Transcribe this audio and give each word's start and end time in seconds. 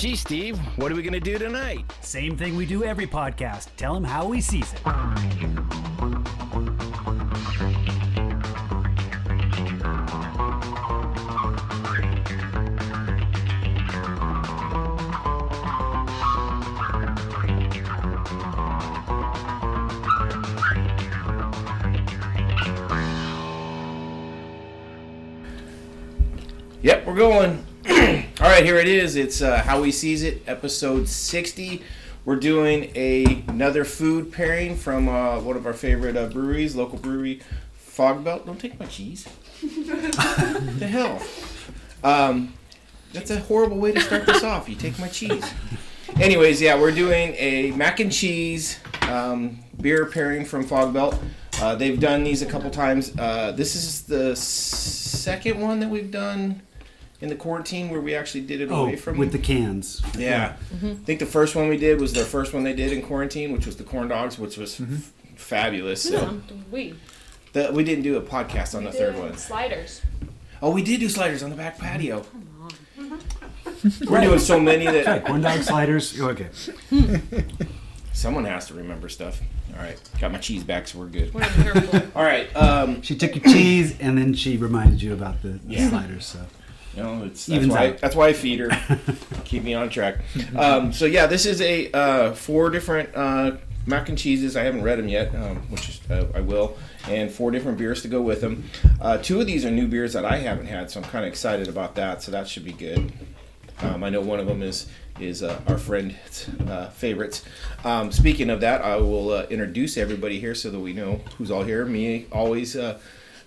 Gee, 0.00 0.16
Steve, 0.16 0.58
what 0.78 0.90
are 0.90 0.94
we 0.94 1.02
going 1.02 1.12
to 1.12 1.20
do 1.20 1.36
tonight? 1.36 1.84
Same 2.00 2.34
thing 2.34 2.56
we 2.56 2.64
do 2.64 2.84
every 2.84 3.06
podcast. 3.06 3.68
Tell 3.76 3.94
him 3.94 4.02
how 4.02 4.30
he 4.30 4.40
sees 4.40 4.72
it. 4.72 4.80
Yep, 26.80 27.06
we're 27.06 27.14
going. 27.14 27.59
Right, 28.60 28.66
here 28.66 28.76
it 28.76 28.88
is. 28.88 29.16
It's 29.16 29.40
uh, 29.40 29.62
How 29.62 29.80
We 29.80 29.90
Sees 29.90 30.22
It, 30.22 30.42
episode 30.46 31.08
60. 31.08 31.82
We're 32.26 32.36
doing 32.36 32.92
a, 32.94 33.42
another 33.48 33.86
food 33.86 34.30
pairing 34.34 34.76
from 34.76 35.08
uh, 35.08 35.40
one 35.40 35.56
of 35.56 35.64
our 35.64 35.72
favorite 35.72 36.14
uh, 36.14 36.26
breweries, 36.26 36.76
local 36.76 36.98
brewery, 36.98 37.40
Fog 37.72 38.22
Belt. 38.22 38.44
Don't 38.44 38.60
take 38.60 38.78
my 38.78 38.84
cheese. 38.84 39.26
the 39.62 40.86
hell? 40.86 41.22
Um, 42.04 42.52
that's 43.14 43.30
a 43.30 43.40
horrible 43.40 43.78
way 43.78 43.92
to 43.92 44.00
start 44.02 44.26
this 44.26 44.44
off. 44.44 44.68
You 44.68 44.76
take 44.76 44.98
my 44.98 45.08
cheese. 45.08 45.50
Anyways, 46.16 46.60
yeah, 46.60 46.78
we're 46.78 46.92
doing 46.92 47.34
a 47.38 47.70
mac 47.70 47.98
and 47.98 48.12
cheese 48.12 48.78
um, 49.08 49.58
beer 49.80 50.04
pairing 50.04 50.44
from 50.44 50.64
Fog 50.64 50.92
Belt. 50.92 51.18
Uh, 51.62 51.76
they've 51.76 51.98
done 51.98 52.24
these 52.24 52.42
a 52.42 52.46
couple 52.46 52.68
times. 52.68 53.10
Uh, 53.18 53.52
this 53.52 53.74
is 53.74 54.02
the 54.02 54.36
second 54.36 55.58
one 55.58 55.80
that 55.80 55.88
we've 55.88 56.10
done 56.10 56.60
in 57.20 57.28
the 57.28 57.34
quarantine 57.36 57.90
where 57.90 58.00
we 58.00 58.14
actually 58.14 58.40
did 58.42 58.60
it 58.60 58.70
Oh, 58.70 58.84
away 58.84 58.96
from 58.96 59.18
with 59.18 59.32
the 59.32 59.38
cans. 59.38 60.02
yeah. 60.18 60.56
I 60.82 60.94
think 61.04 61.18
the 61.20 61.26
first 61.26 61.54
one 61.54 61.68
we 61.68 61.76
did 61.76 62.00
was 62.00 62.12
their 62.12 62.24
first 62.24 62.52
one 62.54 62.62
they 62.64 62.72
did 62.74 62.92
in 62.92 63.02
quarantine, 63.02 63.52
which 63.52 63.66
was 63.66 63.76
the 63.76 63.84
corn 63.84 64.08
dogs, 64.08 64.38
which 64.38 64.56
was 64.56 64.80
f- 64.80 65.12
fabulous. 65.36 66.02
So 66.02 66.26
No, 66.26 66.40
we. 66.70 66.94
the, 67.52 67.70
we 67.72 67.84
didn't 67.84 68.04
do 68.04 68.16
a 68.16 68.22
podcast 68.22 68.74
on 68.74 68.84
the 68.84 68.92
third 68.92 69.14
did 69.14 69.22
one. 69.22 69.36
Sliders. 69.36 70.00
Oh, 70.62 70.70
we 70.72 70.82
did 70.82 71.00
do 71.00 71.08
sliders 71.08 71.42
on 71.42 71.50
the 71.50 71.56
back 71.56 71.78
patio. 71.78 72.24
We're 74.08 74.20
doing 74.20 74.38
so 74.38 74.60
many 74.60 74.86
Okay, 74.88 75.02
that 75.04 75.24
corn 75.24 75.40
dog 75.40 75.62
sliders. 75.62 76.18
Oh, 76.20 76.28
Okay. 76.30 76.48
someone 78.12 78.44
has 78.44 78.66
to 78.68 78.74
remember 78.74 79.08
stuff. 79.08 79.40
All 79.74 79.82
right, 79.82 79.98
got 80.20 80.32
my 80.32 80.38
cheese 80.38 80.64
back, 80.64 80.88
so 80.88 80.98
we're 80.98 81.06
good. 81.06 81.32
What 81.32 81.44
I'm 81.44 81.62
here 81.62 81.74
for. 81.74 82.10
All 82.18 82.24
right, 82.24 82.54
um, 82.56 83.00
She 83.02 83.14
took 83.16 83.34
your 83.36 83.44
cheese 83.44 83.96
and 84.00 84.18
then 84.18 84.34
she 84.34 84.56
reminded 84.56 85.00
you 85.00 85.12
about 85.14 85.40
the, 85.42 85.48
the 85.50 85.60
Yeah. 85.74 85.88
sliders. 85.88 86.26
So 86.26 86.40
you 86.96 87.02
know, 87.02 87.24
it's, 87.24 87.46
that's 87.46 87.56
Evens 87.56 87.72
why 87.72 87.88
out. 87.88 87.98
that's 87.98 88.16
why 88.16 88.28
I 88.28 88.32
feed 88.32 88.60
her, 88.60 88.70
keep 89.44 89.62
me 89.62 89.74
on 89.74 89.88
track. 89.90 90.18
Um, 90.56 90.92
so 90.92 91.04
yeah, 91.04 91.26
this 91.26 91.46
is 91.46 91.60
a 91.60 91.90
uh, 91.92 92.32
four 92.32 92.70
different 92.70 93.10
uh, 93.14 93.52
mac 93.86 94.08
and 94.08 94.18
cheeses. 94.18 94.56
I 94.56 94.62
haven't 94.62 94.82
read 94.82 94.98
them 94.98 95.08
yet, 95.08 95.34
um, 95.34 95.56
which 95.70 95.88
is, 95.88 96.10
uh, 96.10 96.26
I 96.34 96.40
will, 96.40 96.76
and 97.08 97.30
four 97.30 97.50
different 97.50 97.78
beers 97.78 98.02
to 98.02 98.08
go 98.08 98.20
with 98.20 98.40
them. 98.40 98.64
Uh, 99.00 99.18
two 99.18 99.40
of 99.40 99.46
these 99.46 99.64
are 99.64 99.70
new 99.70 99.86
beers 99.86 100.12
that 100.14 100.24
I 100.24 100.38
haven't 100.38 100.66
had, 100.66 100.90
so 100.90 101.00
I'm 101.00 101.08
kind 101.08 101.24
of 101.24 101.30
excited 101.30 101.68
about 101.68 101.94
that. 101.96 102.22
So 102.22 102.32
that 102.32 102.48
should 102.48 102.64
be 102.64 102.72
good. 102.72 103.12
Um, 103.82 104.04
I 104.04 104.10
know 104.10 104.20
one 104.20 104.40
of 104.40 104.46
them 104.46 104.62
is 104.62 104.88
is 105.18 105.42
uh, 105.42 105.60
our 105.66 105.76
friend's 105.76 106.48
uh, 106.66 106.88
favorites. 106.90 107.44
Um, 107.84 108.10
speaking 108.10 108.48
of 108.48 108.60
that, 108.62 108.82
I 108.82 108.96
will 108.96 109.30
uh, 109.30 109.46
introduce 109.50 109.96
everybody 109.98 110.40
here 110.40 110.54
so 110.54 110.70
that 110.70 110.78
we 110.78 110.92
know 110.94 111.20
who's 111.36 111.50
all 111.50 111.62
here. 111.62 111.84
Me, 111.84 112.26
always, 112.32 112.74
uh, 112.74 112.98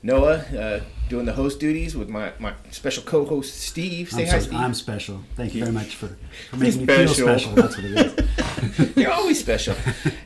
Noah, 0.06 0.40
uh, 0.40 0.80
doing 1.08 1.26
the 1.26 1.32
host 1.34 1.60
duties 1.62 1.96
with 1.96 2.10
my, 2.10 2.34
my 2.38 2.54
special 2.72 3.04
co-host 3.04 3.58
Steve. 3.62 4.12
Say 4.12 4.24
I'm, 4.24 4.28
hi, 4.28 4.40
so- 4.40 4.46
Steve. 4.48 4.60
I'm 4.60 4.74
special. 4.74 5.22
Thank 5.36 5.56
you 5.56 5.62
very 5.62 5.72
much 5.74 5.96
for, 5.96 6.18
for 6.50 6.58
making 6.58 6.86
me 6.86 6.94
feel 6.94 7.08
special. 7.08 7.54
That's 7.54 7.78
what 7.78 7.86
it 7.86 8.20
is. 8.20 8.98
You're 8.98 9.12
always 9.14 9.40
special. 9.40 9.76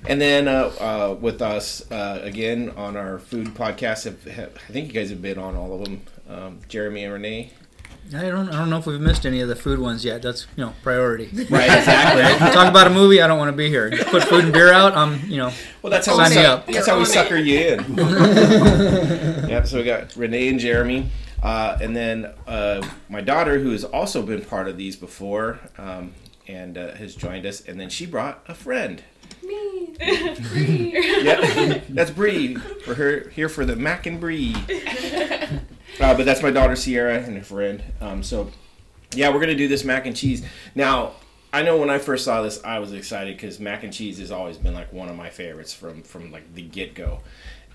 and 0.08 0.20
then 0.20 0.48
uh, 0.48 0.72
uh, 0.80 1.18
with 1.20 1.42
us 1.42 1.90
uh, 1.92 2.20
again 2.24 2.72
on 2.76 2.98
our 2.98 3.20
food 3.20 3.50
podcast, 3.50 4.06
have, 4.06 4.24
have, 4.26 4.56
I 4.68 4.72
think 4.72 4.88
you 4.88 4.94
guys 4.94 5.12
have 5.12 5.22
been 5.22 5.38
on 5.38 5.56
all 5.56 5.74
of 5.74 5.86
them. 5.86 6.02
Um, 6.28 6.60
Jeremy 6.68 7.04
and 7.04 7.14
Renee. 7.14 7.52
I 8.16 8.30
don't. 8.30 8.48
I 8.50 8.60
don't 8.60 8.70
know 8.70 8.78
if 8.78 8.86
we've 8.86 9.02
missed 9.02 9.26
any 9.26 9.42
of 9.42 9.50
the 9.50 9.56
food 9.56 9.80
ones 9.80 10.06
yet. 10.06 10.22
That's 10.22 10.48
you 10.56 10.64
know 10.66 10.74
priority. 10.82 11.26
Right, 11.50 11.66
exactly. 11.66 12.24
Talk 12.54 12.70
about 12.70 12.88
a 12.88 12.90
movie. 12.90 13.22
I 13.22 13.28
don't 13.28 13.38
want 13.38 13.52
to 13.52 13.58
be 13.58 13.68
here. 13.70 13.92
Put 14.06 14.24
food 14.26 14.46
and 14.46 14.54
beer 14.54 14.72
out. 14.72 14.96
I'm 14.96 15.20
you 15.30 15.38
know. 15.38 15.52
Well, 15.82 15.92
that's 15.92 16.08
how 16.08 16.16
Sign 16.16 16.30
we 16.30 16.36
me 16.38 16.42
suck, 16.44 16.60
up. 16.60 16.66
that's 16.68 16.88
You're 16.88 16.96
how 16.96 17.00
we 17.00 17.06
sucker 17.06 17.36
you 17.38 17.60
in. 17.60 17.96
yep. 19.50 19.68
So 19.68 19.78
we 19.78 19.84
got 19.84 20.16
Renee 20.16 20.48
and 20.50 20.60
Jeremy, 20.60 21.10
uh, 21.44 21.78
and 21.82 21.96
then 21.96 22.34
uh, 22.48 22.88
my 23.10 23.22
daughter, 23.22 23.60
who 23.60 23.72
has 23.72 23.84
also 23.84 24.22
been 24.22 24.42
part 24.44 24.68
of 24.68 24.78
these 24.78 24.96
before, 24.96 25.60
um, 25.78 26.14
and 26.48 26.78
uh, 26.78 26.96
has 26.96 27.14
joined 27.16 27.46
us. 27.46 27.62
And 27.62 27.80
then 27.80 27.90
she 27.90 28.06
brought 28.06 28.44
a 28.48 28.54
friend. 28.54 29.04
Me. 29.44 29.96
Yep, 31.20 31.86
that's 31.90 32.12
Bree. 32.12 32.56
For 32.56 32.94
her 32.94 33.30
here 33.30 33.50
for 33.50 33.66
the 33.66 33.76
Mac 33.76 34.06
and 34.06 34.20
Bree. 34.20 34.56
Uh, 36.00 36.16
but 36.16 36.26
that's 36.26 36.44
my 36.44 36.52
daughter 36.52 36.76
Sierra 36.76 37.20
and 37.20 37.38
her 37.38 37.44
friend. 37.44 37.84
Um, 38.02 38.24
so 38.24 38.52
yeah, 39.14 39.34
we're 39.34 39.40
gonna 39.40 39.56
do 39.56 39.68
this 39.68 39.84
mac 39.84 40.06
and 40.06 40.16
cheese. 40.16 40.46
Now, 40.76 41.14
I 41.54 41.64
know 41.64 41.78
when 41.78 41.90
I 41.90 41.98
first 41.98 42.26
saw 42.26 42.42
this, 42.42 42.64
I 42.64 42.80
was 42.80 42.94
excited 42.94 43.36
because 43.36 43.60
mac 43.60 43.84
and 43.84 43.94
cheese 43.94 44.20
has 44.20 44.32
always 44.32 44.58
been 44.58 44.74
like 44.74 44.92
one 44.94 45.10
of 45.10 45.16
my 45.16 45.30
favorites 45.30 45.74
from 45.74 46.04
from 46.04 46.32
like 46.32 46.54
the 46.54 46.62
get 46.62 46.94
go. 46.94 47.22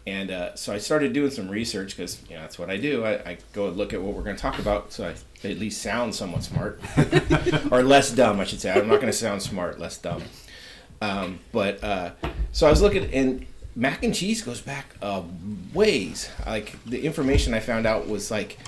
And 0.07 0.33
uh, 0.33 0.57
so 0.57 0.73
I 0.73 0.79
started 0.79 1.13
doing 1.13 1.31
some 1.31 1.49
research 1.49 1.97
because 1.97 2.21
you 2.29 2.35
know 2.35 2.43
that's 2.43 2.59
what 2.59 2.71
I 2.71 2.77
do. 2.77 3.05
I, 3.05 3.13
I 3.31 3.39
go 3.53 3.69
and 3.69 3.77
look 3.77 3.93
at 3.93 4.03
what 4.03 4.15
we're 4.15 4.25
going 4.25 4.35
to 4.35 4.43
talk 4.43 4.59
about, 4.59 4.93
so 4.93 5.07
I 5.07 5.49
at 5.49 5.59
least 5.59 5.81
sound 5.81 6.15
somewhat 6.15 6.43
smart, 6.43 6.81
or 7.71 7.85
less 7.85 8.11
dumb, 8.11 8.41
I 8.41 8.45
should 8.45 8.61
say. 8.61 8.73
I'm 8.73 8.89
not 8.89 8.97
going 8.97 9.07
to 9.07 9.13
sound 9.13 9.43
smart, 9.43 9.79
less 9.79 9.97
dumb. 9.99 10.23
Um, 11.01 11.39
but 11.53 11.83
uh, 11.85 12.13
so 12.51 12.67
I 12.67 12.71
was 12.71 12.83
looking, 12.83 13.13
and 13.15 13.47
mac 13.75 14.03
and 14.05 14.15
cheese 14.15 14.43
goes 14.43 14.61
back 14.61 14.95
uh, 15.03 15.23
ways. 15.73 16.31
Like 16.47 16.77
the 16.85 17.05
information 17.05 17.55
I 17.55 17.61
found 17.61 17.87
out 17.87 18.09
was 18.09 18.31
like 18.31 18.59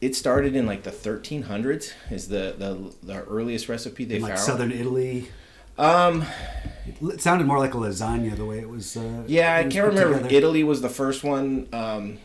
it 0.00 0.14
started 0.14 0.54
in 0.54 0.66
like 0.66 0.82
the 0.82 0.90
1300s. 0.90 1.92
Is 2.10 2.28
the 2.28 2.54
the, 2.58 2.92
the 3.02 3.22
earliest 3.24 3.68
recipe 3.68 4.04
they 4.04 4.18
like 4.18 4.34
found? 4.34 4.40
southern 4.40 4.72
Italy. 4.72 5.28
Um, 5.78 6.24
It 7.02 7.20
sounded 7.20 7.46
more 7.46 7.58
like 7.58 7.74
a 7.74 7.76
lasagna 7.76 8.34
the 8.36 8.44
way 8.46 8.60
it 8.60 8.68
was. 8.68 8.96
Uh, 8.96 9.24
yeah, 9.26 9.54
I 9.56 9.64
was 9.64 9.74
can't 9.74 9.86
remember. 9.88 10.14
together. 10.16 10.34
Italy 10.34 10.64
was 10.64 10.80
the 10.80 10.88
first 10.88 11.22
one. 11.24 11.68
Um, 11.72 12.18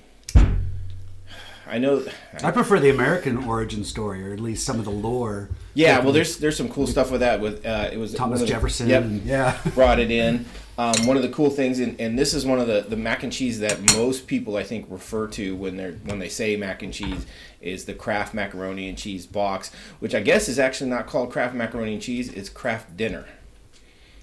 I 1.68 1.78
know. 1.78 2.06
I 2.44 2.52
prefer 2.52 2.80
the 2.80 2.90
American 2.90 3.38
origin 3.46 3.84
story, 3.84 4.28
or 4.28 4.34
at 4.34 4.40
least 4.40 4.66
some 4.66 4.80
of 4.80 4.86
the 4.86 4.92
lore. 4.92 5.50
Yeah, 5.74 6.00
well, 6.00 6.12
there's 6.12 6.38
there's 6.38 6.58
some 6.58 6.70
cool 6.70 6.86
stuff 6.88 7.12
with 7.12 7.22
that. 7.22 7.40
With 7.42 7.66
uh, 7.66 7.90
it 7.92 7.98
was 7.98 8.14
Thomas 8.14 8.42
of 8.42 8.48
the- 8.48 8.54
Jefferson. 8.54 8.90
Yep, 8.90 9.06
yeah. 9.26 9.58
brought 9.74 10.00
it 10.00 10.12
in. 10.12 10.46
Um, 10.82 11.06
one 11.06 11.16
of 11.16 11.22
the 11.22 11.30
cool 11.30 11.52
things, 11.52 11.80
and, 11.80 12.02
and 12.02 12.18
this 12.18 12.34
is 12.34 12.44
one 12.44 12.60
of 12.60 12.66
the, 12.66 12.82
the 12.82 12.98
mac 12.98 13.22
and 13.22 13.32
cheese 13.32 13.60
that 13.60 13.80
most 13.94 14.26
people 14.26 14.58
I 14.58 14.64
think 14.64 14.88
refer 14.90 15.28
to 15.28 15.56
when 15.56 15.78
they're 15.78 15.92
when 16.06 16.18
they 16.18 16.28
say 16.28 16.56
mac 16.56 16.82
and 16.82 16.92
cheese 16.92 17.28
is 17.62 17.86
the 17.86 17.94
Kraft 17.94 18.34
macaroni 18.34 18.90
and 18.90 18.98
cheese 18.98 19.28
box, 19.28 19.70
which 20.00 20.16
I 20.16 20.22
guess 20.22 20.50
is 20.50 20.58
actually 20.58 20.90
not 20.90 21.06
called 21.06 21.32
Kraft 21.32 21.54
macaroni 21.54 21.94
and 21.94 22.02
cheese. 22.02 22.34
It's 22.34 22.50
Kraft 22.50 22.98
dinner. 22.98 23.28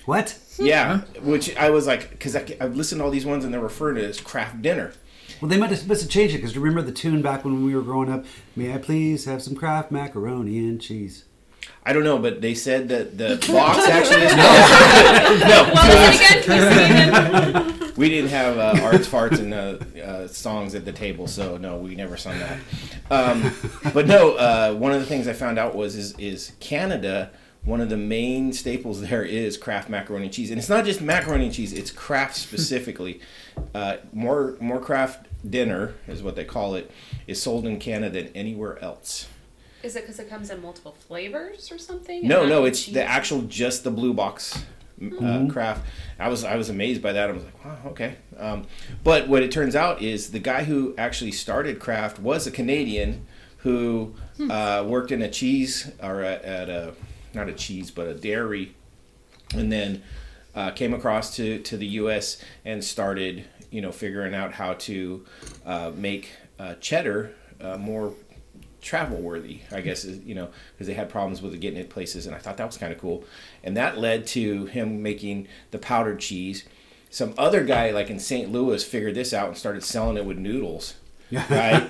What? 0.04 0.36
Yeah, 0.58 1.02
which 1.20 1.54
I 1.54 1.70
was 1.70 1.86
like, 1.86 2.10
because 2.10 2.34
I've 2.34 2.74
listened 2.74 3.02
to 3.02 3.04
all 3.04 3.12
these 3.12 3.26
ones 3.26 3.44
and 3.44 3.54
they're 3.54 3.60
referring 3.60 3.94
to 3.94 4.02
it 4.02 4.08
as 4.08 4.20
Kraft 4.20 4.60
dinner. 4.60 4.94
Well, 5.40 5.48
they 5.48 5.58
might 5.58 5.70
have, 5.70 5.86
must 5.86 6.02
have 6.02 6.10
changed 6.10 6.34
it 6.34 6.38
because 6.38 6.58
remember 6.58 6.82
the 6.82 6.90
tune 6.90 7.22
back 7.22 7.44
when 7.44 7.64
we 7.64 7.72
were 7.72 7.82
growing 7.82 8.10
up. 8.10 8.24
May 8.56 8.74
I 8.74 8.78
please 8.78 9.26
have 9.26 9.44
some 9.44 9.54
Kraft 9.54 9.92
macaroni 9.92 10.58
and 10.58 10.80
cheese? 10.80 11.22
I 11.84 11.92
don't 11.92 12.04
know, 12.04 12.18
but 12.18 12.40
they 12.40 12.54
said 12.54 12.88
that 12.88 13.16
the 13.16 13.36
box 13.50 13.88
actually 13.88 14.22
is 14.22 14.32
Well, 14.34 16.14
again, 16.14 16.42
can 16.42 16.56
you 16.56 16.70
see 16.70 16.80
it 16.84 17.08
again? 17.08 17.92
We 17.96 18.08
didn't 18.08 18.30
have 18.30 18.58
uh, 18.58 18.80
arts, 18.84 19.08
farts, 19.08 19.40
and 19.40 19.52
uh, 19.52 19.78
uh, 20.00 20.28
songs 20.28 20.76
at 20.76 20.84
the 20.84 20.92
table, 20.92 21.26
so 21.26 21.56
no, 21.56 21.78
we 21.78 21.96
never 21.96 22.16
sung 22.16 22.38
that. 22.38 22.58
Um, 23.10 23.52
but 23.92 24.06
no, 24.06 24.36
uh, 24.36 24.74
one 24.74 24.92
of 24.92 25.00
the 25.00 25.06
things 25.06 25.26
I 25.26 25.32
found 25.32 25.58
out 25.58 25.74
was 25.74 25.96
is, 25.96 26.16
is 26.18 26.52
Canada. 26.60 27.32
One 27.64 27.80
of 27.80 27.88
the 27.88 27.96
main 27.96 28.52
staples 28.52 29.00
there 29.00 29.24
is 29.24 29.56
Kraft 29.56 29.88
macaroni 29.88 30.26
and 30.26 30.32
cheese, 30.32 30.50
and 30.50 30.60
it's 30.60 30.68
not 30.68 30.84
just 30.84 31.00
macaroni 31.00 31.46
and 31.46 31.54
cheese; 31.54 31.72
it's 31.72 31.90
Kraft 31.90 32.36
specifically. 32.36 33.20
Uh, 33.74 33.96
more 34.12 34.56
more 34.60 34.78
Kraft 34.78 35.26
dinner 35.48 35.94
is 36.06 36.22
what 36.22 36.36
they 36.36 36.44
call 36.44 36.76
it 36.76 36.90
is 37.26 37.42
sold 37.42 37.66
in 37.66 37.80
Canada 37.80 38.22
than 38.22 38.32
anywhere 38.34 38.78
else. 38.82 39.28
Is 39.82 39.96
it 39.96 40.02
because 40.02 40.18
it 40.18 40.28
comes 40.28 40.50
in 40.50 40.60
multiple 40.60 40.92
flavors 40.92 41.70
or 41.70 41.78
something? 41.78 42.26
No, 42.26 42.46
no, 42.46 42.64
it's 42.64 42.84
cheese? 42.84 42.94
the 42.94 43.04
actual 43.04 43.42
just 43.42 43.84
the 43.84 43.90
blue 43.90 44.12
box 44.12 44.64
uh, 45.20 45.46
Kraft. 45.48 45.86
I 46.18 46.28
was 46.28 46.44
I 46.44 46.56
was 46.56 46.68
amazed 46.68 47.02
by 47.02 47.12
that. 47.12 47.28
I 47.28 47.32
was 47.32 47.44
like, 47.44 47.64
wow, 47.64 47.78
okay. 47.86 48.16
Um, 48.36 48.66
but 49.04 49.28
what 49.28 49.42
it 49.42 49.50
turns 49.50 49.76
out 49.76 50.02
is 50.02 50.30
the 50.30 50.38
guy 50.38 50.64
who 50.64 50.94
actually 50.98 51.32
started 51.32 51.78
Kraft 51.78 52.18
was 52.18 52.46
a 52.46 52.50
Canadian 52.50 53.26
who 53.58 54.14
uh, 54.50 54.84
worked 54.86 55.12
in 55.12 55.22
a 55.22 55.30
cheese 55.30 55.90
or 56.02 56.22
a, 56.22 56.34
at 56.34 56.68
a 56.68 56.94
not 57.34 57.48
a 57.48 57.52
cheese 57.52 57.90
but 57.90 58.06
a 58.06 58.14
dairy, 58.14 58.74
and 59.54 59.70
then 59.70 60.02
uh, 60.54 60.70
came 60.70 60.94
across 60.94 61.36
to 61.36 61.60
to 61.60 61.76
the 61.76 61.86
U.S. 61.86 62.42
and 62.64 62.82
started 62.82 63.44
you 63.70 63.80
know 63.80 63.92
figuring 63.92 64.34
out 64.34 64.52
how 64.52 64.74
to 64.74 65.24
uh, 65.64 65.92
make 65.94 66.30
uh, 66.58 66.74
cheddar 66.74 67.34
uh, 67.60 67.76
more 67.76 68.14
travel 68.80 69.18
worthy. 69.18 69.60
I 69.70 69.80
guess 69.80 70.04
is 70.04 70.24
you 70.24 70.34
know 70.34 70.48
because 70.72 70.86
they 70.86 70.94
had 70.94 71.08
problems 71.08 71.42
with 71.42 71.58
getting 71.60 71.78
it 71.78 71.90
places, 71.90 72.26
and 72.26 72.34
I 72.34 72.38
thought 72.38 72.56
that 72.56 72.66
was 72.66 72.78
kind 72.78 72.92
of 72.92 72.98
cool. 72.98 73.24
And 73.62 73.76
that 73.76 73.98
led 73.98 74.26
to 74.28 74.66
him 74.66 75.02
making 75.02 75.48
the 75.70 75.78
powdered 75.78 76.20
cheese. 76.20 76.64
Some 77.10 77.34
other 77.38 77.64
guy 77.64 77.90
like 77.90 78.10
in 78.10 78.18
St. 78.18 78.52
Louis 78.52 78.84
figured 78.84 79.14
this 79.14 79.32
out 79.32 79.48
and 79.48 79.56
started 79.56 79.82
selling 79.82 80.16
it 80.16 80.24
with 80.24 80.38
noodles. 80.38 80.94
Right? 81.50 81.86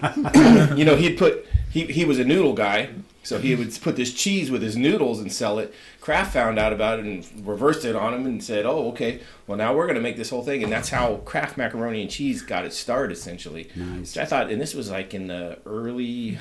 you 0.76 0.84
know, 0.84 0.96
he'd 0.96 1.16
put 1.16 1.46
he 1.70 1.84
he 1.86 2.04
was 2.04 2.18
a 2.18 2.24
noodle 2.24 2.54
guy, 2.54 2.90
so 3.22 3.38
he 3.38 3.54
would 3.54 3.78
put 3.82 3.94
this 3.94 4.12
cheese 4.12 4.50
with 4.50 4.62
his 4.62 4.76
noodles 4.76 5.20
and 5.20 5.32
sell 5.32 5.58
it. 5.58 5.74
Kraft 6.00 6.32
found 6.32 6.58
out 6.58 6.72
about 6.72 6.98
it 6.98 7.04
and 7.04 7.46
reversed 7.46 7.84
it 7.84 7.94
on 7.94 8.14
him 8.14 8.26
and 8.26 8.42
said, 8.42 8.64
"Oh, 8.64 8.88
okay. 8.88 9.20
Well, 9.46 9.58
now 9.58 9.74
we're 9.74 9.84
going 9.84 9.96
to 9.96 10.02
make 10.02 10.16
this 10.16 10.30
whole 10.30 10.42
thing." 10.42 10.64
And 10.64 10.72
that's 10.72 10.88
how 10.88 11.16
Kraft 11.16 11.56
macaroni 11.56 12.02
and 12.02 12.10
cheese 12.10 12.42
got 12.42 12.64
its 12.64 12.76
start, 12.76 13.12
essentially. 13.12 13.68
Nice. 13.76 14.16
Which 14.16 14.18
I 14.18 14.24
thought, 14.24 14.50
and 14.50 14.60
this 14.60 14.74
was 14.74 14.90
like 14.90 15.14
in 15.14 15.26
the 15.26 15.58
early 15.66 16.38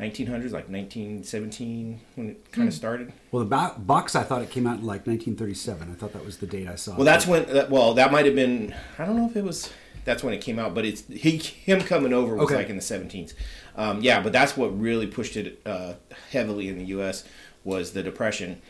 1900s, 0.00 0.52
like 0.52 0.68
1917 0.68 2.00
when 2.14 2.30
it 2.30 2.52
kind 2.52 2.68
of 2.68 2.74
started. 2.74 3.12
Well, 3.32 3.44
the 3.44 3.48
bo- 3.50 3.74
box 3.78 4.14
I 4.14 4.22
thought 4.22 4.42
it 4.42 4.50
came 4.50 4.66
out 4.66 4.78
in 4.78 4.86
like 4.86 5.06
1937. 5.06 5.90
I 5.90 5.94
thought 5.94 6.12
that 6.12 6.24
was 6.24 6.38
the 6.38 6.46
date 6.46 6.68
I 6.68 6.76
saw. 6.76 6.94
Well, 6.96 7.04
that's 7.04 7.26
when. 7.26 7.44
uh, 7.44 7.66
Well, 7.68 7.94
that 7.94 8.12
might 8.12 8.26
have 8.26 8.34
been. 8.34 8.74
I 8.98 9.04
don't 9.04 9.16
know 9.16 9.26
if 9.26 9.36
it 9.36 9.44
was. 9.44 9.70
That's 10.04 10.22
when 10.22 10.32
it 10.32 10.40
came 10.40 10.58
out, 10.58 10.74
but 10.74 10.86
it's 10.86 11.06
he 11.08 11.36
him 11.38 11.80
coming 11.82 12.12
over 12.12 12.34
was 12.34 12.44
Okay. 12.46 12.54
like 12.56 12.70
in 12.70 12.76
the 12.76 12.82
17s. 12.82 13.34
Um, 13.76 14.00
yeah, 14.00 14.22
but 14.22 14.32
that's 14.32 14.56
what 14.56 14.78
really 14.80 15.06
pushed 15.06 15.36
it 15.36 15.60
uh, 15.66 15.94
heavily 16.30 16.68
in 16.68 16.78
the 16.78 16.84
U.S. 16.86 17.24
was 17.64 17.92
the 17.92 18.02
depression, 18.02 18.62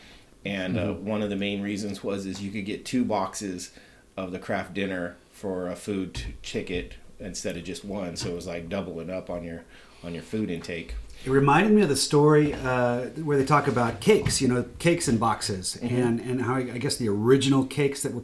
and 0.43 0.77
uh, 0.77 0.93
one 0.93 1.21
of 1.21 1.29
the 1.29 1.35
main 1.37 1.61
reasons 1.61 2.03
was 2.03 2.25
is 2.25 2.41
you 2.41 2.51
could 2.51 2.65
get 2.65 2.85
two 2.85 3.05
boxes 3.05 3.71
of 4.17 4.31
the 4.31 4.39
Kraft 4.39 4.73
dinner 4.73 5.15
for 5.31 5.69
a 5.69 5.75
food 5.75 6.35
ticket 6.43 6.95
instead 7.19 7.55
of 7.55 7.63
just 7.63 7.85
one, 7.85 8.15
so 8.17 8.29
it 8.31 8.35
was 8.35 8.47
like 8.47 8.67
doubling 8.67 9.09
up 9.09 9.29
on 9.29 9.43
your 9.43 9.63
on 10.03 10.13
your 10.13 10.23
food 10.23 10.49
intake. 10.51 10.95
It 11.25 11.29
reminded 11.29 11.73
me 11.73 11.81
of 11.81 11.89
the 11.89 11.97
story 11.97 12.53
uh, 12.53 13.07
where 13.23 13.37
they 13.37 13.45
talk 13.45 13.67
about 13.67 13.99
cakes, 13.99 14.41
you 14.41 14.47
know, 14.47 14.65
cakes 14.79 15.07
in 15.07 15.17
boxes, 15.17 15.75
and 15.81 16.19
and 16.19 16.41
how 16.41 16.55
I 16.55 16.63
guess 16.63 16.95
the 16.95 17.09
original 17.09 17.65
cakes 17.65 18.03
that 18.03 18.13
were 18.13 18.21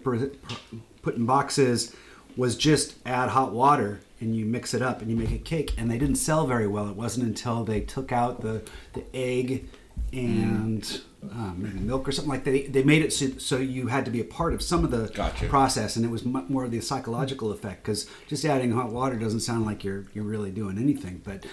put 1.01 1.15
in 1.15 1.25
boxes 1.25 1.94
was 2.38 2.56
just 2.56 2.95
add 3.06 3.30
hot 3.30 3.51
water 3.53 4.01
and 4.19 4.36
you 4.36 4.45
mix 4.45 4.74
it 4.74 4.81
up 4.81 5.01
and 5.01 5.09
you 5.09 5.15
make 5.15 5.31
a 5.31 5.38
cake, 5.38 5.74
and 5.77 5.92
they 5.92 5.97
didn't 5.97 6.15
sell 6.15 6.47
very 6.47 6.68
well. 6.68 6.89
It 6.89 6.95
wasn't 6.95 7.27
until 7.27 7.63
they 7.65 7.81
took 7.81 8.12
out 8.13 8.42
the 8.42 8.63
the 8.94 9.03
egg 9.13 9.65
and 10.13 11.01
um, 11.31 11.56
maybe 11.57 11.80
milk 11.80 12.07
or 12.07 12.13
something 12.13 12.30
like 12.30 12.45
that. 12.45 12.51
They, 12.51 12.62
they 12.63 12.83
made 12.83 13.01
it 13.03 13.12
so, 13.12 13.27
so 13.38 13.57
you 13.57 13.88
had 13.88 14.06
to 14.06 14.12
be 14.12 14.21
a 14.21 14.25
part 14.25 14.53
of 14.53 14.62
some 14.62 14.86
of 14.86 14.91
the 14.91 15.07
Gotcha. 15.13 15.48
process, 15.48 15.98
and 15.98 16.06
it 16.06 16.09
was 16.09 16.24
more 16.24 16.63
of 16.63 16.71
the 16.71 16.80
psychological 16.80 17.51
effect 17.51 17.83
because 17.83 18.09
just 18.27 18.45
adding 18.45 18.71
hot 18.71 18.89
water 18.89 19.18
doesn't 19.18 19.41
sound 19.41 19.65
like 19.65 19.83
you're 19.83 20.06
you're 20.13 20.24
really 20.24 20.51
doing 20.51 20.77
anything, 20.77 21.21
but. 21.25 21.45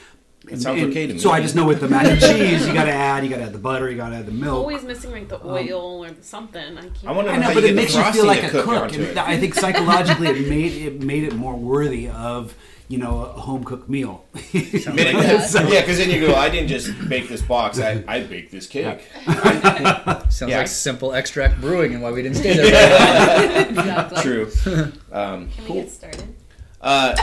It 0.49 0.61
sounds 0.61 0.83
okay 0.83 1.07
to 1.07 1.15
me. 1.15 1.19
So 1.21 1.31
I 1.31 1.41
just 1.41 1.55
know 1.55 1.65
with 1.67 1.81
the 1.81 1.89
mac 1.89 2.05
and 2.07 2.21
cheese, 2.21 2.67
you 2.67 2.75
got 2.75 2.85
to 2.85 2.93
add, 2.93 3.23
you 3.23 3.31
got 3.31 3.37
to 3.37 3.45
add 3.45 3.53
the 3.53 3.59
butter, 3.59 3.89
you 3.91 3.97
got 3.97 4.09
to 4.11 4.17
add 4.17 4.27
the 4.27 4.33
milk. 4.33 4.59
Always 4.59 4.83
missing 4.83 5.13
like 5.13 5.29
the 5.29 5.45
oil 5.47 6.05
or 6.05 6.11
something. 6.21 6.77
I 6.79 6.81
can't. 6.83 7.05
I 7.07 7.13
wonder 7.13 7.31
I 7.31 7.37
know, 7.37 7.49
you 7.51 7.55
but 7.55 7.61
get 7.61 7.71
it 7.71 7.77
makes 7.77 7.95
you 7.95 8.03
feel 8.13 8.27
like 8.27 8.41
to 8.41 8.47
a 8.49 8.51
cook 8.51 8.65
cook. 8.65 8.93
And 8.95 9.03
it. 9.03 9.19
I 9.19 9.39
think 9.39 9.55
psychologically, 9.65 10.29
it 10.29 10.49
made 10.49 10.73
it 10.73 11.01
made 11.03 11.23
it 11.25 11.35
more 11.37 11.55
worthy 11.57 12.09
of 12.09 12.55
you 12.89 12.99
know 12.99 13.21
a 13.25 13.41
home 13.41 13.63
cooked 13.63 13.89
meal. 13.89 14.25
Made 14.53 14.73
yeah, 14.83 14.91
because 14.93 15.99
then 15.99 16.11
you 16.11 16.27
go, 16.27 16.35
I 16.35 16.49
didn't 16.51 16.69
just 16.69 16.91
bake 17.09 17.29
this 17.29 17.41
box, 17.41 17.79
I, 17.79 18.03
I 18.09 18.25
baked 18.25 18.51
this 18.51 18.67
cake. 18.67 19.01
Sounds 19.25 20.43
Yeah. 20.43 20.59
like 20.59 20.67
simple 20.67 21.15
extract 21.15 21.61
brewing 21.61 21.95
and 21.95 22.03
why 22.03 22.11
we 22.11 22.21
didn't 22.23 22.37
stay 22.39 22.55
there. 22.55 23.69
exactly. 23.69 24.23
True. 24.23 24.93
Um, 25.13 25.49
Can 25.51 25.65
we 25.69 25.75
get 25.83 25.91
started? 25.91 26.35
uh, 26.83 27.15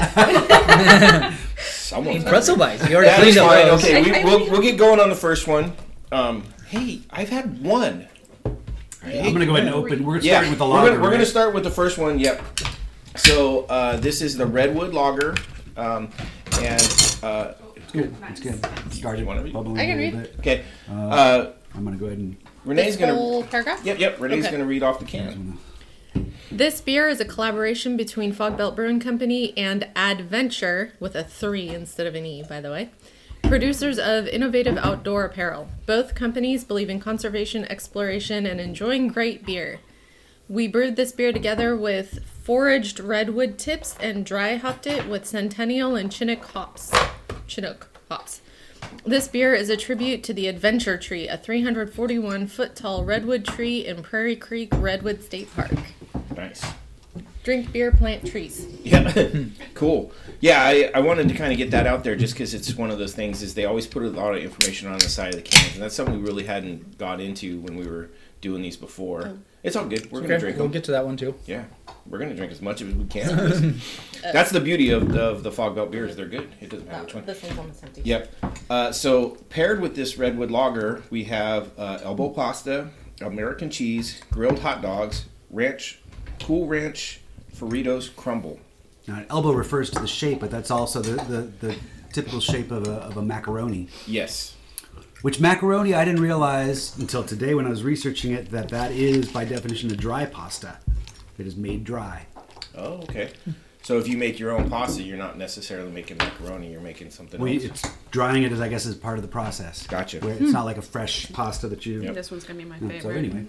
someone's 1.89 2.23
Pretzel 2.23 2.55
bites. 2.57 2.87
You 2.87 2.95
already 2.95 3.09
That 3.09 3.15
cleaned 3.19 3.29
is 3.31 3.37
up 3.37 3.47
fine. 3.49 3.65
those. 3.67 3.83
Okay, 3.83 4.01
we, 4.03 4.23
we'll, 4.23 4.51
we'll 4.51 4.61
get 4.61 4.77
going 4.77 4.99
on 4.99 5.09
the 5.09 5.15
first 5.15 5.47
one. 5.47 5.73
Um, 6.11 6.43
hey, 6.67 7.01
I've 7.09 7.29
had 7.29 7.61
one. 7.63 8.07
I'm 9.03 9.33
gonna 9.33 9.45
go 9.45 9.55
ahead 9.55 9.65
and 9.67 9.75
open. 9.75 10.03
We're 10.05 10.19
Yeah, 10.19 10.33
starting 10.33 10.49
with 10.51 10.59
the 10.59 10.67
we're 10.67 10.73
gonna, 10.89 10.91
we're 11.01 11.09
gonna 11.09 11.17
right? 11.19 11.27
start 11.27 11.53
with 11.53 11.63
the 11.63 11.71
first 11.71 11.97
one. 11.97 12.19
Yep. 12.19 12.41
So 13.15 13.65
uh, 13.65 13.97
this 13.97 14.21
is 14.21 14.37
the 14.37 14.45
Redwood 14.45 14.93
Lager, 14.93 15.35
um, 15.77 16.09
and 16.61 16.81
uh, 17.23 17.53
It's 17.75 17.91
good. 17.91 18.15
It's 18.29 18.39
good. 18.39 18.55
It 18.85 18.93
started 18.93 19.21
You 19.21 19.25
wanna 19.25 19.43
read? 19.43 19.53
bubbling 19.53 19.79
I 19.79 19.85
can 19.85 19.99
a 19.99 20.01
little 20.03 20.19
read. 20.19 20.31
bit. 20.31 20.39
okay, 20.39 20.63
uh, 20.91 21.47
I'm 21.75 21.83
gonna 21.83 21.97
go 21.97 22.05
ahead 22.07 22.17
and. 22.19 22.37
Renee's 22.65 22.85
This 22.87 22.97
gonna. 22.97 23.15
whole 23.15 23.43
paragraph. 23.43 23.83
Yep, 23.85 23.99
yep. 23.99 24.19
Renee's 24.19 24.45
Okay. 24.45 24.51
gonna 24.51 24.65
read 24.67 24.83
off 24.83 24.99
the 24.99 25.05
can. 25.05 25.57
This 26.51 26.81
beer 26.81 27.07
is 27.07 27.19
a 27.19 27.25
collaboration 27.25 27.95
between 27.95 28.33
Fogbelt 28.33 28.75
Brewing 28.75 28.99
Company 28.99 29.55
and 29.55 29.87
Adventure, 29.95 30.93
with 30.99 31.15
a 31.15 31.23
3 31.23 31.69
instead 31.69 32.07
of 32.07 32.15
an 32.15 32.25
E, 32.25 32.43
by 32.43 32.59
the 32.59 32.71
way, 32.71 32.89
producers 33.43 33.99
of 33.99 34.27
innovative 34.27 34.77
outdoor 34.77 35.25
apparel. 35.25 35.69
Both 35.85 36.15
companies 36.15 36.63
believe 36.63 36.89
in 36.89 36.99
conservation, 36.99 37.65
exploration, 37.65 38.45
and 38.45 38.59
enjoying 38.59 39.09
great 39.09 39.45
beer. 39.45 39.79
We 40.47 40.67
brewed 40.67 40.95
this 40.95 41.11
beer 41.11 41.31
together 41.31 41.77
with 41.77 42.25
foraged 42.25 42.99
redwood 42.99 43.59
tips 43.59 43.95
and 43.99 44.25
dry 44.25 44.55
hopped 44.55 44.87
it 44.87 45.07
with 45.07 45.27
Centennial 45.27 45.95
and 45.95 46.11
Chinook 46.11 46.43
hops. 46.45 46.91
Chinook 47.45 47.89
hops. 48.09 48.41
This 49.05 49.27
beer 49.27 49.53
is 49.53 49.69
a 49.69 49.77
tribute 49.77 50.23
to 50.23 50.33
the 50.33 50.47
Adventure 50.47 50.97
Tree, 50.97 51.27
a 51.27 51.37
341 51.37 52.47
foot 52.47 52.75
tall 52.75 53.05
redwood 53.05 53.45
tree 53.45 53.85
in 53.85 54.01
Prairie 54.01 54.35
Creek 54.35 54.69
Redwood 54.73 55.23
State 55.23 55.53
Park. 55.55 55.71
Nice. 56.39 56.63
Drink 57.43 57.71
beer, 57.71 57.91
plant 57.91 58.25
trees. 58.25 58.65
Yeah, 58.83 59.11
cool. 59.73 60.11
Yeah, 60.39 60.61
I, 60.61 60.91
I 60.93 60.99
wanted 60.99 61.27
to 61.29 61.33
kind 61.33 61.51
of 61.51 61.57
get 61.57 61.71
that 61.71 61.87
out 61.87 62.03
there 62.03 62.15
just 62.15 62.33
because 62.33 62.53
it's 62.53 62.73
one 62.75 62.91
of 62.91 62.99
those 62.99 63.13
things 63.13 63.41
is 63.41 63.55
they 63.55 63.65
always 63.65 63.87
put 63.87 64.03
a 64.03 64.09
lot 64.09 64.35
of 64.35 64.43
information 64.43 64.87
on 64.87 64.99
the 64.99 65.09
side 65.09 65.33
of 65.33 65.35
the 65.35 65.41
cans, 65.41 65.73
and 65.73 65.81
that's 65.81 65.95
something 65.95 66.15
we 66.15 66.21
really 66.21 66.45
hadn't 66.45 66.97
got 66.97 67.19
into 67.19 67.59
when 67.61 67.75
we 67.75 67.87
were 67.87 68.09
doing 68.41 68.61
these 68.61 68.77
before. 68.77 69.39
It's 69.63 69.75
all 69.75 69.85
good. 69.85 70.09
We're 70.11 70.21
gonna 70.21 70.39
drink 70.39 70.57
we'll 70.57 70.67
them. 70.67 70.71
get 70.71 70.83
to 70.85 70.91
that 70.91 71.05
one 71.05 71.17
too. 71.17 71.35
Yeah, 71.45 71.65
we're 72.05 72.19
gonna 72.19 72.35
drink 72.35 72.51
as 72.51 72.61
much 72.61 72.81
as 72.81 72.93
we 72.93 73.03
can. 73.05 73.81
That's 74.21 74.51
the 74.51 74.61
beauty 74.61 74.91
of 74.91 75.11
the, 75.11 75.21
of 75.21 75.43
the 75.43 75.51
fog 75.51 75.75
belt 75.75 75.91
beers. 75.91 76.15
They're 76.15 76.27
good. 76.27 76.49
It 76.61 76.69
doesn't 76.69 76.87
matter 76.87 77.03
which 77.03 77.15
one. 77.15 77.25
This 77.25 77.43
one's 77.43 77.57
almost 77.57 77.83
empty. 77.83 78.01
Yep. 78.05 78.35
Uh, 78.69 78.91
so 78.91 79.31
paired 79.49 79.81
with 79.81 79.95
this 79.95 80.17
redwood 80.17 80.51
lager, 80.51 81.03
we 81.09 81.25
have 81.25 81.71
uh, 81.77 81.99
elbow 82.03 82.29
pasta, 82.29 82.89
American 83.19 83.69
cheese, 83.69 84.21
grilled 84.31 84.59
hot 84.59 84.81
dogs, 84.81 85.25
ranch, 85.49 85.98
cool 86.43 86.67
ranch, 86.67 87.21
Fritos 87.55 88.15
crumble. 88.15 88.59
Now, 89.07 89.15
an 89.17 89.25
elbow 89.29 89.51
refers 89.51 89.89
to 89.91 89.99
the 89.99 90.07
shape, 90.07 90.39
but 90.39 90.51
that's 90.51 90.71
also 90.71 91.01
the, 91.01 91.23
the, 91.23 91.67
the 91.67 91.75
typical 92.13 92.39
shape 92.39 92.71
of 92.71 92.87
a, 92.87 92.93
of 92.93 93.17
a 93.17 93.21
macaroni. 93.21 93.87
Yes. 94.05 94.55
Which 95.21 95.39
macaroni 95.39 95.93
I 95.93 96.05
didn't 96.05 96.21
realize 96.21 96.97
until 96.97 97.23
today 97.23 97.53
when 97.53 97.65
I 97.65 97.69
was 97.69 97.83
researching 97.83 98.31
it 98.31 98.51
that 98.51 98.69
that 98.69 98.91
is 98.91 99.31
by 99.31 99.45
definition 99.45 99.91
a 99.91 99.95
dry 99.95 100.25
pasta. 100.25 100.77
It 101.37 101.47
is 101.47 101.55
made 101.55 101.83
dry. 101.83 102.25
Oh, 102.77 102.93
okay. 103.03 103.31
So 103.81 103.97
if 103.97 104.07
you 104.07 104.17
make 104.17 104.39
your 104.39 104.51
own 104.51 104.69
pasta, 104.69 105.01
you're 105.01 105.17
not 105.17 105.37
necessarily 105.37 105.91
making 105.91 106.17
macaroni. 106.17 106.71
You're 106.71 106.81
making 106.81 107.11
something 107.11 107.39
We, 107.39 107.55
else. 107.55 107.63
it's 107.65 107.81
drying 108.11 108.43
it 108.43 108.51
is 108.51 108.59
I 108.61 108.67
guess 108.69 108.85
is 108.85 108.95
part 108.95 109.17
of 109.17 109.21
the 109.21 109.27
process. 109.27 109.85
Gotcha. 109.87 110.19
Where 110.19 110.33
it's 110.33 110.51
not 110.51 110.65
like 110.65 110.77
a 110.77 110.81
fresh 110.81 111.31
pasta 111.31 111.67
that 111.69 111.85
you. 111.85 112.01
Yep. 112.01 112.13
This 112.15 112.31
one's 112.31 112.43
gonna 112.43 112.59
be 112.59 112.65
my 112.65 112.77
favorite. 112.79 113.01
so 113.01 113.09
anyway, 113.09 113.45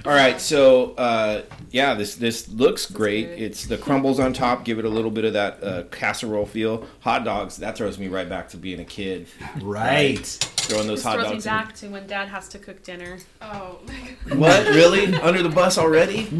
All 0.04 0.12
right, 0.12 0.40
so 0.40 0.92
uh, 0.94 1.42
yeah, 1.70 1.94
this 1.94 2.14
this 2.16 2.48
looks 2.48 2.90
great. 2.90 3.28
It's 3.28 3.66
the 3.66 3.78
crumbles 3.78 4.18
on 4.20 4.32
top, 4.32 4.64
give 4.64 4.78
it 4.78 4.84
a 4.84 4.88
little 4.88 5.10
bit 5.10 5.24
of 5.24 5.32
that 5.34 5.62
uh, 5.64 5.82
casserole 5.90 6.46
feel. 6.46 6.86
Hot 7.00 7.24
dogs, 7.24 7.56
that 7.58 7.76
throws 7.76 7.98
me 7.98 8.08
right 8.08 8.28
back 8.28 8.48
to 8.50 8.56
being 8.56 8.80
a 8.80 8.84
kid. 8.84 9.26
right. 9.62 10.26
Throwing 10.64 10.86
those 10.86 11.00
This 11.00 11.04
hot 11.04 11.14
throws 11.16 11.26
me 11.26 11.32
dogs. 11.34 11.46
in- 11.46 11.52
back 11.52 11.74
to 11.76 11.88
when 11.88 12.06
Dad 12.06 12.28
has 12.28 12.48
to 12.48 12.58
cook 12.58 12.82
dinner. 12.82 13.18
Oh, 13.42 13.80
What? 14.34 14.66
Really? 14.68 15.14
Under 15.16 15.42
the 15.42 15.50
bus 15.50 15.76
already? 15.76 16.22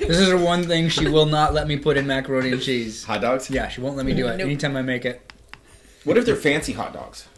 This 0.00 0.18
is 0.18 0.30
the 0.30 0.38
one 0.38 0.64
thing 0.64 0.88
she 0.88 1.08
will 1.08 1.26
not 1.26 1.52
let 1.52 1.68
me 1.68 1.76
put 1.76 1.96
in 1.98 2.06
macaroni 2.06 2.52
and 2.52 2.62
cheese. 2.62 3.04
Hot 3.04 3.20
dogs? 3.20 3.50
Yeah, 3.50 3.68
she 3.68 3.80
won't 3.82 3.96
let 3.96 4.06
me 4.06 4.14
do 4.14 4.26
it. 4.28 4.36
Nope. 4.38 4.46
Anytime 4.46 4.76
I 4.76 4.82
make 4.82 5.04
it. 5.04 5.29
What 6.04 6.16
if 6.16 6.24
they're 6.26 6.36
fancy 6.36 6.72
hot 6.72 6.92
dogs? 6.92 7.28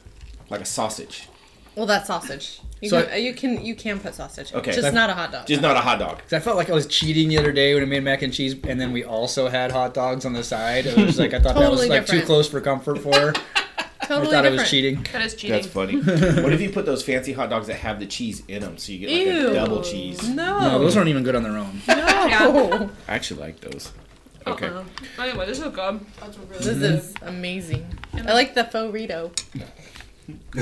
Like 0.50 0.61
a 0.61 0.64
sausage. 0.64 1.28
Well, 1.75 1.87
that's 1.87 2.07
sausage. 2.07 2.61
You, 2.83 2.90
So 2.90 3.02
can, 3.04 3.23
you 3.23 3.33
can 3.33 3.64
you 3.64 3.75
can 3.75 3.99
put 3.99 4.14
sausage. 4.14 4.52
Okay. 4.52 4.73
Just 4.73 4.92
not 4.92 5.09
a 5.09 5.14
hot 5.14 5.33
dog. 5.33 5.47
Just 5.47 5.62
not 5.62 5.76
a 5.76 5.81
hot 5.81 5.99
dog. 5.99 6.19
'Cause 6.19 6.35
I 6.35 6.38
felt 6.40 6.57
like 6.59 6.69
I 6.69 6.75
was 6.75 6.87
cheating 6.87 7.28
the 7.28 7.38
other 7.38 7.52
day 7.52 7.73
when 7.75 7.83
I 7.83 7.87
made 7.87 8.02
mac 8.02 8.21
and 8.23 8.33
cheese, 8.33 8.54
and 8.69 8.78
then 8.81 8.92
we 8.92 9.04
also 9.04 9.49
had 9.49 9.73
hot 9.73 9.95
dogs 9.95 10.25
on 10.26 10.33
the 10.35 10.45
side. 10.45 10.85
It 10.87 10.97
was 10.99 11.19
like 11.19 11.33
I 11.33 11.38
thought 11.40 11.54
that 11.54 11.71
was 11.71 11.81
Totally 11.81 11.88
like 11.88 12.07
too 12.07 12.23
close 12.23 12.49
for 12.49 12.61
comfort 12.61 12.99
for 12.99 13.14
her. 13.14 13.33
totally 14.04 14.28
I 14.28 14.31
thought 14.31 14.35
I 14.35 14.42
different. 14.42 14.57
was 14.59 14.71
cheating. 14.71 15.07
that 15.12 15.23
is 15.23 15.35
cheating. 15.35 15.57
That's 15.57 15.66
funny. 15.66 15.97
what 16.42 16.52
if 16.52 16.61
you 16.61 16.69
put 16.71 16.85
those 16.85 17.02
fancy 17.02 17.33
hot 17.33 17.49
dogs 17.49 17.69
that 17.69 17.76
have 17.76 17.99
the 18.00 18.07
cheese 18.07 18.42
in 18.49 18.61
them 18.61 18.76
so 18.76 18.92
you 18.92 18.99
get 18.99 19.11
like 19.11 19.26
Ew. 19.26 19.50
a 19.50 19.54
double 19.54 19.81
cheese? 19.83 20.28
No. 20.28 20.61
No, 20.61 20.78
those 20.78 20.95
aren't 20.97 21.09
even 21.09 21.23
good 21.23 21.37
on 21.37 21.42
their 21.45 21.57
own. 21.57 21.81
Yeah. 21.88 22.88
I 23.09 23.14
actually 23.14 23.40
like 23.40 23.61
those. 23.61 23.92
Okay. 24.46 24.66
Uh-uh. 24.66 24.84
Anyway, 25.18 25.46
this 25.46 25.58
is 25.61 25.68
good. 25.72 26.00
This 26.58 26.66
is 26.66 27.14
amazing. 27.22 27.87
I 28.14 28.32
like 28.32 28.54
the 28.54 28.64
faux 28.64 28.92
Rito. 28.92 29.32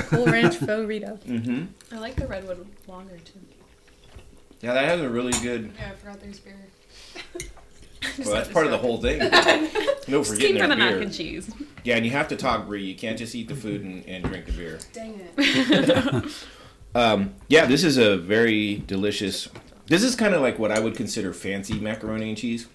Cool 0.09 0.25
Ranch 0.27 0.57
faux 0.57 0.87
Rito. 0.87 1.17
Mm-hmm. 1.25 1.95
I 1.95 1.99
like 1.99 2.15
the 2.15 2.27
redwood 2.27 2.67
lager 2.87 3.17
too. 3.19 3.39
Yeah, 4.61 4.73
that 4.73 4.85
has 4.85 5.01
a 5.01 5.09
really 5.09 5.33
good. 5.41 5.71
Yeah, 5.77 5.91
I 5.91 5.95
forgot 5.95 6.21
there's 6.21 6.39
beer. 6.39 6.55
Well, 8.17 8.33
that's 8.33 8.49
part 8.49 8.65
of 8.65 8.71
the 8.71 8.79
whole 8.79 8.97
thing. 8.99 9.21
No 10.07 10.19
Just 10.21 10.31
forgetting 10.31 10.55
keep 10.55 10.61
for 10.63 10.67
their 10.67 10.75
the 10.75 10.75
mac 10.75 11.01
and 11.01 11.13
cheese. 11.13 11.51
Yeah, 11.83 11.95
and 11.97 12.03
you 12.03 12.11
have 12.11 12.27
to 12.29 12.35
talk, 12.35 12.65
Brie. 12.65 12.83
You 12.83 12.95
can't 12.95 13.17
just 13.17 13.35
eat 13.35 13.47
the 13.47 13.55
food 13.55 13.83
and, 13.83 14.03
and 14.07 14.23
drink 14.23 14.47
the 14.47 14.51
beer. 14.51 14.79
Dang 14.91 15.31
it. 15.37 16.33
Um, 16.93 17.35
yeah, 17.47 17.65
this 17.65 17.83
is 17.83 17.97
a 17.97 18.17
very 18.17 18.83
delicious. 18.87 19.47
This 19.85 20.03
is 20.03 20.15
kind 20.15 20.33
of 20.33 20.41
like 20.41 20.59
what 20.59 20.71
I 20.71 20.79
would 20.79 20.95
consider 20.95 21.33
fancy 21.33 21.79
macaroni 21.79 22.29
and 22.29 22.37
cheese. 22.37 22.67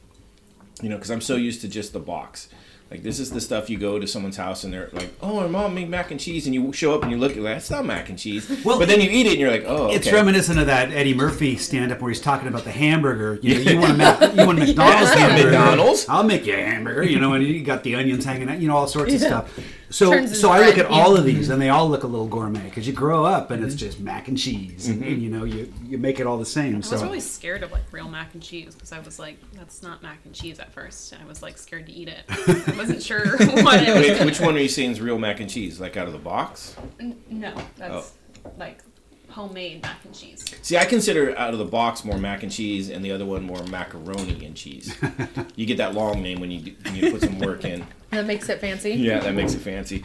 You 0.82 0.88
know, 0.90 0.96
because 0.96 1.10
I'm 1.10 1.20
so 1.22 1.36
used 1.36 1.60
to 1.62 1.68
just 1.68 1.92
the 1.92 2.00
box. 2.00 2.48
Like 2.88 3.02
this 3.02 3.18
is 3.18 3.32
the 3.32 3.40
stuff 3.40 3.68
you 3.68 3.78
go 3.78 3.98
to 3.98 4.06
someone's 4.06 4.36
house 4.36 4.62
and 4.62 4.72
they're 4.72 4.90
like, 4.92 5.12
"Oh, 5.20 5.40
my 5.40 5.48
mom 5.48 5.74
made 5.74 5.88
mac 5.90 6.12
and 6.12 6.20
cheese," 6.20 6.46
and 6.46 6.54
you 6.54 6.72
show 6.72 6.94
up 6.94 7.02
and 7.02 7.10
you 7.10 7.18
look 7.18 7.36
at 7.36 7.42
that's 7.42 7.68
not 7.68 7.84
mac 7.84 8.08
and 8.10 8.16
cheese. 8.16 8.48
Well, 8.64 8.78
but 8.78 8.86
then 8.86 9.00
you 9.00 9.10
eat 9.10 9.26
it 9.26 9.30
and 9.32 9.40
you're 9.40 9.50
like, 9.50 9.64
"Oh, 9.66 9.90
It's 9.90 10.12
reminiscent 10.12 10.60
of 10.60 10.66
that 10.66 10.92
Eddie 10.92 11.12
Murphy 11.14 11.56
stand-up 11.56 12.00
where 12.00 12.10
he's 12.10 12.20
talking 12.20 12.46
about 12.46 12.62
the 12.62 12.70
hamburger. 12.70 13.40
You 13.42 13.56
know, 13.64 13.70
you 13.72 13.80
want 13.80 13.90
a 13.92 13.96
Mac, 13.96 14.20
you 14.36 14.46
want 14.46 14.58
a 14.60 14.66
McDonald's 14.66 15.10
Yeah, 15.10 15.16
hamburger. 15.16 15.50
McDonald's. 15.50 16.08
I'll 16.08 16.22
make 16.22 16.46
you 16.46 16.54
a 16.54 16.58
hamburger. 16.58 17.02
You 17.02 17.18
know, 17.18 17.32
and 17.32 17.44
you 17.44 17.60
got 17.64 17.82
the 17.82 17.96
onions 17.96 18.24
hanging 18.24 18.48
out. 18.48 18.60
You 18.60 18.68
know, 18.68 18.76
all 18.76 18.86
sorts 18.86 19.12
of 19.14 19.20
stuff. 19.20 19.58
So, 19.96 20.26
so 20.26 20.50
I 20.50 20.60
look 20.66 20.76
at 20.76 20.84
all 20.84 21.16
of 21.16 21.24
these, 21.24 21.48
and 21.48 21.60
they 21.60 21.70
all 21.70 21.88
look 21.88 22.02
a 22.02 22.06
little 22.06 22.26
gourmet 22.26 22.64
because 22.64 22.86
you 22.86 22.92
grow 22.92 23.24
up 23.24 23.50
and 23.50 23.64
it's 23.64 23.74
mm-hmm. 23.74 23.86
just 23.86 23.98
mac 23.98 24.28
and 24.28 24.36
cheese, 24.36 24.88
and, 24.88 25.02
and, 25.02 25.22
you 25.22 25.30
know, 25.30 25.44
you 25.44 25.72
you 25.86 25.96
make 25.96 26.20
it 26.20 26.26
all 26.26 26.36
the 26.36 26.44
same. 26.44 26.74
I 26.74 26.76
was 26.78 26.88
So 26.88 27.02
really 27.02 27.18
scared 27.18 27.62
of 27.62 27.72
like 27.72 27.90
real 27.90 28.06
mac 28.06 28.34
and 28.34 28.42
cheese 28.42 28.74
because 28.74 28.92
I 28.92 28.98
was 28.98 29.18
like, 29.18 29.38
that's 29.52 29.82
not 29.82 30.02
mac 30.02 30.18
and 30.26 30.34
cheese 30.34 30.58
at 30.58 30.70
first. 30.70 31.14
and 31.14 31.22
I 31.22 31.26
was 31.26 31.40
like 31.40 31.56
scared 31.56 31.86
to 31.86 31.92
eat 31.92 32.08
it. 32.08 32.24
I 32.28 32.74
wasn't 32.76 33.02
sure 33.02 33.26
what 33.38 33.82
it 33.82 33.94
was. 33.94 34.18
Wait, 34.18 34.24
which 34.26 34.38
one 34.38 34.54
are 34.54 34.60
you 34.60 34.68
saying 34.68 34.90
is 34.90 35.00
real 35.00 35.18
mac 35.18 35.40
and 35.40 35.48
cheese? 35.48 35.80
Like 35.80 35.96
out 35.96 36.06
of 36.06 36.12
the 36.12 36.18
box? 36.18 36.76
N- 37.00 37.18
No, 37.30 37.54
that's 37.78 38.12
oh. 38.44 38.50
like 38.58 38.82
homemade 39.30 39.82
mac 39.82 40.04
and 40.04 40.14
cheese. 40.14 40.44
See, 40.60 40.76
I 40.76 40.84
consider 40.84 41.36
out 41.38 41.52
of 41.52 41.58
the 41.58 41.64
box 41.64 42.04
more 42.04 42.18
mac 42.18 42.42
and 42.42 42.52
cheese, 42.52 42.90
and 42.90 43.02
the 43.02 43.12
other 43.12 43.24
one 43.24 43.44
more 43.44 43.62
macaroni 43.64 44.44
and 44.44 44.54
cheese. 44.54 44.94
you 45.56 45.64
get 45.64 45.78
that 45.78 45.94
long 45.94 46.22
name 46.22 46.38
when 46.40 46.50
you 46.50 46.60
do- 46.60 46.76
when 46.84 46.96
you 46.96 47.10
put 47.12 47.22
some 47.22 47.38
work 47.38 47.64
in. 47.64 47.86
That 48.16 48.26
makes 48.26 48.48
it 48.48 48.60
fancy. 48.60 48.92
Yeah, 48.92 49.20
that 49.20 49.34
makes 49.34 49.54
it 49.54 49.60
fancy. 49.60 50.04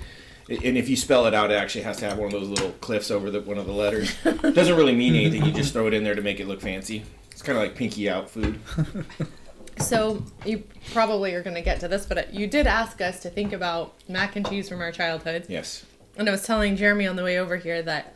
And 0.50 0.78
if 0.78 0.90
you 0.90 0.98
spell 0.98 1.28
it 1.28 1.34
out, 1.34 1.50
it 1.50 1.56
actually 1.56 1.84
has 1.84 1.98
to 1.98 2.06
have 2.10 2.18
one 2.18 2.26
of 2.26 2.34
those 2.34 2.50
little 2.50 2.72
cliffs 2.82 3.10
over 3.10 3.32
the, 3.32 3.42
one 3.42 3.58
of 3.58 3.66
the 3.66 3.72
letters. 3.72 4.14
It 4.26 4.42
Doesn't 4.56 4.76
really 4.76 4.96
mean 4.96 5.16
anything. 5.16 5.46
You 5.46 5.52
just 5.52 5.72
throw 5.72 5.88
it 5.88 5.94
in 5.94 6.04
there 6.04 6.16
to 6.16 6.22
make 6.22 6.40
it 6.40 6.48
look 6.48 6.60
fancy. 6.60 7.04
It's 7.32 7.42
kind 7.42 7.58
of 7.58 7.64
like 7.64 7.76
pinky 7.76 8.10
out 8.10 8.30
food. 8.30 8.60
So 9.80 10.24
you 10.46 10.64
probably 10.94 11.34
are 11.34 11.42
going 11.42 11.56
to 11.56 11.62
get 11.62 11.80
to 11.80 11.88
this, 11.88 12.06
but 12.06 12.18
uh, 12.18 12.24
you 12.32 12.48
did 12.48 12.68
ask 12.68 13.02
us 13.02 13.22
to 13.22 13.30
think 13.30 13.54
about 13.54 13.94
mac 14.08 14.36
and 14.36 14.48
cheese 14.48 14.70
from 14.70 14.82
our 14.82 14.92
childhood. 14.92 15.46
Yes. 15.48 15.86
And 16.18 16.28
I 16.28 16.32
was 16.32 16.44
telling 16.44 16.76
Jeremy 16.76 17.08
on 17.08 17.16
the 17.16 17.24
way 17.24 17.40
over 17.40 17.58
here 17.58 17.82
that 17.82 18.14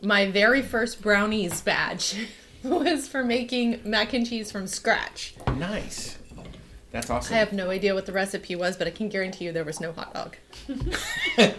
my 0.00 0.30
very 0.30 0.62
first 0.62 1.02
brownies 1.02 1.60
badge 1.60 2.28
was 2.62 3.08
for 3.08 3.24
making 3.24 3.80
mac 3.84 4.12
and 4.12 4.26
cheese 4.26 4.50
from 4.50 4.66
scratch. 4.66 5.34
Nice. 5.56 6.18
That's 6.90 7.10
awesome. 7.10 7.34
I 7.34 7.38
have 7.38 7.52
no 7.52 7.70
idea 7.70 7.94
what 7.94 8.06
the 8.06 8.12
recipe 8.12 8.56
was, 8.56 8.76
but 8.76 8.86
I 8.86 8.90
can 8.90 9.08
guarantee 9.08 9.44
you 9.44 9.52
there 9.52 9.64
was 9.64 9.80
no 9.80 9.92
hot 9.92 10.14
dog. 10.14 10.36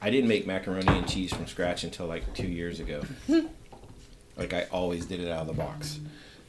I 0.00 0.10
didn't 0.10 0.28
make 0.28 0.46
macaroni 0.46 0.86
and 0.88 1.08
cheese 1.08 1.32
from 1.34 1.46
scratch 1.46 1.84
until 1.84 2.06
like 2.06 2.34
two 2.34 2.46
years 2.46 2.78
ago. 2.80 3.02
like 4.36 4.52
I 4.52 4.64
always 4.70 5.06
did 5.06 5.20
it 5.20 5.30
out 5.30 5.40
of 5.42 5.46
the 5.48 5.54
box. 5.54 5.98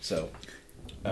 So 0.02 0.30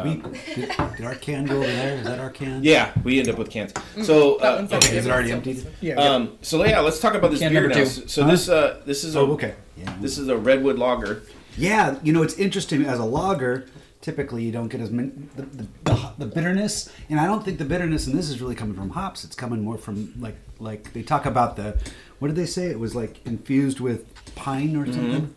we, 0.03 0.17
did, 0.17 0.69
did 0.97 1.01
our 1.05 1.15
can 1.15 1.45
go 1.45 1.57
over 1.57 1.65
there? 1.65 1.97
Is 1.97 2.03
that 2.05 2.19
our 2.19 2.29
can? 2.29 2.61
yeah, 2.63 2.91
we 3.03 3.19
end 3.19 3.29
up 3.29 3.37
with 3.37 3.49
cans. 3.49 3.73
So 4.03 4.37
That 4.39 4.73
uh, 4.73 4.75
Okay, 4.77 4.97
is 4.97 5.05
it 5.05 5.09
already 5.11 5.31
emptied? 5.31 5.65
Yeah. 5.81 5.95
um, 5.95 6.37
so 6.41 6.63
yeah, 6.65 6.81
let's 6.81 6.99
talk 6.99 7.13
about 7.15 7.31
this 7.31 7.39
Can 7.39 7.53
beer 7.53 7.67
now. 7.69 7.75
two. 7.75 7.85
So, 7.85 8.05
so 8.05 8.23
Huh? 8.23 8.31
this 8.31 8.49
uh, 8.49 8.81
this 8.85 9.03
is 9.05 9.15
a 9.15 9.19
Oh, 9.19 9.31
okay. 9.31 9.55
Yeah. 9.77 9.95
this 10.01 10.17
is 10.17 10.27
a 10.27 10.35
redwood 10.37 10.77
lager. 10.77 11.23
Yeah, 11.57 11.97
you 12.03 12.11
know 12.13 12.21
it's 12.21 12.35
interesting 12.35 12.85
as 12.85 12.99
a 12.99 13.05
lager. 13.05 13.67
Typically, 14.01 14.43
you 14.43 14.51
don't 14.51 14.67
get 14.67 14.79
as 14.79 14.91
min- 14.91 15.29
the, 15.35 15.41
the, 15.43 15.67
the, 15.83 16.11
the 16.19 16.25
bitterness, 16.27 16.89
and 17.09 17.19
I 17.19 17.25
don't 17.25 17.43
think 17.43 17.57
the 17.57 17.65
bitterness 17.65 18.07
in 18.07 18.15
this 18.15 18.29
is 18.29 18.39
really 18.39 18.55
coming 18.55 18.75
from 18.75 18.91
hops. 18.91 19.23
It's 19.23 19.35
coming 19.35 19.63
more 19.63 19.77
from 19.77 20.13
like 20.19 20.35
like 20.59 20.93
they 20.93 21.03
talk 21.03 21.25
about 21.25 21.55
the 21.55 21.77
what 22.19 22.27
did 22.29 22.37
they 22.37 22.45
say? 22.45 22.67
It 22.67 22.79
was 22.79 22.95
like 22.95 23.25
infused 23.25 23.79
with 23.79 24.05
pine 24.35 24.75
or 24.75 24.85
mm-hmm. 24.85 24.93
something. 24.93 25.35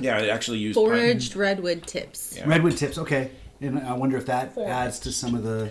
Yeah, 0.00 0.16
I 0.16 0.28
actually 0.28 0.58
used 0.58 0.76
pine. 0.76 0.86
Foraged 0.86 1.36
redwood 1.36 1.86
tips. 1.86 2.36
Yeah. 2.36 2.48
Redwood 2.48 2.76
tips. 2.76 2.98
Okay, 2.98 3.30
and 3.60 3.78
I 3.78 3.92
wonder 3.94 4.16
if 4.16 4.26
that 4.26 4.54
Foraged. 4.54 4.70
adds 4.70 4.98
to 5.00 5.12
some 5.12 5.34
of 5.34 5.42
the 5.42 5.70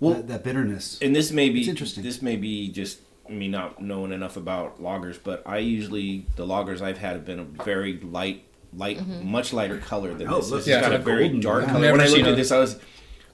Well, 0.00 0.14
that, 0.14 0.28
that 0.28 0.44
bitterness. 0.44 0.98
And 1.00 1.14
this 1.14 1.30
may 1.30 1.48
be 1.48 1.60
It's 1.60 1.68
interesting. 1.68 2.02
This 2.02 2.20
may 2.22 2.36
be 2.36 2.68
just 2.68 2.98
me 3.28 3.48
not 3.48 3.80
knowing 3.80 4.12
enough 4.12 4.36
about 4.36 4.82
lagers, 4.82 5.18
but 5.22 5.42
I 5.46 5.58
usually 5.58 6.26
the 6.36 6.46
lagers 6.46 6.80
I've 6.80 6.98
had 6.98 7.14
have 7.14 7.24
been 7.24 7.38
a 7.38 7.44
very 7.44 7.98
light, 7.98 8.44
light, 8.74 8.98
mm-hmm. 8.98 9.30
much 9.30 9.52
lighter 9.52 9.78
color 9.78 10.14
than 10.14 10.28
Oh, 10.28 10.36
this. 10.36 10.50
look, 10.50 10.60
This 10.60 10.68
yeah, 10.68 10.76
has 10.76 10.86
got 10.86 10.92
a 10.92 10.96
it's 10.96 11.04
very 11.04 11.28
dark 11.40 11.66
color. 11.66 11.92
When 11.92 12.00
I 12.00 12.06
seen 12.06 12.18
looked 12.18 12.28
at 12.28 12.36
this, 12.36 12.52
I 12.52 12.58
was 12.58 12.78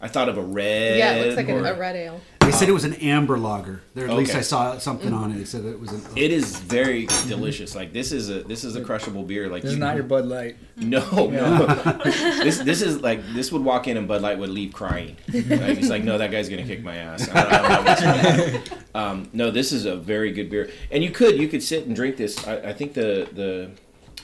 I 0.01 0.09
thought 0.09 0.29
of 0.29 0.39
a 0.39 0.43
red. 0.43 0.99
Yeah, 0.99 1.15
it 1.15 1.25
looks 1.25 1.37
like 1.37 1.49
or- 1.49 1.65
a, 1.65 1.75
a 1.75 1.79
red 1.79 1.97
ale. 1.97 2.21
They 2.41 2.53
said 2.53 2.71
it 2.71 2.73
was 2.73 2.85
an 2.85 2.95
amber 2.95 3.37
lager. 3.37 3.83
There, 3.95 4.09
at 4.09 4.17
least 4.17 4.35
I 4.35 4.41
saw 4.41 4.79
something 4.79 5.11
mm-hmm. 5.11 5.23
on 5.23 5.33
it. 5.33 5.37
They 5.37 5.45
said 5.45 5.67
it 5.67 5.79
was 5.79 5.93
an. 5.93 6.01
It 6.17 6.33
is 6.33 6.59
very 6.59 7.07
mm-hmm. 7.07 7.29
delicious. 7.29 7.75
Like 7.75 7.93
this 7.93 8.11
is 8.11 8.31
a 8.31 8.43
this 8.43 8.65
is 8.65 8.75
a 8.75 8.81
crushable 8.83 9.23
beer. 9.23 9.51
Like 9.51 9.63
this 9.65 9.73
is 9.73 9.79
not 9.79 9.97
your 9.97 10.05
Bud 10.05 10.25
Light. 10.25 10.57
No, 10.77 11.05
no. 11.29 11.67
this 12.05 12.57
this 12.59 12.81
is 12.81 13.03
like 13.03 13.21
this 13.35 13.53
would 13.53 13.63
walk 13.63 13.87
in 13.87 13.99
and 13.99 14.09
Bud 14.09 14.23
Light 14.23 14.39
would 14.39 14.49
leave 14.49 14.73
crying. 14.73 15.19
Like, 15.31 15.77
he's 15.77 15.91
like, 15.91 16.05
no, 16.05 16.17
that 16.17 16.31
guy's 16.31 16.49
gonna 16.49 16.65
kick 16.65 16.83
my 16.83 16.97
ass. 16.97 17.29
I 17.29 17.35
don't- 17.35 17.53
I 17.53 17.59
don't 17.59 17.85
know 17.85 17.91
what's 17.91 18.71
wrong. 18.73 18.79
um, 18.95 19.31
no, 19.35 19.51
this 19.51 19.71
is 19.71 19.85
a 19.85 19.97
very 19.97 20.33
good 20.33 20.49
beer, 20.49 20.71
and 20.91 21.05
you 21.05 21.11
could 21.11 21.37
you 21.37 21.49
could 21.49 21.63
sit 21.63 21.87
and 21.87 21.95
drink 21.95 22.17
this. 22.17 22.49
I, 22.49 22.57
I 22.57 22.73
think 22.73 22.95
the 22.95 23.29
the 23.31 23.73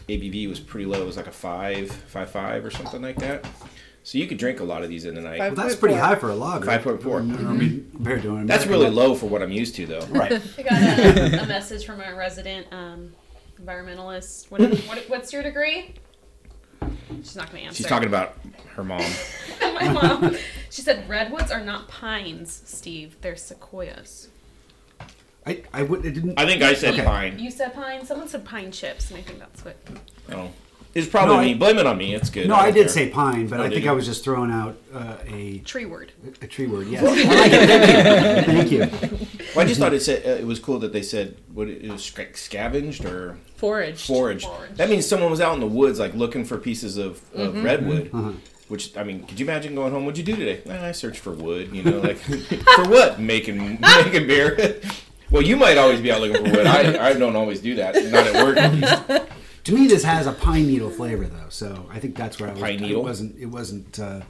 ABV 0.09 0.49
was 0.49 0.61
pretty 0.61 0.87
low. 0.87 1.03
It 1.03 1.07
was 1.07 1.17
like 1.17 1.27
a 1.27 1.33
five 1.33 1.91
five 1.91 2.31
five 2.31 2.65
or 2.65 2.71
something 2.71 3.03
like 3.03 3.17
that. 3.17 3.47
So 4.05 4.19
you 4.19 4.27
could 4.27 4.37
drink 4.37 4.61
a 4.61 4.65
lot 4.65 4.83
of 4.83 4.91
these 4.91 5.07
in 5.07 5.15
the 5.15 5.23
night. 5.23 5.39
Well, 5.39 5.55
that's 5.55 5.77
pretty 5.77 5.95
5.4. 5.95 6.01
high 6.01 6.15
for 6.17 6.29
a 6.29 6.35
lager. 6.35 6.67
5.4. 6.67 7.21
I 7.21 7.53
mean, 7.55 7.91
compared 7.91 8.21
to 8.23 8.37
an 8.37 8.47
That's 8.47 8.67
really 8.67 8.91
low 8.91 9.15
for 9.15 9.25
what 9.27 9.43
I'm 9.43 9.51
used 9.51 9.77
to, 9.77 9.87
though. 9.87 10.05
Right. 10.11 10.31
I 10.59 10.63
got 10.63 10.73
a, 10.83 11.43
a 11.45 11.47
message 11.47 11.87
from 11.87 12.03
a 12.03 12.15
resident 12.15 12.67
um, 12.71 13.13
environmentalist. 13.59 14.51
What, 14.51 14.61
what, 14.89 15.05
what's 15.09 15.33
your 15.33 15.43
degree? 15.43 15.95
She's 17.23 17.35
not 17.35 17.51
going 17.51 17.63
to 17.63 17.67
answer. 17.69 17.79
She's 17.79 17.87
talking 17.87 18.09
about 18.09 18.37
her 18.75 18.85
mom. 18.85 19.11
My 19.63 19.89
mom. 19.91 20.37
She 20.69 20.83
said 20.83 21.09
redwoods 21.09 21.51
are 21.51 21.65
not 21.65 21.89
pines, 21.89 22.63
Steve. 22.67 23.17
They're 23.23 23.37
sequoias. 23.37 24.29
I, 25.47 25.63
I 25.73 25.83
would. 25.83 26.05
It 26.07 26.13
didn't. 26.13 26.39
I 26.39 26.47
think 26.47 26.63
I 26.63 26.75
said 26.75 26.95
Okay. 26.95 27.05
pine. 27.05 27.39
You 27.39 27.51
said 27.51 27.75
pine. 27.75 28.05
Someone 28.07 28.29
said 28.29 28.45
pine 28.45 28.73
chips, 28.73 29.11
and 29.11 29.19
I 29.19 29.23
think 29.23 29.39
that's 29.39 29.65
what. 29.65 29.77
Oh, 30.33 30.49
it's 30.95 31.07
probably 31.09 31.35
No, 31.35 31.41
I- 31.41 31.45
me. 31.47 31.55
Blame 31.55 31.79
it 31.79 31.87
on 31.87 31.99
me. 31.99 32.15
It's 32.15 32.31
good. 32.31 32.49
no, 32.49 32.55
I 32.55 32.67
I 32.67 32.71
did 32.71 32.85
care. 32.85 32.89
say 32.89 33.11
pine, 33.11 33.47
but 33.49 33.61
Oh, 33.61 33.65
I 33.65 33.69
think 33.69 33.85
you? 33.85 33.91
I 33.91 33.95
was 33.95 34.07
just 34.07 34.25
throwing 34.25 34.51
out 34.51 34.79
uh, 34.95 35.17
a 35.27 35.59
Tree 35.59 35.85
word. 35.85 36.13
a 36.41 36.47
tree 36.47 36.67
word. 36.67 36.87
Yes. 36.87 37.03
I 37.05 37.35
like 37.35 37.53
it. 37.53 38.45
Thank 38.47 38.71
you. 38.73 38.85
Thank 38.87 39.13
you. 39.13 39.47
Well, 39.55 39.65
I 39.65 39.69
just 39.69 39.79
thought 39.81 39.93
it 39.93 40.01
said 40.01 40.25
uh, 40.25 40.41
it 40.41 40.47
was 40.47 40.59
cool 40.61 40.79
that 40.79 40.93
they 40.95 41.03
said 41.03 41.37
what 41.53 41.69
it 41.69 41.91
was 41.91 42.05
scavenged 42.35 43.05
or 43.05 43.37
Foraged. 43.57 44.07
foraged. 44.07 44.47
Foraged. 44.47 44.77
That 44.77 44.89
means 44.89 45.07
someone 45.07 45.31
was 45.31 45.41
out 45.41 45.55
in 45.55 45.61
the 45.61 45.67
woods 45.67 45.99
like 45.99 46.15
looking 46.15 46.45
for 46.45 46.57
pieces 46.59 46.97
of, 46.97 47.21
of 47.35 47.53
Mm-hmm. 47.55 47.63
redwood. 47.65 48.11
Uh-huh. 48.15 48.33
Which 48.69 48.97
I 48.97 49.05
mean, 49.05 49.25
could 49.27 49.39
you 49.39 49.45
imagine 49.45 49.75
going 49.75 49.93
home? 49.93 50.07
What'd 50.07 50.17
you 50.17 50.25
do 50.25 50.37
today? 50.43 50.63
"Eh, 50.67 50.89
I 50.89 50.93
searched 50.93 51.19
for 51.21 51.33
wood. 51.33 51.75
You 51.77 51.83
know, 51.83 51.99
like 52.01 52.17
for 52.77 52.89
what? 52.89 53.21
Making 53.21 53.79
making 54.05 54.27
beer. 54.27 54.81
Well, 55.31 55.43
you 55.43 55.57
might 55.57 55.79
always 55.79 56.01
be 56.01 56.11
out 56.13 56.21
looking 56.21 56.45
for 56.45 56.51
wood. 56.59 56.67
I, 56.67 57.11
I 57.11 57.13
don't 57.15 57.37
always 57.37 57.61
do 57.61 57.75
that. 57.77 57.95
Not 57.95 58.27
at 58.27 58.45
work. 58.45 58.57
At 58.57 58.75
least. 58.75 59.31
To 59.65 59.73
me, 59.75 59.87
this 59.87 60.05
has 60.05 60.27
a 60.27 60.33
pine 60.33 60.67
needle 60.67 60.91
flavor, 60.91 61.25
though. 61.25 61.49
So 61.49 61.87
I 61.91 61.99
think 61.99 62.17
that's 62.17 62.39
where 62.39 62.51
I 62.51 62.53
was. 62.53 62.61
Pine 62.63 62.75
It 62.75 62.81
needle? 62.83 63.03
wasn't. 63.03 63.39
It 63.39 63.47
wasn't. 63.47 63.99
Uh, 63.99 64.21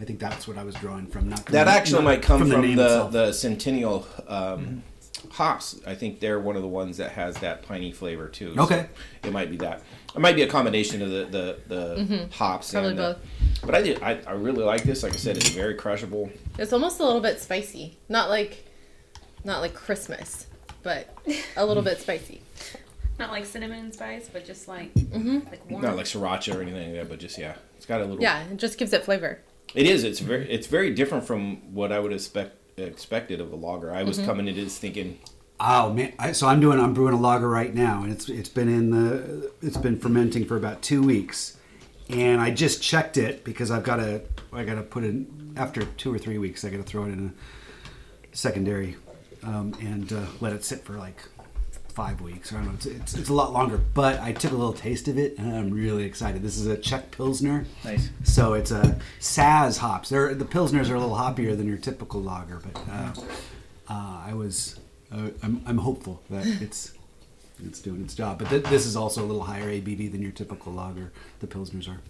I 0.00 0.04
think 0.04 0.20
that's 0.20 0.46
what 0.46 0.56
I 0.56 0.62
was 0.62 0.74
drawing 0.76 1.06
from. 1.08 1.28
Not 1.28 1.44
That 1.46 1.64
not- 1.66 1.74
actually 1.76 1.94
not 1.94 2.04
might 2.04 2.22
come 2.22 2.40
from, 2.48 2.60
name 2.62 2.76
the 2.76 2.84
itself. 2.84 3.12
the 3.12 3.32
Centennial 3.32 4.06
um, 4.28 4.84
hops. 5.30 5.80
I 5.86 5.96
think 5.96 6.20
they're 6.20 6.38
one 6.38 6.54
of 6.54 6.62
the 6.62 6.68
ones 6.68 6.98
that 6.98 7.10
has 7.12 7.36
that 7.38 7.62
piney 7.62 7.90
flavor 7.90 8.28
too. 8.28 8.54
So 8.54 8.62
Okay. 8.62 8.86
it 9.24 9.32
might 9.32 9.50
be 9.50 9.56
that. 9.56 9.82
It 10.14 10.20
might 10.20 10.36
be 10.36 10.42
a 10.42 10.48
combination 10.48 11.02
of 11.02 11.10
the 11.10 11.24
the, 11.66 11.74
the 11.74 12.28
hops. 12.32 12.70
Probably 12.70 12.90
and 12.90 12.98
the- 12.98 13.18
both. 13.20 13.62
But 13.66 13.74
I 13.74 13.82
did. 13.82 14.00
I, 14.00 14.20
I 14.26 14.32
really 14.34 14.62
like 14.62 14.84
this. 14.84 15.02
Like 15.02 15.14
I 15.14 15.16
said, 15.16 15.36
it's 15.36 15.48
very 15.48 15.74
crushable. 15.74 16.30
It's 16.58 16.72
almost 16.72 17.00
a 17.00 17.04
little 17.04 17.20
bit 17.20 17.40
spicy. 17.40 17.98
Not 18.08 18.28
like, 18.30 18.64
not 19.48 19.60
like 19.60 19.74
Christmas, 19.74 20.46
but 20.84 21.12
a 21.56 21.66
little 21.66 21.82
bit 21.82 21.98
spicy. 22.00 22.40
Not 23.18 23.30
like 23.32 23.44
cinnamon 23.46 23.80
and 23.80 23.92
spice, 23.94 24.28
but 24.32 24.44
just 24.46 24.68
like 24.68 24.94
Mm-hmm. 24.94 25.38
like 25.50 25.68
warm. 25.68 25.82
Not 25.82 25.96
like 25.96 26.06
sriracha 26.06 26.54
or 26.54 26.62
anything 26.62 26.92
like 26.92 27.00
that, 27.00 27.08
but 27.08 27.18
just 27.18 27.36
yeah, 27.38 27.54
it's 27.76 27.86
got 27.86 28.00
a 28.00 28.04
little. 28.04 28.22
Yeah, 28.22 28.44
it 28.44 28.58
just 28.58 28.78
gives 28.78 28.92
it 28.92 29.04
flavor. 29.04 29.40
It 29.74 29.86
is. 29.86 30.04
It's 30.04 30.20
very. 30.20 30.48
It's 30.48 30.68
very 30.68 30.94
different 30.94 31.24
from 31.26 31.74
what 31.74 31.90
I 31.90 31.98
would 31.98 32.12
expect 32.12 32.54
expected 32.78 33.40
of 33.40 33.52
a 33.52 33.56
lager. 33.56 33.92
I 33.92 33.98
Mm-hmm. 33.98 34.06
was 34.08 34.18
coming 34.20 34.46
into 34.46 34.62
this 34.62 34.78
thinking, 34.78 35.18
Oh 35.58 35.92
man! 35.92 36.12
I, 36.18 36.30
so 36.32 36.46
I'm 36.46 36.60
doing. 36.60 36.78
I'm 36.78 36.94
brewing 36.94 37.14
a 37.14 37.18
lager 37.20 37.48
right 37.48 37.74
now, 37.74 38.04
and 38.04 38.12
it's 38.12 38.28
it's 38.28 38.48
been 38.48 38.68
in 38.68 38.90
the. 38.90 39.50
It's 39.62 39.76
been 39.76 39.98
fermenting 39.98 40.44
for 40.44 40.56
about 40.56 40.80
two 40.82 41.02
weeks, 41.02 41.56
and 42.08 42.40
I 42.40 42.52
just 42.52 42.80
checked 42.82 43.16
it 43.16 43.42
because 43.44 43.72
I've 43.72 43.82
got 43.82 43.96
to. 43.96 44.22
I 44.52 44.62
got 44.64 44.76
to 44.76 44.82
put 44.82 45.02
in 45.02 45.54
after 45.56 45.82
two 45.84 46.14
or 46.14 46.18
three 46.18 46.38
weeks. 46.38 46.64
I 46.64 46.68
got 46.70 46.76
to 46.76 46.82
throw 46.84 47.02
it 47.04 47.08
in 47.08 47.34
a 48.32 48.36
secondary, 48.36 48.96
um, 49.42 49.74
and 49.80 50.12
uh, 50.12 50.26
let 50.40 50.52
it 50.52 50.64
sit 50.64 50.84
for 50.84 50.94
like 50.94 51.16
five 51.98 52.20
weeks. 52.20 52.52
I 52.52 52.56
don't 52.56 52.66
know. 52.66 52.72
It's, 52.74 52.86
it's 52.86 53.14
it's 53.14 53.28
a 53.28 53.34
lot 53.34 53.52
longer, 53.52 53.80
but 53.94 54.20
I 54.20 54.32
took 54.32 54.52
a 54.52 54.54
little 54.54 54.72
taste 54.72 55.08
of 55.08 55.18
it, 55.18 55.36
and 55.36 55.52
I'm 55.52 55.72
really 55.72 56.04
excited. 56.04 56.42
This 56.42 56.56
is 56.56 56.66
a 56.66 56.76
Czech 56.76 57.10
Pilsner. 57.10 57.66
Nice. 57.84 58.10
So 58.22 58.54
it's 58.54 58.70
a 58.70 59.00
Saaz 59.20 59.78
hops. 59.78 60.08
They're, 60.08 60.32
the 60.34 60.44
Pilsners 60.44 60.90
are 60.90 60.94
a 60.94 61.00
little 61.00 61.16
hoppier 61.16 61.56
than 61.56 61.66
your 61.66 61.76
typical 61.76 62.22
lager, 62.22 62.62
but 62.64 62.80
uh, 62.88 63.12
uh, 63.88 64.22
I 64.24 64.32
was 64.34 64.78
uh, 65.10 65.30
I'm, 65.42 65.60
I'm 65.66 65.78
hopeful 65.78 66.22
that 66.30 66.46
it's 66.62 66.92
it's 67.66 67.80
doing 67.80 68.02
its 68.02 68.14
job. 68.14 68.38
But 68.38 68.50
th- 68.50 68.62
this 68.64 68.86
is 68.86 68.94
also 68.94 69.24
a 69.24 69.26
little 69.26 69.42
higher 69.42 69.66
ABV 69.66 70.12
than 70.12 70.22
your 70.22 70.30
typical 70.30 70.72
lager. 70.72 71.10
The 71.40 71.48
Pilsners 71.48 71.88
are. 71.88 72.00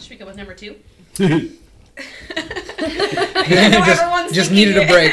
Should 0.00 0.10
we 0.10 0.16
go 0.16 0.24
with 0.24 0.36
number 0.36 0.54
two? 0.54 0.76
just 3.58 4.34
just 4.34 4.50
thinking 4.50 4.54
needed 4.54 4.78
a 4.78 4.86
break. 4.86 5.12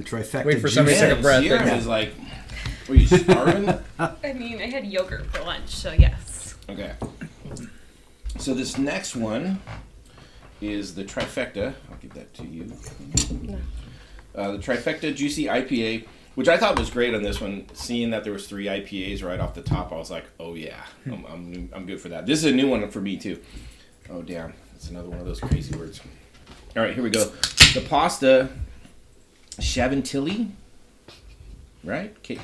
The 0.00 0.08
trifecta. 0.08 0.46
Wait 0.46 0.60
for 0.60 0.68
somebody 0.68 0.96
to 0.96 1.00
juice. 1.02 1.10
take 1.10 1.18
a 1.18 1.22
breath. 1.22 1.42
Sierra 1.42 1.64
there. 1.64 1.76
is 1.76 1.86
like, 1.86 2.14
were 2.88 2.94
you 2.94 3.06
starving? 3.06 3.68
I 3.98 4.32
mean, 4.32 4.60
I 4.60 4.66
had 4.66 4.86
yogurt 4.86 5.26
for 5.26 5.42
lunch, 5.42 5.68
so 5.68 5.92
yes. 5.92 6.54
okay. 6.70 6.94
So 8.38 8.54
this 8.54 8.78
next 8.78 9.14
one 9.14 9.60
is 10.62 10.94
the 10.94 11.04
trifecta. 11.04 11.74
I'll 11.90 11.98
give 11.98 12.14
that 12.14 12.32
to 12.34 12.46
you. 12.46 12.72
Uh, 14.34 14.52
the 14.52 14.58
trifecta 14.58 15.14
juicy 15.14 15.44
IPA, 15.44 16.06
which 16.34 16.48
I 16.48 16.56
thought 16.56 16.78
was 16.78 16.88
great 16.88 17.14
on 17.14 17.22
this 17.22 17.38
one. 17.38 17.66
Seeing 17.74 18.08
that 18.10 18.24
there 18.24 18.32
was 18.32 18.46
three 18.46 18.66
IPAs 18.66 19.22
right 19.22 19.38
off 19.38 19.52
the 19.52 19.62
top, 19.62 19.92
I 19.92 19.96
was 19.96 20.10
like, 20.10 20.24
oh 20.38 20.54
yeah, 20.54 20.82
I'm, 21.04 21.26
I'm, 21.26 21.68
I'm 21.74 21.86
good 21.86 22.00
for 22.00 22.08
that. 22.08 22.24
This 22.24 22.38
is 22.38 22.50
a 22.50 22.54
new 22.54 22.68
one 22.68 22.88
for 22.88 23.02
me 23.02 23.18
too. 23.18 23.38
Oh 24.08 24.22
damn, 24.22 24.54
it's 24.74 24.88
another 24.88 25.10
one 25.10 25.18
of 25.18 25.26
those 25.26 25.40
crazy 25.40 25.76
words. 25.76 26.00
All 26.74 26.82
right, 26.82 26.94
here 26.94 27.02
we 27.02 27.10
go. 27.10 27.24
The 27.74 27.84
pasta, 27.86 28.48
Chavantilli, 29.60 30.50
right? 31.84 32.14
Ca- 32.26 32.36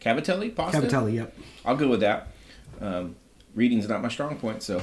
Cavatelli 0.00 0.54
pasta. 0.54 0.80
Cavatelli, 0.80 1.14
yep. 1.14 1.36
I'll 1.64 1.76
go 1.76 1.88
with 1.88 2.00
that. 2.00 2.28
Um, 2.80 3.16
reading's 3.54 3.88
not 3.88 4.02
my 4.02 4.08
strong 4.08 4.36
point, 4.36 4.62
so 4.62 4.82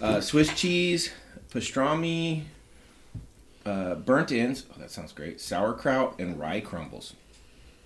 uh, 0.00 0.20
Swiss 0.20 0.52
cheese, 0.54 1.12
pastrami, 1.52 2.42
uh, 3.66 3.94
burnt 3.96 4.30
ends. 4.32 4.64
Oh, 4.74 4.80
that 4.80 4.90
sounds 4.90 5.12
great. 5.12 5.40
Sauerkraut 5.40 6.18
and 6.20 6.38
rye 6.38 6.60
crumbles. 6.60 7.14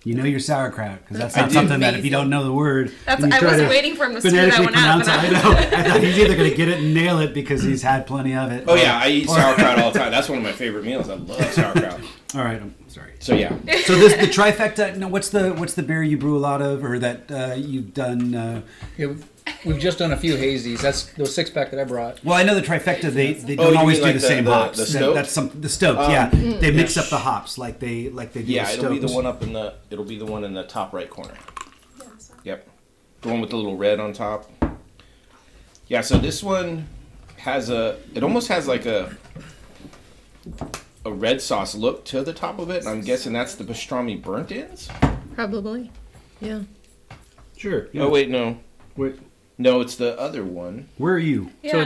You 0.03 0.13
know 0.13 0.23
your 0.23 0.39
sauerkraut 0.39 0.99
because 1.01 1.17
that's 1.17 1.35
not 1.35 1.49
do. 1.49 1.55
something 1.55 1.79
that 1.81 1.95
if 1.95 2.05
you 2.05 2.11
don't 2.11 2.29
know 2.29 2.43
the 2.45 2.53
word, 2.53 2.93
That's, 3.05 3.21
and 3.23 3.33
you 3.33 3.39
I 3.39 3.43
was 3.43 3.57
to 3.59 3.67
waiting 3.67 3.95
for 3.95 4.05
him 4.05 4.13
to 4.13 4.21
screw 4.21 4.31
that 4.31 4.59
one 4.59 4.67
out. 4.75 5.03
pronounce 5.03 5.07
But 5.07 5.23
it. 5.25 5.33
I 5.33 5.39
I, 5.39 5.41
know. 5.73 5.77
I 5.77 5.89
thought 5.89 6.03
he's 6.03 6.17
either 6.19 6.35
going 6.37 6.49
to 6.49 6.55
get 6.55 6.69
it 6.69 6.77
and 6.77 6.93
nail 6.93 7.19
it 7.19 7.33
because 7.33 7.61
he's 7.63 7.81
had 7.81 8.07
plenty 8.07 8.33
of 8.33 8.51
it. 8.51 8.63
Oh 8.67 8.75
or- 8.75 8.77
yeah, 8.77 8.97
I 9.03 9.09
eat 9.09 9.27
or- 9.27 9.35
sauerkraut 9.35 9.79
all 9.79 9.91
the 9.91 9.99
time. 9.99 10.11
That's 10.11 10.29
one 10.29 10.37
of 10.37 10.43
my 10.45 10.53
favorite 10.53 10.85
meals. 10.85 11.09
I 11.09 11.15
love 11.15 11.51
sauerkraut. 11.51 11.99
All 12.35 12.43
right, 12.43 12.61
I'm 12.61 12.75
sorry. 12.89 13.13
So 13.19 13.35
yeah, 13.35 13.49
So 13.85 13.95
this 13.95 14.13
the 14.15 14.27
trifecta. 14.27 14.95
No, 14.97 15.07
what's 15.07 15.29
the 15.29 15.53
what's 15.53 15.73
the 15.75 15.83
beer 15.83 16.03
you 16.03 16.17
brew 16.17 16.35
a 16.37 16.39
lot 16.39 16.61
of, 16.61 16.83
or 16.83 16.99
that 16.99 17.31
uh, 17.31 17.53
you've 17.55 17.93
done? 17.93 18.35
Uh, 18.35 18.61
Yeah, 18.97 19.07
we've- 19.07 19.23
we've 19.65 19.79
just 19.79 19.97
done 19.99 20.11
a 20.11 20.17
few 20.17 20.35
hazies. 20.35 20.81
That's 20.81 21.05
those 21.13 21.33
six 21.33 21.49
pack 21.49 21.71
that 21.71 21.79
I 21.79 21.85
brought. 21.85 22.21
well, 22.25 22.35
I 22.37 22.43
know 22.43 22.53
the 22.53 22.61
trifecta. 22.61 23.09
They 23.11 23.31
they 23.33 23.53
Oh, 23.53 23.63
don't 23.63 23.73
you 23.73 23.79
always 23.79 23.97
do 23.99 24.03
like 24.03 24.15
the, 24.15 24.19
the- 24.19 24.27
same 24.27 24.43
the- 24.43 24.53
hops. 24.53 24.77
the 24.77 24.83
That- 24.83 24.89
stoked? 24.91 25.15
that's 25.15 25.31
some 25.31 25.51
the 25.61 25.69
stoked. 25.69 25.99
Um, 26.01 26.11
yeah, 26.11 26.29
they 26.59 26.69
mix 26.71 26.97
yeah. 26.97 27.03
up 27.03 27.09
the 27.09 27.17
hops 27.17 27.57
like 27.57 27.79
they 27.79 28.09
like 28.09 28.33
they 28.33 28.43
do. 28.43 28.51
yeah, 28.51 28.69
it'll 28.71 28.89
be 28.91 28.99
the 28.99 29.07
one 29.13 29.25
up 29.25 29.41
in 29.41 29.53
the. 29.53 29.75
It'll 29.89 30.03
be 30.05 30.19
the 30.19 30.25
one 30.25 30.43
in 30.43 30.53
the 30.53 30.63
top 30.63 30.91
right 30.93 31.09
corner. 31.09 31.33
Yep, 32.43 32.67
the 33.21 33.29
one 33.29 33.39
with 33.39 33.49
the 33.51 33.55
little 33.55 33.77
red 33.77 33.99
on 34.01 34.11
top. 34.11 34.49
Yeah, 35.87 36.01
so 36.01 36.17
this 36.17 36.43
one 36.43 36.87
has 37.37 37.69
a. 37.69 37.97
It 38.13 38.23
almost 38.23 38.49
has 38.49 38.67
like 38.67 38.85
a. 38.85 39.15
A 41.07 41.13
red 41.13 41.41
sauce 41.41 41.73
look 41.73 42.03
to 42.05 42.21
the 42.21 42.33
top 42.33 42.59
of 42.59 42.69
it, 42.69 42.79
and 42.81 42.89
I'm 42.89 42.99
guessing 42.99 43.31
that's 43.31 43.55
the 43.55 43.63
pastrami 43.63 44.21
burnt 44.21 44.51
ends. 44.51 44.89
Probably. 45.35 45.89
Yeah. 46.41 46.63
Sure. 47.55 47.87
Oh 47.95 48.09
wait, 48.09 48.29
no, 48.29 48.57
Wait, 48.97 49.15
no, 49.57 49.79
it's 49.79 49.95
the 49.95 50.19
other 50.19 50.43
one. 50.43 50.89
where 50.97 51.13
are 51.13 51.17
you? 51.19 51.49
yeah, 51.63 51.71
So 51.71 51.79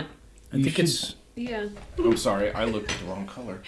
I 0.53 0.57
You 0.57 0.63
think 0.63 0.75
should- 0.77 0.85
it's 0.85 1.15
yeah. 1.35 1.67
I'm 1.99 2.17
sorry, 2.17 2.51
I 2.51 2.65
looked 2.65 2.91
at 2.91 2.97
the 2.99 3.05
wrong 3.05 3.27
color. 3.27 3.61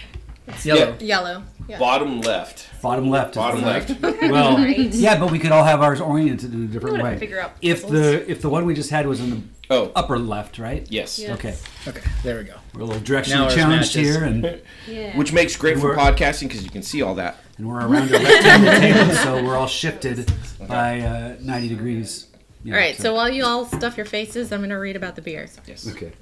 It's 0.47 0.65
yellow. 0.65 0.97
Yellow. 0.99 1.43
Yeah. 1.69 1.77
Bottom 1.77 2.19
left. 2.21 2.65
Bottom 2.81 3.11
left. 3.11 3.35
Bottom 3.35 3.61
the- 3.61 3.67
left. 3.67 3.91
Well, 4.31 4.57
Right. 4.57 4.77
yeah, 4.91 5.19
but 5.19 5.29
we 5.31 5.37
could 5.37 5.51
all 5.51 5.63
have 5.63 5.81
ours 5.81 6.01
oriented 6.01 6.51
in 6.51 6.63
a 6.63 6.65
different 6.67 6.95
We 6.95 7.01
would 7.01 7.05
have 7.05 7.13
way. 7.13 7.19
figure 7.19 7.39
out 7.39 7.51
If 7.61 7.87
the 7.87 8.27
if 8.29 8.41
the 8.41 8.49
one 8.49 8.65
we 8.65 8.73
just 8.73 8.89
had 8.89 9.05
was 9.05 9.21
in 9.21 9.29
the 9.29 9.41
Oh, 9.69 9.91
upper 9.95 10.19
left, 10.19 10.59
right? 10.59 10.85
yes. 10.89 11.17
Yeah. 11.17 11.33
Okay, 11.35 11.55
Okay, 11.87 12.01
there 12.23 12.37
we 12.37 12.43
go. 12.43 12.55
we're 12.73 12.81
a 12.81 12.85
little 12.85 13.01
directionally 13.01 13.53
challenged 13.55 13.95
matches. 13.95 14.15
here, 14.15 14.23
and, 14.23 14.61
Yeah. 14.87 15.17
Which 15.17 15.31
makes 15.31 15.55
great 15.55 15.79
for 15.79 15.87
We're- 15.95 15.97
podcasting 15.97 16.49
because 16.49 16.63
you 16.63 16.69
can 16.69 16.83
see 16.83 17.01
all 17.01 17.15
that. 17.15 17.37
and 17.57 17.67
we're 17.67 17.79
around 17.79 18.09
a 18.13 18.19
rectangle 18.19 18.71
table, 18.73 19.13
so 19.15 19.43
we're 19.43 19.55
all 19.55 19.67
shifted 19.67 20.31
by 20.67 20.99
uh, 21.01 21.35
ninety 21.39 21.69
degrees. 21.69 22.27
Yeah, 22.63 22.73
All 22.75 22.79
right, 22.79 22.95
so 22.95 23.13
while 23.13 23.29
you 23.29 23.43
all 23.45 23.65
stuff 23.65 23.97
your 23.97 24.05
faces, 24.05 24.51
I'm 24.51 24.59
going 24.61 24.69
to 24.69 24.75
read 24.75 24.95
about 24.95 25.15
the 25.15 25.21
beer. 25.21 25.47
Yes. 25.67 25.87
okay. 25.89 26.13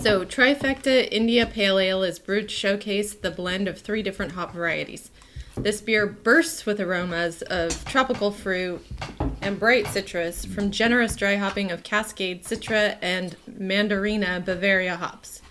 So, 0.00 0.24
Trifecta 0.24 1.08
India 1.10 1.44
Pale 1.46 1.78
Ale 1.80 2.02
is 2.04 2.18
brewed 2.20 2.48
to 2.48 2.54
showcase 2.54 3.12
the 3.14 3.30
blend 3.32 3.66
of 3.66 3.80
three 3.80 4.02
different 4.02 4.32
hop 4.32 4.52
varieties. 4.54 5.10
This 5.56 5.80
beer 5.80 6.06
bursts 6.06 6.64
with 6.64 6.80
aromas 6.80 7.42
of 7.42 7.84
tropical 7.84 8.30
fruit 8.30 8.84
and 9.42 9.58
bright 9.58 9.86
citrus 9.88 10.44
from 10.44 10.70
generous 10.70 11.16
dry 11.16 11.36
hopping 11.36 11.70
of 11.70 11.82
Cascade 11.82 12.44
Citra 12.44 12.96
and 13.02 13.36
Mandarina 13.50 14.44
Bavaria 14.44 14.96
hops. 14.96 15.42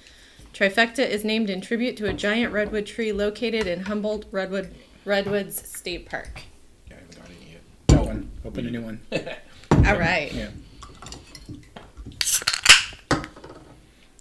Trifecta 0.53 1.07
is 1.07 1.23
named 1.23 1.49
in 1.49 1.62
tribute 1.62 1.95
to 1.97 2.07
a 2.07 2.13
giant 2.13 2.51
redwood 2.51 2.85
tree 2.85 3.12
located 3.12 3.67
in 3.67 3.81
Humboldt 3.81 4.25
Redwood 4.31 4.73
Redwoods 5.05 5.67
State 5.67 6.09
Park. 6.09 6.41
Yeah, 6.88 6.95
I 6.95 6.99
haven't 6.99 7.15
got 7.15 7.25
any 7.29 7.51
yet. 7.51 7.62
That 7.88 8.05
one. 8.05 8.31
Open 8.45 8.67
a 8.67 8.71
new 8.71 8.81
one. 8.81 9.01
All 9.71 9.97
right. 9.97 10.31
Yeah. 10.33 10.49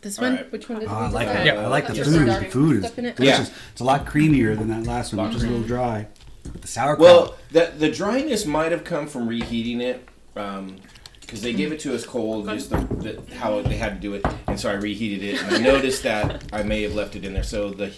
This 0.01 0.19
one, 0.19 0.37
right. 0.37 0.53
which 0.53 0.69
one 0.69 0.79
did 0.81 0.89
ah, 0.89 0.97
Oh, 0.97 1.01
we 1.01 1.07
I 1.07 1.11
like 1.11 1.27
that. 1.27 1.47
Yeah. 1.47 1.61
I 1.61 1.67
like 1.67 1.89
the 1.89 1.95
Just 1.95 2.11
food. 2.11 2.29
The 2.29 2.45
food 2.45 2.77
is 2.77 2.85
stuff 2.85 2.99
it? 2.99 3.17
delicious. 3.17 3.49
Yeah. 3.49 3.55
It's 3.73 3.81
a 3.81 3.85
lot 3.85 4.07
creamier 4.07 4.57
than 4.57 4.69
that 4.69 4.85
last 4.87 5.13
one, 5.13 5.25
Lot 5.25 5.29
which 5.29 5.39
is 5.39 5.43
a 5.43 5.47
little 5.47 5.61
mm-hmm. 5.61 5.69
dry. 5.69 6.07
But 6.45 6.63
the 6.63 6.69
sauerkraut. 6.69 6.99
Well, 7.01 7.37
the 7.51 7.73
the 7.77 7.91
dryness 7.91 8.47
might 8.47 8.73
have 8.73 8.85
come 8.85 9.07
from 9.07 9.29
reheating 9.29 9.81
it, 9.81 10.09
um, 10.37 10.77
because 11.21 11.43
they 11.43 11.53
gave 11.53 11.73
it 11.73 11.81
to 11.81 11.95
us 11.95 12.07
cold, 12.07 12.47
just 12.47 12.71
the, 12.71 12.77
the 12.77 13.35
how 13.35 13.61
they 13.61 13.77
had 13.77 13.97
to 13.97 14.01
do 14.01 14.15
it, 14.15 14.25
and 14.47 14.59
so 14.59 14.71
I 14.71 14.75
reheated 14.75 15.23
it, 15.23 15.43
and 15.43 15.57
I 15.57 15.59
noticed 15.59 16.03
that 16.05 16.45
I 16.53 16.63
may 16.63 16.83
have 16.83 16.95
left 16.95 17.17
it 17.17 17.25
in 17.25 17.35
there. 17.35 17.43
So 17.43 17.71
the 17.71 17.93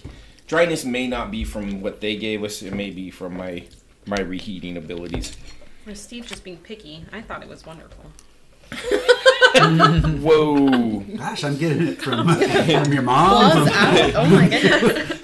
dryness 0.49 0.85
may 0.85 1.07
not 1.07 1.31
be 1.31 1.45
from 1.45 1.81
what 1.81 2.01
they 2.01 2.17
gave 2.17 2.43
us; 2.43 2.63
it 2.63 2.75
may 2.75 2.91
be 2.91 3.11
from 3.11 3.37
my 3.37 3.65
my 4.07 4.21
reheating 4.21 4.77
abilities. 4.77 5.37
Or 5.87 5.95
Steve 5.95 6.27
just 6.27 6.43
being 6.43 6.59
picky. 6.59 7.05
I 7.13 7.21
thought 7.21 7.43
it 7.43 7.49
was 7.49 7.65
wonderful. 7.65 8.07
Whoa! 10.21 11.01
gosh, 11.17 11.45
I'm 11.45 11.57
getting 11.57 11.89
it 11.89 12.03
from 12.03 12.29
from 12.85 12.93
your 12.93 13.03
mom. 13.03 13.67
Claws 13.67 14.13
from- 14.13 14.17
Oh 14.17 14.27
my 14.31 14.49
goodness. 14.49 15.17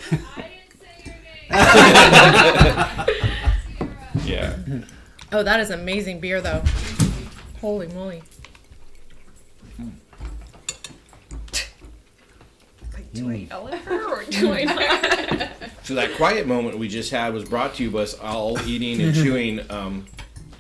Yeah. 4.24 4.56
Oh, 5.32 5.42
that 5.44 5.60
is 5.60 5.70
amazing 5.70 6.18
beer, 6.20 6.40
though. 6.40 6.62
Holy 7.60 7.86
moly. 7.88 8.22
Like, 12.92 13.12
do 13.12 13.30
I 13.30 13.34
yell 13.34 13.68
at 13.68 13.78
her 13.80 14.20
or 14.20 14.24
do 14.24 14.52
I 14.52 14.64
not? 14.64 15.50
So 15.84 15.94
that 15.94 16.14
quiet 16.16 16.46
moment 16.46 16.78
we 16.78 16.88
just 16.88 17.10
had 17.12 17.32
was 17.32 17.44
brought 17.44 17.74
to 17.76 17.84
you 17.84 17.90
by 17.90 18.00
us 18.00 18.18
all 18.18 18.60
eating 18.66 19.00
and 19.00 19.14
chewing. 19.14 19.60
Um, 19.70 20.06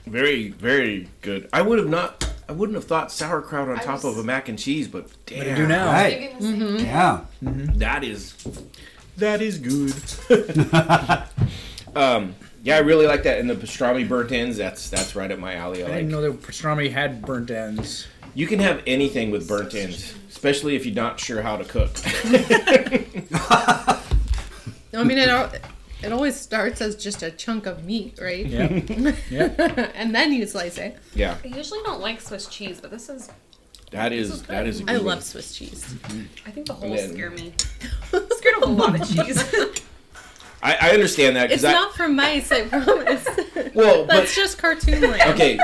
very, 0.06 0.50
very 0.50 1.08
good. 1.22 1.48
I 1.52 1.62
would 1.62 1.78
have 1.78 1.88
not. 1.88 2.25
I 2.48 2.52
wouldn't 2.52 2.76
have 2.76 2.84
thought 2.84 3.10
sauerkraut 3.10 3.68
on 3.68 3.76
top 3.78 4.04
of 4.04 4.16
a 4.18 4.22
mac 4.22 4.48
and 4.48 4.58
cheese, 4.58 4.86
but 4.88 5.08
damn, 5.26 5.38
What 5.38 5.44
do 5.44 5.50
you 5.50 5.56
do 5.56 5.66
now? 5.66 5.86
Right. 5.92 6.32
Yeah. 6.40 7.20
that 7.40 8.04
is 8.04 8.34
that 9.16 9.42
is 9.42 9.58
good. 9.58 9.92
um, 11.96 12.34
yeah, 12.62 12.76
I 12.76 12.80
really 12.80 13.06
like 13.06 13.22
that, 13.24 13.38
and 13.38 13.48
the 13.48 13.54
pastrami 13.54 14.08
burnt 14.08 14.30
ends. 14.32 14.56
That's 14.56 14.88
that's 14.90 15.14
right 15.16 15.30
up 15.30 15.38
my 15.38 15.54
alley. 15.54 15.82
I 15.82 15.86
I 15.86 15.90
didn't 15.96 16.12
like. 16.12 16.22
know 16.22 16.22
that 16.22 16.42
pastrami 16.42 16.90
had 16.92 17.22
burnt 17.22 17.50
ends. 17.50 18.06
You 18.34 18.46
can 18.46 18.58
have 18.58 18.82
anything 18.86 19.30
with 19.30 19.48
burnt 19.48 19.74
ends, 19.74 20.14
especially 20.28 20.76
if 20.76 20.84
you're 20.84 20.94
not 20.94 21.18
sure 21.18 21.42
how 21.42 21.56
to 21.56 21.64
cook. 21.64 21.90
I 24.94 25.04
mean, 25.04 25.18
it, 25.18 25.28
al- 25.28 25.52
it 26.02 26.12
always 26.12 26.38
starts 26.38 26.80
as 26.80 26.94
just 26.96 27.22
a 27.22 27.30
chunk 27.30 27.66
of 27.66 27.84
meat, 27.84 28.18
right? 28.20 28.44
Yeah. 28.46 28.68
yeah. 29.30 29.90
and 29.94 30.14
then 30.14 30.32
you 30.32 30.46
slice 30.46 30.78
it. 30.78 30.98
yeah, 31.14 31.36
I 31.42 31.46
usually 31.48 31.80
don't 31.84 32.00
like 32.00 32.20
Swiss 32.20 32.46
cheese, 32.46 32.80
but 32.80 32.90
this 32.90 33.08
is. 33.08 33.30
that 33.92 34.12
is 34.12 34.42
that 34.44 34.66
is. 34.66 34.80
A 34.80 34.84
good 34.84 34.90
I 34.94 34.96
one. 34.98 35.06
love 35.06 35.24
Swiss 35.24 35.56
cheese. 35.56 35.94
I 36.46 36.50
think 36.50 36.66
the 36.66 36.74
And 36.74 36.82
holes 36.84 37.00
then- 37.00 37.12
scare 37.14 37.30
me. 37.30 37.52
I'm 38.12 38.26
scared 38.38 38.56
of 38.56 38.62
a 38.64 38.72
lot 38.72 39.00
of 39.00 39.08
cheese. 39.08 39.82
I, 40.62 40.74
I 40.80 40.90
understand 40.90 41.36
that 41.36 41.52
It's 41.52 41.62
because 41.62 41.64
I 41.64 41.72
not 41.72 41.94
for 41.94 42.08
mice, 42.08 42.50
I 42.50 42.66
promise. 42.66 43.26
well, 43.74 44.04
That's 44.06 44.34
just 44.34 44.58
cartoon 44.58 45.02
land. 45.02 45.22
okay. 45.34 45.58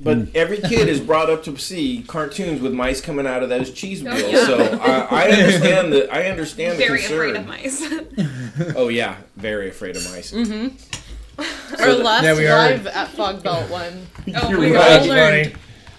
But 0.00 0.18
mm. 0.18 0.34
every 0.34 0.58
kid 0.58 0.88
is 0.88 1.00
brought 1.06 1.30
up 1.30 1.42
to 1.44 1.56
see 1.56 2.04
cartoons 2.06 2.60
with 2.60 2.72
mice 2.72 3.00
coming 3.00 3.26
out 3.26 3.42
of 3.42 3.48
those 3.48 3.70
cheese 3.70 4.04
oh, 4.06 4.14
wheels, 4.14 4.32
yeah. 4.32 4.46
so 4.46 4.58
I, 4.80 5.24
I 5.24 5.28
understand 5.30 5.92
the 5.92 6.12
I 6.12 6.24
understand 6.28 6.78
the 6.78 6.86
concern. 6.86 7.08
Very 7.18 7.32
concern. 7.32 7.36
afraid 7.36 8.16
of 8.16 8.16
mice. 8.58 8.72
Oh 8.76 8.88
yeah, 8.88 9.16
very 9.36 9.68
afraid 9.68 9.96
of 9.96 10.04
mice. 10.10 10.32
Mm-hmm. 10.32 11.82
Our 11.82 11.92
last 11.92 12.24
Yeah, 12.24 12.36
we 12.36 12.46
are. 12.46 12.70
live 12.70 12.86
at 12.86 13.08
Fog 13.08 13.42
Belt 13.42 13.70
one. 13.70 14.06
Oh, 14.34 14.48
You're 14.48 14.60
we 14.60 14.74
right. 14.74 15.00
All 15.00 15.06
learned. 15.08 15.56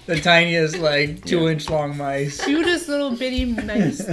The 0.08 0.20
tiniest, 0.20 0.78
like 0.78 1.24
two 1.26 1.48
inch 1.48 1.70
long 1.70 1.98
mice. 1.98 2.44
Cutest 2.44 2.88
little 2.88 3.16
bitty 3.16 3.46
mice. 3.46 4.04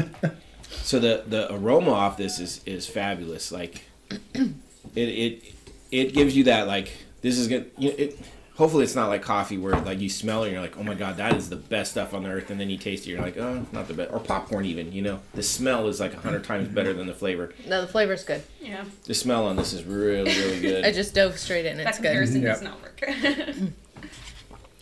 So 0.83 0.99
the 0.99 1.25
the 1.27 1.53
aroma 1.55 1.93
off 1.93 2.17
this 2.17 2.39
is 2.39 2.61
is 2.67 2.87
fabulous. 2.87 3.51
Like 3.51 3.85
it 4.35 4.55
it 4.95 5.55
it 5.91 6.15
gives 6.15 6.37
you 6.37 6.45
that 6.45 6.67
like 6.67 6.93
this 7.23 7.39
is 7.39 7.49
good. 7.49 7.71
You 7.79 7.91
know, 7.91 7.97
it 7.97 8.19
hopefully 8.57 8.85
it's 8.85 8.95
not 8.95 9.09
like 9.09 9.21
coffee 9.23 9.59
where 9.59 9.75
like 9.81 9.99
you 10.01 10.09
smell 10.09 10.43
it 10.45 10.47
and 10.47 10.53
you're 10.53 10.63
like 10.63 10.77
oh 10.79 10.83
my 10.83 10.95
god 10.95 11.17
that 11.17 11.35
is 11.35 11.49
the 11.49 11.57
best 11.57 11.91
stuff 11.91 12.15
on 12.15 12.23
the 12.23 12.29
earth 12.29 12.51
and 12.51 12.61
then 12.61 12.71
you 12.71 12.79
taste 12.79 13.07
it 13.07 13.11
you're 13.11 13.21
like 13.21 13.37
oh 13.37 13.67
not 13.73 13.89
the 13.89 13.95
best 13.95 14.13
or 14.13 14.21
popcorn 14.21 14.65
even 14.65 14.93
you 14.93 15.03
know 15.03 15.19
the 15.35 15.43
smell 15.43 15.89
is 15.89 15.99
like 16.01 16.15
a 16.15 16.19
hundred 16.21 16.45
times 16.53 16.69
better 16.69 16.93
than 16.93 17.07
the 17.07 17.15
flavor. 17.15 17.53
No, 17.69 17.81
the 17.81 17.89
flavor's 17.89 18.23
good. 18.25 18.43
Yeah, 18.61 18.85
The 19.07 19.15
smell 19.15 19.47
on 19.47 19.57
this 19.57 19.73
is 19.73 19.83
really 19.85 20.31
really 20.39 20.61
good. 20.61 20.85
I 20.85 20.93
just 20.93 21.15
dove 21.15 21.39
straight 21.39 21.67
in. 21.67 21.77
that 21.79 21.89
It's 21.89 21.99
good. 21.99 22.05
comparison 22.07 22.43
Yeah. 22.43 22.53
does 22.53 22.63
not 22.63 22.81
work. 22.83 23.03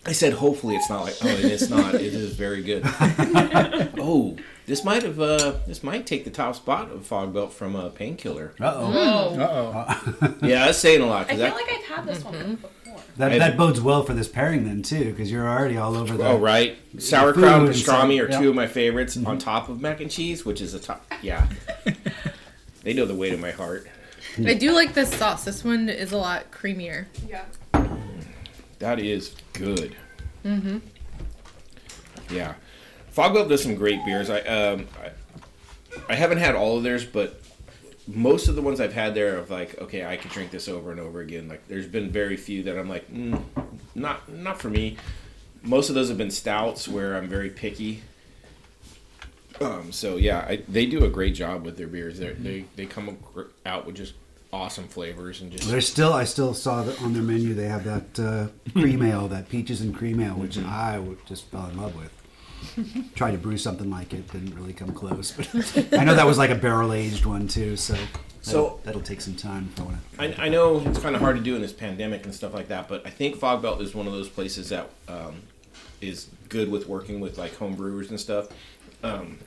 I 0.04 0.11
said 0.12 0.32
hopefully 0.32 0.74
it's 0.74 0.90
not 0.90 1.02
like 1.04 1.14
oh 1.22 1.28
it's 1.28 1.70
not 1.70 1.94
it 1.94 2.02
is 2.02 2.35
very 2.35 2.62
good. 2.62 2.82
oh 3.98 4.37
this 4.66 4.85
might 4.85 5.02
have 5.04 5.20
uh 5.20 5.54
this 5.66 5.82
might 5.85 6.06
take 6.06 6.24
the 6.24 6.30
top 6.30 6.56
spot 6.56 6.90
of 6.90 7.06
Fog 7.06 7.32
Belt 7.32 7.52
from 7.52 7.76
a 7.76 7.88
painkiller. 7.88 8.52
Uh 8.61 8.72
oh. 8.76 8.90
Whoa. 8.90 9.40
Uh 9.40 9.98
oh. 10.22 10.35
Yeah, 10.42 10.66
that's 10.66 10.78
saying 10.78 11.02
a 11.02 11.06
lot 11.06 11.26
I 11.26 11.30
feel 11.30 11.38
that. 11.38 11.54
like 11.54 11.68
I've 11.72 11.85
had 11.85 12.06
this 12.06 12.22
Mm-hmm. 12.24 12.37
one 12.37 12.54
before. 12.56 12.70
That, 13.16 13.33
I- 13.33 13.38
that 13.38 13.57
bodes 13.57 13.81
well 13.81 14.03
for 14.05 14.14
this 14.14 14.29
pairing 14.29 14.64
then 14.64 14.83
too, 14.83 15.11
because 15.11 15.31
you're 15.31 15.48
already 15.48 15.77
all 15.77 15.96
over 15.96 16.16
the. 16.16 16.27
Oh 16.27 16.38
right, 16.38 16.79
sauerkraut 16.98 17.44
and 17.44 17.66
and 17.66 17.75
pastrami 17.75 18.22
are 18.22 18.31
yeah. 18.31 18.40
two 18.40 18.48
of 18.48 18.55
my 18.55 18.66
favorites 18.66 19.16
on 19.16 19.38
top 19.38 19.68
of 19.68 19.81
mac 19.81 20.01
and 20.01 20.11
cheese, 20.11 20.44
which 20.44 20.61
is 20.61 20.72
a 20.75 20.81
top. 20.81 21.05
Yeah, 21.20 21.46
they 22.83 22.94
know 22.94 23.05
the 23.05 23.14
weight 23.14 23.33
of 23.33 23.40
my 23.40 23.51
heart. 23.51 23.87
I 24.46 24.55
do 24.55 24.72
like 24.72 24.94
this 24.94 25.12
sauce. 25.12 25.44
This 25.44 25.62
one 25.62 25.90
is 25.90 26.12
a 26.12 26.16
lot 26.16 26.51
creamier. 26.51 27.05
Yeah. 27.29 27.44
That 28.79 28.98
is 28.98 29.35
good. 29.53 29.94
Mm-hmm. 30.44 30.79
Yeah, 32.31 32.55
Fogbelt 33.14 33.48
does 33.48 33.62
some 33.62 33.75
great 33.75 34.05
beers. 34.07 34.31
I 34.31 34.40
um 34.40 34.88
I, 35.03 35.11
I 36.09 36.14
haven't 36.14 36.38
had 36.38 36.55
all 36.55 36.79
of 36.79 36.83
theirs, 36.83 37.05
but 37.05 37.42
most 38.14 38.48
of 38.48 38.55
the 38.57 38.62
ones 38.62 38.81
I've 38.81 38.92
had 38.92 39.14
there 39.14 39.37
of 39.38 39.51
like, 39.51 39.81
okay, 39.81 40.05
I 40.05 40.16
could 40.16 40.31
drink 40.31 40.51
this 40.51 40.68
over 40.68 40.90
and 40.90 41.01
over 41.01 41.20
again. 41.20 41.48
Like, 41.48 41.66
there's 41.68 41.87
been 41.87 42.11
very 42.11 42.37
few 42.37 42.62
that 42.64 42.79
I'm 42.79 42.88
like, 42.88 43.11
mm, 43.12 43.42
not 43.94 44.29
not 44.31 44.61
for 44.61 44.70
me. 44.70 44.96
Most 45.62 45.88
of 45.88 45.94
those 45.94 46.09
have 46.09 46.18
been 46.18 46.31
stouts 46.31 46.88
where 46.88 47.16
I'm 47.16 47.29
very 47.29 47.51
picky. 47.51 48.03
Um, 49.61 49.92
so 49.92 50.16
yeah, 50.16 50.38
I, 50.48 50.62
they 50.68 50.87
do 50.87 51.05
a 51.05 51.09
great 51.09 51.35
job 51.35 51.64
with 51.64 51.77
their 51.77 51.87
beers. 51.87 52.18
They're, 52.18 52.35
they 52.35 52.64
they 52.75 52.87
come 52.87 53.18
out 53.64 53.87
with 53.87 53.96
just 53.96 54.14
awesome 54.53 54.88
flavors 54.88 55.40
and 55.40 55.51
just 55.53 55.68
There's 55.68 55.88
still, 55.88 56.12
I 56.12 56.25
still 56.25 56.53
saw 56.53 56.83
that 56.83 57.01
on 57.01 57.14
their 57.14 57.22
menu 57.22 57.55
they 57.55 57.68
have 57.68 57.85
that 57.85 58.18
uh, 58.20 58.48
cream 58.72 59.03
ale, 59.03 59.29
that 59.29 59.48
peaches 59.48 59.81
and 59.81 59.94
cream 59.96 60.20
ale, 60.20 60.35
which 60.35 60.57
Mm-hmm. 60.57 60.68
I 60.68 61.01
just 61.27 61.46
fell 61.46 61.66
in 61.68 61.81
love 61.81 61.96
with. 61.96 62.12
Tried 63.14 63.33
to 63.33 63.38
brew 63.38 63.57
something 63.57 63.90
like 63.90 64.12
it, 64.12 64.31
didn't 64.31 64.55
really 64.55 64.72
come 64.72 64.92
close. 64.92 65.33
But 65.33 65.92
I 65.98 66.05
know 66.05 66.14
that 66.14 66.27
was 66.27 66.38
like 66.38 66.51
a 66.51 66.55
barrel 66.55 66.92
aged 66.92 67.25
one 67.25 67.48
too, 67.48 67.77
so 67.77 67.96
that'll, 68.44 68.81
that'll 68.85 69.01
take 69.01 69.20
some 69.20 69.35
time 69.35 69.70
if 69.72 69.81
I 69.81 69.85
want 69.85 69.96
to. 70.16 70.40
I, 70.42 70.46
I 70.46 70.48
know 70.48 70.81
it's 70.81 70.98
kind 70.98 71.14
of 71.14 71.20
hard 71.20 71.37
to 71.37 71.42
do 71.42 71.57
in 71.57 71.62
this 71.62 71.72
pandemic 71.72 72.25
and 72.25 72.35
stuff 72.35 72.55
like 72.55 72.68
that, 72.68 72.88
but 72.88 73.07
I 73.07 73.11
think 73.11 73.37
Fog 73.37 73.62
Belt 73.62 73.81
is 73.81 73.94
one 73.94 74.07
of 74.07 74.12
those 74.12 74.29
places 74.29 74.68
that 74.70 74.90
um, 75.09 75.42
is 76.01 76.29
good 76.48 76.70
with 76.70 76.88
working 76.88 77.20
with 77.20 77.38
like 77.38 77.55
home 77.57 77.75
brewers 77.75 78.11
and 78.11 78.18
stuff. 78.18 78.48
Um, 79.03 79.38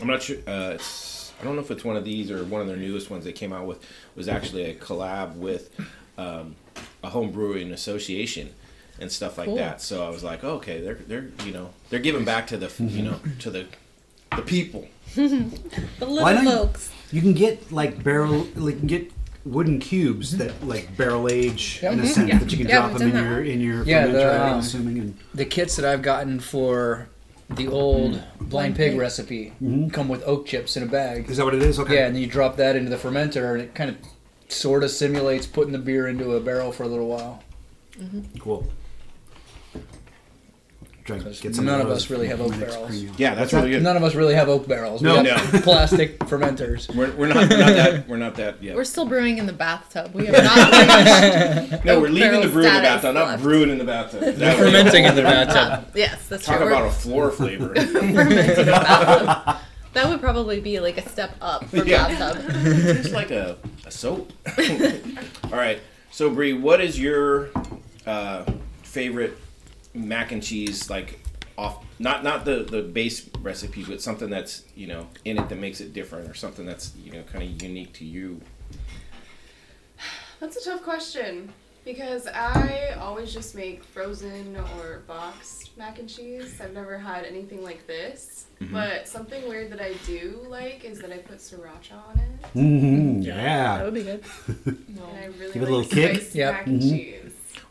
I'm 0.00 0.08
not 0.08 0.22
sure. 0.22 0.36
Uh, 0.46 0.72
it's, 0.74 1.32
I 1.40 1.44
don't 1.44 1.56
know 1.56 1.62
if 1.62 1.70
it's 1.70 1.84
one 1.84 1.96
of 1.96 2.04
these 2.04 2.30
or 2.30 2.44
one 2.44 2.60
of 2.60 2.66
their 2.66 2.76
newest 2.76 3.10
ones 3.10 3.24
they 3.24 3.32
came 3.32 3.52
out 3.52 3.66
with 3.66 3.84
was 4.14 4.28
actually 4.28 4.64
a 4.64 4.74
collab 4.74 5.34
with 5.36 5.70
um, 6.18 6.56
a 7.02 7.10
home 7.10 7.30
brewing 7.30 7.72
association 7.72 8.54
and 9.00 9.10
stuff 9.10 9.38
like 9.38 9.46
Cool. 9.46 9.56
that. 9.56 9.80
So 9.80 10.06
I 10.06 10.10
was 10.10 10.22
like, 10.22 10.44
oh, 10.44 10.52
okay, 10.56 10.80
they're 10.80 10.94
they're 11.06 11.28
you 11.44 11.52
know 11.52 11.70
they're 11.90 12.00
giving 12.00 12.24
back 12.24 12.46
to 12.48 12.56
the 12.56 12.70
you 12.82 13.02
know 13.02 13.20
to 13.40 13.50
the 13.50 13.66
the 14.36 14.42
people. 14.42 14.88
The 15.14 15.30
little 16.00 16.22
Why 16.22 16.32
don't 16.32 16.44
you- 16.44 16.50
folks. 16.50 16.90
You 17.12 17.20
can 17.20 17.34
get 17.34 17.70
like 17.70 18.02
barrel, 18.02 18.46
like 18.56 18.74
you 18.74 18.78
can 18.80 18.86
get 18.88 19.12
wooden 19.44 19.78
cubes 19.78 20.36
that 20.38 20.66
like 20.66 20.96
barrel 20.96 21.28
age 21.28 21.80
in 21.82 22.00
a 22.00 22.02
Mhm. 22.02 22.06
sense 22.06 22.28
Yeah. 22.30 22.38
that 22.38 22.50
you 22.50 22.56
can 22.58 22.66
Yeah, 22.66 22.80
drop 22.88 22.98
them 22.98 23.08
in 23.08 23.14
done 23.14 23.24
your 23.24 23.44
in 23.44 23.60
your 23.60 23.84
Yeah, 23.84 24.06
fermenter. 24.06 24.12
the, 24.12 24.40
I'm 24.42 24.52
um, 24.54 24.58
assuming 24.60 24.98
and 24.98 25.18
The 25.34 25.44
kits 25.44 25.76
that 25.76 25.84
I've 25.84 26.02
gotten 26.02 26.40
for 26.40 27.08
the 27.50 27.68
old 27.68 28.12
blind 28.12 28.50
Blind 28.50 28.76
pig 28.76 28.92
pig. 28.92 28.98
recipe 29.00 29.52
come 29.92 30.08
with 30.08 30.22
oak 30.24 30.46
chips 30.46 30.76
in 30.78 30.82
a 30.82 30.86
bag. 30.86 31.28
is 31.30 31.36
that 31.36 31.44
what 31.44 31.54
it 31.54 31.62
is? 31.62 31.78
Okay. 31.78 31.94
Yeah, 31.96 32.06
and 32.06 32.14
then 32.16 32.22
you 32.22 32.28
drop 32.28 32.56
that 32.56 32.74
into 32.74 32.88
the 32.90 32.96
fermenter, 32.96 33.52
and 33.52 33.60
it 33.62 33.74
kind 33.74 33.90
of 33.90 33.96
sort 34.48 34.82
of 34.82 34.90
simulates 34.90 35.46
putting 35.46 35.72
the 35.72 35.78
beer 35.78 36.08
into 36.08 36.32
a 36.32 36.40
barrel 36.40 36.72
for 36.72 36.82
a 36.84 36.88
little 36.88 37.06
while. 37.08 37.42
Cool. 38.40 38.66
Try 41.04 41.18
to 41.18 41.24
'Cause 41.24 41.40
get 41.40 41.54
some 41.54 41.66
none 41.66 41.82
of 41.82 41.88
those 41.88 42.04
us 42.04 42.10
really 42.10 42.28
have 42.28 42.40
oak 42.40 42.58
barrels. 42.58 42.88
cream. 42.88 43.12
Yeah, 43.18 43.34
that's 43.34 43.52
really 43.52 43.68
good. 43.70 43.82
None 43.82 43.94
of 43.98 44.02
us 44.02 44.14
really 44.14 44.32
have 44.34 44.48
oak 44.48 44.66
barrels. 44.66 45.02
No. 45.02 45.20
we 45.22 45.28
have 45.28 45.38
plastic 45.62 46.18
fermenters. 46.20 46.88
We're, 46.94 47.12
we're 47.14 47.26
not 47.28 47.50
we're 47.50 47.58
not 47.58 47.66
that 47.74 48.08
we're 48.08 48.16
not 48.16 48.34
that 48.36 48.62
yet. 48.62 48.74
We're 48.74 48.84
still 48.84 49.04
brewing 49.04 49.36
in 49.36 49.44
the 49.44 49.52
bathtub. 49.52 50.14
We 50.14 50.24
have 50.26 50.42
not. 50.42 51.84
No, 51.84 51.96
oak 51.96 52.02
we're 52.02 52.08
leaving 52.08 52.40
the 52.40 52.48
brew 52.48 52.62
in 52.64 52.72
the 52.72 52.80
status 52.80 53.02
bathtub, 53.02 53.14
not 53.14 53.40
brewing 53.42 53.68
in 53.68 53.76
the 53.76 53.84
bathtub. 53.84 54.20
That 54.20 54.58
would 54.58 54.64
Fermenting 54.72 55.04
in 55.04 55.14
the 55.14 55.22
bathtub. 55.22 55.90
Yes, 55.94 56.26
that's 56.28 56.46
Talk 56.46 56.56
true. 56.58 56.68
about 56.68 56.82
We're 56.82 56.88
a 56.88 56.90
floor 56.92 57.30
flavor. 57.30 57.74
fermenting 57.74 58.38
in 58.38 58.54
the 58.56 58.64
bathtub. 58.64 59.56
That 59.92 60.08
would 60.08 60.20
probably 60.20 60.58
be 60.60 60.80
like 60.80 60.96
a 60.96 61.06
step 61.08 61.36
up 61.42 61.66
from 61.66 61.86
Yeah. 61.86 62.08
bathtub. 62.08 62.44
It's 62.66 63.10
like 63.12 63.30
a, 63.30 63.56
a 63.86 63.90
soap. 63.90 64.32
All 65.44 65.50
right. 65.52 65.80
So 66.10 66.30
Brie, 66.30 66.54
what 66.54 66.80
is 66.80 66.98
your 66.98 67.50
uh, 68.06 68.44
favorite 68.82 69.36
mac 69.94 70.32
and 70.32 70.42
cheese 70.42 70.90
like 70.90 71.20
off 71.56 71.84
not 72.00 72.24
not 72.24 72.44
the 72.44 72.64
the 72.64 72.82
base 72.82 73.30
recipe, 73.40 73.84
but 73.84 74.02
something 74.02 74.28
that's, 74.28 74.64
you 74.74 74.86
know, 74.88 75.06
in 75.24 75.38
it 75.38 75.48
that 75.48 75.58
makes 75.58 75.80
it 75.80 75.92
different 75.92 76.28
or 76.28 76.34
something 76.34 76.66
that's, 76.66 76.92
you 76.96 77.12
know, 77.12 77.22
kind 77.22 77.44
of 77.44 77.62
unique 77.62 77.92
to 77.94 78.04
you. 78.04 78.40
That's 80.40 80.56
a 80.56 80.64
tough 80.70 80.82
question 80.82 81.52
because 81.84 82.26
I 82.26 82.96
always 83.00 83.32
just 83.32 83.54
make 83.54 83.84
frozen 83.84 84.56
or 84.78 85.02
boxed 85.06 85.76
mac 85.78 85.98
and 85.98 86.08
cheese. 86.08 86.60
I've 86.60 86.72
never 86.74 86.98
had 86.98 87.24
anything 87.24 87.62
like 87.62 87.86
this. 87.86 88.46
Mm-hmm. 88.60 88.72
But 88.72 89.06
something 89.08 89.48
weird 89.48 89.70
that 89.72 89.80
I 89.80 89.94
do 90.06 90.44
like 90.48 90.84
is 90.84 90.98
that 91.00 91.12
I 91.12 91.18
put 91.18 91.38
sriracha 91.38 91.92
on 92.08 92.18
it. 92.18 92.42
Mm-hmm. 92.58 93.20
That 93.22 93.26
Yeah. 93.26 93.82
would 93.84 93.94
be 93.94 94.02
good. 94.02 94.24
And 94.66 95.00
I 95.18 95.26
really 95.38 95.52
Give 95.52 95.62
it 95.62 95.68
a 95.68 95.72
little 95.72 95.84
kick. 95.84 96.16
spiced 96.16 96.34
Yep. 96.34 96.52
mac 96.52 96.66
and 96.66 96.80
Mhm. 96.82 96.90
cheese. 96.90 97.23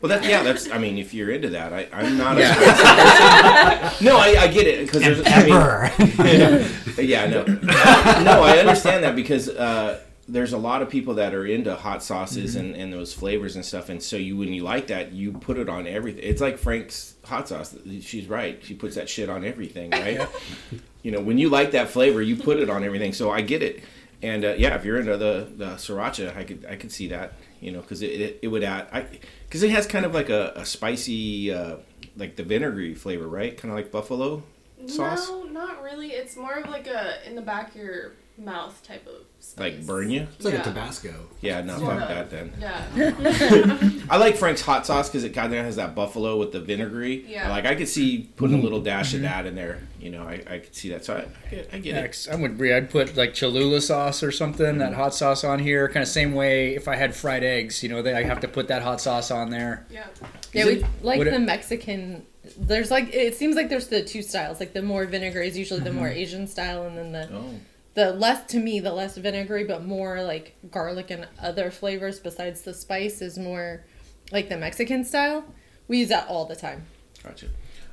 Well, 0.04 0.20
that 0.20 0.28
yeah, 0.28 0.42
that's. 0.42 0.70
I 0.70 0.76
mean, 0.76 0.98
if 0.98 1.14
you're 1.14 1.30
into 1.30 1.48
that, 1.48 1.72
I, 1.72 1.88
I'm 1.90 2.18
not. 2.18 2.36
Yeah. 2.36 3.96
A 3.98 4.04
no, 4.04 4.18
I, 4.18 4.36
I 4.38 4.48
get 4.48 4.66
it 4.66 4.84
because 4.84 5.02
And 5.02 5.16
there's. 5.16 5.26
I 5.26 5.44
mean, 5.46 6.12
pepper. 6.14 7.00
yeah, 7.02 7.26
no, 7.26 7.44
no, 7.44 8.42
I 8.42 8.58
understand 8.58 9.02
that 9.04 9.16
because 9.16 9.48
uh, 9.48 10.00
there's 10.28 10.52
a 10.52 10.58
lot 10.58 10.82
of 10.82 10.90
people 10.90 11.14
that 11.14 11.32
are 11.32 11.46
into 11.46 11.74
hot 11.74 12.02
sauces 12.02 12.54
and, 12.54 12.76
and 12.76 12.92
those 12.92 13.14
flavors 13.14 13.56
and 13.56 13.64
stuff, 13.64 13.88
and 13.88 14.02
so 14.02 14.16
you 14.16 14.36
when 14.36 14.52
you 14.52 14.62
like 14.62 14.88
that, 14.88 15.12
you 15.12 15.32
put 15.32 15.56
it 15.56 15.70
on 15.70 15.86
everything. 15.86 16.22
It's 16.22 16.42
like 16.42 16.58
Frank's 16.58 17.14
hot 17.24 17.48
sauce. 17.48 17.74
She's 18.02 18.26
right. 18.26 18.62
She 18.62 18.74
puts 18.74 18.96
that 18.96 19.08
shit 19.08 19.30
on 19.30 19.42
everything, 19.42 19.90
right? 19.90 20.28
you 21.02 21.12
know, 21.12 21.20
when 21.22 21.38
you 21.38 21.48
like 21.48 21.70
that 21.70 21.88
flavor, 21.88 22.20
you 22.20 22.36
put 22.36 22.58
it 22.58 22.68
on 22.68 22.84
everything. 22.84 23.14
So 23.14 23.30
I 23.30 23.40
get 23.40 23.62
it, 23.62 23.82
and 24.20 24.44
uh, 24.44 24.52
yeah, 24.58 24.74
if 24.74 24.84
you're 24.84 24.98
into 24.98 25.16
the 25.16 25.48
the 25.56 25.66
sriracha, 25.76 26.36
I 26.36 26.44
could 26.44 26.66
I 26.66 26.76
could 26.76 26.92
see 26.92 27.08
that. 27.08 27.32
You 27.60 27.72
know, 27.72 27.80
because 27.80 28.02
it, 28.02 28.20
it 28.20 28.38
it 28.42 28.48
would 28.48 28.62
add 28.62 28.88
I 28.92 29.06
because 29.46 29.62
it 29.62 29.70
has 29.70 29.86
kind 29.86 30.04
of 30.04 30.14
like 30.14 30.28
a, 30.28 30.52
a 30.56 30.64
spicy 30.64 31.52
uh, 31.52 31.76
like 32.16 32.36
the 32.36 32.42
vinegary 32.42 32.94
flavor, 32.94 33.26
right? 33.26 33.56
Kind 33.56 33.72
of 33.72 33.76
like 33.76 33.90
buffalo 33.90 34.42
sauce. 34.86 35.28
No, 35.28 35.44
not 35.44 35.82
really. 35.82 36.08
It's 36.08 36.36
more 36.36 36.54
of 36.54 36.68
like 36.68 36.86
a 36.86 37.26
in 37.26 37.34
the 37.34 37.42
back 37.42 37.70
of 37.70 37.76
your 37.76 38.12
mouth 38.36 38.82
type 38.82 39.06
of 39.06 39.14
spice. 39.38 39.60
Like 39.60 39.86
burn 39.86 40.10
you? 40.10 40.26
It's 40.34 40.44
like 40.44 40.54
Yeah. 40.54 40.60
a 40.60 40.64
Tabasco. 40.64 41.14
Yeah, 41.40 41.60
no, 41.60 41.78
Yeah. 41.78 41.86
fuck 41.86 42.08
that 42.08 42.30
then. 42.30 42.52
Yeah. 42.60 44.06
I 44.10 44.16
like 44.16 44.36
Frank's 44.36 44.60
hot 44.60 44.86
sauce 44.86 45.08
because 45.08 45.22
it 45.24 45.30
kind 45.30 45.54
of 45.54 45.64
has 45.64 45.76
that 45.76 45.94
buffalo 45.94 46.36
with 46.36 46.50
the 46.52 46.60
vinegary. 46.60 47.24
Yeah. 47.28 47.48
Like 47.50 47.64
I 47.64 47.74
could 47.74 47.88
see 47.88 48.30
putting 48.36 48.58
a 48.58 48.62
little 48.62 48.78
mm-hmm. 48.78 48.86
dash 48.86 49.14
of 49.14 49.20
mm-hmm. 49.20 49.28
that 49.28 49.46
in 49.46 49.54
there. 49.54 49.82
You 50.00 50.10
know, 50.10 50.22
I, 50.24 50.42
I 50.48 50.58
could 50.58 50.74
see 50.74 50.88
that. 50.90 51.04
So 51.04 51.14
I, 51.14 51.18
I 51.18 51.50
get, 51.50 51.70
I 51.72 51.78
get 51.78 51.96
it. 51.96 52.00
Next, 52.00 52.26
I'm 52.28 52.40
with 52.40 52.58
Brie. 52.58 52.74
I'd 52.74 52.90
put 52.90 53.16
like 53.16 53.34
Cholula 53.34 53.80
sauce 53.80 54.22
or 54.22 54.32
something, 54.32 54.78
that 54.78 54.90
mm-hmm. 54.90 55.00
hot 55.00 55.14
sauce 55.14 55.44
on 55.44 55.60
here. 55.60 55.86
Kind 55.88 56.02
of 56.02 56.08
same 56.08 56.34
way 56.34 56.74
if 56.74 56.88
I 56.88 56.96
had 56.96 57.14
fried 57.14 57.44
eggs, 57.44 57.82
you 57.82 57.88
know, 57.88 58.02
they, 58.02 58.14
I 58.14 58.24
have 58.24 58.40
to 58.40 58.48
put 58.48 58.68
that 58.68 58.82
hot 58.82 59.00
sauce 59.00 59.30
on 59.30 59.50
there. 59.50 59.86
yeah. 59.90 60.06
Yeah, 60.52 60.66
we 60.66 60.84
like 61.02 61.18
would 61.18 61.26
it- 61.28 61.32
the 61.32 61.38
Mexican. 61.40 62.26
There's 62.58 62.90
like 62.90 63.12
it 63.14 63.34
seems 63.36 63.56
like 63.56 63.70
there's 63.70 63.88
the 63.88 64.04
two 64.04 64.20
styles. 64.22 64.60
Like 64.60 64.72
the 64.74 64.82
more 64.82 65.06
vinegary 65.06 65.48
is 65.48 65.56
usually 65.56 65.80
the 65.80 65.92
more 65.92 66.08
Mm-hmm. 66.08 66.18
Asian 66.18 66.46
style, 66.46 66.82
and 66.84 66.96
then 66.96 67.12
the 67.12 67.28
Oh, 67.34 67.54
the 67.94 68.12
less 68.12 68.46
to 68.50 68.58
me 68.58 68.80
the 68.80 68.92
less 68.92 69.16
vinegary, 69.16 69.64
but 69.64 69.84
more 69.84 70.22
like 70.22 70.56
garlic 70.70 71.10
and 71.10 71.28
other 71.40 71.70
flavors 71.70 72.20
besides 72.20 72.62
the 72.62 72.74
spice 72.74 73.22
is 73.22 73.38
more 73.38 73.84
like 74.32 74.48
the 74.48 74.56
Mexican 74.56 75.04
style. 75.04 75.44
We 75.88 75.98
use 75.98 76.08
that 76.08 76.28
all 76.28 76.44
the 76.46 76.56
time. 76.56 76.86
gotcha. 77.22 77.46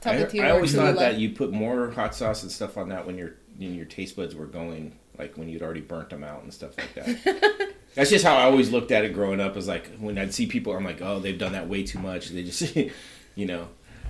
I, 0.04 0.26
I 0.40 0.50
always 0.50 0.74
thought 0.74 0.96
that 0.96 1.18
you 1.18 1.30
put 1.30 1.52
more 1.52 1.92
hot 1.92 2.16
sauce 2.16 2.42
and 2.42 2.52
stuff 2.52 2.76
on 2.78 2.90
that 2.90 3.06
when 3.06 3.18
your 3.18 3.36
when 3.58 3.76
your 3.76 3.86
taste 3.86 4.16
buds 4.16 4.34
were 4.34 4.48
going, 4.48 4.98
like 5.20 5.38
when 5.38 5.48
you'd 5.48 5.62
already 5.62 5.82
burnt 5.82 6.10
them 6.10 6.24
out 6.24 6.42
and 6.42 6.52
stuff 6.52 6.76
like 6.78 6.94
that. 6.96 7.74
That's 7.96 8.10
just 8.10 8.26
how 8.26 8.36
I 8.36 8.44
always 8.44 8.72
looked 8.72 8.92
at 8.92 9.06
it 9.06 9.14
growing 9.14 9.40
up. 9.40 9.56
Is 9.58 9.68
like 9.68 9.92
when 9.98 10.18
I'd 10.18 10.34
see 10.34 10.48
people, 10.48 10.74
I'm 10.74 10.84
like, 10.84 11.02
oh, 11.02 11.20
they've 11.20 11.38
done 11.38 11.52
that 11.52 11.68
way 11.68 11.84
too 11.84 12.00
much. 12.00 12.30
They 12.30 12.44
just, 12.44 12.76
you 13.36 13.46
know. 13.46 13.68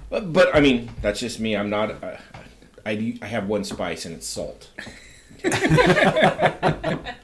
But, 0.10 0.32
but 0.32 0.56
I 0.56 0.62
mean, 0.62 0.90
that's 1.02 1.20
just 1.20 1.40
me. 1.40 1.58
I'm 1.58 1.70
not. 1.70 2.02
Uh, 2.02 2.18
I 2.86 3.18
I 3.22 3.26
have 3.26 3.48
one 3.48 3.64
spice 3.66 4.06
and 4.06 4.16
it's 4.16 4.28
salt. 4.28 4.70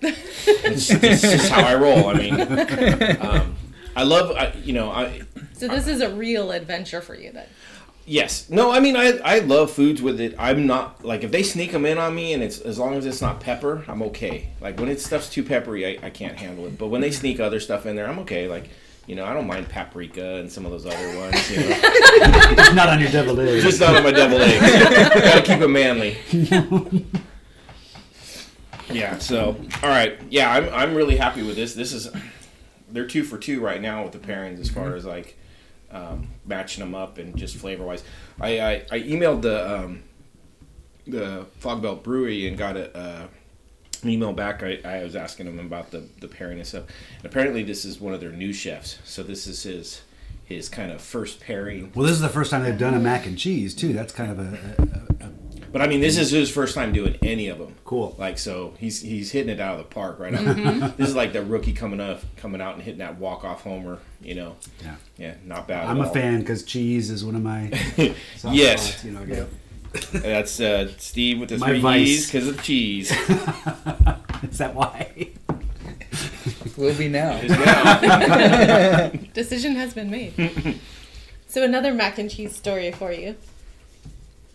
It's, 0.02 0.90
it's 0.92 1.22
just 1.22 1.50
how 1.50 1.66
I 1.66 1.76
roll. 1.76 2.08
I 2.08 2.14
mean, 2.16 2.40
um, 3.22 3.56
I 3.96 4.04
love. 4.04 4.36
I, 4.36 4.54
you 4.64 4.74
know, 4.74 4.92
I 4.92 5.22
So 5.54 5.68
this 5.68 5.88
is 5.88 6.02
a 6.02 6.14
real 6.14 6.52
adventure 6.52 7.02
for 7.02 7.16
you 7.16 7.32
then. 7.32 7.48
Yes. 8.10 8.50
No, 8.50 8.72
I 8.72 8.80
mean 8.80 8.96
I 8.96 9.18
I 9.18 9.40
love 9.40 9.70
foods 9.72 10.02
with 10.02 10.22
it. 10.22 10.34
I'm 10.40 10.66
not 10.66 11.04
like 11.04 11.24
if 11.26 11.32
they 11.32 11.44
sneak 11.44 11.74
them 11.74 11.86
in 11.86 11.98
on 11.98 12.16
me 12.16 12.32
and 12.34 12.42
it's 12.42 12.60
as 12.60 12.80
long 12.80 12.94
as 12.96 13.06
it's 13.06 13.22
not 13.22 13.42
pepper, 13.42 13.84
I'm 13.88 14.02
okay. 14.04 14.50
Like 14.62 14.80
when 14.80 14.88
it's 14.88 15.06
stuff's 15.06 15.30
too 15.30 15.44
peppery, 15.44 15.86
I, 15.86 16.06
I 16.08 16.10
can't 16.10 16.38
handle 16.38 16.66
it. 16.68 16.78
But 16.78 16.88
when 16.88 17.02
they 17.02 17.12
sneak 17.12 17.42
other 17.42 17.60
stuff 17.60 17.86
in 17.86 17.98
there, 17.98 18.08
I'm 18.08 18.20
okay. 18.20 18.48
Like 18.48 18.70
you 19.08 19.16
know, 19.16 19.26
I 19.26 19.34
don't 19.34 19.48
mind 19.48 19.68
paprika 19.70 20.36
and 20.36 20.50
some 20.52 20.66
of 20.66 20.72
those 20.72 20.86
other 20.86 21.18
ones. 21.18 21.50
You 21.52 21.58
know, 21.62 21.76
Just 22.56 22.76
Not 22.76 22.90
on 22.90 23.00
your 23.02 23.10
double 23.10 23.40
egg. 23.42 23.62
just 23.62 23.80
not 23.82 23.96
on 23.96 24.04
my 24.04 24.12
double 24.12 24.38
eggs. 24.42 24.62
Gotta 25.14 25.42
keep 25.42 25.60
it 25.60 25.68
manly. 25.68 26.18
Yeah. 28.92 29.18
So 29.18 29.56
all 29.84 29.90
right. 29.90 30.20
Yeah, 30.30 30.52
I'm 30.52 30.70
I'm 30.74 30.96
really 30.96 31.18
happy 31.18 31.44
with 31.44 31.56
this. 31.56 31.74
This 31.74 31.94
is 31.94 32.10
they're 32.90 33.08
two 33.08 33.24
for 33.24 33.38
two 33.38 33.60
right 33.62 33.82
now 33.82 34.04
with 34.04 34.14
the 34.14 34.20
pairings 34.20 34.60
as 34.60 34.70
far 34.70 34.96
as 34.96 35.06
like 35.06 35.38
um, 35.92 36.30
matching 36.46 36.84
them 36.84 36.96
up 36.96 37.18
and 37.18 37.36
just 37.36 37.56
flavor 37.58 37.86
wise. 37.86 38.04
I, 38.40 38.60
I 38.60 38.74
I 38.92 39.00
emailed 39.02 39.42
the 39.42 39.76
um, 39.80 40.04
the 41.06 41.46
Fog 41.60 41.82
Belt 41.82 42.04
Brewery 42.04 42.48
and 42.48 42.58
got 42.58 42.78
a. 42.78 42.98
Uh, 42.98 43.28
an 44.04 44.10
email 44.10 44.32
back. 44.32 44.62
I, 44.62 44.80
I 44.86 45.04
was 45.04 45.16
asking 45.16 45.48
them 45.48 45.60
about 45.60 45.90
the 45.90 46.04
the 46.20 46.28
pairing 46.28 46.60
and 46.60 46.68
stuff. 46.68 46.84
And 47.18 47.26
apparently, 47.26 47.64
this 47.64 47.84
is 47.84 48.00
one 48.00 48.14
of 48.14 48.20
their 48.20 48.32
new 48.32 48.54
chefs. 48.54 49.00
So 49.04 49.24
this 49.24 49.48
is 49.48 49.64
his 49.64 50.02
his 50.46 50.70
kind 50.70 50.92
of 50.92 51.02
first 51.02 51.40
pairing. 51.40 51.92
Well, 51.96 52.06
this 52.06 52.16
is 52.16 52.22
the 52.22 52.30
first 52.30 52.52
time 52.52 52.64
they've 52.64 52.78
done 52.78 52.94
a 52.94 53.00
mac 53.00 53.26
and 53.26 53.38
cheese 53.38 53.74
too. 53.74 53.94
That's 53.94 54.14
kind 54.14 54.32
of 54.32 54.40
a, 54.40 54.60
a, 55.22 55.26
a 55.26 55.30
But 55.72 55.82
I 55.82 55.88
mean, 55.88 56.00
this 56.02 56.18
is 56.18 56.32
his 56.32 56.50
first 56.50 56.76
time 56.76 56.94
doing 56.94 57.18
any 57.22 57.48
of 57.50 57.58
them. 57.60 57.76
cool. 57.86 58.16
Like 58.18 58.38
so, 58.40 58.74
he's 58.80 59.02
he's 59.02 59.32
hitting 59.32 59.50
it 59.50 59.60
out 59.60 59.74
of 59.74 59.78
the 59.80 59.94
park 59.94 60.20
right 60.20 60.32
now. 60.34 60.88
this 60.98 61.10
is 61.10 61.16
like 61.16 61.34
the 61.34 61.44
rookie 61.44 61.74
coming 61.74 62.00
up, 62.00 62.22
coming 62.38 62.62
out 62.62 62.76
and 62.76 62.84
hitting 62.84 63.00
that 63.00 63.18
walk 63.20 63.44
off 63.44 63.62
homer. 63.64 64.00
You 64.22 64.36
know, 64.36 64.56
Yeah. 64.84 64.96
yeah, 65.18 65.34
not 65.46 65.68
bad. 65.68 65.88
I'm 65.88 65.98
at 66.00 66.06
a 66.06 66.08
all. 66.08 66.14
fan 66.14 66.40
because 66.40 66.64
cheese 66.64 67.10
is 67.10 67.24
one 67.26 67.36
of 67.36 67.42
my 67.44 67.70
Yes. 68.52 68.82
spots, 68.94 69.04
you 69.04 69.12
know, 69.12 69.24
yeah. 69.28 69.44
That's 70.12 70.60
uh, 70.60 70.92
Steve 70.98 71.40
with 71.40 71.50
the 71.50 71.58
My 71.58 71.68
three 71.70 71.80
vice. 71.82 72.08
E's 72.08 72.26
because 72.32 72.48
of 72.48 72.62
cheese. 72.62 73.12
Is 73.12 74.58
that 74.60 74.74
why? 74.76 75.30
Will 76.78 76.94
be 76.96 77.08
now. 77.08 77.40
Yeah. 77.42 79.10
Decision 79.34 79.76
has 79.76 79.94
been 79.94 80.12
made. 80.12 80.80
so 81.48 81.64
another 81.64 81.94
mac 81.94 82.18
and 82.20 82.30
cheese 82.30 82.56
story 82.56 82.92
for 82.92 83.12
you. 83.12 83.36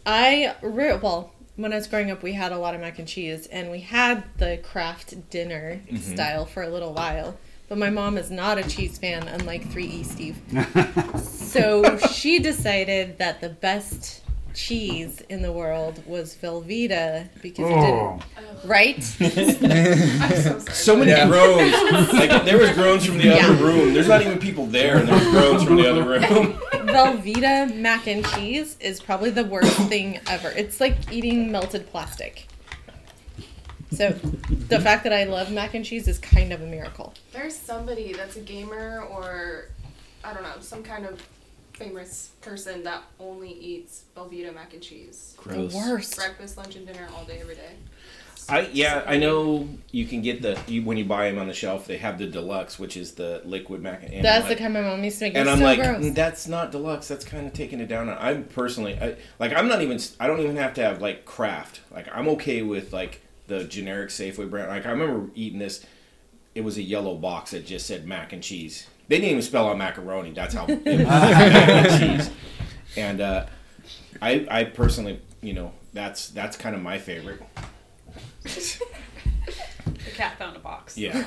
I 0.07 0.55
re- 0.63 0.97
well, 0.97 1.33
when 1.57 1.73
I 1.73 1.77
was 1.77 1.87
growing 1.87 2.11
up, 2.11 2.23
we 2.23 2.33
had 2.33 2.53
a 2.53 2.59
lot 2.59 2.75
of 2.75 2.81
mac 2.81 2.99
and 2.99 3.07
cheese, 3.07 3.47
and 3.47 3.71
we 3.71 3.81
had 3.81 4.25
the 4.39 4.59
Kraft 4.63 5.31
dinner 5.31 5.81
mm-hmm. 5.87 5.97
style 5.97 6.47
for 6.47 6.63
a 6.63 6.69
little 6.69 6.93
while. 6.93 7.37
But 7.69 7.79
my 7.79 7.91
mom 7.91 8.19
is 8.19 8.31
not 8.31 8.59
a 8.59 8.69
cheese 8.69 8.99
fan, 8.99 9.27
unlike 9.29 9.65
3E 9.71 10.05
Steve. 10.05 10.37
so 11.25 11.97
she 11.99 12.39
decided 12.39 13.19
that 13.19 13.41
the 13.41 13.49
best 13.49 14.23
cheese 14.55 15.23
in 15.31 15.41
the 15.41 15.51
world 15.51 16.03
was 16.07 16.35
Velveeta 16.37 17.29
because 17.41 17.71
it 17.71 17.73
Oh, 17.75 18.21
didn't. 18.37 18.69
Right? 18.69 18.97
I'm 19.21 20.31
so 20.43 20.59
sorry. 20.59 20.75
so 20.75 20.97
many 20.97 21.11
Yeah. 21.13 21.27
groans. 21.27 21.73
Like 22.13 22.45
there 22.45 22.59
was 22.59 22.71
groans 22.73 23.07
from 23.07 23.17
the 23.19 23.25
Yeah. 23.29 23.47
other 23.47 23.65
room. 23.65 23.95
There's 23.95 24.09
not 24.09 24.21
even 24.21 24.39
people 24.39 24.67
there, 24.67 24.99
and 24.99 25.09
there's 25.09 25.27
groans 25.31 25.63
from 25.65 25.77
the 25.77 25.89
other 25.91 26.05
room. 26.05 26.61
Velveeta 26.93 27.75
mac 27.77 28.07
and 28.07 28.25
cheese 28.25 28.77
is 28.81 29.01
probably 29.01 29.31
the 29.31 29.45
worst 29.45 29.77
thing 29.89 30.21
ever. 30.29 30.51
It's 30.51 30.81
like 30.81 31.13
eating 31.13 31.51
melted 31.51 31.89
plastic. 31.91 32.49
So, 33.91 34.11
the 34.69 34.81
fact 34.81 35.05
that 35.05 35.13
I 35.13 35.25
love 35.25 35.51
mac 35.51 35.75
and 35.75 35.85
cheese 35.85 36.09
is 36.09 36.19
kind 36.19 36.53
of 36.53 36.63
a 36.63 36.67
miracle. 36.67 37.13
There's 37.33 37.55
somebody 37.55 38.15
that's 38.15 38.37
a 38.37 38.41
gamer 38.41 39.03
or 39.11 39.67
I 40.25 40.33
don't 40.33 40.43
know, 40.43 40.55
some 40.61 40.83
kind 40.83 41.05
of 41.05 41.21
famous 41.75 42.31
person 42.41 42.85
that 42.85 43.03
only 43.19 43.51
eats 43.51 44.05
Velveeta 44.17 44.55
mac 44.55 44.73
and 44.73 44.83
cheese. 44.83 45.37
The 45.45 45.71
worst. 45.75 46.17
Breakfast, 46.17 46.57
lunch, 46.57 46.77
and 46.77 46.87
dinner 46.87 47.09
all 47.17 47.25
day, 47.25 47.41
every 47.41 47.57
day. 47.57 47.73
I 48.53 48.69
yeah, 48.73 49.03
I 49.07 49.17
know 49.17 49.69
you 49.91 50.05
can 50.07 50.21
get 50.21 50.43
the 50.43 50.61
you, 50.67 50.83
when 50.85 50.97
you 50.99 51.05
buy 51.07 51.31
them 51.31 51.39
on 51.39 51.49
the 51.49 51.55
shelf. 51.55 51.87
They 51.87 51.97
have 51.97 52.19
the 52.19 52.27
deluxe, 52.27 52.79
which 52.79 52.97
is 52.97 53.13
the 53.13 53.41
liquid 53.45 53.81
mac 53.81 54.03
and 54.03 54.23
That's 54.25 54.43
I'm 54.43 54.43
the 54.43 54.49
like- 54.51 54.59
kind 54.59 54.75
my 54.75 54.83
mom 54.83 55.03
used 55.03 55.19
to 55.21 55.25
make. 55.25 55.35
And 55.37 55.43
It's 55.49 55.51
I'm 55.53 55.59
so 55.59 55.65
like, 55.65 55.79
gross. 55.79 56.05
"Mm, 56.05 56.15
that's 56.15 56.47
not 56.47 56.71
deluxe. 56.71 57.09
That's 57.09 57.25
kind 57.25 57.47
of 57.47 57.55
taking 57.55 57.81
it 57.81 57.89
down. 57.89 58.09
I'm 58.11 58.45
personally, 58.45 58.99
I, 59.01 59.17
like, 59.39 59.55
I'm 59.55 59.69
not 59.69 59.81
even. 59.81 59.99
I 60.21 60.27
don't 60.27 60.41
even 60.41 60.57
have 60.57 60.75
to 60.75 60.83
have 60.83 61.01
like 61.01 61.25
Kraft. 61.25 61.81
Like, 61.91 62.07
I'm 62.15 62.29
okay 62.29 62.63
with 62.63 62.93
like 62.93 63.23
the 63.47 63.65
generic 63.65 64.11
Safeway 64.11 64.49
brand. 64.51 64.69
Like, 64.69 64.85
I 64.87 64.91
remember 64.91 65.31
eating 65.35 65.59
this. 65.59 65.85
It 66.55 66.63
was 66.63 66.77
a 66.77 66.83
yellow 66.83 67.15
box 67.15 67.53
that 67.53 67.65
just 67.65 67.87
said 67.87 68.07
mac 68.07 68.35
and 68.35 68.43
cheese. 68.43 68.87
They 69.09 69.17
didn't 69.17 69.31
even 69.31 69.43
spell 69.43 69.69
out 69.69 69.79
macaroni. 69.79 70.33
That's 70.33 70.53
how 70.55 70.67
it 70.69 70.85
was 70.85 71.07
mac 71.07 71.69
and 71.91 72.19
cheese. 72.19 72.31
And 72.99 73.21
uh, 73.23 73.47
I, 74.21 74.47
I 74.51 74.65
personally, 74.65 75.21
you 75.41 75.55
know, 75.55 75.73
that's 75.95 76.29
that's 76.29 76.59
kind 76.59 76.75
of 76.77 76.83
my 76.83 76.99
favorite. 76.99 77.41
The 78.45 80.11
cat 80.15 80.39
found 80.39 80.57
a 80.57 80.61
box. 80.61 80.97
Yeah. 80.99 81.25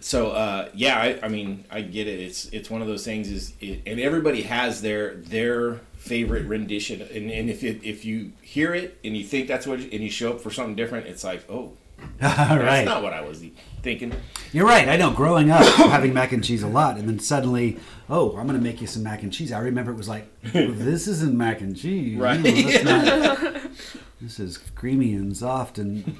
So 0.00 0.30
uh, 0.30 0.68
yeah, 0.74 0.98
I, 0.98 1.18
I 1.24 1.28
mean, 1.28 1.64
I 1.70 1.80
get 1.82 2.06
it. 2.06 2.20
It's 2.20 2.46
it's 2.46 2.70
one 2.70 2.80
of 2.80 2.86
those 2.86 3.04
things 3.04 3.28
is, 3.28 3.52
it, 3.60 3.82
and 3.86 3.98
everybody 3.98 4.42
has 4.42 4.80
their 4.82 5.16
their 5.16 5.80
favorite 5.96 6.46
rendition, 6.46 7.00
and, 7.02 7.30
and 7.30 7.50
if 7.50 7.64
it, 7.64 7.80
if 7.82 8.04
you 8.04 8.32
hear 8.40 8.72
it 8.74 8.98
and 9.04 9.16
you 9.16 9.24
think 9.24 9.48
that's 9.48 9.66
what, 9.66 9.80
and 9.80 9.92
you 9.94 10.10
show 10.10 10.30
up 10.32 10.40
for 10.40 10.50
something 10.52 10.76
different, 10.76 11.06
it's 11.08 11.24
like, 11.24 11.44
oh, 11.50 11.54
all 11.54 11.76
that's 12.20 12.62
right. 12.62 12.84
not 12.84 13.02
what 13.02 13.12
I 13.12 13.22
was 13.22 13.42
thinking. 13.82 14.12
You're 14.52 14.66
right. 14.66 14.88
I 14.88 14.96
know. 14.96 15.10
Growing 15.10 15.50
up, 15.50 15.64
having 15.76 16.14
mac 16.14 16.30
and 16.30 16.44
cheese 16.44 16.62
a 16.62 16.68
lot, 16.68 16.96
and 16.98 17.08
then 17.08 17.18
suddenly, 17.18 17.78
oh, 18.08 18.36
I'm 18.36 18.46
going 18.46 18.58
to 18.58 18.64
make 18.64 18.80
you 18.80 18.86
some 18.86 19.02
mac 19.02 19.24
and 19.24 19.32
cheese. 19.32 19.50
I 19.50 19.58
remember 19.58 19.90
it 19.90 19.96
was 19.96 20.08
like, 20.08 20.28
well, 20.54 20.68
this 20.72 21.08
isn't 21.08 21.36
mac 21.36 21.60
and 21.60 21.76
cheese. 21.76 22.16
Right. 22.16 22.38
You 22.44 22.84
know, 22.84 23.04
that's 23.04 23.42
not- 23.42 23.62
this 24.20 24.40
is 24.40 24.58
creamy 24.74 25.14
and 25.14 25.36
soft 25.36 25.78
and, 25.78 26.16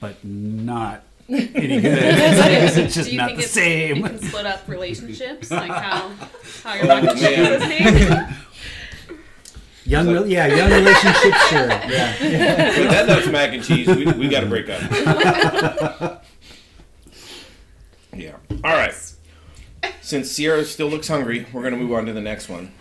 but 0.00 0.22
not 0.24 1.02
any 1.28 1.80
good. 1.80 1.84
it's 1.94 2.74
Do 2.76 2.86
just 2.88 3.10
you 3.10 3.18
not 3.18 3.26
think 3.28 3.38
the 3.38 3.44
it's, 3.44 3.52
same. 3.52 3.96
You 3.96 4.02
can 4.02 4.18
split 4.18 4.46
up 4.46 4.66
relationships, 4.68 5.50
like 5.50 5.70
how 5.70 6.10
how 6.62 6.74
your 6.74 6.86
mac 6.86 7.04
and 7.04 7.18
cheese 7.18 7.58
man. 7.60 8.30
is. 8.30 8.36
Young, 9.86 10.08
re- 10.08 10.28
yeah, 10.30 10.46
young 10.46 10.70
relationship, 10.70 11.34
sure. 11.48 11.68
Yeah. 11.68 12.14
If 12.20 12.90
that 12.90 13.06
that's 13.06 13.26
mac 13.28 13.52
and 13.54 13.64
cheese. 13.64 13.88
We, 13.88 14.04
we 14.12 14.28
got 14.28 14.40
to 14.40 14.46
break 14.46 14.68
up. 14.68 14.82
yeah. 18.14 18.36
All 18.62 18.74
right. 18.74 18.94
Since 20.00 20.30
Sierra 20.30 20.64
still 20.64 20.88
looks 20.88 21.08
hungry, 21.08 21.46
we're 21.52 21.62
gonna 21.62 21.76
move 21.76 21.92
on 21.92 22.06
to 22.06 22.12
the 22.12 22.20
next 22.20 22.48
one. 22.48 22.72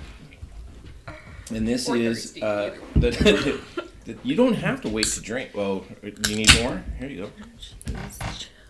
And 1.51 1.67
this 1.67 1.89
Or 1.89 1.95
is 1.95 2.37
uh, 2.43 2.75
the, 2.95 3.59
the, 4.13 4.17
you 4.27 4.35
don't 4.35 4.53
have 4.55 4.81
to 4.81 4.89
wait 4.89 5.05
to 5.07 5.21
drink. 5.21 5.51
Well, 5.53 5.85
you 6.03 6.35
need 6.35 6.49
more. 6.61 6.83
Here 6.99 7.09
you 7.09 7.17
go. 7.23 7.29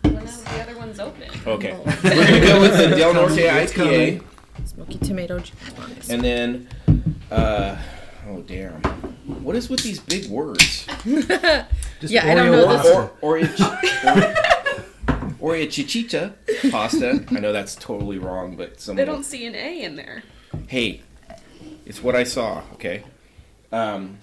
Well, 0.04 0.14
no, 0.14 0.20
the 0.20 0.62
other 0.62 0.76
one's 0.78 0.98
open. 1.00 1.28
Okay, 1.46 1.72
we're 1.72 1.84
gonna 2.24 2.40
go 2.40 2.60
with 2.60 2.76
the 2.78 2.96
Del 2.96 3.14
Norte 3.14 3.38
It's 3.38 3.72
IPA, 3.72 4.22
Smoky 4.64 4.98
tomato 4.98 5.38
juice. 5.38 6.10
and 6.10 6.22
then, 6.22 6.68
uh, 7.30 7.76
oh 8.28 8.42
damn, 8.42 8.72
what 9.42 9.56
is 9.56 9.68
with 9.70 9.82
these 9.82 10.00
big 10.00 10.26
words? 10.30 10.86
Just 11.04 12.12
Yeah, 12.12 12.26
I 12.30 12.34
don't 12.34 12.50
know 12.50 12.66
this- 12.68 12.82
pasta. 12.82 13.10
Or 13.20 13.38
or 13.38 13.38
a, 13.38 15.36
or, 15.40 15.52
or 15.52 15.56
a 15.56 15.66
chichita 15.66 16.34
pasta. 16.70 17.24
I 17.30 17.40
know 17.40 17.52
that's 17.52 17.74
totally 17.76 18.18
wrong, 18.18 18.56
but 18.56 18.80
some 18.80 18.96
They 18.96 19.04
don't 19.04 19.24
see 19.24 19.46
an 19.46 19.54
A 19.54 19.82
in 19.82 19.96
there. 19.96 20.22
hey, 20.68 21.02
it's 21.86 22.02
what 22.02 22.14
I 22.16 22.24
saw. 22.24 22.62
Okay. 22.74 23.04
Um, 23.72 24.18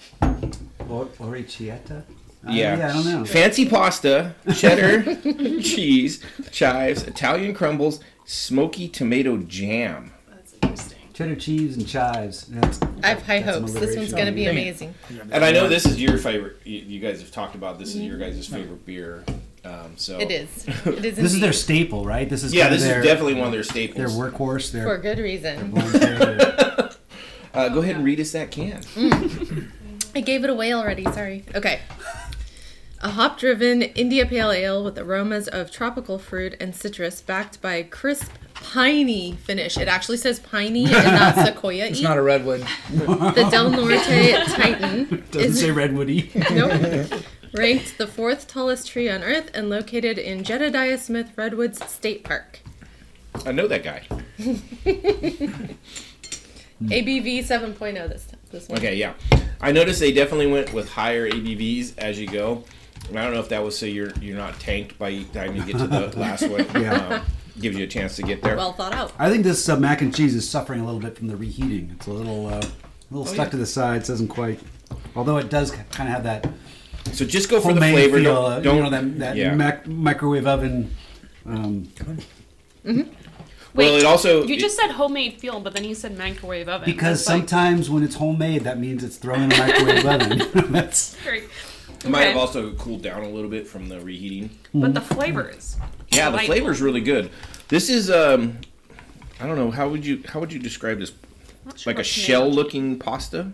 Or, 0.90 1.06
Oricietta? 1.20 2.04
Uh, 2.48 2.52
yeah. 2.52 2.78
yeah, 2.78 2.90
I 2.90 2.94
don't 2.94 3.06
know. 3.06 3.26
Fancy 3.26 3.68
pasta, 3.68 4.36
cheddar, 4.56 5.16
cheese, 5.62 6.24
chives, 6.52 7.04
Italian 7.04 7.54
crumbles, 7.54 8.00
smoky 8.26 8.88
tomato 8.88 9.38
jam. 9.38 10.14
That's 10.30 10.54
interesting. 10.62 10.98
Cheddar 11.14 11.36
cheese 11.36 11.76
and 11.78 11.88
chives. 11.88 12.46
That's, 12.46 12.80
I 13.04 13.08
have 13.10 13.24
high 13.26 13.40
hopes. 13.40 13.74
This 13.74 13.96
one's 13.98 14.14
going 14.14 14.28
to 14.28 14.32
be 14.32 14.46
amazing. 14.46 14.94
And 15.32 15.44
I 15.44 15.52
know 15.52 15.68
this 15.68 15.86
is 15.86 16.00
your 16.00 16.18
favorite. 16.18 16.58
You, 16.64 16.80
you 16.80 17.00
guys 17.00 17.22
have 17.22 17.32
talked 17.32 17.56
about 17.56 17.80
this 17.80 17.90
is 17.96 18.02
your 18.02 18.18
guys' 18.18 18.48
favorite 18.48 18.86
beer. 18.86 19.24
Um, 19.66 19.94
so 19.98 20.18
It 20.20 20.32
is. 20.32 20.66
It 20.86 21.04
is. 21.04 21.16
This 21.18 21.34
is 21.34 21.42
their 21.42 21.52
staple, 21.52 22.06
right? 22.06 22.30
This 22.30 22.44
is 22.44 22.54
Yeah, 22.54 22.70
this 22.70 22.84
their, 22.84 23.00
is 23.00 23.06
definitely 23.06 23.34
one 23.34 23.48
of 23.48 23.52
their 23.52 23.64
staples. 23.64 23.98
their 23.98 24.08
workhorse. 24.32 24.72
Their 24.72 24.84
for 24.86 24.98
good 25.00 25.18
reason. 25.18 25.72
blonde 25.72 26.02
hair. 26.02 26.90
Uh, 27.54 27.70
go 27.70 27.80
ahead 27.82 27.96
and 27.96 28.06
read 28.06 28.20
us 28.20 28.34
that 28.34 28.52
can. 28.52 28.84
I 30.16 30.22
gave 30.22 30.44
it 30.44 30.50
away 30.50 30.74
already. 30.74 31.04
Sorry. 31.06 31.44
Okay. 31.56 31.82
A 33.02 33.10
hop 33.10 33.38
driven 33.38 33.84
India 33.84 34.26
Pale 34.26 34.52
Ale 34.52 34.84
with 34.84 34.98
aromas 34.98 35.48
of 35.48 35.70
tropical 35.72 36.18
fruit 36.18 36.56
and 36.60 36.76
citrus, 36.76 37.22
backed 37.22 37.62
by 37.62 37.76
a 37.76 37.84
crisp, 37.84 38.32
piney 38.56 39.34
finish. 39.44 39.78
It 39.78 39.88
actually 39.88 40.18
says 40.18 40.40
piney 40.40 40.86
and 40.86 40.92
not 40.92 41.36
sequoia. 41.46 41.86
It's 41.86 42.02
not 42.02 42.18
a 42.18 42.24
redwood. 42.24 42.62
the 42.92 43.48
Del 43.52 43.70
Norte 43.70 44.00
Titan 44.48 45.24
Doesn't 45.32 45.52
is 45.52 45.60
say 45.60 45.70
redwoody. 45.70 46.32
nope, 46.50 47.22
ranked 47.54 48.00
the 48.00 48.08
fourth 48.08 48.48
tallest 48.48 48.88
tree 48.88 49.08
on 49.10 49.22
Earth 49.24 49.52
and 49.54 49.70
located 49.70 50.18
in 50.18 50.44
Jedediah 50.44 50.98
Smith 50.98 51.32
Redwoods 51.36 51.86
State 51.88 52.24
Park. 52.24 52.62
I 53.46 53.52
know 53.52 53.68
that 53.68 53.84
guy. 53.84 54.08
ABV 56.82 57.40
7.0 57.40 58.10
this 58.10 58.24
this 58.24 58.28
one. 58.32 58.37
Okay, 58.54 58.96
yeah. 58.96 59.14
I 59.62 59.72
noticed 59.72 60.00
they 60.00 60.12
definitely 60.12 60.48
went 60.48 60.74
with 60.74 60.90
higher 60.90 61.30
ABVs 61.30 61.98
as 61.98 62.20
you 62.20 62.28
go. 62.28 62.64
And 63.10 63.18
I 63.18 63.24
don't 63.24 63.34
know 63.34 63.40
if 63.40 63.50
that 63.50 63.64
was 63.64 63.78
so 63.78 63.86
you're 63.86 64.12
you're 64.22 64.38
not 64.38 64.60
tanked 64.60 64.98
by 64.98 65.12
the 65.12 65.24
time 65.26 65.56
you 65.56 65.64
get 65.64 65.78
to 65.78 65.88
the 65.88 66.08
last 66.20 66.48
one. 66.48 66.66
Yeah. 66.82 66.94
Um, 66.94 67.22
gives 67.60 67.76
you 67.76 67.86
a 67.86 67.88
chance 67.88 68.16
to 68.18 68.24
get 68.24 68.44
there. 68.44 68.56
Well 68.56 68.74
thought 68.74 68.94
out. 68.94 69.14
I 69.18 69.32
think 69.32 69.44
this 69.44 69.68
uh, 69.68 69.78
mac 69.78 70.02
and 70.02 70.14
cheese 70.14 70.36
is 70.36 70.48
suffering 70.48 70.82
a 70.82 70.86
little 70.86 71.00
bit 71.00 71.18
from 71.18 71.28
the 71.28 71.36
reheating. 71.36 71.90
It's 71.96 72.06
a 72.06 72.12
little, 72.12 72.48
uh, 72.48 72.60
a 72.60 72.70
little 73.10 73.26
stuck 73.26 73.48
yeah. 73.48 73.52
to 73.52 73.58
the 73.58 73.66
sides. 73.66 74.10
Doesn't 74.10 74.28
quite. 74.28 74.60
Although 75.16 75.38
it 75.38 75.50
does 75.50 75.72
kind 75.72 76.08
of 76.08 76.16
have 76.16 76.24
that 76.24 76.48
so 77.14 77.26
just 77.26 77.50
go 77.50 77.60
for 77.60 77.74
the 77.74 77.80
flavor. 77.80 78.20
feel. 78.20 78.34
Don't, 78.34 78.52
uh, 78.52 78.60
don't 78.60 78.78
you 78.78 78.84
know 78.84 78.90
that, 78.90 79.20
that 79.20 79.36
yeah. 79.36 79.54
mac- 79.54 79.88
microwave 79.88 80.48
oven. 80.48 80.96
Um, 81.46 81.88
well, 83.74 83.96
it 83.98 84.06
also 84.06 84.44
You 84.46 84.56
it- 84.56 84.60
just 84.60 84.76
said 84.78 84.92
homemade 84.92 85.40
feel, 85.40 85.60
but 85.60 85.74
then 85.74 85.84
you 85.84 85.94
said 85.96 86.18
microwave 86.18 86.68
oven. 86.70 86.86
because 86.86 87.20
That's 87.26 87.30
like 87.30 87.50
sometimes 87.50 87.90
when 87.90 88.04
it's 88.04 88.16
homemade, 88.16 88.64
that 88.64 88.80
means 88.80 89.04
it's 89.04 89.18
thrown 89.18 89.44
in 89.44 89.52
a 89.54 89.58
microwave 89.58 90.06
oven. 90.56 90.72
That's 90.72 91.16
very- 91.16 91.44
it 92.04 92.10
might 92.10 92.26
have 92.26 92.38
also 92.38 92.74
cooled 92.74 93.02
down 93.02 93.24
a 93.24 93.30
little 93.30 93.50
bit 93.50 93.68
from 93.68 93.90
the 93.90 94.00
reheating. 94.00 94.52
But 94.74 94.94
the 94.94 95.02
flavors. 95.02 95.78
Yeah, 96.10 96.26
the 96.26 96.32
delightful. 96.32 96.56
flavor's 96.56 96.82
really 96.82 97.02
good. 97.02 97.32
This 97.70 97.90
is 97.90 98.10
um, 98.12 98.60
I 99.40 99.48
don't 99.48 99.56
know 99.58 99.72
how 99.72 99.90
would 99.90 100.06
you 100.06 100.24
how 100.28 100.40
would 100.40 100.54
you 100.54 100.60
describe 100.60 101.00
this? 101.00 101.12
Sure 101.76 101.92
Like 101.92 102.00
a 102.00 102.04
shell-looking 102.04 102.98
pasta. 103.00 103.52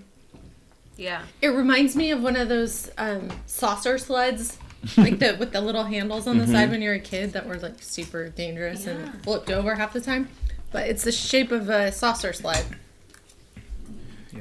Yeah. 0.98 1.24
It 1.42 1.48
reminds 1.50 1.96
me 1.96 2.12
of 2.12 2.22
one 2.22 2.36
of 2.36 2.48
those 2.50 2.92
um, 2.98 3.30
saucer 3.48 3.98
sleds, 3.98 4.58
like 4.98 5.20
the 5.20 5.36
with 5.40 5.52
the 5.52 5.62
little 5.62 5.84
handles 5.84 6.28
on 6.28 6.38
the 6.38 6.48
side 6.48 6.70
when 6.70 6.82
you're 6.82 6.94
a 6.94 7.00
kid 7.00 7.34
that 7.34 7.48
were 7.48 7.58
like 7.58 7.82
super 7.82 8.30
dangerous 8.30 8.86
and 8.88 9.24
flipped 9.24 9.50
over 9.50 9.76
half 9.76 9.94
the 9.94 10.02
time. 10.02 10.28
But 10.72 10.88
it's 10.88 11.04
the 11.04 11.12
shape 11.12 11.52
of 11.52 11.70
a 11.70 11.92
saucer 11.92 12.34
sled. 12.34 12.66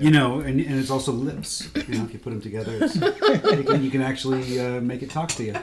you 0.00 0.10
know, 0.10 0.40
and, 0.40 0.58
and 0.60 0.78
it's 0.80 0.90
also 0.90 1.12
lips. 1.12 1.68
You 1.88 1.98
know, 1.98 2.04
if 2.04 2.12
you 2.14 2.18
put 2.18 2.30
them 2.30 2.40
together, 2.40 2.78
it's, 2.80 2.94
you, 3.58 3.64
can, 3.64 3.84
you 3.84 3.90
can 3.90 4.00
actually 4.00 4.58
uh, 4.58 4.80
make 4.80 5.02
it 5.02 5.10
talk 5.10 5.28
to 5.32 5.44
you. 5.44 5.54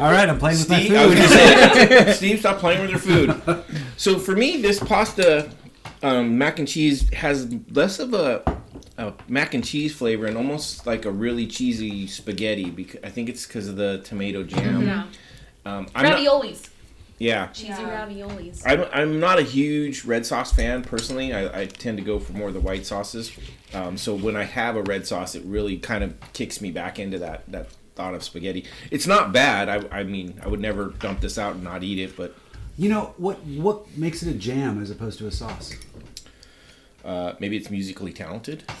All 0.00 0.12
right, 0.12 0.28
I'm 0.28 0.38
playing 0.38 0.58
with 0.58 0.68
my 0.70 0.80
Steve, 0.80 0.94
I 0.96 2.06
food. 2.06 2.14
Steve, 2.14 2.38
stop 2.38 2.58
playing 2.58 2.80
with 2.80 2.90
your 2.90 3.00
food. 3.00 3.64
So 3.96 4.18
for 4.20 4.36
me, 4.36 4.62
this 4.62 4.78
pasta 4.78 5.50
um, 6.02 6.38
mac 6.38 6.58
and 6.58 6.68
cheese 6.68 7.08
has 7.14 7.52
less 7.70 7.98
of 7.98 8.14
a, 8.14 8.42
a 8.96 9.12
mac 9.28 9.54
and 9.54 9.64
cheese 9.64 9.94
flavor 9.94 10.26
and 10.26 10.36
almost 10.36 10.86
like 10.86 11.04
a 11.04 11.10
really 11.10 11.46
cheesy 11.46 12.06
spaghetti. 12.06 12.70
Because 12.70 13.00
I 13.04 13.10
think 13.10 13.28
it's 13.28 13.46
because 13.46 13.68
of 13.68 13.76
the 13.76 13.98
tomato 14.04 14.42
jam. 14.42 14.86
Yeah. 14.86 15.04
Um, 15.66 15.86
I'm 15.94 16.04
not, 16.04 16.18
Raviolis. 16.18 16.68
yeah, 17.18 17.48
Cheesy 17.48 17.68
Yeah. 17.68 18.06
raviolis. 18.06 18.62
I'm, 18.64 18.86
I'm 18.92 19.20
not 19.20 19.38
a 19.38 19.42
huge 19.42 20.04
red 20.04 20.24
sauce 20.24 20.52
fan 20.52 20.82
personally. 20.82 21.34
I, 21.34 21.62
I 21.62 21.66
tend 21.66 21.98
to 21.98 22.04
go 22.04 22.18
for 22.18 22.32
more 22.32 22.48
of 22.48 22.54
the 22.54 22.60
white 22.60 22.86
sauces. 22.86 23.32
Um, 23.74 23.98
so 23.98 24.14
when 24.14 24.34
I 24.36 24.44
have 24.44 24.76
a 24.76 24.82
red 24.82 25.06
sauce, 25.06 25.34
it 25.34 25.44
really 25.44 25.76
kind 25.78 26.02
of 26.04 26.14
kicks 26.32 26.60
me 26.60 26.70
back 26.70 26.98
into 26.98 27.18
that 27.18 27.42
that 27.52 27.68
thought 27.96 28.14
of 28.14 28.22
spaghetti. 28.22 28.64
It's 28.92 29.06
not 29.08 29.32
bad. 29.32 29.68
I, 29.68 29.98
I 29.98 30.04
mean, 30.04 30.40
I 30.44 30.48
would 30.48 30.60
never 30.60 30.86
dump 31.00 31.20
this 31.20 31.36
out 31.36 31.54
and 31.56 31.64
not 31.64 31.82
eat 31.82 31.98
it, 31.98 32.16
but 32.16 32.34
You 32.78 32.88
know 32.88 33.12
what? 33.16 33.38
What 33.44 33.94
makes 33.98 34.22
it 34.22 34.30
a 34.30 34.38
jam 34.38 34.80
as 34.80 34.88
opposed 34.90 35.18
to 35.18 35.26
a 35.26 35.32
sauce? 35.32 35.74
Uh, 37.08 37.34
maybe 37.40 37.56
it's 37.56 37.70
musically 37.70 38.12
talented. 38.12 38.62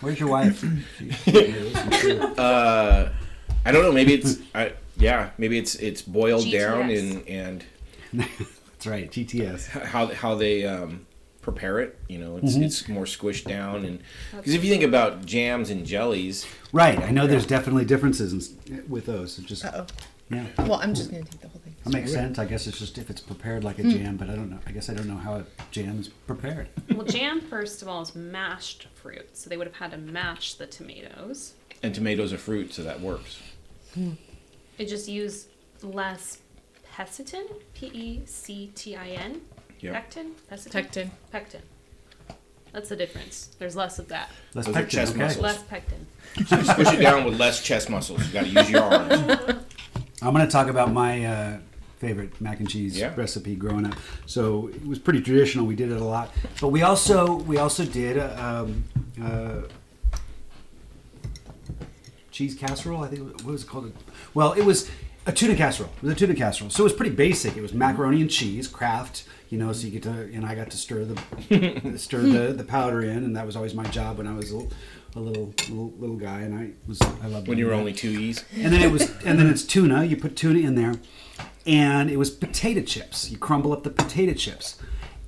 Where's 0.00 0.20
your 0.20 0.28
wife? 0.28 0.60
She- 0.98 1.10
she 1.10 1.32
made 1.32 1.54
this, 1.54 2.04
I'm. 2.04 2.34
Uh, 2.38 3.08
I 3.64 3.72
don't 3.72 3.82
know. 3.82 3.92
Maybe 3.92 4.14
it's 4.14 4.38
I, 4.54 4.72
yeah. 4.96 5.30
Maybe 5.38 5.58
it's 5.58 5.74
it's 5.76 6.02
boiled 6.02 6.50
down 6.50 6.90
and 6.90 7.26
and 7.28 7.64
That's 8.12 8.86
right, 8.86 9.10
GTS. 9.10 9.68
how 9.68 10.06
how 10.08 10.34
they 10.34 10.64
um, 10.66 11.06
prepare 11.42 11.80
it. 11.80 11.98
You 12.08 12.18
know, 12.18 12.30
Mm-hmm. 12.36 12.46
it's 12.46 12.56
it's 12.56 12.88
more 12.88 13.04
squished 13.04 13.44
down 13.48 13.84
and 13.84 14.00
because 14.36 14.54
if 14.54 14.62
you 14.64 14.70
think 14.70 14.82
about 14.84 15.24
jams 15.26 15.70
and 15.70 15.86
jellies, 15.86 16.46
Right, 16.72 16.98
I 17.00 17.10
know 17.10 17.26
there's 17.26 17.46
definitely 17.46 17.84
differences 17.84 18.32
in, 18.66 18.84
with 18.88 19.06
those. 19.06 19.38
It 19.38 19.46
just 19.46 19.64
Uh-oh. 19.64 19.86
yeah, 20.30 20.46
Well, 20.58 20.74
I'm 20.74 20.94
just 20.94 21.10
gonna 21.10 21.22
take 21.24 21.40
the 21.40 21.48
whole 21.48 21.55
thing. 21.55 21.55
That 21.86 21.92
makes 21.98 22.12
sense. 22.12 22.38
I 22.38 22.44
guess 22.44 22.66
it's 22.66 22.78
just 22.78 22.98
if 22.98 23.10
it's 23.10 23.20
prepared 23.20 23.64
like 23.64 23.78
a 23.78 23.82
Hmm. 23.82 23.90
jam, 23.90 24.16
but 24.16 24.28
I 24.30 24.34
don't 24.36 24.50
know. 24.50 24.58
I 24.66 24.72
guess 24.72 24.88
I 24.90 24.94
don't 24.94 25.06
know 25.08 25.16
how 25.16 25.36
a 25.36 25.44
jam 25.70 25.98
is 26.00 26.08
prepared. 26.08 26.68
well, 26.94 27.06
jam, 27.06 27.40
first 27.40 27.82
of 27.82 27.88
all, 27.88 28.02
is 28.02 28.14
mashed 28.14 28.86
fruit. 28.94 29.36
So 29.36 29.48
they 29.50 29.56
would 29.56 29.66
have 29.66 29.76
had 29.76 29.90
to 29.92 29.96
mash 29.96 30.54
the 30.54 30.66
tomatoes. 30.66 31.54
and 31.82 31.94
tomatoes 31.94 32.32
are 32.32 32.38
fruit, 32.38 32.72
so 32.74 32.82
that 32.82 33.00
works. 33.00 33.38
It 34.78 34.86
just 34.86 35.08
used 35.08 35.48
less 35.82 36.38
pectin, 36.94 37.46
P 37.74 37.86
E 37.86 38.22
C 38.26 38.70
T 38.74 38.96
I 38.96 39.08
N. 39.10 39.40
Yeah. 39.80 39.92
Pectin? 39.92 40.32
Pectin? 40.48 40.70
Pectin. 40.72 41.10
Pectin. 41.32 41.62
That's 42.72 42.88
the 42.90 42.96
difference. 42.96 43.50
There's 43.58 43.74
less 43.76 43.98
of 43.98 44.08
that. 44.08 44.28
Let's 44.54 44.66
Those 44.66 44.74
pectin, 44.74 44.90
chest 44.90 45.12
okay. 45.12 45.22
muscles. 45.22 45.42
Less 45.42 45.62
pectin. 45.62 46.06
So 46.46 46.56
you 46.58 46.64
squish 46.64 46.92
it 46.92 47.00
down 47.00 47.24
with 47.24 47.38
less 47.40 47.62
chest 47.62 47.88
muscles. 47.88 48.26
You 48.26 48.32
got 48.32 48.44
to 48.44 48.48
use 48.50 48.70
your 48.70 48.82
arms. 48.82 49.12
I'm 50.22 50.32
going 50.34 50.44
to 50.46 50.50
talk 50.52 50.68
about 50.68 50.92
my 50.92 51.24
uh, 51.24 51.58
favorite 51.98 52.38
mac 52.40 52.60
and 52.60 52.68
cheese 52.68 52.98
Yeah. 52.98 53.14
recipe 53.16 53.54
growing 53.56 53.86
up. 53.86 53.94
So 54.26 54.68
it 54.68 54.86
was 54.86 54.98
pretty 54.98 55.20
traditional. 55.22 55.66
We 55.66 55.74
did 55.76 55.90
it 55.90 56.00
a 56.00 56.04
lot, 56.04 56.30
but 56.60 56.68
we 56.68 56.82
also 56.82 57.36
we 57.36 57.58
also 57.58 57.84
did 57.84 58.18
um, 58.18 58.84
uh, 59.22 59.62
cheese 62.30 62.54
casserole. 62.54 63.02
I 63.04 63.08
think 63.08 63.22
what 63.42 63.44
was 63.44 63.62
it 63.62 63.66
called? 63.68 63.92
Well, 64.34 64.52
it 64.52 64.64
was 64.64 64.90
a 65.26 65.32
tuna 65.32 65.56
casserole. 65.56 65.90
It 65.96 66.02
was 66.02 66.12
a 66.12 66.16
tuna 66.16 66.34
casserole. 66.34 66.70
So 66.70 66.82
it 66.82 66.84
was 66.84 66.92
pretty 66.92 67.14
basic. 67.14 67.56
It 67.56 67.62
was 67.62 67.72
macaroni 67.72 68.20
and 68.20 68.30
cheese, 68.30 68.68
Kraft. 68.68 69.24
You 69.48 69.58
know, 69.58 69.72
so 69.72 69.86
you 69.86 69.92
get 69.92 70.02
to 70.04 70.10
and 70.10 70.44
I 70.44 70.54
got 70.54 70.70
to 70.72 70.76
stir 70.76 71.04
the 71.04 71.94
stir 71.98 72.20
the, 72.22 72.52
the 72.52 72.64
powder 72.64 73.02
in, 73.02 73.18
and 73.24 73.36
that 73.36 73.46
was 73.46 73.56
always 73.56 73.74
my 73.74 73.84
job 73.84 74.18
when 74.18 74.26
I 74.26 74.34
was 74.34 74.50
a 74.50 74.56
little 74.56 74.72
a 75.14 75.20
little 75.20 75.54
little, 75.70 75.92
little 75.98 76.16
guy, 76.16 76.40
and 76.40 76.54
I 76.58 76.70
was 76.88 77.00
I 77.22 77.28
loved 77.28 77.48
When 77.48 77.56
you 77.56 77.66
were 77.66 77.70
that 77.70 77.78
only 77.78 77.92
two 77.92 78.10
E's. 78.10 78.44
and 78.56 78.72
then 78.72 78.82
it 78.82 78.90
was 78.90 79.02
and 79.24 79.38
then 79.38 79.46
it's 79.46 79.62
tuna 79.62 80.04
you 80.04 80.16
put 80.16 80.36
tuna 80.36 80.58
in 80.58 80.74
there 80.74 80.94
and 81.66 82.10
it 82.10 82.16
was 82.16 82.30
potato 82.30 82.80
chips. 82.82 83.30
You 83.30 83.38
crumble 83.38 83.72
up 83.72 83.82
the 83.82 83.90
potato 83.90 84.32
chips. 84.34 84.78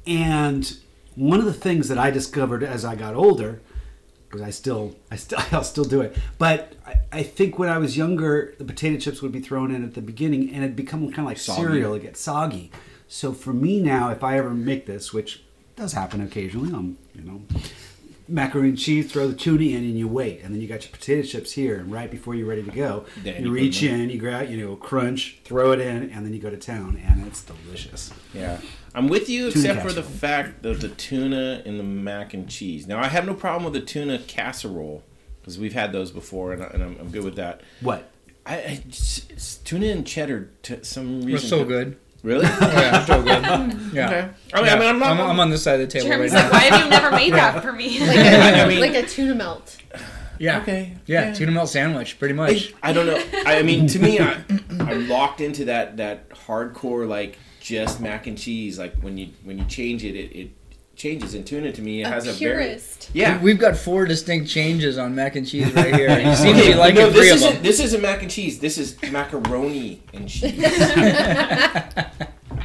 And 0.06 0.78
one 1.18 1.40
of 1.40 1.46
the 1.46 1.52
things 1.52 1.88
that 1.88 1.98
i 1.98 2.10
discovered 2.12 2.62
as 2.62 2.84
i 2.84 2.94
got 2.94 3.12
older 3.12 3.60
because 4.28 4.40
i 4.40 4.50
still 4.50 4.94
i 5.10 5.16
still 5.16 5.40
i'll 5.52 5.64
still 5.64 5.84
do 5.84 6.00
it 6.00 6.16
but 6.38 6.74
I, 6.86 6.94
I 7.12 7.22
think 7.24 7.58
when 7.58 7.68
i 7.68 7.76
was 7.76 7.96
younger 7.96 8.54
the 8.58 8.64
potato 8.64 8.98
chips 9.00 9.20
would 9.20 9.32
be 9.32 9.40
thrown 9.40 9.74
in 9.74 9.82
at 9.82 9.94
the 9.94 10.00
beginning 10.00 10.48
and 10.54 10.62
it'd 10.62 10.76
become 10.76 11.06
kind 11.08 11.20
of 11.20 11.24
like 11.24 11.38
Soggy. 11.38 11.60
cereal 11.62 11.94
it 11.94 12.02
gets 12.02 12.20
soggy. 12.20 12.70
So 13.08 13.32
for 13.32 13.52
me 13.52 13.80
now 13.80 14.10
if 14.10 14.22
i 14.22 14.38
ever 14.38 14.50
make 14.50 14.86
this 14.86 15.12
which 15.12 15.42
does 15.74 15.92
happen 15.92 16.20
occasionally 16.20 16.72
i'm 16.72 16.98
you 17.14 17.22
know 17.22 17.42
macaroni 18.28 18.70
and 18.70 18.78
cheese, 18.78 19.10
throw 19.10 19.26
the 19.28 19.34
tuna 19.34 19.62
in, 19.64 19.76
and 19.84 19.98
you 19.98 20.06
wait. 20.06 20.42
And 20.42 20.54
then 20.54 20.60
you 20.60 20.68
got 20.68 20.82
your 20.84 20.92
potato 20.92 21.26
chips 21.26 21.52
here, 21.52 21.76
and 21.78 21.90
right 21.90 22.10
before 22.10 22.34
you're 22.34 22.46
ready 22.46 22.62
to 22.62 22.70
go, 22.70 23.06
Then 23.22 23.42
you 23.42 23.48
you 23.48 23.54
reach 23.54 23.80
them 23.80 24.00
in, 24.02 24.10
you 24.10 24.18
grab, 24.18 24.50
you 24.50 24.56
know, 24.58 24.76
crunch, 24.76 25.38
throw 25.44 25.72
it 25.72 25.80
in, 25.80 26.10
and 26.10 26.24
then 26.26 26.32
you 26.34 26.40
go 26.40 26.50
to 26.50 26.56
town, 26.56 27.00
and 27.04 27.26
it's 27.26 27.42
delicious. 27.42 28.12
Yeah, 28.34 28.60
I'm 28.94 29.08
with 29.08 29.28
you, 29.28 29.50
Tuna 29.50 29.68
except 29.70 29.86
for 29.86 29.92
the 29.92 30.02
fact 30.02 30.64
of 30.66 30.80
the 30.80 30.88
tuna 30.88 31.62
and 31.64 31.78
the 31.78 31.84
mac 31.84 32.34
and 32.34 32.48
cheese. 32.48 32.86
Now, 32.86 32.98
I 33.00 33.06
have 33.08 33.26
no 33.26 33.34
problem 33.34 33.64
with 33.64 33.74
the 33.74 33.86
tuna 33.86 34.18
casserole 34.18 35.02
because 35.40 35.58
we've 35.58 35.72
had 35.74 35.92
those 35.92 36.10
before, 36.10 36.52
and, 36.52 36.62
I, 36.62 36.66
and 36.66 36.82
I'm, 36.82 36.96
I'm 37.00 37.10
good 37.10 37.24
with 37.24 37.36
that. 37.36 37.62
What? 37.80 38.10
I, 38.44 38.54
I 38.56 38.82
just- 38.88 39.64
tuna 39.66 39.86
and 39.86 40.06
cheddar 40.06 40.50
to 40.62 40.84
some 40.84 41.22
reason. 41.22 41.32
We're 41.32 41.38
so 41.38 41.64
good. 41.64 41.98
Really? 42.22 42.46
Oh, 42.46 42.58
yeah, 42.60 43.04
so 43.04 43.22
good. 43.22 43.78
Yeah. 43.94 44.06
Okay. 44.08 44.28
I 44.52 44.60
mean, 44.62 44.70
I 44.70 44.78
mean, 44.78 44.88
I'm 44.88 44.98
not. 44.98 45.10
I'm, 45.12 45.20
I'm 45.20 45.40
on 45.40 45.50
this 45.50 45.62
side 45.62 45.80
of 45.80 45.80
the 45.80 45.86
table 45.86 46.08
Jeremy's 46.08 46.32
right 46.32 46.42
like, 46.42 46.52
now. 46.52 46.58
why 46.58 46.64
have 46.64 46.84
you 46.84 46.90
never 46.90 47.10
made 47.10 47.32
that 47.32 47.62
for 47.62 47.72
me? 47.72 48.00
Like 48.00 48.16
a, 48.18 48.62
I 48.62 48.68
mean- 48.68 48.80
like 48.80 48.94
a 48.94 49.06
tuna 49.06 49.34
melt. 49.34 49.76
Yeah. 50.38 50.60
Okay. 50.60 50.96
Yeah, 51.06 51.32
tuna 51.32 51.50
melt 51.52 51.68
sandwich, 51.68 52.18
pretty 52.18 52.34
much. 52.34 52.72
I, 52.82 52.90
I 52.90 52.92
don't 52.92 53.06
know. 53.06 53.16
I, 53.46 53.58
I 53.58 53.62
mean, 53.62 53.86
to 53.88 53.98
me, 53.98 54.20
I, 54.20 54.40
I'm 54.78 55.08
locked 55.08 55.40
into 55.40 55.64
that 55.66 55.96
that 55.96 56.28
hardcore 56.30 57.08
like 57.08 57.38
just 57.60 58.00
mac 58.00 58.26
and 58.26 58.38
cheese. 58.38 58.78
Like 58.78 58.94
when 59.00 59.18
you 59.18 59.30
when 59.42 59.58
you 59.58 59.64
change 59.64 60.04
it, 60.04 60.14
it, 60.14 60.38
it 60.38 60.50
changes. 60.98 61.34
And 61.34 61.46
tuna 61.46 61.72
to 61.72 61.80
me, 61.82 62.02
it 62.02 62.06
A 62.06 62.08
has 62.10 62.26
a 62.26 62.34
purist. 62.36 63.08
very 63.12 63.20
yeah. 63.20 63.40
We've 63.42 63.58
got 63.58 63.76
four 63.76 64.04
distinct 64.04 64.48
changes 64.50 64.98
on 64.98 65.14
mac 65.14 65.36
and 65.36 65.46
cheese 65.48 65.72
right 65.72 65.94
here. 65.94 66.08
You 66.20 66.34
seem 66.34 66.54
to 66.56 66.60
Okay, 66.60 66.72
be 66.72 66.78
liking 66.78 66.96
no, 67.00 67.10
three 67.10 67.20
this 67.20 67.30
of 67.32 67.36
isn't 67.36 67.52
them. 67.54 67.62
this 67.62 67.80
isn't 67.80 68.02
mac 68.02 68.22
and 68.22 68.30
cheese. 68.30 68.58
This 68.58 68.76
is 68.76 68.96
macaroni 69.10 70.02
and 70.12 70.28
cheese. 70.28 70.58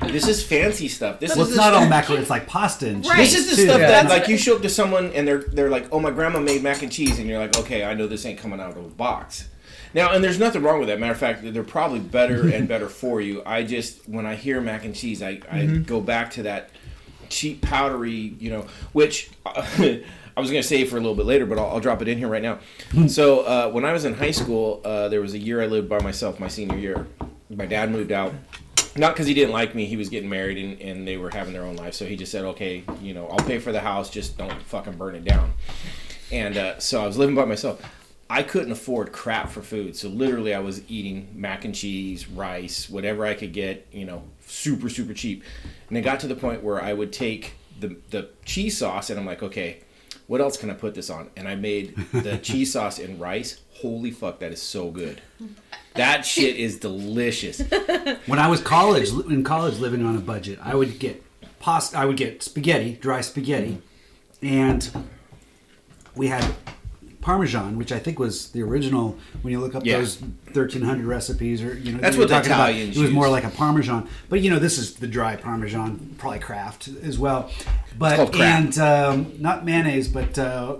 This 0.03 0.27
is 0.27 0.43
fancy 0.43 0.87
stuff. 0.89 1.19
This 1.19 1.35
Well, 1.35 1.43
is 1.45 1.49
it's 1.49 1.57
not 1.57 1.73
all 1.73 1.87
macaroni. 1.87 2.21
It's 2.21 2.29
like 2.29 2.47
pasta 2.47 2.87
and 2.89 3.03
cheese. 3.03 3.11
Right. 3.11 3.17
This 3.19 3.35
is 3.35 3.49
the 3.51 3.55
too. 3.55 3.63
stuff 3.67 3.79
Yeah. 3.81 3.87
that 4.03 4.09
like 4.09 4.27
you 4.27 4.37
show 4.37 4.55
up 4.55 4.61
to 4.63 4.69
someone 4.69 5.11
and 5.13 5.27
they're 5.27 5.43
they're 5.43 5.69
like, 5.69 5.87
"Oh, 5.91 5.99
my 5.99 6.11
grandma 6.11 6.39
made 6.39 6.61
mac 6.63 6.81
and 6.81 6.91
cheese," 6.91 7.19
and 7.19 7.27
you're 7.29 7.39
like, 7.39 7.57
"Okay, 7.57 7.83
I 7.83 7.93
know 7.93 8.07
this 8.07 8.25
ain't 8.25 8.39
coming 8.39 8.59
out 8.59 8.71
of 8.71 8.77
a 8.77 8.81
box." 8.89 9.47
Now, 9.93 10.11
and 10.11 10.23
there's 10.23 10.39
nothing 10.39 10.63
wrong 10.63 10.79
with 10.79 10.87
that. 10.89 10.99
Matter 10.99 11.11
of 11.13 11.19
fact, 11.19 11.41
they're 11.53 11.63
probably 11.63 11.99
better 11.99 12.49
and 12.49 12.67
better 12.73 12.89
for 12.89 13.21
you. 13.21 13.43
I 13.45 13.63
just 13.63 14.07
when 14.09 14.25
I 14.25 14.35
hear 14.35 14.59
mac 14.59 14.85
and 14.85 14.95
cheese, 14.95 15.21
I, 15.21 15.39
I 15.49 15.59
mm-hmm. 15.59 15.83
go 15.83 16.01
back 16.01 16.31
to 16.31 16.43
that 16.43 16.69
cheap 17.33 17.61
powdery, 17.61 18.35
you 18.39 18.49
know, 18.49 18.65
which 18.93 19.29
I 19.45 20.39
was 20.39 20.49
going 20.49 20.61
to 20.61 20.67
save 20.67 20.89
for 20.89 20.97
a 20.97 20.99
little 20.99 21.15
bit 21.15 21.25
later, 21.25 21.45
but 21.45 21.57
I'll, 21.57 21.71
I'll 21.71 21.79
drop 21.79 22.01
it 22.01 22.07
in 22.07 22.17
here 22.17 22.27
right 22.27 22.41
now. 22.41 22.59
so 23.07 23.41
uh, 23.41 23.69
when 23.69 23.85
I 23.85 23.93
was 23.93 24.05
in 24.05 24.13
high 24.13 24.31
school, 24.31 24.81
uh, 24.85 25.09
there 25.09 25.21
was 25.21 25.33
a 25.33 25.39
year 25.39 25.61
I 25.61 25.67
lived 25.67 25.89
by 25.89 25.99
myself, 25.99 26.39
my 26.39 26.47
senior 26.47 26.77
year. 26.77 27.07
My 27.49 27.65
dad 27.65 27.91
moved 27.91 28.11
out. 28.11 28.33
Not 28.95 29.13
because 29.13 29.25
he 29.25 29.33
didn't 29.33 29.53
like 29.53 29.73
me, 29.73 29.85
he 29.87 29.97
was 29.97 30.09
getting 30.09 30.29
married 30.29 30.57
and, 30.57 30.79
and 30.79 31.07
they 31.07 31.17
were 31.17 31.31
having 31.31 31.51
their 31.53 31.63
own 31.63 31.75
life. 31.75 31.95
So 31.95 32.05
he 32.05 32.15
just 32.15 32.31
said, 32.31 32.45
okay, 32.45 32.83
you 33.01 33.15
know, 33.15 33.27
I'll 33.27 33.45
pay 33.45 33.57
for 33.57 33.71
the 33.71 33.79
house, 33.79 34.09
just 34.09 34.37
don't 34.37 34.61
fucking 34.63 34.97
burn 34.97 35.15
it 35.15 35.25
down. 35.25 35.53
And 36.31 36.57
uh, 36.57 36.79
so 36.79 37.03
I 37.03 37.07
was 37.07 37.17
living 37.17 37.35
by 37.35 37.45
myself. 37.45 37.81
I 38.29 38.43
couldn't 38.43 38.71
afford 38.71 39.11
crap 39.11 39.49
for 39.49 39.61
food. 39.61 39.95
So 39.95 40.09
literally, 40.09 40.53
I 40.53 40.59
was 40.59 40.81
eating 40.89 41.29
mac 41.33 41.65
and 41.65 41.73
cheese, 41.73 42.27
rice, 42.27 42.89
whatever 42.89 43.25
I 43.25 43.33
could 43.33 43.51
get, 43.51 43.87
you 43.91 44.05
know, 44.05 44.23
super, 44.45 44.89
super 44.89 45.13
cheap. 45.13 45.43
And 45.89 45.97
it 45.97 46.01
got 46.01 46.19
to 46.21 46.27
the 46.27 46.35
point 46.35 46.63
where 46.63 46.81
I 46.81 46.93
would 46.93 47.13
take 47.13 47.53
the, 47.79 47.97
the 48.09 48.29
cheese 48.45 48.77
sauce 48.77 49.09
and 49.09 49.19
I'm 49.19 49.25
like, 49.25 49.43
okay, 49.43 49.79
what 50.27 50.41
else 50.41 50.57
can 50.57 50.69
I 50.69 50.73
put 50.73 50.95
this 50.95 51.09
on? 51.09 51.29
And 51.35 51.47
I 51.47 51.55
made 51.55 51.95
the 52.11 52.37
cheese 52.43 52.73
sauce 52.73 52.99
and 52.99 53.19
rice. 53.19 53.61
Holy 53.81 54.11
fuck, 54.11 54.39
that 54.39 54.51
is 54.51 54.61
so 54.61 54.89
good. 54.89 55.21
That 55.95 56.25
shit 56.25 56.55
is 56.55 56.79
delicious. 56.79 57.61
When 58.25 58.39
I 58.39 58.47
was 58.47 58.61
college 58.61 59.09
in 59.09 59.43
college 59.43 59.79
living 59.79 60.05
on 60.05 60.15
a 60.15 60.21
budget, 60.21 60.59
I 60.61 60.75
would 60.75 60.99
get 60.99 61.23
pasta. 61.59 61.97
I 61.97 62.05
would 62.05 62.17
get 62.17 62.41
spaghetti, 62.41 62.93
dry 62.93 63.21
spaghetti, 63.21 63.81
and 64.41 64.89
we 66.15 66.27
had 66.27 66.55
Parmesan, 67.23 67.77
which 67.77 67.91
I 67.91 67.99
think 67.99 68.19
was 68.19 68.49
the 68.51 68.61
original. 68.61 69.17
When 69.41 69.51
you 69.51 69.59
look 69.59 69.73
up 69.75 69.85
Yeah. 69.85 69.97
those 69.99 70.17
thirteen 70.53 70.81
hundred 70.83 71.05
recipes, 71.07 71.63
or 71.63 71.73
you 71.77 71.93
know, 71.93 71.99
That's 71.99 72.15
you're 72.15 72.23
what 72.25 72.29
the 72.29 72.35
talking 72.35 72.51
about, 72.51 72.69
Italians 72.71 72.97
It 72.97 73.01
was 73.01 73.11
more 73.11 73.29
like 73.29 73.43
a 73.45 73.49
Parmesan, 73.49 74.07
but 74.29 74.41
you 74.41 74.49
know, 74.51 74.59
this 74.59 74.77
is 74.77 74.95
the 74.95 75.07
dry 75.07 75.35
Parmesan, 75.37 76.15
probably 76.17 76.39
Kraft 76.39 76.89
as 77.01 77.17
well. 77.17 77.49
But 77.97 78.15
called 78.17 78.33
Kraft. 78.33 78.77
and 78.77 78.79
um, 78.79 79.33
not 79.39 79.65
mayonnaise, 79.65 80.07
but. 80.07 80.37
Uh, 80.37 80.75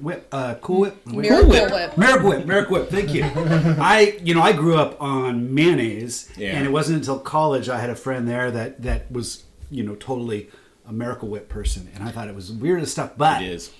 Whip, 0.00 0.26
uh, 0.32 0.54
Cool 0.62 0.80
Whip, 0.80 1.06
Miracle 1.06 1.50
Whip. 1.50 1.70
Whip. 1.70 1.98
Miracle 1.98 2.28
Whip, 2.30 2.46
Miracle 2.46 2.72
Whip. 2.78 2.88
Thank 2.88 3.12
you. 3.12 3.24
I, 3.36 4.18
you 4.24 4.32
know, 4.34 4.40
I 4.40 4.52
grew 4.54 4.74
up 4.78 4.96
on 5.02 5.52
mayonnaise, 5.54 6.30
Yeah. 6.34 6.56
and 6.56 6.64
it 6.66 6.70
wasn't 6.70 6.96
until 7.00 7.18
college 7.18 7.68
I 7.68 7.78
had 7.78 7.90
a 7.90 7.94
friend 7.94 8.26
there 8.26 8.50
that 8.52 8.80
that 8.84 9.12
was, 9.12 9.44
you 9.70 9.82
know, 9.82 9.94
totally 9.96 10.48
a 10.88 10.92
Miracle 10.94 11.28
Whip 11.28 11.50
person, 11.50 11.90
and 11.94 12.02
I 12.04 12.10
thought 12.10 12.26
it 12.28 12.34
was 12.34 12.50
weird 12.50 12.80
as 12.80 12.90
stuff. 12.90 13.12
But 13.18 13.42
It 13.42 13.50
is. 13.50 13.70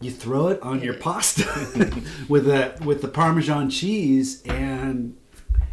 You 0.00 0.10
throw 0.10 0.48
it 0.48 0.62
on 0.62 0.82
your 0.82 0.94
pasta 0.94 1.44
with 2.28 2.46
the 2.46 2.74
with 2.84 3.02
the 3.02 3.08
Parmesan 3.08 3.70
cheese, 3.70 4.42
and 4.46 5.16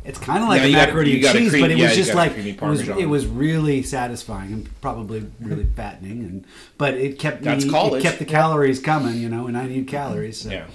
it's 0.03 0.19
kind 0.19 0.43
of 0.43 0.49
like 0.49 0.61
Yeah, 0.61 0.65
a 0.65 0.69
you 0.69 0.75
gotta- 0.75 0.91
macaroni 0.91 1.25
and 1.25 1.37
cheese, 1.37 1.49
cream- 1.51 1.61
but 1.61 1.71
it 1.71 1.77
yeah, 1.77 1.87
was 1.87 1.95
just 1.95 2.13
like 2.13 2.37
it 2.37 2.61
was, 2.61 2.87
it 2.87 3.07
was 3.07 3.25
really 3.25 3.83
satisfying 3.83 4.53
and 4.53 4.81
probably 4.81 5.25
really 5.39 5.63
mm-hmm. 5.63 5.73
fattening, 5.73 6.23
and 6.23 6.45
but 6.77 6.93
it 6.95 7.19
kept 7.19 7.43
That's 7.43 7.65
me, 7.65 7.71
college. 7.71 8.03
it 8.03 8.07
kept 8.07 8.19
the 8.19 8.25
calories 8.25 8.79
coming, 8.79 9.15
you 9.15 9.29
know, 9.29 9.47
and 9.47 9.57
I 9.57 9.67
need 9.67 9.87
calories. 9.87 10.41
So. 10.41 10.49
Yeah. 10.49 10.67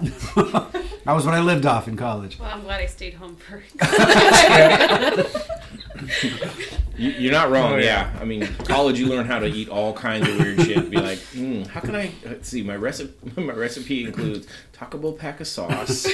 that 0.02 1.04
was 1.06 1.24
what 1.24 1.34
I 1.34 1.40
lived 1.40 1.64
off 1.64 1.86
in 1.86 1.96
college. 1.96 2.38
Well, 2.38 2.50
I'm 2.52 2.62
glad 2.62 2.80
I 2.80 2.86
stayed 2.86 3.14
home 3.14 3.36
for. 3.36 3.62
You, 6.96 7.10
you're 7.10 7.32
not 7.32 7.50
wrong. 7.50 7.72
Oh, 7.72 7.76
yeah. 7.76 8.12
yeah. 8.14 8.20
I 8.20 8.24
mean, 8.24 8.46
college, 8.64 8.98
you 8.98 9.06
learn 9.08 9.26
how 9.26 9.38
to 9.38 9.46
eat 9.46 9.68
all 9.68 9.92
kinds 9.92 10.28
of 10.28 10.38
weird 10.38 10.60
shit. 10.60 10.90
Be 10.90 10.98
like, 10.98 11.18
mm, 11.18 11.66
how 11.66 11.80
can 11.80 11.96
I? 11.96 12.10
Let's 12.24 12.48
see. 12.48 12.62
My 12.62 12.76
recipe. 12.76 13.40
My 13.40 13.52
recipe 13.54 14.04
includes 14.04 14.46
Taco 14.72 14.98
Bell 14.98 15.12
pack 15.12 15.40
of 15.40 15.46
sauce, 15.48 16.06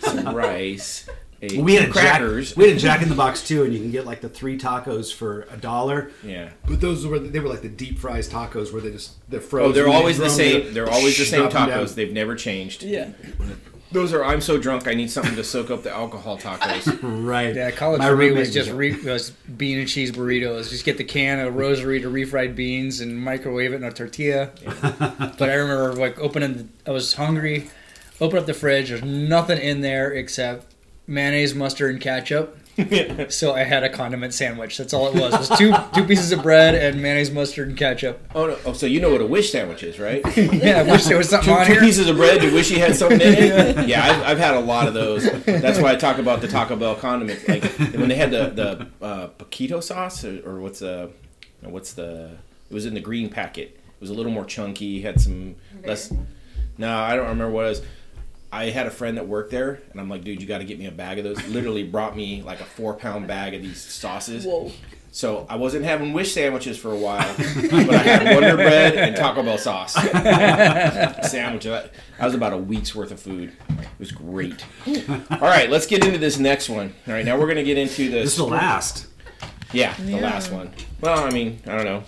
some 0.00 0.34
rice, 0.36 1.08
a, 1.42 1.58
We 1.60 1.74
had 1.74 1.88
a 1.88 1.92
crackers. 1.92 2.50
Jack, 2.50 2.56
we 2.58 2.68
had 2.68 2.76
a 2.76 2.80
Jack 2.80 3.02
in 3.02 3.08
the 3.08 3.14
Box 3.14 3.46
too, 3.46 3.64
and 3.64 3.72
you 3.72 3.80
can 3.80 3.90
get 3.90 4.04
like 4.06 4.20
the 4.20 4.28
three 4.28 4.58
tacos 4.58 5.12
for 5.12 5.42
a 5.50 5.56
dollar. 5.56 6.10
yeah. 6.22 6.50
But 6.66 6.80
those 6.80 7.06
were 7.06 7.18
they 7.18 7.40
were 7.40 7.48
like 7.48 7.62
the 7.62 7.68
deep 7.68 7.98
fries 7.98 8.28
tacos 8.28 8.72
where 8.72 8.80
they 8.82 8.90
just 8.90 9.16
they're 9.30 9.40
frozen. 9.40 9.70
Oh, 9.70 9.72
they're 9.72 9.88
always 9.92 10.18
the 10.18 10.30
same. 10.30 10.72
They're 10.74 10.88
always 10.90 11.16
the 11.18 11.24
same 11.24 11.48
drop 11.48 11.54
'em 11.62 11.68
down. 11.68 11.80
tacos. 11.84 11.94
They've 11.94 12.12
never 12.12 12.34
changed. 12.34 12.82
Yeah. 12.82 13.10
Those 13.96 14.12
are. 14.12 14.22
I'm 14.22 14.42
so 14.42 14.58
drunk. 14.58 14.86
I 14.86 14.92
need 14.92 15.10
something 15.10 15.34
to 15.36 15.42
soak 15.42 15.70
up 15.70 15.82
the 15.82 15.90
alcohol 15.90 16.36
tacos. 16.36 16.86
Right. 17.26 17.54
Yeah, 17.56 17.70
college 17.70 18.00
My 18.00 18.08
for 18.10 18.16
me 18.16 18.26
roommate 18.26 18.40
was 18.40 18.52
just 18.52 18.68
was- 18.68 18.76
re- 18.76 19.02
was 19.10 19.30
bean 19.30 19.78
and 19.78 19.88
cheese 19.88 20.12
burritos. 20.12 20.68
Just 20.68 20.84
get 20.84 20.98
the 20.98 21.04
can 21.04 21.40
of 21.40 21.56
rosary 21.56 22.00
to 22.02 22.08
refried 22.10 22.54
beans 22.54 23.00
and 23.00 23.18
microwave 23.18 23.72
it 23.72 23.76
in 23.76 23.84
a 23.84 23.90
tortilla. 23.90 24.50
but 25.38 25.48
I 25.48 25.54
remember 25.54 25.94
like 25.94 26.18
opening. 26.18 26.52
The, 26.84 26.90
I 26.90 26.92
was 26.92 27.14
hungry. 27.14 27.70
Open 28.20 28.38
up 28.38 28.44
the 28.44 28.52
fridge. 28.52 28.90
There's 28.90 29.02
nothing 29.02 29.58
in 29.58 29.80
there 29.80 30.12
except 30.12 30.74
mayonnaise, 31.06 31.54
mustard, 31.54 31.92
and 31.94 32.00
ketchup. 32.00 32.58
so 33.30 33.54
I 33.54 33.64
had 33.64 33.84
a 33.84 33.88
condiment 33.88 34.34
sandwich. 34.34 34.76
That's 34.76 34.92
all 34.92 35.08
it 35.08 35.14
was. 35.14 35.32
It 35.34 35.38
was 35.40 35.58
two 35.58 35.72
two 35.94 36.04
pieces 36.06 36.32
of 36.32 36.42
bread 36.42 36.74
and 36.74 37.00
mayonnaise, 37.00 37.30
mustard, 37.30 37.68
and 37.68 37.76
ketchup. 37.76 38.20
Oh 38.34 38.46
no! 38.48 38.58
Oh, 38.66 38.72
so 38.72 38.86
you 38.86 39.00
know 39.00 39.10
what 39.10 39.20
a 39.20 39.26
wish 39.26 39.50
sandwich 39.52 39.82
is, 39.82 39.98
right? 39.98 40.22
Yeah, 40.36 40.80
I 40.80 40.82
wish 40.82 41.04
there 41.04 41.16
was 41.16 41.28
something 41.30 41.48
Two, 41.54 41.58
on 41.60 41.66
two 41.66 41.72
here. 41.72 41.80
pieces 41.80 42.08
of 42.08 42.16
bread. 42.16 42.42
You 42.42 42.52
wish 42.52 42.70
you 42.70 42.78
had 42.78 42.94
something 42.96 43.20
in 43.20 43.34
it. 43.34 43.88
Yeah, 43.88 44.04
I've, 44.04 44.22
I've 44.22 44.38
had 44.38 44.54
a 44.54 44.60
lot 44.60 44.88
of 44.88 44.94
those. 44.94 45.24
That's 45.44 45.78
why 45.78 45.92
I 45.92 45.96
talk 45.96 46.18
about 46.18 46.40
the 46.40 46.48
Taco 46.48 46.76
Bell 46.76 46.94
condiments. 46.96 47.46
Like 47.48 47.64
when 47.94 48.08
they 48.08 48.14
had 48.16 48.30
the 48.30 48.48
the 49.00 49.04
uh, 49.04 49.28
paquito 49.38 49.82
sauce, 49.82 50.24
or, 50.24 50.40
or 50.48 50.60
what's 50.60 50.80
the 50.80 51.10
what's 51.62 51.92
the? 51.94 52.36
It 52.70 52.74
was 52.74 52.84
in 52.84 52.94
the 52.94 53.00
green 53.00 53.28
packet. 53.30 53.68
It 53.68 54.00
was 54.00 54.10
a 54.10 54.14
little 54.14 54.32
more 54.32 54.44
chunky. 54.44 55.00
Had 55.02 55.20
some 55.20 55.56
less. 55.84 56.12
No, 56.78 56.94
I 56.98 57.16
don't 57.16 57.28
remember 57.28 57.50
what 57.50 57.64
it 57.64 57.68
was. 57.68 57.82
I 58.56 58.70
had 58.70 58.86
a 58.86 58.90
friend 58.90 59.18
that 59.18 59.28
worked 59.28 59.50
there, 59.50 59.82
and 59.92 60.00
I'm 60.00 60.08
like, 60.08 60.24
dude, 60.24 60.40
you 60.40 60.48
got 60.48 60.58
to 60.58 60.64
get 60.64 60.78
me 60.78 60.86
a 60.86 60.90
bag 60.90 61.18
of 61.18 61.24
those. 61.24 61.46
Literally 61.48 61.82
brought 61.82 62.16
me 62.16 62.42
like 62.42 62.60
a 62.60 62.64
four 62.64 62.94
pound 62.94 63.26
bag 63.28 63.52
of 63.52 63.60
these 63.60 63.80
sauces. 63.80 64.46
Whoa. 64.46 64.72
So 65.12 65.46
I 65.48 65.56
wasn't 65.56 65.84
having 65.84 66.12
wish 66.14 66.32
sandwiches 66.32 66.78
for 66.78 66.92
a 66.92 66.96
while, 66.96 67.34
but 67.36 67.90
I 67.90 67.98
had 67.98 68.34
Wonder 68.34 68.56
Bread 68.56 68.96
and 68.96 69.14
Taco 69.16 69.42
Bell 69.42 69.56
sauce 69.58 69.94
sandwich. 71.30 71.64
That, 71.64 71.90
that 72.18 72.24
was 72.24 72.34
about 72.34 72.52
a 72.52 72.58
week's 72.58 72.94
worth 72.94 73.12
of 73.12 73.20
food. 73.20 73.52
It 73.70 73.88
was 73.98 74.12
great. 74.12 74.64
All 75.30 75.38
right, 75.40 75.70
let's 75.70 75.86
get 75.86 76.04
into 76.04 76.18
this 76.18 76.38
next 76.38 76.68
one. 76.68 76.94
All 77.06 77.14
right, 77.14 77.24
now 77.24 77.38
we're 77.38 77.48
gonna 77.48 77.62
get 77.62 77.78
into 77.78 78.10
the 78.10 78.20
This 78.20 78.32
is 78.32 78.36
the 78.36 78.44
last. 78.44 79.06
Yeah, 79.72 79.94
the 79.98 80.12
Yeah. 80.12 80.16
last 80.18 80.52
one. 80.52 80.70
Well, 81.00 81.18
I 81.26 81.30
mean, 81.30 81.60
I 81.66 81.76
don't 81.76 81.84
know. 81.84 82.02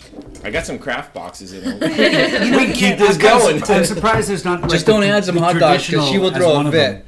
I 0.45 0.51
got 0.51 0.65
some 0.65 0.79
Kraft 0.79 1.13
boxes 1.13 1.53
in 1.53 1.79
there. 1.79 1.89
We 1.91 2.67
can 2.67 2.73
keep 2.73 2.99
this 2.99 3.17
going. 3.17 3.63
I'm 3.63 3.85
surprised 3.95 4.29
there's 4.31 4.45
not. 4.45 4.63
like, 4.63 4.71
Just 4.71 4.87
the- 4.87 4.93
don't 4.93 5.03
add 5.03 5.25
some 5.25 5.37
hot 5.37 5.59
dogs 5.59 5.87
because 5.87 6.09
she 6.09 6.19
will 6.19 6.33
throw 6.33 6.55
one 6.55 6.67
a 6.67 6.69
of 6.69 6.75
fit. 6.75 7.05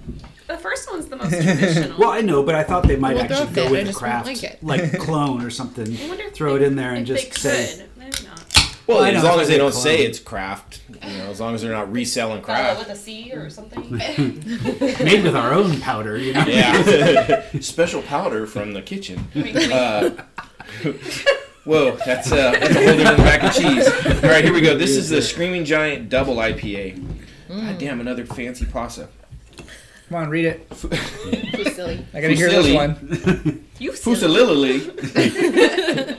The 0.48 0.59
first 0.59 0.90
one's 0.90 1.07
the 1.07 1.14
most 1.16 1.30
traditional. 1.30 1.96
Well, 1.98 2.11
I 2.11 2.22
know, 2.22 2.42
but 2.42 2.57
I 2.57 2.64
thought 2.64 2.82
they 2.88 2.96
might 2.96 3.14
Well, 3.14 3.24
actually 3.24 3.55
go 3.55 3.70
with 3.70 3.86
the 3.86 3.92
Kraft, 3.92 4.26
like 4.26 4.59
like 4.62 4.98
clone 4.98 5.44
or 5.44 5.51
something. 5.51 5.96
I 5.96 6.09
wonder 6.09 6.24
if 6.24 6.34
Throw 6.34 6.59
they- 6.59 6.64
it 6.64 6.66
in 6.68 6.74
there 6.76 6.92
and 6.94 7.07
just 7.07 7.32
say. 7.38 7.76
could. 7.76 7.89
Maybe. 8.91 9.16
Well, 9.16 9.16
as 9.16 9.24
long 9.24 9.41
as 9.41 9.49
they 9.49 9.55
they 9.55 9.59
don't 9.59 9.74
say 9.74 10.05
it's 10.05 10.18
Kraft, 10.18 10.80
you 10.88 11.18
know, 11.18 11.30
as 11.30 11.41
long 11.41 11.55
as 11.55 11.62
they're 11.62 11.72
not 11.72 11.93
reselling 11.93 12.43
Bella 12.43 12.74
craft. 12.74 12.78
with 12.80 12.88
a 12.88 12.97
C 12.97 13.32
or 13.32 13.51
something. 13.51 13.91
Made 15.05 15.22
with 15.24 15.36
our 15.36 15.53
own 15.53 15.80
powder, 15.80 16.16
you 16.16 16.32
know. 16.32 16.45
Yeah, 16.47 17.43
special 17.61 18.03
powder 18.03 18.47
from 18.47 18.72
the 18.72 18.82
kitchen. 18.82 19.28
Wink, 19.34 19.55
wink. 19.55 19.72
Uh, 19.72 20.11
whoa, 21.64 21.97
that's, 22.05 22.30
uh, 22.32 22.53
that's 22.53 22.74
a 22.76 22.84
whole 22.84 22.97
different 22.97 23.18
mac 23.18 23.43
and 23.45 23.53
cheese. 23.53 23.88
All 24.24 24.30
right, 24.30 24.45
here 24.45 24.53
we 24.53 24.61
go. 24.61 24.76
This 24.76 24.97
is 24.97 25.09
the 25.09 25.22
Screaming 25.22 25.64
Giant 25.64 26.09
Double 26.09 26.36
IPA. 26.36 27.03
God 27.49 27.78
damn, 27.78 28.01
another 28.01 28.24
fancy 28.24 28.64
pasta. 28.66 29.09
Come 30.09 30.22
on, 30.22 30.28
read 30.30 30.45
it. 30.45 30.68
Too 30.70 31.64
silly. 31.70 32.05
I 32.12 32.20
gotta 32.20 32.34
hear 32.34 32.49
this 32.51 32.66
Fusilli. 32.66 32.74
one. 32.74 33.64
you 33.78 33.95
silly. 33.95 34.16
Fusilili. 34.16 36.18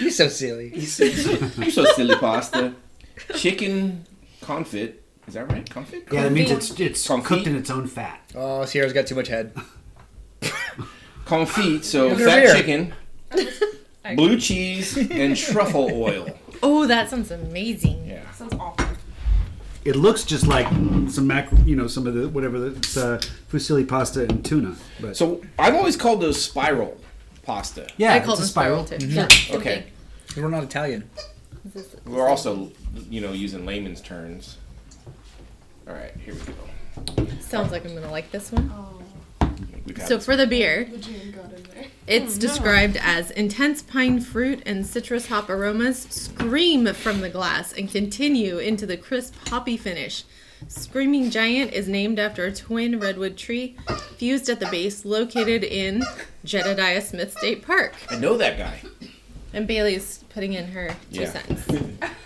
You're 0.00 0.10
so 0.10 0.28
silly. 0.28 0.70
You're 0.74 1.70
so 1.70 1.84
silly 1.94 2.16
pasta. 2.16 2.74
Chicken 3.34 4.04
confit. 4.42 4.94
Is 5.26 5.34
that 5.34 5.50
right? 5.50 5.64
Confit? 5.68 6.12
Yeah, 6.12 6.22
that 6.24 6.32
means 6.32 6.50
it's 6.50 6.78
it's 6.78 7.06
Confit. 7.06 7.24
cooked 7.24 7.46
in 7.46 7.56
its 7.56 7.70
own 7.70 7.86
fat. 7.88 8.20
Oh, 8.34 8.64
Sierra's 8.64 8.92
got 8.92 9.06
too 9.06 9.14
much 9.16 9.28
head. 9.28 9.52
Confit, 11.24 11.82
so 11.84 12.08
Look 12.08 12.20
at 12.20 12.20
her 12.20 12.26
fat 12.26 12.42
beer. 12.44 12.54
chicken, 13.34 14.14
blue 14.16 14.38
cheese, 14.38 14.96
and 14.96 15.36
truffle 15.36 15.90
oil. 15.92 16.28
Oh, 16.62 16.86
that 16.86 17.10
sounds 17.10 17.30
amazing. 17.32 18.06
Yeah. 18.06 18.30
Sounds 18.32 18.54
awful. 18.54 18.86
It 19.84 19.96
looks 19.96 20.24
just 20.24 20.46
like 20.46 20.66
some 21.08 21.26
mac, 21.26 21.48
you 21.64 21.74
know, 21.76 21.86
some 21.88 22.06
of 22.06 22.14
the 22.14 22.28
whatever 22.28 22.58
the 22.58 22.70
uh, 23.00 23.18
fusilli 23.50 23.86
pasta 23.88 24.22
and 24.28 24.44
tuna. 24.44 24.76
But 25.00 25.16
So 25.16 25.42
I've 25.58 25.74
always 25.74 25.96
called 25.96 26.20
those 26.20 26.40
spiral 26.40 26.96
pasta. 27.46 27.86
yeah, 27.96 28.12
I 28.14 28.20
call 28.20 28.32
it's 28.34 28.40
them 28.40 28.44
a 28.44 28.48
spiral. 28.48 28.86
spiral 28.86 29.00
too. 29.00 29.06
Yeah. 29.08 29.28
same 29.28 29.56
Okay. 29.60 29.86
We're 30.36 30.48
not 30.48 30.64
Italian. 30.64 31.08
This 31.64 31.86
is- 31.86 31.96
We're 32.04 32.28
also, 32.28 32.70
you 33.08 33.20
know, 33.20 33.32
using 33.32 33.64
layman's 33.64 34.00
terms. 34.00 34.58
All 35.88 35.94
right, 35.94 36.12
here 36.24 36.34
we 36.34 36.40
go. 37.24 37.26
Sounds 37.40 37.70
like 37.72 37.84
I'm 37.86 37.94
gonna 37.94 38.10
like 38.10 38.30
this 38.32 38.50
one. 38.52 38.70
Oh, 38.74 38.92
We've 39.86 39.96
had 39.96 40.08
So 40.08 40.16
this- 40.16 40.24
for 40.26 40.36
the 40.36 40.46
beer, 40.48 40.88
the 40.90 40.98
jam 40.98 41.30
got 41.30 41.44
in 41.56 41.62
there. 41.72 41.84
It's 42.08 42.36
oh, 42.36 42.40
described 42.40 42.96
as 43.00 43.30
intense 43.30 43.82
pine 43.82 44.20
fruit 44.20 44.62
and 44.66 44.84
citrus 44.84 45.28
hop 45.28 45.48
aromas 45.48 46.02
scream 46.10 46.92
from 46.92 47.20
the 47.20 47.30
glass 47.30 47.72
and 47.72 47.90
continue 47.90 48.58
into 48.58 48.84
the 48.86 48.96
crisp 48.96 49.34
hoppy 49.48 49.76
finish. 49.76 50.24
Screaming 50.68 51.30
Giant 51.30 51.72
is 51.72 51.86
named 51.88 52.18
after 52.18 52.44
a 52.46 52.52
twin 52.52 52.98
redwood 52.98 53.36
tree 53.36 53.76
fused 54.16 54.48
at 54.48 54.58
the 54.60 54.66
base 54.66 55.04
located 55.04 55.62
in 55.64 56.02
Jedediah 56.44 57.02
Smith 57.02 57.36
State 57.36 57.62
Park. 57.66 57.94
I 58.10 58.16
know 58.18 58.36
that 58.36 58.58
guy. 58.58 58.80
And 59.52 59.66
Bailey's 59.66 60.24
putting 60.30 60.54
in 60.54 60.66
her 60.68 60.88
two 61.12 61.20
Yeah. 61.20 61.30
cents. 61.32 61.66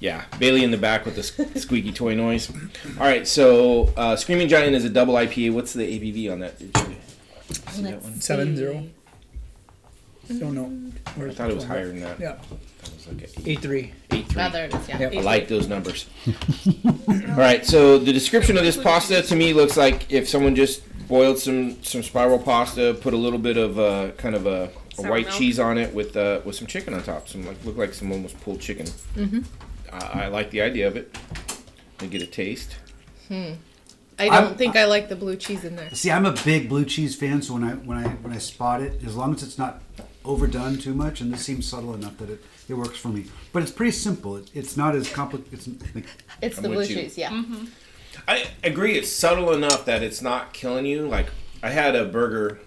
Yeah, 0.00 0.24
Bailey 0.40 0.64
in 0.64 0.72
the 0.72 0.76
back 0.76 1.04
with 1.06 1.14
the 1.14 1.22
squeaky 1.60 1.92
toy 1.92 2.16
noise. 2.16 2.50
All 2.98 3.04
right, 3.06 3.24
so 3.24 3.84
uh, 3.96 4.16
Screaming 4.16 4.48
Giant 4.48 4.74
is 4.74 4.84
a 4.84 4.88
double 4.88 5.14
IPA. 5.14 5.52
What's 5.54 5.74
the 5.74 5.84
ABV 5.84 6.32
on 6.32 6.40
that? 6.40 6.58
Did 6.58 6.72
you 6.76 7.54
see 7.70 7.82
that 7.84 8.02
one? 8.02 8.20
Seven 8.20 8.56
zero. 8.56 8.84
Don't 10.26 10.54
know. 10.56 10.92
I 11.24 11.30
thought 11.32 11.50
it 11.50 11.54
was 11.54 11.62
higher 11.62 11.86
than 11.86 12.00
that. 12.00 12.18
Yeah, 12.18 12.36
It 12.82 12.92
was 12.94 13.06
like 13.08 13.22
a 13.46 13.50
eight 13.50 13.60
three. 13.60 13.92
eight 14.10 14.26
three. 14.26 14.42
Oh, 14.42 14.50
there 14.50 14.64
it 14.66 14.74
is. 14.74 14.88
Yeah. 14.88 14.98
Yep. 14.98 15.14
I 15.14 15.20
like 15.20 15.48
those 15.48 15.68
numbers. 15.68 16.06
All 16.86 17.36
right, 17.36 17.64
so 17.64 17.98
the 17.98 18.12
description 18.12 18.56
of 18.56 18.64
this 18.64 18.76
pasta 18.76 19.22
to 19.22 19.36
me 19.36 19.52
looks 19.52 19.76
like 19.76 20.10
if 20.12 20.28
someone 20.28 20.54
just 20.54 20.82
boiled 21.08 21.38
some 21.38 21.82
some 21.82 22.02
spiral 22.02 22.38
pasta, 22.38 22.96
put 23.00 23.14
a 23.14 23.16
little 23.16 23.38
bit 23.38 23.56
of 23.56 23.78
uh, 23.78 24.10
kind 24.12 24.34
of 24.34 24.46
a, 24.46 24.70
a 24.98 25.02
white 25.08 25.26
milk. 25.26 25.38
cheese 25.38 25.58
on 25.60 25.78
it 25.78 25.94
with 25.94 26.16
uh, 26.16 26.40
with 26.44 26.56
some 26.56 26.66
chicken 26.66 26.94
on 26.94 27.02
top. 27.02 27.28
Some 27.28 27.46
like 27.46 27.62
look 27.64 27.76
like 27.76 27.94
some 27.94 28.10
almost 28.12 28.40
pulled 28.40 28.60
chicken. 28.60 28.86
Mm-hmm. 29.16 29.40
I, 29.92 30.24
I 30.24 30.28
like 30.28 30.50
the 30.50 30.62
idea 30.62 30.86
of 30.88 30.96
it. 30.96 31.16
I 32.00 32.06
get 32.06 32.22
a 32.22 32.26
taste. 32.26 32.76
I 33.30 34.26
don't 34.26 34.32
I'm- 34.34 34.54
think 34.56 34.76
I 34.76 34.84
like 34.84 35.08
the 35.08 35.16
blue 35.16 35.36
cheese 35.36 35.64
in 35.64 35.76
there. 35.76 35.88
See, 35.94 36.10
I'm 36.10 36.26
a 36.26 36.32
big 36.44 36.68
blue 36.68 36.84
cheese 36.84 37.16
fan, 37.16 37.42
so 37.42 37.54
when 37.54 37.64
I 37.64 37.72
when 37.74 37.96
I 37.98 38.08
when 38.08 38.32
I 38.32 38.38
spot 38.38 38.82
it, 38.82 39.02
as 39.04 39.16
long 39.16 39.34
as 39.34 39.42
it's 39.42 39.56
not 39.58 39.80
overdone 40.24 40.78
too 40.78 40.94
much, 40.94 41.20
and 41.20 41.32
this 41.32 41.42
seems 41.44 41.66
subtle 41.66 41.94
enough 41.94 42.16
that 42.18 42.30
it, 42.30 42.44
it 42.68 42.74
works 42.74 42.98
for 42.98 43.08
me. 43.08 43.26
But 43.52 43.62
it's 43.62 43.72
pretty 43.72 43.92
simple. 43.92 44.36
It, 44.36 44.50
it's 44.54 44.76
not 44.76 44.94
as 44.94 45.10
complicated. 45.12 45.52
It's 45.54 45.94
like, 45.94 46.06
It's 46.40 46.56
the 46.56 46.68
blue 46.68 46.78
with 46.78 46.90
you. 46.90 46.96
cheese, 46.96 47.18
yeah. 47.18 47.42
I 48.28 48.46
agree. 48.62 48.96
It's 48.98 49.10
subtle 49.10 49.52
enough 49.52 49.84
that 49.86 50.02
it's 50.02 50.22
not 50.22 50.52
killing 50.52 50.86
you. 50.86 51.06
Like 51.08 51.26
I 51.62 51.70
had 51.70 51.94
a 51.96 52.04
burger, 52.04 52.60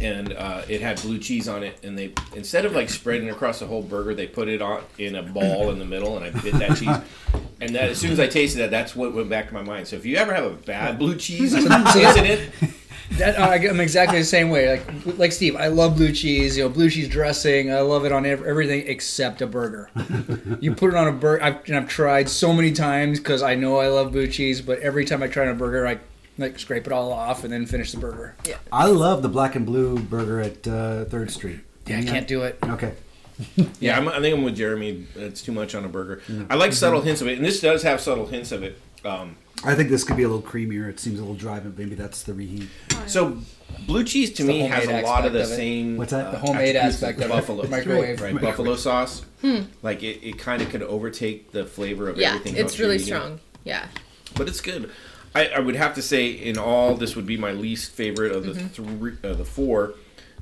and 0.00 0.32
uh, 0.32 0.62
it 0.68 0.80
had 0.80 1.00
blue 1.02 1.18
cheese 1.18 1.48
on 1.48 1.62
it, 1.62 1.78
and 1.84 1.98
they 1.98 2.12
instead 2.34 2.64
of 2.64 2.72
like 2.72 2.88
spreading 2.90 3.30
across 3.30 3.60
the 3.60 3.66
whole 3.66 3.82
burger, 3.82 4.14
they 4.14 4.26
put 4.26 4.48
it 4.48 4.62
on 4.62 4.82
in 4.98 5.14
a 5.16 5.22
ball 5.22 5.70
in 5.70 5.78
the 5.78 5.84
middle, 5.84 6.16
and 6.16 6.24
I 6.24 6.40
bit 6.40 6.54
that 6.54 6.76
cheese. 6.76 6.88
And 7.60 7.74
that 7.76 7.88
as 7.88 7.98
soon 7.98 8.10
as 8.10 8.18
I 8.20 8.26
tasted 8.26 8.58
that, 8.58 8.70
that's 8.72 8.94
what 8.96 9.14
went 9.14 9.30
back 9.30 9.48
to 9.48 9.54
my 9.54 9.62
mind. 9.62 9.86
So 9.86 9.96
if 9.96 10.04
you 10.04 10.16
ever 10.16 10.34
have 10.34 10.44
a 10.44 10.50
bad 10.50 10.98
blue 10.98 11.16
cheese 11.16 11.54
incident, 11.54 12.50
That 13.12 13.38
I'm 13.38 13.80
exactly 13.80 14.18
the 14.18 14.24
same 14.24 14.50
way. 14.50 14.78
Like 14.78 15.18
like 15.18 15.32
Steve, 15.32 15.56
I 15.56 15.68
love 15.68 15.96
blue 15.96 16.12
cheese. 16.12 16.56
You 16.56 16.64
know, 16.64 16.68
blue 16.68 16.90
cheese 16.90 17.08
dressing. 17.08 17.72
I 17.72 17.80
love 17.80 18.04
it 18.04 18.12
on 18.12 18.26
everything 18.26 18.84
except 18.86 19.42
a 19.42 19.46
burger. 19.46 19.90
you 20.60 20.74
put 20.74 20.90
it 20.90 20.96
on 20.96 21.08
a 21.08 21.12
burger, 21.12 21.42
I've, 21.42 21.66
and 21.68 21.76
I've 21.76 21.88
tried 21.88 22.28
so 22.28 22.52
many 22.52 22.72
times 22.72 23.18
because 23.18 23.42
I 23.42 23.54
know 23.54 23.78
I 23.78 23.88
love 23.88 24.12
blue 24.12 24.26
cheese. 24.26 24.60
But 24.60 24.80
every 24.80 25.04
time 25.04 25.22
I 25.22 25.28
try 25.28 25.44
on 25.44 25.50
a 25.50 25.54
burger, 25.54 25.86
I 25.86 25.98
like 26.38 26.58
scrape 26.58 26.86
it 26.86 26.92
all 26.92 27.12
off 27.12 27.44
and 27.44 27.52
then 27.52 27.66
finish 27.66 27.92
the 27.92 27.98
burger. 27.98 28.34
Yeah. 28.46 28.56
I 28.72 28.86
love 28.86 29.22
the 29.22 29.28
black 29.28 29.54
and 29.54 29.64
blue 29.66 29.98
burger 29.98 30.40
at 30.40 30.66
uh, 30.66 31.04
Third 31.04 31.30
Street. 31.30 31.60
Yeah, 31.86 31.98
I 31.98 32.04
can't 32.04 32.26
do 32.26 32.42
it. 32.42 32.58
Okay. 32.64 32.94
yeah, 33.80 33.96
I'm, 33.96 34.08
I 34.08 34.20
think 34.20 34.36
I'm 34.36 34.44
with 34.44 34.56
Jeremy. 34.56 35.06
It's 35.16 35.42
too 35.42 35.52
much 35.52 35.74
on 35.74 35.84
a 35.84 35.88
burger. 35.88 36.22
I 36.48 36.54
like 36.54 36.72
subtle 36.72 37.02
hints 37.02 37.20
of 37.20 37.28
it, 37.28 37.36
and 37.36 37.44
this 37.44 37.60
does 37.60 37.82
have 37.82 38.00
subtle 38.00 38.26
hints 38.26 38.52
of 38.52 38.62
it. 38.62 38.78
Um, 39.04 39.36
I 39.62 39.74
think 39.74 39.88
this 39.88 40.04
could 40.04 40.16
be 40.16 40.24
a 40.24 40.28
little 40.28 40.42
creamier. 40.42 40.88
It 40.88 40.98
seems 41.00 41.18
a 41.18 41.22
little 41.22 41.36
dry, 41.36 41.60
but 41.60 41.78
maybe 41.78 41.94
that's 41.94 42.22
the 42.24 42.34
reheat. 42.34 42.68
so 43.06 43.38
blue 43.86 44.04
cheese 44.04 44.32
to 44.34 44.42
the 44.42 44.48
me 44.48 44.60
has 44.60 44.84
homemade 44.84 45.04
a 45.04 45.06
lot 45.06 45.24
of 45.26 45.32
the 45.32 45.40
aspect 45.40 45.52
of 45.52 45.58
it. 45.58 45.62
same. 45.62 45.96
What's 45.96 46.10
that? 46.10 46.26
uh, 46.26 46.30
The 46.32 46.38
homemade 46.38 46.76
attributes 46.76 46.94
aspect 47.02 47.18
of 47.18 47.24
of 47.24 47.30
it. 47.30 47.34
buffalo 47.34 47.66
Microwave. 47.68 48.20
right? 48.20 48.40
Buffalo 48.40 48.76
sauce. 48.76 49.24
Like 49.82 50.02
it, 50.02 50.26
it 50.26 50.38
kind 50.38 50.60
of 50.62 50.70
could 50.70 50.82
overtake 50.82 51.52
the 51.52 51.64
flavor 51.66 52.08
of 52.08 52.16
Yeah, 52.18 52.30
everything. 52.34 52.56
it's 52.56 52.78
you're 52.78 52.86
really 52.88 52.96
eating. 52.96 53.06
strong. 53.14 53.40
Yeah. 53.64 53.86
but 54.36 54.48
it's 54.48 54.60
good. 54.60 54.90
I, 55.34 55.48
I 55.48 55.58
would 55.60 55.76
have 55.76 55.94
to 55.96 56.02
say, 56.02 56.28
in 56.28 56.56
all, 56.58 56.94
this 56.94 57.16
would 57.16 57.26
be 57.26 57.36
my 57.36 57.52
least 57.52 57.90
favorite 57.92 58.32
of 58.32 58.44
the 58.44 58.52
Mm-hmm. 58.52 58.66
three, 58.68 59.12
uh, 59.24 59.34
the 59.34 59.44
four, 59.44 59.94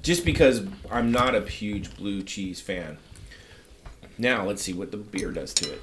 just 0.03 0.25
because 0.25 0.63
I'm 0.91 1.11
not 1.13 1.35
a 1.35 1.41
huge 1.41 1.97
blue 1.97 2.23
cheese 2.23 2.61
fan. 2.61 2.99
Now 4.19 4.45
let's 4.45 4.63
see 4.63 4.73
what 4.73 4.91
the 4.91 4.99
beer 4.99 5.31
does 5.33 5.55
to 5.55 5.73
it. 5.73 5.81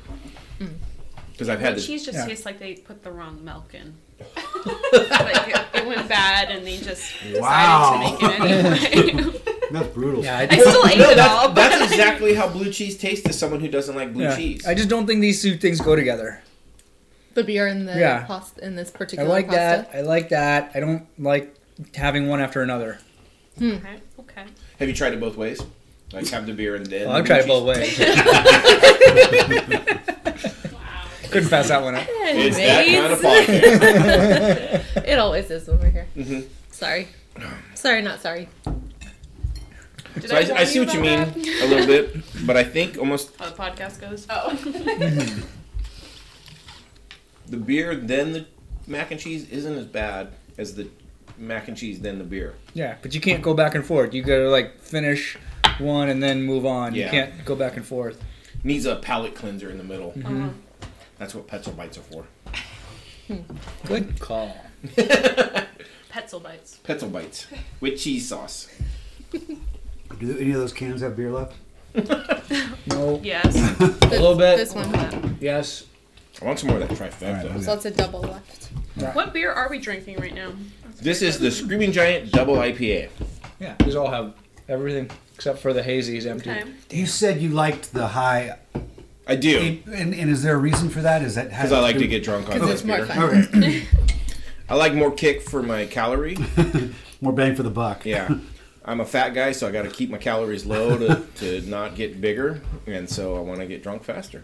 Because 1.40 1.48
I've 1.48 1.62
had 1.62 1.78
The 1.78 1.82
cheese 1.82 2.04
just 2.06 2.18
yeah. 2.18 2.26
tastes 2.26 2.46
like 2.46 2.60
they 2.60 2.74
put 2.74 3.02
the 3.02 3.12
wrong 3.14 3.42
milk 3.46 3.74
in. 3.74 3.94
like 4.20 5.48
it, 5.48 5.62
it 5.74 5.88
went 5.88 6.10
bad, 6.10 6.52
and 6.52 6.68
they 6.68 6.76
just 6.80 7.14
decided 7.24 7.40
Wow. 7.42 7.94
to 7.94 8.00
make 8.12 8.22
it 8.22 8.42
anyway. 8.42 9.40
That's 9.72 9.88
brutal. 9.94 10.22
Yeah, 10.22 10.38
I, 10.40 10.48
I 10.52 10.58
still 10.60 10.86
ate 10.86 10.98
No, 10.98 11.10
it 11.12 11.18
all. 11.20 11.48
that's, 11.48 11.70
But 11.72 11.80
that's 11.80 11.92
exactly 11.94 12.34
how 12.34 12.50
blue 12.50 12.70
cheese 12.74 12.98
tastes 12.98 13.26
to 13.26 13.32
someone 13.32 13.62
who 13.62 13.70
doesn't 13.70 13.96
like 13.96 14.12
blue 14.12 14.24
yeah. 14.26 14.36
cheese. 14.36 14.66
I 14.68 14.74
just 14.74 14.90
don't 14.90 15.08
think 15.08 15.22
these 15.22 15.42
two 15.42 15.56
things 15.56 15.80
go 15.80 15.96
together. 15.96 16.42
The 17.36 17.46
beer 17.46 17.68
and 17.68 17.88
the 17.88 17.98
Yeah. 17.98 18.26
pasta 18.26 18.62
in 18.66 18.76
this 18.76 18.92
particular. 18.92 19.30
I 19.30 19.32
like 19.34 19.48
pasta. 19.48 19.88
that. 19.90 19.98
I 19.98 20.02
like 20.02 20.28
that. 20.30 20.72
I 20.76 20.82
don't 20.82 21.06
like 21.18 21.56
having 21.96 22.28
one 22.28 22.42
after 22.42 22.62
another. 22.62 23.00
Hmm. 23.58 23.76
okay, 23.76 24.02
okay. 24.20 24.44
Have 24.80 24.90
you 24.90 24.94
tried 24.94 25.14
it 25.14 25.22
both 25.22 25.38
ways? 25.38 25.62
Like 26.12 26.28
have 26.32 26.46
the 26.48 26.52
beer 26.54 26.76
and 26.76 26.86
then. 26.86 27.08
Well, 27.08 27.24
the 27.24 27.34
I've 27.34 27.46
blue 27.46 27.74
tried 27.74 27.78
it 27.78 27.86
cheese? 27.86 27.98
both 27.98 29.78
ways. 30.36 30.56
Couldn't 31.32 31.50
pass 31.50 31.68
that 31.70 31.82
one 31.84 31.96
up. 31.96 32.08
It's 32.32 32.58
that 32.58 32.86
kind 32.86 33.14
of 33.14 33.20
podcast. 33.22 35.06
it 35.08 35.18
always 35.20 35.50
is 35.50 35.68
when 35.68 35.80
we're 35.80 35.90
here. 35.90 36.08
Mhm. 36.16 36.48
Sorry. 36.72 37.08
Sorry, 37.76 38.02
not 38.02 38.22
sorry. 38.22 38.48
Did 40.20 40.30
So 40.30 40.36
I, 40.36 40.40
I 40.40 40.50
warn 40.52 40.66
see 40.68 40.80
what 40.80 40.94
you 40.94 41.00
mean 41.02 41.20
that? 41.20 41.36
a 41.38 41.68
little 41.68 41.88
bit, 41.88 42.18
but 42.46 42.56
I 42.58 42.64
think 42.64 42.98
almost 42.98 43.36
How 43.38 43.50
the 43.50 43.56
podcast 43.56 44.00
goes. 44.02 44.28
Oh. 44.30 44.54
the 47.48 47.58
beer 47.58 47.96
then 47.96 48.34
the 48.34 48.46
mac 48.88 49.12
and 49.12 49.20
cheese 49.20 49.50
isn't 49.50 49.74
as 49.78 49.86
bad 49.86 50.34
as 50.58 50.76
the 50.76 50.88
mac 51.38 51.68
and 51.68 51.78
cheese 51.78 52.00
then 52.00 52.18
the 52.18 52.24
beer. 52.24 52.56
Yeah, 52.74 52.96
but 53.02 53.14
you 53.16 53.22
can't 53.22 53.42
go 53.42 53.54
back 53.54 53.76
and 53.76 53.86
forth. 53.86 54.14
You 54.14 54.22
gotta 54.24 54.50
like 54.50 54.80
finish 54.80 55.38
one 55.80 56.10
and 56.10 56.22
then 56.22 56.44
move 56.44 56.66
on. 56.66 56.94
Yeah. 56.94 57.06
You 57.06 57.12
can't 57.12 57.46
go 57.46 57.56
back 57.56 57.78
and 57.78 57.86
forth. 57.86 58.22
Needs 58.64 58.86
a 58.86 58.98
palate 58.98 59.36
cleanser 59.36 59.70
in 59.70 59.78
the 59.78 59.84
middle. 59.84 60.14
Uh-huh. 60.24 60.50
That's 61.20 61.36
what 61.36 61.48
Pretzel 61.48 61.74
Bites 61.74 61.98
are 61.98 62.02
for. 62.02 62.26
Good 63.86 64.06
hmm. 64.06 64.16
call. 64.18 64.58
Pretzel 66.10 66.40
bites. 66.40 66.78
Pretzel 66.78 67.10
Bites 67.10 67.46
with 67.80 68.00
cheese 68.00 68.28
sauce. 68.28 68.68
Do 69.32 70.38
any 70.40 70.52
of 70.52 70.60
those 70.60 70.74
cans 70.74 71.02
have 71.02 71.16
beer 71.16 71.32
left? 71.32 71.56
No. 72.88 73.20
Yes. 73.24 73.56
A 73.80 74.08
little 74.08 74.36
bit. 74.36 74.58
This 74.58 74.74
one. 74.74 75.38
Yes. 75.40 75.86
I 76.42 76.46
want 76.46 76.58
some 76.58 76.70
more 76.70 76.80
of 76.80 76.90
that 76.90 76.98
trifecta. 76.98 77.46
Alright, 77.46 77.64
So 77.64 77.74
it's 77.74 77.86
a 77.86 77.92
double 77.92 78.22
left. 78.22 78.72
what 79.14 79.32
beer 79.32 79.52
are 79.52 79.70
we 79.70 79.78
drinking 79.78 80.18
right 80.18 80.34
now? 80.34 80.52
This 81.00 81.22
is 81.22 81.38
the 81.38 81.52
Screaming 81.52 81.92
Giant 81.92 82.32
Double 82.32 82.56
IPA. 82.56 83.10
Yeah. 83.60 83.76
These 83.86 83.96
all 83.96 84.10
have 84.10 84.34
everything 84.68 85.12
except 85.36 85.60
for 85.60 85.72
the 85.72 85.84
hazy 85.84 86.18
is 86.18 86.26
empty. 86.26 86.50
Okay. 86.50 86.64
You 86.90 87.06
said 87.06 87.42
you 87.42 87.50
liked 87.50 87.94
the 87.94 88.08
high, 88.08 88.58
I 89.30 89.36
do 89.36 89.80
and, 89.86 90.14
and 90.14 90.30
is 90.30 90.42
there 90.42 90.56
a 90.56 90.60
reason 90.60 90.90
for 90.90 91.02
that? 91.02 91.22
Is 91.22 91.36
that 91.36 91.50
because 91.50 91.72
I 91.72 91.80
like 91.80 91.98
to 92.00 92.08
get 92.08 92.24
drunk 92.24 92.50
on 92.50 92.60
this 92.60 92.70
it's 92.70 92.84
more 92.84 92.98
beer. 92.98 93.06
fun. 93.06 93.48
okay? 93.56 93.88
I 94.70 94.76
like 94.76 94.94
more 94.94 95.12
kick 95.12 95.42
for 95.42 95.64
my 95.64 95.86
calorie. 95.86 96.38
More 97.22 97.34
bang 97.34 97.56
for 97.56 97.64
the 97.64 97.70
buck. 97.70 98.06
Yeah. 98.06 98.30
I'm 98.86 99.02
a 99.02 99.06
fat 99.06 99.34
guy, 99.34 99.52
so 99.52 99.68
I 99.68 99.72
got 99.72 99.84
to 99.84 99.90
keep 99.90 100.10
my 100.10 100.18
calories 100.18 100.66
low 100.66 100.98
to, 100.98 101.22
to 101.36 101.62
not 101.70 101.96
get 101.96 102.22
bigger, 102.22 102.62
and 102.88 103.10
so 103.10 103.36
I 103.36 103.42
want 103.42 103.60
to 103.60 103.68
get 103.68 103.84
drunk 103.84 104.04
faster. 104.04 104.44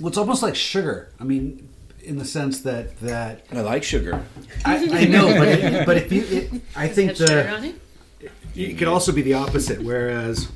Well, 0.00 0.08
it's 0.08 0.16
almost 0.16 0.42
like 0.42 0.54
sugar. 0.54 1.12
I 1.18 1.24
mean, 1.24 1.68
in 2.02 2.18
the 2.18 2.24
sense 2.24 2.60
that 2.60 2.98
that 3.00 3.44
I 3.52 3.60
like 3.62 3.82
sugar. 3.82 4.24
I, 4.64 4.76
I 4.76 5.04
know, 5.06 5.26
but 5.26 5.48
it, 5.48 5.86
but 5.86 5.96
if 5.96 6.12
you, 6.12 6.22
it, 6.22 6.62
I 6.76 6.86
think 6.88 7.16
the 7.16 7.74
it? 8.20 8.32
it 8.54 8.78
could 8.78 8.88
also 8.88 9.10
be 9.10 9.22
the 9.22 9.34
opposite. 9.34 9.82
Whereas, 9.82 10.48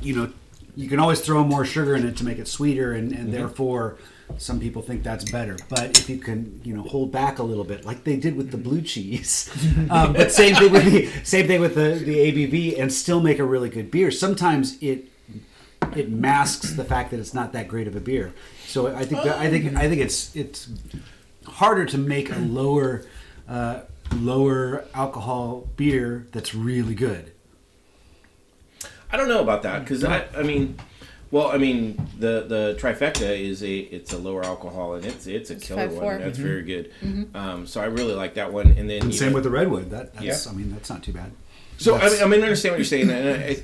you 0.00 0.14
know, 0.14 0.32
you 0.74 0.88
can 0.88 0.98
always 0.98 1.20
throw 1.20 1.44
more 1.44 1.64
sugar 1.64 1.94
in 1.94 2.06
it 2.06 2.16
to 2.16 2.24
make 2.24 2.38
it 2.38 2.48
sweeter, 2.48 2.92
and, 2.92 3.12
and 3.12 3.32
therefore 3.32 3.98
some 4.38 4.58
people 4.58 4.82
think 4.82 5.02
that's 5.02 5.30
better. 5.30 5.56
But 5.68 5.98
if 5.98 6.08
you 6.08 6.18
can, 6.18 6.60
you 6.64 6.74
know, 6.74 6.82
hold 6.82 7.12
back 7.12 7.38
a 7.38 7.42
little 7.42 7.64
bit, 7.64 7.84
like 7.84 8.04
they 8.04 8.16
did 8.16 8.36
with 8.36 8.50
the 8.50 8.56
blue 8.56 8.80
cheese, 8.80 9.50
um, 9.90 10.14
but 10.14 10.32
same 10.32 10.54
thing 10.54 10.72
with 10.72 10.84
the 10.84 11.06
same 11.24 11.46
thing 11.46 11.60
with 11.60 11.74
the 11.74 12.02
the 12.04 12.16
ABV, 12.16 12.80
and 12.80 12.92
still 12.92 13.20
make 13.20 13.38
a 13.38 13.44
really 13.44 13.68
good 13.68 13.90
beer. 13.90 14.10
Sometimes 14.10 14.78
it 14.82 15.08
it 15.96 16.10
masks 16.10 16.72
the 16.72 16.84
fact 16.84 17.10
that 17.10 17.20
it's 17.20 17.34
not 17.34 17.52
that 17.52 17.68
great 17.68 17.86
of 17.86 17.96
a 17.96 18.00
beer. 18.00 18.32
So 18.66 18.86
I 18.86 19.04
think 19.04 19.24
that, 19.24 19.38
I 19.38 19.50
think 19.50 19.76
I 19.76 19.88
think 19.88 20.00
it's 20.00 20.34
it's 20.34 20.68
harder 21.46 21.84
to 21.86 21.98
make 21.98 22.30
a 22.30 22.38
lower 22.38 23.04
uh, 23.48 23.80
lower 24.14 24.84
alcohol 24.94 25.68
beer 25.76 26.26
that's 26.32 26.54
really 26.54 26.94
good. 26.94 27.31
I 29.12 29.16
don't 29.16 29.28
know 29.28 29.40
about 29.42 29.62
that 29.64 29.80
because 29.80 30.02
I, 30.04 30.26
I 30.36 30.42
mean, 30.42 30.78
well, 31.30 31.48
I 31.48 31.58
mean 31.58 31.96
the 32.18 32.44
the 32.48 32.76
trifecta 32.80 33.38
is 33.38 33.62
a 33.62 33.76
it's 33.76 34.12
a 34.12 34.18
lower 34.18 34.44
alcohol 34.44 34.94
and 34.94 35.04
it's 35.04 35.26
it's 35.26 35.50
a 35.50 35.56
killer 35.56 35.88
5.4. 35.88 36.02
one. 36.02 36.20
That's 36.20 36.38
very 36.38 36.62
good. 36.62 36.92
Um, 37.34 37.66
so 37.66 37.80
I 37.80 37.86
really 37.86 38.14
like 38.14 38.34
that 38.34 38.52
one. 38.52 38.68
And 38.78 38.88
then 38.88 39.02
And 39.02 39.14
same 39.14 39.28
know- 39.30 39.34
with 39.36 39.44
the 39.44 39.50
redwood. 39.50 39.90
That 39.90 40.14
that's, 40.14 40.46
Yeah. 40.46 40.52
I 40.52 40.54
mean 40.54 40.70
that's 40.72 40.88
not 40.90 41.02
too 41.02 41.12
bad. 41.12 41.32
So 41.78 41.96
I 41.96 42.08
mean, 42.10 42.22
I 42.22 42.26
mean, 42.26 42.40
I 42.40 42.44
understand 42.44 42.72
what 42.72 42.78
you're 42.78 42.84
saying, 42.84 43.10
and 43.10 43.42
I, 43.44 43.62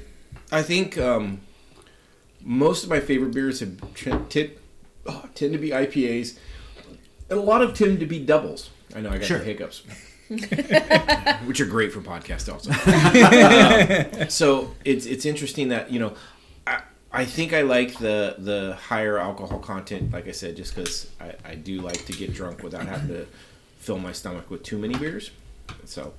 I 0.51 0.63
think 0.63 0.99
um, 0.99 1.41
most 2.43 2.83
of 2.85 2.91
my 2.91 3.01
favorite 3.01 3.33
beers 3.33 3.61
have 3.61 3.95
t- 3.95 4.13
t- 4.29 4.51
oh, 5.07 5.25
tend 5.35 5.53
to 5.53 5.59
be 5.59 5.71
IPAs, 5.71 6.37
and 7.31 7.39
a 7.39 7.43
lot 7.43 7.63
of 7.63 7.75
tend 7.75 8.01
to 8.01 8.07
be 8.07 8.19
doubles. 8.19 8.71
I 8.97 9.01
know 9.03 9.11
I 9.11 9.19
got 9.19 9.27
Sure. 9.27 9.39
the 9.39 9.45
hiccups, 9.45 9.83
which 11.47 11.61
are 11.61 11.67
great 11.67 11.93
for 11.93 12.01
podcast 12.01 12.53
also. 12.53 12.71
Uh, 12.71 14.29
so 14.29 14.75
it's 14.85 15.07
it's 15.07 15.25
interesting 15.25 15.69
that 15.69 15.91
you 15.91 15.99
know, 15.99 16.15
I, 16.67 16.83
I 17.13 17.25
think 17.25 17.53
I 17.53 17.63
like 17.63 17.99
the 17.99 18.35
the 18.39 18.77
higher 18.89 19.19
alcohol 19.19 19.59
content. 19.59 20.13
Like 20.13 20.29
I 20.29 20.33
said, 20.33 20.57
just 20.57 20.75
because 20.75 21.11
I, 21.21 21.35
I 21.45 21.55
do 21.55 21.81
like 21.81 22.05
to 22.07 22.13
get 22.13 22.35
drunk 22.35 22.63
without 22.63 22.87
having 22.87 23.09
to 23.09 23.27
fill 23.79 23.99
my 23.99 24.13
stomach 24.13 24.51
with 24.51 24.63
too 24.63 24.79
many 24.79 24.95
beers. 24.97 25.31
So. 25.85 26.13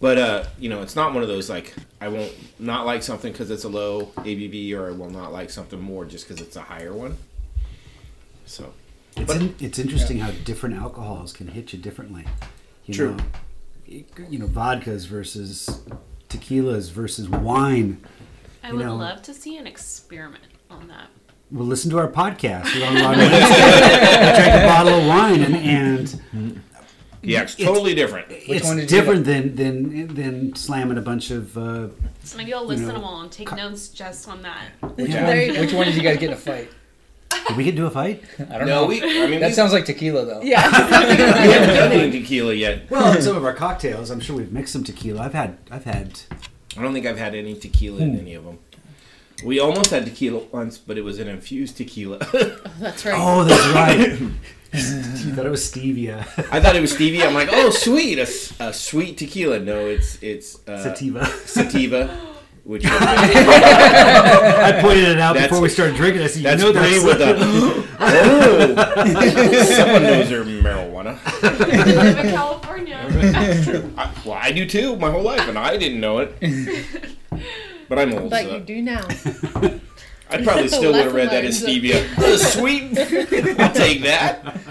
But 0.00 0.16
uh, 0.16 0.44
you 0.58 0.70
know, 0.70 0.80
it's 0.80 0.96
not 0.96 1.12
one 1.12 1.22
of 1.22 1.28
those 1.28 1.50
like 1.50 1.74
I 2.00 2.08
won't 2.08 2.32
not 2.58 2.86
like 2.86 3.02
something 3.02 3.32
because 3.32 3.50
it's 3.50 3.64
a 3.64 3.68
low 3.68 4.06
ABV, 4.16 4.72
or 4.74 4.88
I 4.88 4.92
will 4.92 5.10
not 5.10 5.30
like 5.30 5.50
something 5.50 5.78
more 5.78 6.06
just 6.06 6.26
because 6.26 6.40
it's 6.42 6.56
a 6.56 6.62
higher 6.62 6.94
one. 6.94 7.18
So 8.46 8.72
It's, 9.16 9.26
But- 9.26 9.42
in, 9.42 9.54
it's 9.60 9.78
interesting 9.78 10.20
how 10.20 10.30
different 10.44 10.76
alcohols 10.76 11.34
can 11.34 11.48
hit 11.48 11.74
you 11.74 11.78
differently. 11.78 12.24
You 12.90 12.96
True. 12.96 13.16
Know, 13.16 14.04
you 14.28 14.38
know, 14.40 14.46
vodkas 14.48 15.06
versus 15.06 15.80
tequilas 16.28 16.90
versus 16.90 17.28
wine. 17.28 18.02
I 18.64 18.68
You 18.70 18.76
would 18.76 18.86
know- 18.86 18.96
love 18.96 19.22
to 19.22 19.32
see 19.34 19.56
an 19.56 19.66
experiment 19.66 20.42
on 20.68 20.88
that. 20.88 21.06
Well, 21.52 21.66
listen 21.66 21.90
to 21.92 21.98
our 21.98 22.08
podcast. 22.08 22.74
We're 22.74 22.86
on 22.86 22.96
a 22.96 23.02
lot 23.02 23.14
of- 23.14 23.20
I 23.22 24.34
drank 24.36 24.62
a 24.62 24.66
bottle 24.66 24.94
of 25.00 25.06
wine, 25.06 25.42
and, 25.42 25.56
and 25.56 26.62
yeah, 27.22 27.42
it's 27.42 27.54
It's- 27.54 27.66
totally 27.68 27.94
different. 27.94 28.26
it's 28.30 28.66
one 28.66 28.76
did 28.76 28.90
you 28.90 28.96
different 28.98 29.24
than, 29.24 29.54
than 29.56 30.14
than 30.14 30.54
slamming 30.56 30.98
a 30.98 31.02
bunch 31.02 31.30
of. 31.30 31.56
Uh, 31.56 31.88
So 32.24 32.36
maybe 32.38 32.52
I'll 32.54 32.64
listen 32.66 32.86
know, 32.86 32.92
to 32.94 32.98
them 32.98 33.04
all 33.04 33.20
and 33.22 33.30
take 33.32 33.50
notes 33.54 33.88
just 33.88 34.28
on 34.28 34.42
that. 34.42 34.66
Which, 34.96 35.10
Yeah. 35.10 35.24
one, 35.24 35.26
There 35.26 35.46
you 35.46 35.54
go. 35.54 35.60
which 35.60 35.72
one 35.72 35.86
did 35.86 35.94
you 35.96 36.02
guys 36.02 36.18
get 36.18 36.28
in 36.30 36.32
a 36.34 36.36
fight? 36.36 36.70
We 37.56 37.64
could 37.64 37.76
do 37.76 37.86
a 37.86 37.90
fight. 37.90 38.22
I 38.38 38.58
don't 38.58 38.66
No, 38.66 38.82
know. 38.82 38.86
we. 38.86 39.02
I 39.02 39.26
mean, 39.26 39.40
that 39.40 39.48
we, 39.48 39.52
sounds 39.52 39.72
like 39.72 39.84
tequila 39.84 40.24
though. 40.24 40.40
Yeah. 40.42 40.62
we 40.70 41.52
haven't 41.52 41.74
done 41.76 41.92
any 42.00 42.10
tequila 42.10 42.54
yet. 42.54 42.90
Well, 42.90 43.16
in 43.16 43.22
some 43.22 43.36
of 43.36 43.44
our 43.44 43.52
cocktails, 43.54 44.10
I'm 44.10 44.20
sure 44.20 44.36
we've 44.36 44.52
mixed 44.52 44.72
some 44.72 44.84
tequila. 44.84 45.22
I've 45.22 45.34
had, 45.34 45.58
I've 45.70 45.84
had. 45.84 46.20
I 46.76 46.82
don't 46.82 46.92
think 46.92 47.06
I've 47.06 47.18
had 47.18 47.34
any 47.34 47.54
tequila 47.54 48.00
in 48.00 48.18
any 48.18 48.34
of 48.34 48.44
them. 48.44 48.58
We 49.44 49.58
almost 49.58 49.90
had 49.90 50.04
tequila 50.04 50.44
once, 50.52 50.76
but 50.78 50.98
it 50.98 51.02
was 51.02 51.18
an 51.18 51.26
infused 51.28 51.76
tequila. 51.78 52.18
That's 52.78 53.04
right. 53.06 53.14
Oh, 53.16 53.42
that's 53.44 53.66
right. 53.74 54.20
you 54.72 55.34
thought 55.34 55.46
it 55.46 55.50
was 55.50 55.68
stevia, 55.68 56.18
I 56.52 56.60
thought 56.60 56.76
it 56.76 56.80
was 56.80 56.92
stevia. 56.94 57.26
I'm 57.26 57.34
like, 57.34 57.48
oh, 57.50 57.70
sweet, 57.70 58.18
a 58.18 58.72
sweet 58.72 59.18
tequila. 59.18 59.58
No, 59.58 59.86
it's 59.86 60.22
it's 60.22 60.60
uh, 60.68 60.80
sativa. 60.82 61.24
sativa, 61.44 62.29
which 62.64 62.84
I 62.88 64.78
pointed 64.82 65.08
it 65.08 65.18
out 65.18 65.34
That's- 65.34 65.48
before 65.50 65.62
we 65.62 65.68
started 65.68 65.96
drinking. 65.96 66.22
I 66.22 66.26
said, 66.26 66.38
"You 66.38 66.42
that's 66.44 66.62
know 66.62 66.72
Bray 66.72 66.98
that's 66.98 67.04
with 67.04 67.20
a 67.20 67.86
oh, 68.00 69.64
someone 69.64 70.02
knows 70.02 70.28
their 70.28 70.44
marijuana. 70.44 71.18
I 71.42 71.84
live 71.84 72.18
in 72.18 72.30
California. 72.30 72.96
I, 73.96 74.10
well, 74.24 74.38
I 74.40 74.52
do 74.52 74.66
too, 74.66 74.96
my 74.96 75.10
whole 75.10 75.22
life, 75.22 75.46
and 75.48 75.58
I 75.58 75.76
didn't 75.76 76.00
know 76.00 76.18
it. 76.18 76.34
But 77.88 77.98
I'm 77.98 78.12
old. 78.14 78.30
But 78.30 78.44
so 78.44 78.54
you 78.54 78.60
do 78.60 78.82
now. 78.82 79.06
I 80.32 80.42
probably 80.44 80.68
still 80.68 80.92
would 80.92 81.04
have 81.04 81.14
read 81.14 81.30
that 81.30 81.44
as 81.44 81.60
Lesson 81.62 81.82
stevia. 81.82 82.38
Sweet. 82.38 82.96
I'll 83.60 83.72
take 83.72 84.02
that. 84.02 84.69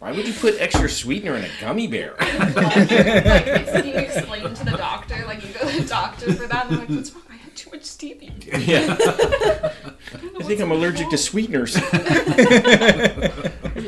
Why 0.00 0.12
would 0.12 0.26
you 0.26 0.32
put 0.32 0.58
extra 0.58 0.88
sweetener 0.88 1.36
in 1.36 1.44
a 1.44 1.48
gummy 1.60 1.86
bear? 1.86 2.14
like, 2.20 2.54
can 2.56 3.86
you 3.86 3.92
explain 3.96 4.54
to 4.54 4.64
the 4.64 4.70
doctor? 4.78 5.22
Like, 5.26 5.46
you 5.46 5.52
go 5.52 5.70
to 5.70 5.82
the 5.82 5.86
doctor 5.86 6.32
for 6.32 6.46
that, 6.46 6.66
and 6.66 6.72
they're 6.72 6.78
like, 6.80 6.88
what's 6.88 7.12
wrong? 7.12 7.24
I 7.28 7.36
had 7.36 7.54
too 7.54 7.70
much 7.70 7.82
stevia. 7.82 8.32
Yeah. 8.66 8.96
I 10.40 10.42
think 10.42 10.58
I'm 10.62 10.72
allergic 10.72 11.10
to 11.10 11.18
sweeteners. 11.18 11.76
Every 11.76 11.92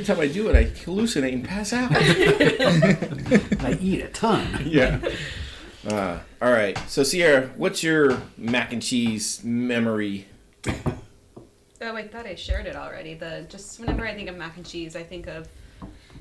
time 0.05 0.21
I 0.21 0.29
do 0.31 0.51
it, 0.51 0.55
I 0.55 0.67
hallucinate 0.85 1.33
and 1.33 1.47
pass 1.47 1.73
out. 1.73 1.91
I 3.65 3.79
eat 3.81 4.03
a 4.03 4.09
ton. 4.09 4.65
Yeah. 4.67 5.01
Uh, 5.89 6.19
all 6.43 6.53
right. 6.53 6.77
So, 6.91 7.05
Sierra, 7.05 7.53
what's 7.57 7.83
your 7.83 8.21
mac 8.37 8.75
and 8.75 8.83
cheese 8.83 9.43
memory? 9.43 10.27
Oh, 11.81 11.97
I 11.97 12.07
thought 12.07 12.27
I 12.27 12.35
shared 12.35 12.67
it 12.67 12.77
already. 12.77 13.15
The 13.15 13.47
just 13.49 13.81
whenever 13.81 14.07
I 14.07 14.15
think 14.15 14.29
of 14.29 14.37
mac 14.37 14.59
and 14.59 14.67
cheese, 14.67 14.95
I 14.95 15.03
think 15.03 15.27
of 15.27 15.49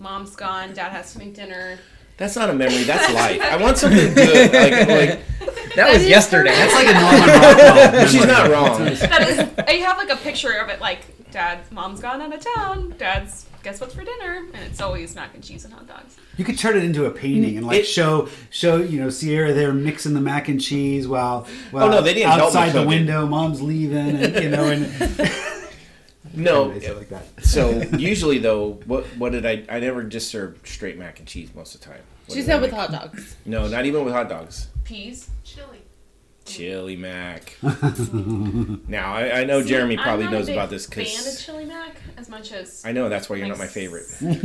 mom's 0.01 0.35
gone, 0.35 0.73
dad 0.73 0.89
has 0.91 1.13
to 1.13 1.19
make 1.19 1.33
dinner. 1.35 1.77
That's 2.17 2.35
not 2.35 2.49
a 2.49 2.53
memory. 2.53 2.83
That's 2.83 3.11
life. 3.13 3.41
I 3.41 3.57
want 3.57 3.77
something 3.77 4.13
good. 4.13 4.53
Like, 4.53 4.87
like 4.87 5.19
That 5.75 5.93
was 5.93 6.05
yesterday. 6.07 6.51
That's 6.51 6.73
like 6.75 6.87
a 6.87 6.93
Norman 6.99 7.29
Rockwell. 7.29 8.07
she's 8.07 8.25
not 8.25 8.51
wrong. 8.51 8.83
That 8.83 9.27
is, 9.29 9.39
I 9.65 9.73
have 9.85 9.97
like 9.97 10.09
a 10.09 10.17
picture 10.17 10.51
of 10.53 10.69
it, 10.69 10.81
like 10.81 11.31
dad's 11.31 11.71
mom's 11.71 12.01
gone 12.01 12.21
out 12.21 12.33
of 12.33 12.41
town. 12.55 12.93
Dad's 12.97 13.45
guess 13.63 13.79
what's 13.79 13.93
for 13.95 14.03
dinner, 14.03 14.37
and 14.53 14.63
it's 14.65 14.81
always 14.81 15.15
mac 15.15 15.33
and 15.33 15.43
cheese 15.43 15.63
and 15.65 15.73
hot 15.73 15.87
dogs. 15.87 16.17
You 16.37 16.43
could 16.43 16.57
turn 16.57 16.75
it 16.75 16.83
into 16.83 17.05
a 17.05 17.11
painting 17.11 17.57
and 17.57 17.65
like 17.65 17.79
It- 17.79 17.87
show 17.87 18.27
show 18.49 18.77
you 18.77 18.99
know 18.99 19.09
Sierra 19.09 19.53
there 19.53 19.73
mixing 19.73 20.13
the 20.13 20.21
mac 20.21 20.47
and 20.49 20.59
cheese 20.61 21.07
while 21.07 21.47
while 21.71 21.85
Oh, 21.85 21.89
no, 21.91 22.01
they 22.01 22.13
didn't 22.13 22.29
help 22.31 22.39
me 22.39 22.45
outside 22.47 22.69
the 22.69 22.79
cook 22.79 22.83
it. 22.83 22.87
window, 22.87 23.25
mom's 23.27 23.61
leaving, 23.61 24.17
and 24.17 24.35
you 24.43 24.49
know, 24.49 24.65
and 24.65 24.85
No. 26.33 26.71
Anyways, 26.71 26.89
like 26.97 27.09
that. 27.09 27.25
So 27.45 27.69
usually 27.97 28.37
though, 28.39 28.79
what 28.85 29.05
what 29.17 29.31
did 29.31 29.45
I? 29.45 29.63
I 29.69 29.79
never 29.79 30.03
just 30.03 30.29
served 30.29 30.67
straight 30.67 30.97
mac 30.97 31.19
and 31.19 31.27
cheese 31.27 31.49
most 31.55 31.75
of 31.75 31.81
the 31.81 31.87
time. 31.87 32.01
What 32.27 32.35
She 32.35 32.41
did 32.41 32.49
I 32.49 32.53
said 32.53 32.61
with 32.61 32.71
make? 32.71 32.79
hot 32.79 32.91
dogs. 32.91 33.35
No, 33.45 33.67
not 33.67 33.85
even 33.85 34.03
with 34.05 34.13
hot 34.13 34.29
dogs. 34.29 34.67
Peas. 34.83 35.29
Chili. 35.43 35.79
Chili 36.43 36.95
mac. 36.95 37.55
now 37.61 39.13
I, 39.13 39.41
I 39.41 39.43
know 39.43 39.61
See, 39.61 39.69
Jeremy 39.69 39.95
I'm 39.97 40.03
probably 40.03 40.25
not 40.25 40.33
a 40.33 40.37
knows 40.37 40.47
big 40.47 40.55
about 40.55 40.69
this 40.71 40.85
fan 40.87 41.01
of 41.05 41.05
because 41.05 41.45
chili 41.45 41.65
mac 41.65 41.95
as 42.17 42.29
much 42.29 42.51
as 42.51 42.81
I 42.83 42.91
know 42.91 43.09
that's 43.09 43.29
why 43.29 43.35
you're 43.37 43.45
like, 43.47 43.57
not 43.57 43.63
my 43.63 43.67
favorite. 43.67 44.05
if 44.19 44.31
we 44.31 44.39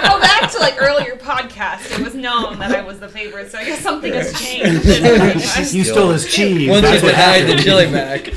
go 0.00 0.20
back 0.20 0.50
to 0.52 0.58
like 0.58 0.80
earlier 0.80 1.16
podcasts, 1.16 1.98
it 1.98 2.04
was 2.04 2.14
known 2.14 2.58
that 2.58 2.72
I 2.72 2.82
was 2.82 3.00
the 3.00 3.08
favorite, 3.08 3.50
so 3.50 3.58
I 3.58 3.64
guess 3.64 3.80
something 3.80 4.12
has 4.12 4.32
changed. 4.40 5.74
You 5.74 5.84
stole 5.84 6.10
his 6.10 6.26
cheese. 6.32 6.68
Once 6.68 6.82
you 6.82 6.88
That's 6.90 7.02
what 7.02 7.12
denied 7.12 7.42
the 7.42 7.46
happened. 7.46 7.62
chili 7.62 7.90
mac. 7.90 8.30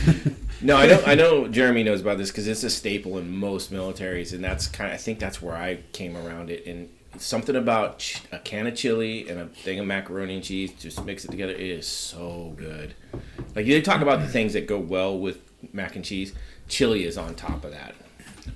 No, 0.62 0.78
I 0.78 0.88
know 0.88 1.04
I 1.06 1.16
know 1.16 1.48
Jeremy 1.48 1.84
knows 1.84 2.02
about 2.02 2.18
this 2.18 2.32
because 2.32 2.48
it's 2.48 2.64
a 2.64 2.70
staple 2.70 3.18
in 3.18 3.36
most 3.36 3.72
militaries, 3.72 4.34
and 4.34 4.44
that's 4.44 4.68
kind. 4.68 4.90
of 4.92 4.96
I 4.96 4.98
think 4.98 5.20
that's 5.20 5.42
where 5.42 5.56
I 5.56 5.80
came 5.92 6.16
around 6.16 6.50
it. 6.50 6.66
And 6.66 6.90
something 7.18 7.56
about 7.56 8.00
ch- 8.00 8.22
a 8.32 8.40
can 8.40 8.68
of 8.68 8.76
chili 8.76 9.28
and 9.30 9.40
a 9.40 9.48
thing 9.48 9.80
of 9.80 9.86
macaroni 9.86 10.36
and 10.36 10.44
cheese, 10.44 10.72
just 10.80 11.04
mix 11.06 11.26
it 11.26 11.32
together. 11.32 11.54
It 11.54 11.60
is 11.62 11.88
so 11.88 12.54
good. 12.58 12.94
Like 13.56 13.66
they 13.66 13.82
talk 13.82 14.02
about 14.02 14.20
the 14.22 14.28
things 14.28 14.54
that 14.54 14.68
go 14.68 14.80
well 14.80 15.18
with 15.18 15.40
mac 15.74 15.96
and 15.96 16.06
cheese. 16.06 16.34
Chili 16.68 17.06
is 17.06 17.18
on 17.18 17.36
top 17.36 17.64
of 17.64 17.72
that, 17.72 17.94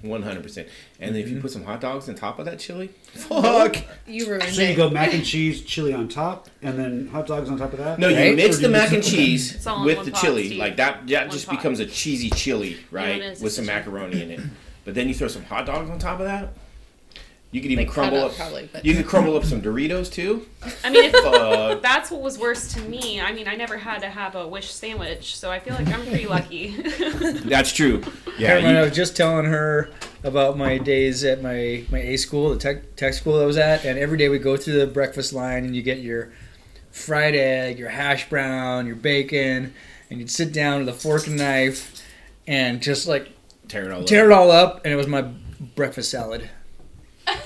one 0.02 0.22
hundred 0.24 0.44
percent. 0.44 0.68
And 1.00 1.14
then 1.16 1.22
if 1.22 1.28
you 1.28 1.36
mm-hmm. 1.36 1.42
put 1.42 1.52
some 1.52 1.64
hot 1.64 1.82
dogs 1.82 2.08
on 2.10 2.16
top 2.16 2.40
of 2.40 2.46
that 2.46 2.60
chili, 2.60 2.88
fuck. 3.14 3.78
You 4.08 4.28
ruined 4.28 4.44
So 4.54 4.62
you 4.62 4.70
it. 4.70 4.76
go 4.76 4.90
mac 4.90 5.14
and 5.14 5.26
cheese, 5.26 5.62
chili 5.64 5.94
on 5.94 6.08
top, 6.08 6.50
and 6.62 6.78
then 6.78 7.08
hot 7.08 7.28
dogs 7.28 7.50
on 7.50 7.58
top 7.58 7.74
of 7.74 7.80
that. 7.80 8.00
No, 8.00 8.08
you 8.08 8.16
Right? 8.16 8.36
mix 8.36 8.58
Or 8.58 8.62
do 8.62 8.68
the 8.68 8.68
you 8.68 8.72
mac 8.82 8.92
and 8.92 9.04
cheese 9.04 9.56
It's 9.56 9.68
all 9.68 9.80
in 9.82 9.86
with 9.86 9.98
one 9.98 10.06
the 10.06 10.12
pot, 10.12 10.22
chili. 10.22 10.46
Steve. 10.48 10.60
Like 10.60 10.78
that, 10.78 11.08
that 11.08 11.22
One 11.28 11.32
just 11.32 11.48
pot. 11.48 11.56
becomes 11.58 11.80
a 11.80 11.86
cheesy 11.86 12.30
chili, 12.30 12.78
right? 12.92 13.18
it 13.18 13.22
is, 13.24 13.42
With 13.42 13.48
it's 13.48 13.56
some 13.56 13.66
a 13.66 13.68
chili. 13.68 13.80
macaroni 13.80 14.22
in 14.24 14.32
it. 14.32 14.40
But 14.86 14.96
then 14.96 15.08
you 15.08 15.14
throw 15.14 15.28
some 15.28 15.44
hot 15.44 15.66
dogs 15.66 15.90
on 15.90 16.00
top 16.00 16.20
of 16.20 16.26
that. 16.26 16.54
You 17.52 17.62
could 17.62 17.72
even 17.72 17.86
Like 17.86 17.94
crumble 17.94 18.20
up. 18.20 18.32
up, 18.32 18.38
probably, 18.38 18.70
but- 18.72 18.86
You 18.86 18.94
could 18.96 19.08
crumble 19.08 19.36
up 19.36 19.44
some 19.44 19.60
Doritos 19.60 20.12
too. 20.12 20.46
I 20.84 20.92
mean, 20.92 21.06
if 21.12 21.12
that's 21.82 22.12
what 22.12 22.22
was 22.22 22.38
worse 22.38 22.72
to 22.76 22.82
me. 22.82 23.20
I 23.20 23.32
mean, 23.32 23.48
I 23.48 23.56
never 23.56 23.76
had 23.78 24.02
to 24.02 24.10
have 24.10 24.36
a 24.36 24.48
wish 24.48 24.72
sandwich, 24.72 25.36
so 25.36 25.50
I 25.50 25.60
feel 25.60 25.74
like 25.74 25.88
I'm 25.88 26.06
pretty 26.06 26.28
lucky. 26.28 26.76
That's 27.46 27.72
true. 27.74 28.04
Yeah. 28.38 28.50
Caroline, 28.50 28.76
I 28.76 28.82
was 28.84 28.96
just 28.96 29.18
telling 29.18 29.46
her 29.46 29.90
about 30.24 30.58
my 30.60 30.78
days 30.78 31.24
at 31.24 31.42
my, 31.42 31.86
my 31.90 32.00
A 32.00 32.18
school, 32.18 32.52
the 32.52 32.58
tech, 32.58 32.96
tech 32.96 33.16
school 33.16 33.42
I 33.42 33.46
was 33.46 33.58
at, 33.58 33.84
and 33.84 33.98
every 33.98 34.18
day 34.20 34.30
we 34.30 34.38
go 34.38 34.56
through 34.56 34.78
the 34.80 34.86
breakfast 34.88 35.34
line 35.34 35.66
and 35.66 35.76
you 35.76 35.82
get 35.82 36.00
your 36.00 36.32
fried 36.92 37.34
egg, 37.36 37.80
your 37.80 37.90
hash 37.90 38.30
brown, 38.30 38.86
your 38.86 38.96
bacon, 38.96 39.74
and 40.12 40.20
you'd 40.20 40.30
sit 40.30 40.54
down 40.54 40.82
with 40.86 40.90
a 40.90 40.98
fork 40.98 41.26
and 41.26 41.38
knife 41.38 42.00
and 42.48 42.80
just 42.82 43.08
like 43.08 43.30
tear 43.68 43.86
it 43.86 43.92
all 43.92 44.04
tear 44.04 44.26
up. 44.32 44.32
it 44.32 44.40
all 44.40 44.52
up, 44.52 44.82
and 44.86 44.94
it 44.94 44.98
was 44.98 45.08
my 45.08 45.24
breakfast 45.76 46.12
salad. 46.12 46.48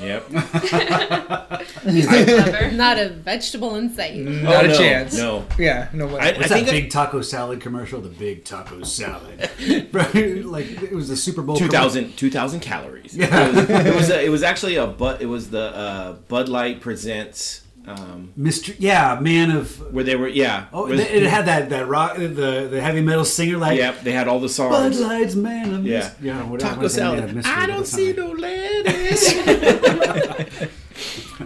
Yep. 0.01 0.31
Not 2.73 2.99
a 2.99 3.09
vegetable 3.09 3.75
in 3.75 3.93
sight. 3.93 4.15
Not 4.15 4.55
Oh, 4.55 4.59
a 4.65 4.67
no, 4.69 4.77
chance. 4.77 5.15
No. 5.15 5.45
Yeah, 5.57 5.89
no 5.93 6.07
way. 6.07 6.19
I, 6.19 6.29
I 6.29 6.37
What's 6.37 6.49
think 6.49 6.49
that 6.49 6.65
that 6.65 6.71
big 6.71 6.89
taco 6.91 7.21
salad 7.21 7.61
commercial? 7.61 8.01
The 8.01 8.09
big 8.09 8.43
taco 8.45 8.83
salad. 8.83 9.49
Like 9.93 10.83
it 10.83 10.93
was 10.93 11.09
the 11.09 11.15
Super 11.17 11.41
Bowl. 11.41 11.55
2000, 11.55 12.15
2000 12.15 12.59
calories. 12.59 13.15
Yeah. 13.15 13.49
It 13.49 13.55
was, 13.55 13.69
it 13.69 13.95
was, 13.95 14.09
a, 14.09 14.25
it 14.25 14.29
was 14.29 14.43
actually 14.43 14.75
a 14.75 14.87
but 14.87 15.21
it 15.21 15.25
was 15.25 15.49
the 15.49 15.75
uh, 15.75 16.13
Bud 16.27 16.49
Light 16.49 16.81
presents 16.81 17.61
um, 17.85 18.31
Mr. 18.39 18.73
Yeah, 18.79 19.19
man 19.21 19.51
of. 19.51 19.93
where 19.93 20.03
they 20.03 20.15
were 20.15 20.27
yeah. 20.27 20.67
Oh, 20.71 20.83
where- 20.85 20.93
it 20.95 21.23
it 21.23 21.29
had 21.29 21.45
that 21.47 21.69
that 21.71 21.87
rock 21.87 22.15
the 22.17 22.67
the 22.71 22.81
heavy 22.81 23.01
metal 23.01 23.25
singer 23.25 23.57
like. 23.57 23.77
Yep, 23.77 24.01
they 24.03 24.11
had 24.13 24.27
all 24.27 24.39
the 24.39 24.47
Bud 24.47 24.51
songs. 24.51 25.01
Light's 25.01 25.35
man 25.35 25.73
of. 25.73 25.85
Yeah. 25.85 25.97
Mis- 25.99 26.11
yeah. 26.21 26.43
Whatever. 26.43 26.75
Taco 26.75 26.87
salad. 26.87 27.19
Yeah, 27.27 27.33
mystery 27.33 27.53
I 27.55 27.65
don't 27.65 27.85
see 27.87 28.13
no 28.13 28.31
ladies. 28.31 29.33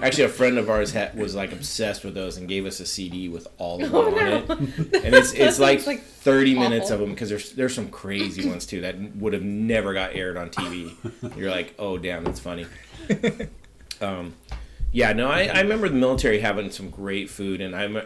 Actually, 0.02 0.26
a 0.26 0.30
friend 0.30 0.58
of 0.60 0.70
ours 0.70 0.92
had, 0.92 1.18
was 1.18 1.34
like 1.34 1.52
obsessed 1.52 2.04
with 2.04 2.14
those 2.14 2.38
and 2.38 2.48
gave 2.48 2.66
us 2.66 2.80
a 2.80 2.86
CD 2.86 3.30
with 3.30 3.48
all 3.58 3.76
of 3.84 3.90
them 3.92 3.96
Oh, 3.96 4.16
on 4.16 4.28
it. 4.28 4.50
And 5.04 5.16
it's 5.16 5.32
it's 5.34 5.58
like, 5.60 5.88
like 5.88 6.04
30 6.04 6.54
minutes 6.60 6.92
of 6.92 7.00
them 7.00 7.10
because 7.12 7.30
there's 7.30 7.54
there's 7.54 7.74
some 7.74 7.90
crazy 7.90 8.48
ones 8.48 8.66
too 8.66 8.82
that 8.82 8.96
would 9.16 9.34
have 9.34 9.44
never 9.44 9.94
got 9.94 10.16
aired 10.16 10.38
on 10.38 10.50
TV. 10.50 10.94
You're 11.38 11.50
like, 11.50 11.74
oh 11.80 11.98
damn, 11.98 12.24
that's 12.26 12.40
funny. 12.40 12.68
Um, 14.02 14.36
yeah, 14.98 15.14
no, 15.14 15.28
I, 15.30 15.44
I 15.46 15.62
remember 15.62 15.88
the 15.90 15.96
military 15.96 16.40
having 16.40 16.72
some 16.72 16.90
great 16.90 17.30
food, 17.30 17.62
and 17.62 17.76
I'm, 17.76 18.02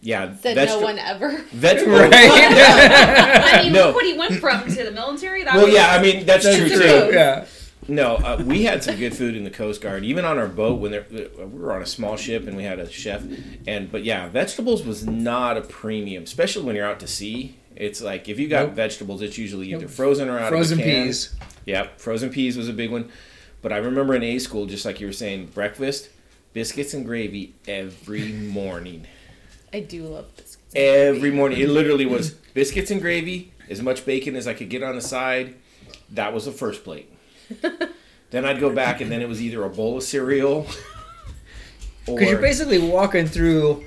yeah, 0.00 0.34
Said 0.36 0.56
vegeta- 0.56 0.66
no 0.66 0.80
one 0.80 0.98
ever. 0.98 1.38
Vegetables. 1.52 2.00
I 2.12 3.60
mean, 3.62 3.72
No. 3.72 3.86
look 3.86 3.94
what 3.94 4.04
he 4.04 4.18
went 4.18 4.34
from 4.40 4.64
to 4.64 4.84
the 4.84 4.90
military. 4.90 5.44
That 5.44 5.54
Well, 5.54 5.66
was, 5.66 5.74
yeah, 5.74 5.92
I 5.92 6.02
mean 6.02 6.26
that's, 6.26 6.44
That's 6.44 6.56
true 6.56 6.68
true. 6.68 6.78
too. 6.78 7.10
Yeah. 7.12 7.44
No, 7.90 8.16
uh, 8.16 8.42
we 8.44 8.64
had 8.64 8.84
some 8.84 8.96
good 8.96 9.16
food 9.16 9.34
in 9.34 9.44
the 9.44 9.50
Coast 9.50 9.80
Guard, 9.80 10.04
even 10.04 10.24
on 10.26 10.38
our 10.38 10.48
boat 10.48 10.78
when 10.80 10.90
we 11.10 11.28
were 11.58 11.72
on 11.72 11.80
a 11.80 11.86
small 11.86 12.16
ship 12.16 12.46
and 12.46 12.54
we 12.56 12.64
had 12.64 12.78
a 12.78 12.90
chef. 12.90 13.22
And 13.66 13.90
but 13.90 14.04
yeah, 14.04 14.28
vegetables 14.28 14.84
was 14.84 15.06
not 15.06 15.56
a 15.56 15.62
premium, 15.62 16.24
especially 16.24 16.64
when 16.64 16.76
you're 16.76 16.84
out 16.86 17.00
to 17.00 17.06
sea. 17.06 17.56
It's 17.76 18.02
like 18.02 18.28
if 18.28 18.38
you 18.38 18.46
got 18.48 18.66
Nope. 18.66 18.74
vegetables, 18.74 19.22
it's 19.22 19.38
usually 19.38 19.68
either 19.68 19.82
Nope. 19.82 19.90
frozen 19.90 20.28
or 20.28 20.38
out 20.38 20.50
Frozen 20.50 20.80
of 20.80 20.84
a 20.84 20.88
can. 20.90 21.06
peas. 21.06 21.34
Yep, 21.64 21.98
frozen 22.00 22.28
peas 22.30 22.56
was 22.58 22.68
a 22.68 22.72
big 22.74 22.90
one. 22.90 23.08
But 23.60 23.72
I 23.72 23.78
remember 23.78 24.14
in 24.14 24.22
A 24.22 24.38
school, 24.38 24.66
just 24.66 24.84
like 24.84 25.00
you 25.00 25.06
were 25.06 25.12
saying, 25.12 25.46
breakfast, 25.46 26.10
biscuits 26.52 26.94
and 26.94 27.04
gravy 27.04 27.54
every 27.66 28.32
morning. 28.32 29.06
I 29.72 29.80
do 29.80 30.04
love 30.04 30.34
biscuits. 30.36 30.74
Every 30.74 31.30
morning, 31.30 31.60
it 31.60 31.68
literally 31.68 32.06
was 32.06 32.30
biscuits 32.30 32.90
and 32.90 33.00
gravy, 33.00 33.52
as 33.68 33.82
much 33.82 34.06
bacon 34.06 34.36
as 34.36 34.46
I 34.46 34.54
could 34.54 34.68
get 34.68 34.82
on 34.82 34.94
the 34.94 35.00
side. 35.00 35.56
That 36.10 36.32
was 36.32 36.44
the 36.44 36.52
first 36.52 36.84
plate. 36.84 37.12
then 38.30 38.44
I'd 38.44 38.60
go 38.60 38.70
back, 38.70 39.00
and 39.00 39.10
then 39.10 39.20
it 39.20 39.28
was 39.28 39.42
either 39.42 39.64
a 39.64 39.70
bowl 39.70 39.96
of 39.96 40.02
cereal, 40.02 40.66
or 42.06 42.18
Because 42.18 42.30
you're 42.30 42.40
basically 42.40 42.78
walking 42.78 43.26
through 43.26 43.84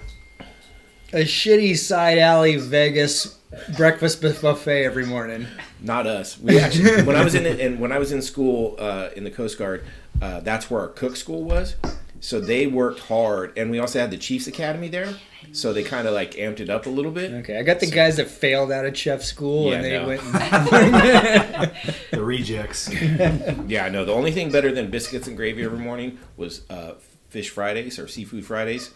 a 1.13 1.23
shitty 1.23 1.77
side 1.77 2.17
alley 2.17 2.57
Vegas 2.57 3.37
breakfast 3.75 4.21
buffet 4.21 4.85
every 4.85 5.05
morning. 5.05 5.47
Not 5.81 6.07
us. 6.07 6.39
We 6.39 6.59
actually, 6.59 7.03
when 7.03 7.15
I 7.15 7.23
was 7.23 7.35
in 7.35 7.45
and 7.45 7.79
when 7.79 7.91
I 7.91 7.99
was 7.99 8.11
in 8.11 8.21
school 8.21 8.75
uh, 8.79 9.09
in 9.15 9.23
the 9.23 9.31
Coast 9.31 9.57
Guard, 9.57 9.83
uh, 10.21 10.39
that's 10.41 10.69
where 10.69 10.81
our 10.81 10.87
cook 10.89 11.15
school 11.15 11.43
was. 11.43 11.75
So 12.23 12.39
they 12.39 12.67
worked 12.67 12.99
hard, 12.99 13.57
and 13.57 13.71
we 13.71 13.79
also 13.79 13.99
had 13.99 14.11
the 14.11 14.17
Chiefs 14.17 14.45
Academy 14.45 14.87
there. 14.89 15.15
So 15.53 15.73
they 15.73 15.81
kind 15.83 16.07
of 16.07 16.13
like 16.13 16.33
amped 16.33 16.59
it 16.59 16.69
up 16.69 16.85
a 16.85 16.89
little 16.89 17.11
bit. 17.11 17.31
Okay, 17.31 17.57
I 17.57 17.63
got 17.63 17.79
the 17.79 17.89
guys 17.89 18.17
that 18.17 18.27
failed 18.29 18.71
out 18.71 18.85
of 18.85 18.95
chef 18.95 19.23
school 19.23 19.71
Yeah, 19.71 19.77
and 19.77 19.83
they 19.85 19.91
no. 19.93 20.07
went. 20.07 20.21
And, 20.23 21.71
The 22.11 22.23
rejects. 22.23 22.93
Yeah, 22.93 23.89
no. 23.89 24.05
The 24.05 24.13
only 24.13 24.31
thing 24.31 24.51
better 24.51 24.71
than 24.71 24.91
biscuits 24.91 25.27
and 25.27 25.35
gravy 25.35 25.63
every 25.63 25.79
morning 25.79 26.19
was 26.37 26.61
uh, 26.69 26.93
fish 27.29 27.49
Fridays 27.49 27.97
or 27.97 28.07
seafood 28.07 28.45
Fridays. 28.45 28.91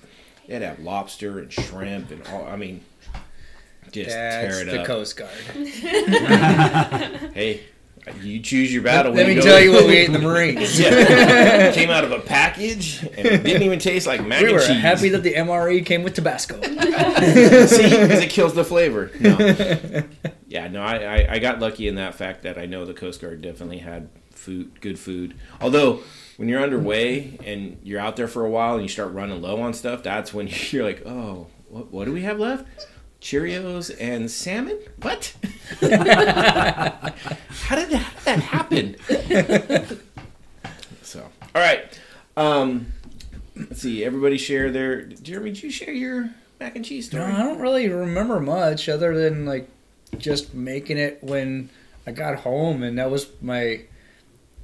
They'd 0.47 0.61
have 0.61 0.77
lobster 0.79 1.39
and 1.39 1.51
shrimp 1.51 2.11
and 2.11 2.25
all. 2.27 2.45
I 2.45 2.55
mean, 2.55 2.85
just 3.91 4.09
that's 4.09 4.55
tear 4.57 4.61
it 4.67 4.71
the 4.71 4.81
up. 4.81 4.87
Coast 4.87 5.17
Guard. 5.17 5.31
Hey, 7.35 7.63
you 8.21 8.39
choose 8.39 8.71
your 8.73 8.83
battle. 8.83 9.11
Let 9.13 9.25
when 9.25 9.35
me 9.35 9.41
go- 9.41 9.47
tell 9.47 9.59
you 9.59 9.71
what 9.71 9.85
we 9.87 9.97
ate 9.97 10.05
in 10.05 10.13
the 10.13 10.19
Marines. 10.27 10.79
Yeah. 10.79 11.71
Came 11.71 11.89
out 11.89 12.03
of 12.03 12.11
a 12.11 12.19
package 12.19 13.01
and 13.03 13.25
it 13.25 13.43
didn't 13.43 13.63
even 13.63 13.79
taste 13.79 14.05
like 14.05 14.23
mac 14.25 14.41
We 14.41 14.47
and 14.49 14.55
were 14.55 14.61
cheese. 14.65 14.77
happy 14.79 15.09
that 15.09 15.23
the 15.23 15.33
MRE 15.33 15.83
came 15.85 16.03
with 16.03 16.13
Tabasco. 16.13 16.61
See, 16.61 16.69
because 17.89 18.21
it 18.21 18.29
kills 18.29 18.53
the 18.53 18.63
flavor. 18.63 19.11
No. 19.19 19.37
Yeah, 20.47 20.67
no, 20.67 20.81
I, 20.83 20.95
I, 20.97 21.27
I 21.33 21.39
got 21.39 21.59
lucky 21.59 21.87
in 21.87 21.95
that 21.95 22.13
fact 22.15 22.43
that 22.43 22.57
I 22.57 22.65
know 22.67 22.85
the 22.85 22.93
Coast 22.93 23.19
Guard 23.21 23.41
definitely 23.41 23.79
had 23.79 24.09
food, 24.31 24.79
good 24.81 24.97
food. 24.99 25.33
Although, 25.59 26.01
when 26.37 26.47
you're 26.47 26.61
underway 26.61 27.37
and 27.43 27.77
you're 27.83 27.99
out 27.99 28.15
there 28.15 28.27
for 28.27 28.45
a 28.45 28.49
while 28.49 28.75
and 28.75 28.83
you 28.83 28.87
start 28.89 29.11
running 29.13 29.41
low 29.41 29.59
on 29.61 29.73
stuff, 29.73 30.03
that's 30.03 30.33
when 30.33 30.47
you're 30.69 30.83
like, 30.85 31.01
oh, 31.05 31.47
what, 31.69 31.91
what 31.91 32.05
do 32.05 32.13
we 32.13 32.21
have 32.21 32.39
left? 32.39 32.65
Cheerios 33.21 33.95
and 33.99 34.29
salmon? 34.29 34.77
What? 35.01 35.35
how, 35.79 35.87
did 35.87 35.99
that, 35.99 37.15
how 37.63 37.75
did 37.75 37.89
that 37.89 38.39
happen? 38.39 38.95
so, 41.01 41.21
all 41.55 41.61
right. 41.61 41.99
Um, 42.37 42.87
let's 43.55 43.81
see. 43.81 44.03
Everybody 44.03 44.37
share 44.37 44.71
their. 44.71 45.03
Jeremy, 45.03 45.51
did 45.51 45.63
you 45.63 45.71
share 45.71 45.93
your 45.93 46.29
mac 46.59 46.75
and 46.75 46.85
cheese 46.85 47.07
story? 47.07 47.23
No, 47.23 47.29
story? 47.29 47.41
I 47.41 47.45
don't 47.45 47.61
really 47.61 47.89
remember 47.89 48.39
much 48.39 48.89
other 48.89 49.15
than 49.15 49.45
like 49.45 49.69
just 50.17 50.53
making 50.53 50.97
it 50.97 51.23
when 51.23 51.69
I 52.05 52.11
got 52.11 52.39
home, 52.39 52.83
and 52.83 52.97
that 52.97 53.09
was 53.09 53.27
my 53.41 53.81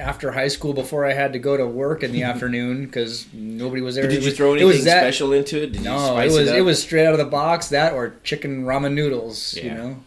after 0.01 0.31
high 0.31 0.47
school 0.47 0.73
before 0.73 1.05
I 1.05 1.13
had 1.13 1.33
to 1.33 1.39
go 1.39 1.55
to 1.55 1.65
work 1.65 2.03
in 2.03 2.11
the 2.11 2.23
afternoon 2.31 2.85
because 2.85 3.27
nobody 3.33 3.81
was 3.81 3.95
there. 3.95 4.07
Did 4.07 4.13
It 4.17 4.21
you 4.21 4.25
was- 4.29 4.37
throw 4.37 4.53
it 4.55 4.63
was 4.63 4.75
anything 4.77 4.85
that- 4.85 5.01
special 5.01 5.31
into 5.33 5.61
it? 5.63 5.67
Did 5.73 5.77
you 5.77 5.83
No, 5.85 5.97
spice 5.97 6.31
it 6.33 6.39
was 6.39 6.49
it, 6.49 6.55
it, 6.57 6.61
was 6.61 6.81
straight 6.81 7.05
out 7.05 7.13
of 7.13 7.19
the 7.19 7.25
box. 7.25 7.69
That 7.69 7.93
or 7.93 8.15
chicken 8.23 8.63
ramen 8.65 8.93
noodles. 8.93 9.55
You 9.55 9.71
know. 9.71 9.97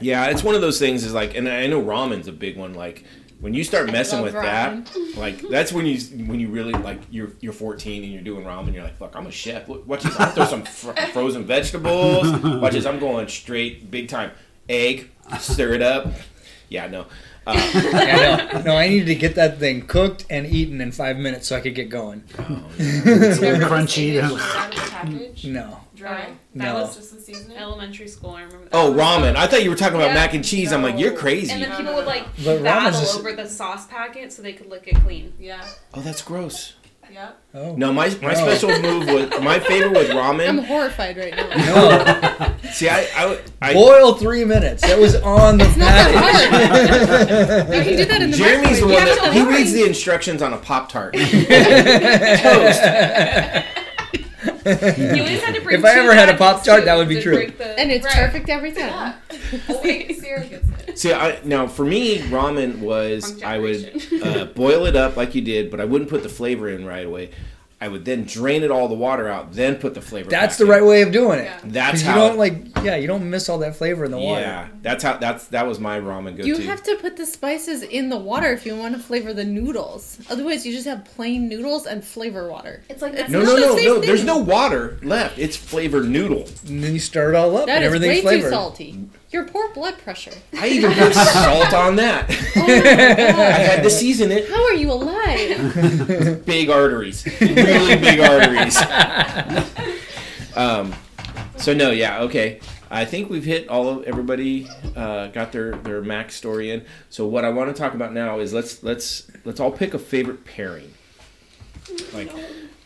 Yeah, 0.00 0.26
it's 0.26 0.42
one 0.42 0.54
of 0.54 0.60
those 0.60 0.78
things. 0.78 1.04
Is 1.04 1.12
like, 1.14 1.34
and 1.36 1.48
I 1.48 1.66
know 1.66 1.80
ramen's 1.82 2.26
a 2.28 2.32
big 2.32 2.56
one. 2.56 2.74
Like 2.74 3.04
when 3.40 3.54
you 3.54 3.62
start 3.62 3.90
messing 3.92 4.22
love 4.22 4.32
with 4.32 4.42
that, 4.42 4.90
like 5.16 5.40
that's 5.48 5.72
when 5.72 5.86
you 5.86 5.98
when 6.26 6.40
you 6.40 6.48
really 6.48 6.72
like 6.72 7.00
you're 7.10 7.30
you're 7.40 7.52
14 7.52 8.02
and 8.02 8.12
you're 8.12 8.22
doing 8.22 8.44
ramen. 8.44 8.74
You're 8.74 8.82
like, 8.82 8.96
fuck, 8.96 9.14
I'm 9.14 9.26
a 9.26 9.30
chef. 9.30 9.68
Wa- 9.68 9.78
Watch 9.86 10.02
this. 10.02 10.18
I'll 10.18 10.30
throw 10.32 10.46
some 10.46 10.64
fr- 10.64 10.92
frozen 11.12 11.44
vegetables. 11.44 12.26
Watch 12.42 12.72
this. 12.72 12.86
I'm 12.86 12.98
going 12.98 13.28
straight 13.28 13.90
big 13.90 14.08
time. 14.08 14.32
Egg, 14.68 15.10
stir 15.38 15.74
it 15.74 15.82
up. 15.82 16.08
Yeah, 16.74 16.88
no. 16.88 17.06
Uh, 17.46 17.52
Yeah, 17.74 18.50
no, 18.54 18.62
no, 18.62 18.76
I 18.76 18.88
needed 18.88 19.04
to 19.08 19.14
get 19.14 19.34
that 19.34 19.58
thing 19.58 19.86
cooked 19.86 20.24
and 20.30 20.46
eaten 20.46 20.80
in 20.80 20.92
five 20.92 21.18
minutes 21.18 21.46
so 21.48 21.56
I 21.56 21.60
could 21.60 21.74
get 21.74 21.90
going. 21.90 22.24
It's 22.78 23.38
very 23.38 23.58
crunchy. 23.58 24.18
Out 24.18 24.30
the 24.72 24.80
package, 24.90 25.44
No, 25.44 25.80
dry. 25.94 26.32
No. 26.54 26.64
That 26.64 26.74
was 26.74 26.96
just 26.96 27.14
the 27.14 27.20
seasoning. 27.20 27.58
Elementary 27.58 28.08
school, 28.08 28.30
I 28.30 28.44
remember. 28.44 28.64
That. 28.70 28.74
oh, 28.74 28.94
ramen. 28.94 29.36
I 29.36 29.46
thought 29.46 29.62
you 29.62 29.68
were 29.68 29.76
talking 29.76 29.96
about 29.96 30.08
Yeah, 30.08 30.14
mac 30.14 30.32
and 30.32 30.42
cheese. 30.42 30.72
I'm 30.72 30.82
like, 30.82 30.98
you're 30.98 31.12
crazy. 31.14 31.52
And 31.52 31.62
then 31.62 31.76
people 31.76 31.94
would 31.94 32.06
like 32.06 32.24
But 32.42 32.62
battle 32.62 32.98
just- 32.98 33.18
over 33.18 33.32
the 33.34 33.46
sauce 33.46 33.86
packet 33.88 34.32
so 34.32 34.40
they 34.40 34.54
could 34.54 34.70
lick 34.70 34.84
it 34.88 34.96
clean. 35.04 35.34
Yeah, 35.38 35.62
oh, 35.92 36.00
that's 36.00 36.22
gross. 36.22 36.72
Yeah. 37.14 37.30
oh 37.54 37.76
No, 37.76 37.92
my 37.92 38.08
my 38.20 38.34
No. 38.34 38.34
special 38.34 38.70
move 38.82 39.06
was 39.06 39.30
my 39.40 39.60
favorite 39.60 39.92
was 39.92 40.08
ramen. 40.08 40.48
I'm 40.48 40.58
horrified 40.58 41.16
right 41.16 41.34
now. 41.36 41.48
no, 41.48 42.54
See, 42.72 42.88
I 42.88 43.06
I, 43.14 43.38
I 43.62 43.72
boil 43.72 44.14
three 44.14 44.44
minutes. 44.44 44.82
That 44.82 44.98
was 44.98 45.14
on 45.16 45.58
the 45.58 45.64
not 45.64 45.76
that 45.78 47.66
package. 47.68 47.76
You 47.76 47.82
can 47.84 47.96
do 47.96 48.04
that 48.06 48.22
in 48.22 48.30
the 48.32 48.36
Jeremy's 48.36 48.80
the 48.80 48.86
one 48.86 48.94
microwave. 48.96 49.22
that 49.22 49.32
he 49.32 49.44
reads 49.46 49.72
the 49.72 49.84
instructions 49.84 50.42
on 50.42 50.52
a 50.52 50.58
pop 50.58 50.88
tart. 50.90 51.14
You 54.64 54.72
always 55.22 55.42
had 55.42 55.54
to 55.54 55.60
bring 55.60 55.78
If 55.78 55.84
I 55.84 55.92
ever 55.98 56.14
had 56.14 56.28
a 56.28 56.32
packets 56.34 56.66
Pop-Tart, 56.66 56.84
that 56.86 56.96
would 56.96 57.08
be 57.08 57.20
true. 57.20 57.46
the- 57.56 57.78
And 57.78 57.90
it's 57.90 58.04
Right. 58.04 58.14
perfect 58.14 58.48
every 58.48 58.72
time. 58.72 59.14
Yeah. 59.30 59.58
Only 59.68 60.14
Sierra 60.14 60.44
gets 60.46 60.68
it. 60.88 60.98
See, 60.98 61.12
I, 61.12 61.38
now 61.44 61.66
for 61.66 61.84
me, 61.84 62.18
ramen 62.18 62.78
was 62.80 63.42
I 63.42 63.58
would 63.58 64.02
uh, 64.22 64.44
boil 64.46 64.86
it 64.86 64.96
up 64.96 65.16
like 65.16 65.34
you 65.34 65.40
did, 65.42 65.70
but 65.70 65.80
I 65.80 65.84
wouldn't 65.84 66.08
put 66.10 66.22
the 66.22 66.28
flavor 66.28 66.68
in 66.68 66.84
right 66.86 67.04
away. 67.06 67.30
I 67.84 67.88
would 67.88 68.06
then 68.06 68.24
drain 68.24 68.62
it 68.62 68.70
all 68.70 68.88
the 68.88 68.94
water 68.94 69.28
out, 69.28 69.52
then 69.52 69.76
put 69.76 69.92
the 69.92 70.00
flavor. 70.00 70.30
That's 70.30 70.54
back 70.54 70.58
the 70.58 70.64
in. 70.64 70.70
right 70.70 70.84
way 70.88 71.02
of 71.02 71.12
doing 71.12 71.38
it. 71.40 71.44
Yeah. 71.44 71.60
That's 71.64 71.90
'Cause 71.90 72.02
you 72.04 72.08
how. 72.08 72.28
don't 72.28 72.38
like, 72.38 72.54
yeah, 72.82 72.96
you 72.96 73.06
don't 73.06 73.28
miss 73.28 73.50
all 73.50 73.58
that 73.58 73.76
flavor 73.76 74.06
in 74.06 74.10
the 74.10 74.18
water. 74.18 74.40
yeah, 74.40 74.68
that's 74.80 75.04
how. 75.04 75.18
That's 75.18 75.48
that 75.48 75.66
was 75.66 75.78
my 75.78 76.00
ramen 76.00 76.34
go-to. 76.34 76.48
You 76.48 76.56
have 76.60 76.82
to 76.84 76.96
put 76.96 77.18
the 77.18 77.26
spices 77.26 77.82
in 77.82 78.08
the 78.08 78.16
water 78.16 78.50
if 78.54 78.64
you 78.64 78.74
want 78.74 78.94
to 78.96 79.02
flavor 79.02 79.34
the 79.34 79.44
noodles. 79.44 80.16
Otherwise, 80.30 80.64
you 80.64 80.72
just 80.72 80.86
have 80.86 81.04
plain 81.04 81.46
noodles 81.46 81.84
and 81.84 82.02
flavor 82.02 82.48
water. 82.50 82.82
It's 82.88 83.02
like 83.02 83.12
It's 83.12 83.20
that's 83.22 83.32
no, 83.32 83.40
not 83.40 83.48
no, 83.48 83.54
the 83.56 83.60
no, 83.66 83.76
same 83.76 83.84
no. 83.86 83.94
thing. 84.00 84.06
There's 84.06 84.24
no 84.24 84.38
water 84.38 84.98
left. 85.02 85.38
It's 85.38 85.56
flavored 85.58 86.08
noodle. 86.08 86.48
And 86.66 86.82
then 86.82 86.94
you 86.94 86.98
stir 87.00 87.34
it 87.34 87.36
all 87.36 87.54
up, 87.54 87.66
That 87.66 87.82
and 87.82 87.94
is 87.94 88.00
way 88.00 88.08
everything's 88.18 88.44
too 88.44 88.48
salty. 88.48 88.98
Your 89.34 89.42
poor 89.42 89.68
blood 89.74 89.98
pressure. 89.98 90.30
I 90.60 90.68
even 90.68 90.92
put 90.92 91.12
salt 91.12 91.74
on 91.74 91.96
that. 91.96 92.26
Oh 92.54 92.60
my 92.60 93.42
I 93.42 93.58
had 93.58 93.82
to 93.82 93.90
season 93.90 94.30
it. 94.30 94.48
How 94.48 94.64
are 94.64 94.74
you 94.74 94.92
alive? 94.92 96.44
big 96.46 96.70
arteries, 96.70 97.26
really 97.40 97.96
big 97.96 98.20
arteries. 98.20 98.76
um, 100.56 100.94
so 101.56 101.74
no, 101.74 101.90
yeah, 101.90 102.20
okay. 102.20 102.60
I 102.92 103.04
think 103.04 103.28
we've 103.28 103.44
hit 103.44 103.68
all 103.68 103.88
of 103.88 104.04
everybody. 104.04 104.68
Uh, 104.94 105.26
got 105.26 105.50
their 105.50 105.72
their 105.78 106.00
Mac 106.00 106.30
story 106.30 106.70
in. 106.70 106.84
So 107.10 107.26
what 107.26 107.44
I 107.44 107.50
want 107.50 107.74
to 107.74 107.82
talk 107.82 107.94
about 107.94 108.12
now 108.12 108.38
is 108.38 108.54
let's 108.54 108.84
let's 108.84 109.28
let's 109.44 109.58
all 109.58 109.72
pick 109.72 109.94
a 109.94 109.98
favorite 109.98 110.44
pairing, 110.44 110.94
like 112.12 112.30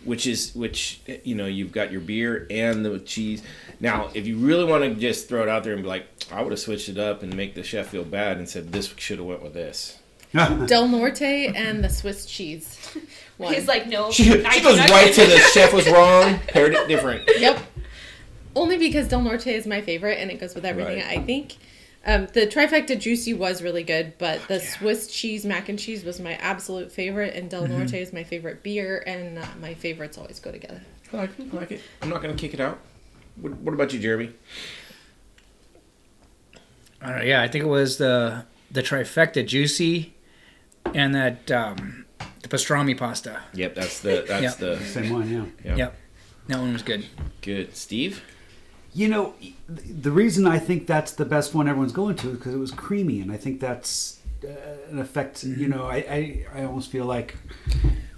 which 0.04 0.26
is 0.26 0.54
which 0.54 1.00
you 1.24 1.34
know 1.34 1.46
you've 1.46 1.72
got 1.72 1.90
your 1.92 2.00
beer 2.00 2.46
and 2.50 2.84
the 2.84 2.98
cheese. 3.00 3.42
Now, 3.80 4.10
if 4.14 4.26
you 4.26 4.36
really 4.38 4.64
want 4.64 4.82
to 4.84 4.94
just 4.94 5.28
throw 5.28 5.42
it 5.42 5.48
out 5.48 5.64
there 5.64 5.72
and 5.74 5.82
be 5.82 5.88
like, 5.88 6.06
I 6.32 6.42
would 6.42 6.50
have 6.52 6.58
switched 6.60 6.88
it 6.88 6.98
up 6.98 7.22
and 7.22 7.34
make 7.36 7.54
the 7.54 7.62
chef 7.62 7.88
feel 7.88 8.04
bad 8.04 8.38
and 8.38 8.48
said 8.48 8.72
this 8.72 8.92
should 8.96 9.18
have 9.18 9.26
went 9.26 9.42
with 9.42 9.54
this. 9.54 9.98
Del 10.66 10.88
Norte 10.88 11.22
and 11.22 11.82
the 11.82 11.88
Swiss 11.88 12.26
cheese. 12.26 12.96
One. 13.38 13.54
He's 13.54 13.68
like, 13.68 13.86
no. 13.86 14.10
She, 14.10 14.44
I 14.44 14.50
she 14.50 14.60
goes 14.62 14.76
cannot- 14.76 14.90
right 14.90 15.12
to 15.14 15.20
the 15.26 15.38
chef 15.54 15.72
was 15.72 15.88
wrong, 15.88 16.38
paired 16.48 16.74
it 16.74 16.88
different. 16.88 17.22
Yep. 17.38 17.60
Only 18.56 18.76
because 18.76 19.06
Del 19.08 19.22
Norte 19.22 19.46
is 19.46 19.66
my 19.66 19.80
favorite 19.80 20.18
and 20.18 20.30
it 20.30 20.40
goes 20.40 20.54
with 20.54 20.64
everything, 20.64 20.98
Right. 20.98 21.18
I 21.18 21.22
think. 21.22 21.56
Um, 22.08 22.26
the 22.32 22.46
trifecta 22.46 22.98
juicy 22.98 23.34
was 23.34 23.62
really 23.62 23.82
good, 23.82 24.14
but 24.16 24.40
the 24.48 24.60
Swiss 24.60 25.08
cheese 25.08 25.44
mac 25.44 25.68
and 25.68 25.78
cheese 25.78 26.04
was 26.04 26.18
my 26.18 26.32
absolute 26.36 26.90
favorite, 26.90 27.34
and 27.34 27.50
Mm-hmm. 27.50 27.66
Del 27.66 27.78
Norte 27.78 27.94
is 27.94 28.12
my 28.14 28.24
favorite 28.24 28.62
beer, 28.62 29.04
and 29.06 29.38
uh, 29.38 29.44
my 29.60 29.74
favorites 29.74 30.16
always 30.16 30.40
go 30.40 30.50
together. 30.50 30.80
I 31.12 31.16
like, 31.18 31.30
I 31.38 31.56
like 31.56 31.72
it. 31.72 31.82
I'm 32.00 32.08
not 32.08 32.22
gonna 32.22 32.34
kick 32.34 32.54
it 32.54 32.60
out. 32.60 32.78
What, 33.36 33.52
what 33.58 33.74
about 33.74 33.92
you, 33.92 33.98
Jeremy? 34.00 34.30
I 37.02 37.24
yeah, 37.24 37.42
I 37.42 37.48
think 37.48 37.64
it 37.64 37.68
was 37.68 37.98
the 37.98 38.44
the 38.70 38.82
trifecta 38.82 39.46
juicy, 39.46 40.14
and 40.94 41.14
that 41.14 41.50
um, 41.50 42.06
the 42.42 42.48
pastrami 42.48 42.96
pasta. 42.96 43.40
Yep, 43.54 43.74
that's 43.74 44.00
the 44.00 44.24
that's 44.26 44.42
Yeah. 44.42 44.54
the 44.76 44.80
Same 44.84 45.12
one, 45.12 45.30
yeah. 45.30 45.44
yeah. 45.64 45.76
Yep, 45.76 45.96
that 46.48 46.58
one 46.58 46.72
was 46.72 46.82
good. 46.82 47.04
Good, 47.42 47.76
Steve. 47.76 48.22
You 48.94 49.08
know, 49.08 49.34
the 49.68 50.10
reason 50.10 50.46
I 50.46 50.58
think 50.58 50.86
that's 50.86 51.12
the 51.12 51.24
best 51.24 51.54
one 51.54 51.68
everyone's 51.68 51.92
going 51.92 52.16
to 52.16 52.30
is 52.30 52.36
because 52.36 52.54
it 52.54 52.58
was 52.58 52.70
creamy, 52.70 53.20
and 53.20 53.30
I 53.30 53.36
think 53.36 53.60
that's 53.60 54.18
uh, 54.44 54.48
an 54.90 54.98
effect. 54.98 55.44
You 55.44 55.68
know, 55.68 55.86
I, 55.86 55.96
I 55.96 56.46
I 56.54 56.64
almost 56.64 56.90
feel 56.90 57.04
like 57.04 57.36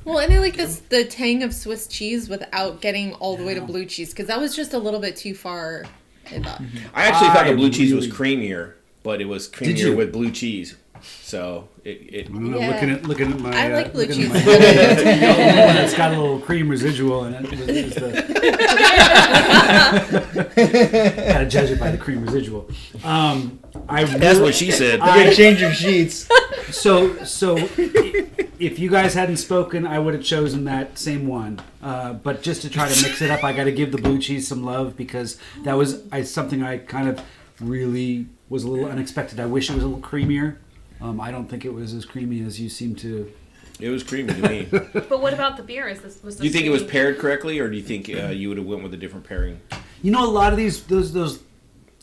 Well, 0.05 0.19
and 0.19 0.33
I 0.33 0.39
like 0.39 0.57
this 0.57 0.81
the 0.89 1.05
tang 1.05 1.43
of 1.43 1.55
Swiss 1.55 1.87
cheese 1.87 2.29
without 2.29 2.81
getting 2.81 3.15
all 3.15 3.37
the 3.37 3.45
way 3.45 3.55
to 3.55 3.61
blue 3.61 3.85
cheese 3.85 4.11
because 4.11 4.27
that 4.29 4.41
was 4.41 4.55
just 4.57 4.73
a 4.73 4.79
little 4.79 5.01
bit 5.01 5.17
too 5.17 5.35
far. 5.35 5.85
I 6.31 6.41
thought. 6.41 6.63
I 6.95 7.07
actually 7.07 7.29
thought 7.29 7.45
the 7.47 7.53
I 7.53 7.55
blue 7.55 7.71
cheese 7.71 7.93
was 7.93 8.07
creamier, 8.07 8.75
but 9.03 9.21
it 9.21 9.27
was 9.27 9.49
creamier 9.49 9.97
with 9.97 10.13
blue 10.13 10.31
cheese. 10.31 10.77
So 11.23 11.69
it, 11.85 11.91
it 11.91 12.27
I 12.29 12.33
don't. 12.33 12.55
Yeah. 12.55 12.69
Looking 12.71 12.91
at 12.91 13.03
looking 13.05 13.33
at 13.33 13.41
my, 13.41 13.51
I 13.57 13.73
uh, 13.73 13.77
like 13.77 13.93
blue 13.93 14.03
looking 14.07 14.25
at 14.25 14.33
cheese. 14.33 14.47
my- 14.47 14.59
the 14.59 15.29
only 15.29 15.45
one 15.67 15.75
that's 15.75 15.95
got 15.95 16.13
a 16.15 16.21
little 16.21 16.41
cream 16.41 16.69
residual 16.69 17.25
in 17.25 17.35
it 17.35 17.53
is, 17.53 17.69
is 17.69 17.95
the. 17.95 18.11
Gotta 20.11 21.47
judge 21.47 21.71
it 21.71 21.79
by 21.81 21.91
the 21.91 21.99
cream 21.99 22.25
residual. 22.25 22.69
Um, 23.05 23.61
I 23.89 24.05
that's 24.05 24.23
really- 24.37 24.43
what 24.43 24.55
she 24.55 24.71
said. 24.71 25.01
I- 25.01 25.33
change 25.35 25.61
your 25.61 25.73
sheets. 25.73 26.29
So, 26.71 27.25
so 27.25 27.57
if 27.57 28.79
you 28.79 28.91
guys 28.91 29.15
hadn't 29.15 29.39
spoken, 29.39 29.89
I 29.89 29.99
would 29.99 30.15
have 30.15 30.23
chosen 30.23 30.67
that 30.67 31.01
same 31.01 31.27
one. 31.27 31.61
Uh, 31.83 32.13
but 32.13 32.43
just 32.43 32.63
to 32.63 32.71
try 32.71 32.89
to 32.89 33.03
mix 33.03 33.21
it 33.23 33.29
up, 33.29 33.43
I 33.43 33.53
got 33.53 33.65
to 33.65 33.73
give 33.73 33.91
the 33.91 33.99
blue 33.99 34.21
cheese 34.21 34.47
some 34.47 34.63
love 34.65 34.97
because 34.97 35.37
that 35.65 35.73
was 35.73 36.05
I, 36.13 36.23
something 36.23 36.63
I 36.63 36.79
kind 36.79 37.09
of 37.09 37.21
really 37.59 38.27
was 38.49 38.63
a 38.63 38.69
little 38.69 38.89
unexpected. 38.89 39.41
I 39.41 39.47
wish 39.47 39.69
it 39.69 39.75
was 39.75 39.83
a 39.83 39.89
little 39.89 40.01
creamier. 40.01 40.59
Um, 41.03 41.21
I 41.21 41.31
don't 41.31 41.49
think 41.49 41.65
it 41.65 41.73
was 41.73 41.95
as 41.95 42.05
creamy 42.05 42.43
as 42.43 42.61
you 42.61 42.69
seem 42.69 42.95
to. 42.97 43.33
it 43.81 43.89
was 43.89 44.03
creamy 44.03 44.35
to 44.35 44.49
me. 44.49 44.69
But 45.09 45.21
what 45.23 45.33
about 45.33 45.57
the 45.57 45.63
beer? 45.63 45.89
Is 45.89 46.01
this 46.01 46.23
was 46.23 46.37
this 46.37 46.45
you 46.45 46.51
think 46.51 46.67
it 46.67 46.71
was 46.71 46.83
paired 46.85 47.19
correctly, 47.19 47.59
or 47.59 47.69
do 47.71 47.77
you 47.77 47.83
think 47.83 48.09
uh, 48.11 48.29
you 48.29 48.49
would 48.49 48.59
have 48.59 48.67
went 48.67 48.83
with 48.83 48.93
a 48.95 48.97
different 48.99 49.25
pairing? 49.27 49.61
You 50.03 50.11
know, 50.13 50.25
a 50.25 50.29
lot 50.31 50.53
of 50.53 50.59
these 50.59 50.83
those 50.85 51.13
those 51.13 51.41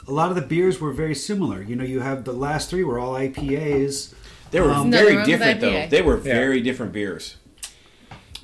a 0.07 0.11
lot 0.11 0.29
of 0.29 0.35
the 0.35 0.41
beers 0.41 0.79
were 0.79 0.91
very 0.93 1.15
similar. 1.15 1.61
You 1.61 1.75
know, 1.75 1.83
you 1.83 1.99
have 1.99 2.23
the 2.23 2.33
last 2.33 2.69
three 2.69 2.83
were 2.83 2.97
all 2.99 3.13
IPAs. 3.13 4.13
They 4.51 4.61
were 4.61 4.71
Um, 4.71 4.89
very 4.89 5.17
wrong 5.17 5.25
different, 5.25 5.59
though. 5.59 5.87
They 5.89 6.01
were 6.01 6.15
Yeah. 6.17 6.23
very 6.33 6.61
different 6.61 6.93
beers. 6.93 7.35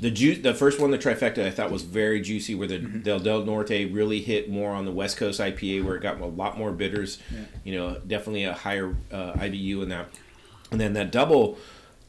The 0.02 0.12
ju- 0.12 0.36
the 0.42 0.54
first 0.54 0.82
one, 0.82 0.92
the 0.92 0.98
trifecta, 0.98 1.46
I 1.46 1.52
thought 1.52 1.72
was 1.72 1.84
very 1.84 2.20
juicy. 2.20 2.56
Where 2.56 2.68
the 2.68 2.80
Del 2.80 3.20
Del 3.20 3.46
Norte 3.46 3.90
really 3.92 4.20
hit 4.22 4.50
more 4.50 4.72
on 4.72 4.84
the 4.86 4.92
West 4.92 5.16
Coast 5.18 5.40
IPA, 5.40 5.82
where 5.86 5.96
it 5.96 6.02
got 6.02 6.20
a 6.20 6.26
lot 6.26 6.58
more 6.58 6.74
bitters. 6.74 7.20
You 7.64 7.76
know, 7.76 7.98
definitely 8.06 8.44
a 8.44 8.54
higher 8.54 8.96
uh, 9.12 9.34
IBU 9.34 9.82
in 9.84 9.90
that. 9.90 10.10
And 10.74 10.82
then 10.82 10.94
that 10.94 11.12
double 11.12 11.58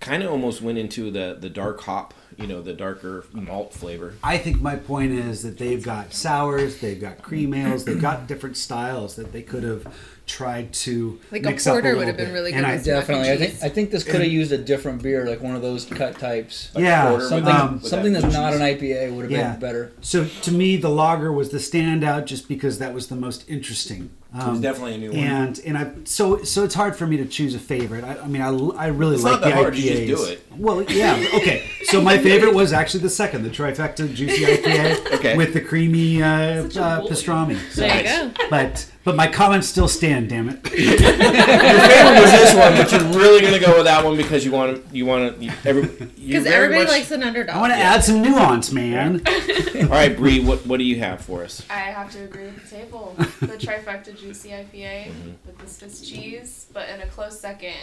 kind 0.00 0.22
of 0.22 0.30
almost 0.30 0.60
went 0.60 0.78
into 0.78 1.10
the 1.10 1.36
the 1.38 1.50
dark 1.50 1.82
hop. 1.82 2.14
You 2.36 2.48
know, 2.48 2.62
the 2.62 2.72
darker 2.72 3.24
malt 3.32 3.72
flavor. 3.72 4.14
I 4.24 4.38
think 4.38 4.60
my 4.60 4.74
point 4.74 5.12
is 5.12 5.44
that 5.44 5.56
they've 5.56 5.84
got 5.84 6.12
sours, 6.12 6.80
they've 6.80 7.00
got 7.00 7.22
cream 7.22 7.54
ales, 7.54 7.84
they've 7.84 8.00
got 8.00 8.26
different 8.26 8.56
styles 8.56 9.14
that 9.14 9.30
they 9.32 9.42
could 9.42 9.62
have 9.62 9.86
tried 10.26 10.72
to 10.72 11.20
Like 11.30 11.42
a 11.44 11.50
mix 11.50 11.66
up 11.66 11.74
porter 11.74 11.96
would 11.96 12.06
have 12.06 12.16
been 12.16 12.26
bit. 12.28 12.32
really 12.32 12.52
And 12.52 12.60
good 12.64 12.70
I, 12.70 12.76
with 12.76 12.86
mac 12.86 12.94
and 12.96 13.06
Definitely, 13.06 13.30
I 13.30 13.36
think. 13.36 13.62
I 13.62 13.68
think 13.68 13.90
this 13.90 14.04
could 14.04 14.22
have 14.22 14.32
used 14.32 14.52
a 14.52 14.58
different 14.58 15.02
beer, 15.02 15.26
like 15.26 15.42
one 15.42 15.54
of 15.54 15.60
those 15.62 15.84
cut 15.84 16.18
types. 16.18 16.70
yeah, 16.76 17.08
porter 17.10 17.28
Something 17.28 17.54
um, 17.54 17.80
something 17.82 18.12
that's 18.14 18.32
not 18.32 18.54
an 18.54 18.60
IPA 18.60 19.12
would 19.14 19.24
have 19.24 19.30
Yeah. 19.30 19.50
been 19.52 19.60
better. 19.60 19.92
so 20.00 20.24
to 20.42 20.50
me, 20.52 20.76
the 20.76 20.88
lager 20.88 21.30
was 21.32 21.50
the 21.50 21.58
standout 21.58 22.24
just 22.24 22.48
because 22.48 22.78
that 22.78 22.94
was 22.94 23.08
the 23.08 23.16
most 23.16 23.44
interesting. 23.50 24.10
It 24.32 24.38
was 24.38 24.46
Um, 24.46 24.60
definitely 24.62 24.94
a 24.94 24.98
new 24.98 25.10
one. 25.10 25.18
and 25.20 25.60
and 25.64 25.78
I 25.78 25.90
so 26.04 26.42
so 26.42 26.64
it's 26.64 26.74
hard 26.74 26.96
for 26.96 27.06
me 27.06 27.16
to 27.18 27.24
choose 27.26 27.54
a 27.54 27.58
favorite. 27.60 28.02
I, 28.02 28.16
I 28.16 28.26
mean, 28.26 28.42
I, 28.42 28.48
I 28.48 28.86
really 28.88 29.14
It's 29.14 29.22
like 29.22 29.32
not 29.34 29.42
that 29.42 29.50
the 29.50 29.54
hard, 29.54 29.74
IPAs. 29.74 29.78
you 30.00 30.06
just 30.06 30.24
do 30.26 30.32
it. 30.32 30.42
Well, 30.56 30.82
yeah, 30.90 31.22
okay. 31.34 31.62
So 31.84 32.00
my 32.00 32.18
favorite 32.18 32.52
was 32.54 32.72
actually 32.72 33.00
the 33.04 33.10
second, 33.10 33.44
the 33.44 33.50
trifecta 33.50 34.12
juicy 34.12 34.44
IPA 34.44 35.12
Okay. 35.18 35.36
with 35.36 35.52
the 35.52 35.60
creamy 35.60 36.20
uh, 36.22 36.26
uh, 36.26 37.06
pastrami. 37.06 37.58
So- 37.70 37.82
There 37.82 37.96
you 37.98 38.30
go. 38.32 38.46
But 38.50 38.86
but 39.04 39.14
my 39.16 39.26
comments 39.26 39.68
still 39.68 39.86
stand. 39.88 40.28
Damn 40.30 40.48
it. 40.48 40.54
Your 40.78 40.96
favorite 40.96 42.20
was 42.20 42.30
this 42.32 42.54
one, 42.54 42.74
but 42.76 42.90
you're 42.90 43.20
really 43.20 43.40
gonna 43.42 43.60
go 43.60 43.76
with 43.76 43.84
that 43.84 44.04
one 44.04 44.16
because 44.16 44.44
you 44.44 44.50
want 44.50 44.76
to. 44.90 44.96
You 44.96 45.06
want 45.06 45.40
to. 45.40 45.52
Every 45.64 45.82
Because 45.82 46.44
very 46.44 46.54
everybody 46.54 46.84
much- 46.84 46.88
likes 46.88 47.10
an 47.10 47.22
underdog. 47.22 47.54
I 47.56 47.60
want 47.60 47.72
to 47.72 47.78
add 47.78 48.02
some 48.02 48.22
nuance, 48.22 48.72
man. 48.72 49.22
All 49.76 49.82
right, 49.88 50.16
Bree, 50.16 50.40
what 50.40 50.66
what 50.66 50.78
do 50.78 50.84
you 50.84 50.98
have 51.00 51.20
for 51.20 51.44
us? 51.44 51.62
I 51.68 51.74
have 51.74 52.10
to 52.12 52.24
agree 52.24 52.46
with 52.46 52.68
the 52.68 52.76
table. 52.76 53.16
The 53.44 53.58
trifecta 53.58 54.18
juicy 54.18 54.48
IPA 54.50 55.08
mm-hmm. 55.08 55.30
with 55.46 55.58
the 55.58 55.66
Swiss 55.68 56.00
cheese, 56.00 56.66
but 56.72 56.88
in 56.88 57.02
a 57.02 57.06
close 57.06 57.38
second 57.38 57.74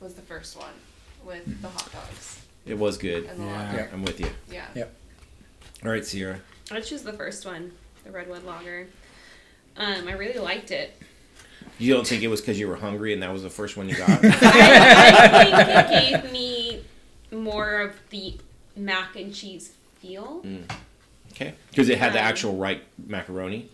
was 0.00 0.14
the 0.14 0.22
first 0.22 0.56
one 0.56 0.72
with 1.24 1.60
the 1.60 1.68
hot 1.68 1.90
dogs 1.92 2.40
It 2.66 2.78
was 2.78 2.96
good. 2.98 3.24
and 3.24 3.40
the 3.40 3.44
Yeah. 3.44 3.68
lager. 3.72 3.90
I'm 3.92 4.02
with 4.04 4.20
you. 4.20 4.28
Yeah. 4.50 4.66
Yep. 4.76 4.94
All 5.84 5.90
right, 5.90 6.04
Sierra. 6.04 6.38
I 6.70 6.80
choose 6.80 7.02
the 7.02 7.12
first 7.12 7.44
one, 7.44 7.72
the 8.04 8.10
Redwood 8.12 8.44
Lager. 8.44 8.86
Um, 9.76 10.08
I 10.08 10.12
really 10.12 10.38
liked 10.38 10.70
it. 10.70 10.94
You 11.78 11.94
don't 11.94 12.06
think 12.06 12.22
it 12.22 12.28
was 12.28 12.40
because 12.40 12.58
you 12.58 12.68
were 12.68 12.76
hungry 12.76 13.12
and 13.12 13.22
that 13.22 13.32
was 13.32 13.42
the 13.42 13.50
first 13.50 13.76
one 13.76 13.88
you 13.88 13.96
got? 13.96 14.08
I, 14.10 14.14
I 14.22 15.82
think 15.82 16.12
it 16.12 16.22
gave 16.22 16.32
me 16.32 16.84
more 17.30 17.80
of 17.80 17.94
the 18.10 18.36
mac 18.76 19.16
and 19.16 19.34
cheese 19.34 19.72
feel. 19.96 20.44
okay, 21.32 21.54
because 21.70 21.88
it 21.88 21.98
had 21.98 22.12
the 22.12 22.20
actual 22.20 22.56
right 22.56 22.82
macaroni. 23.06 23.68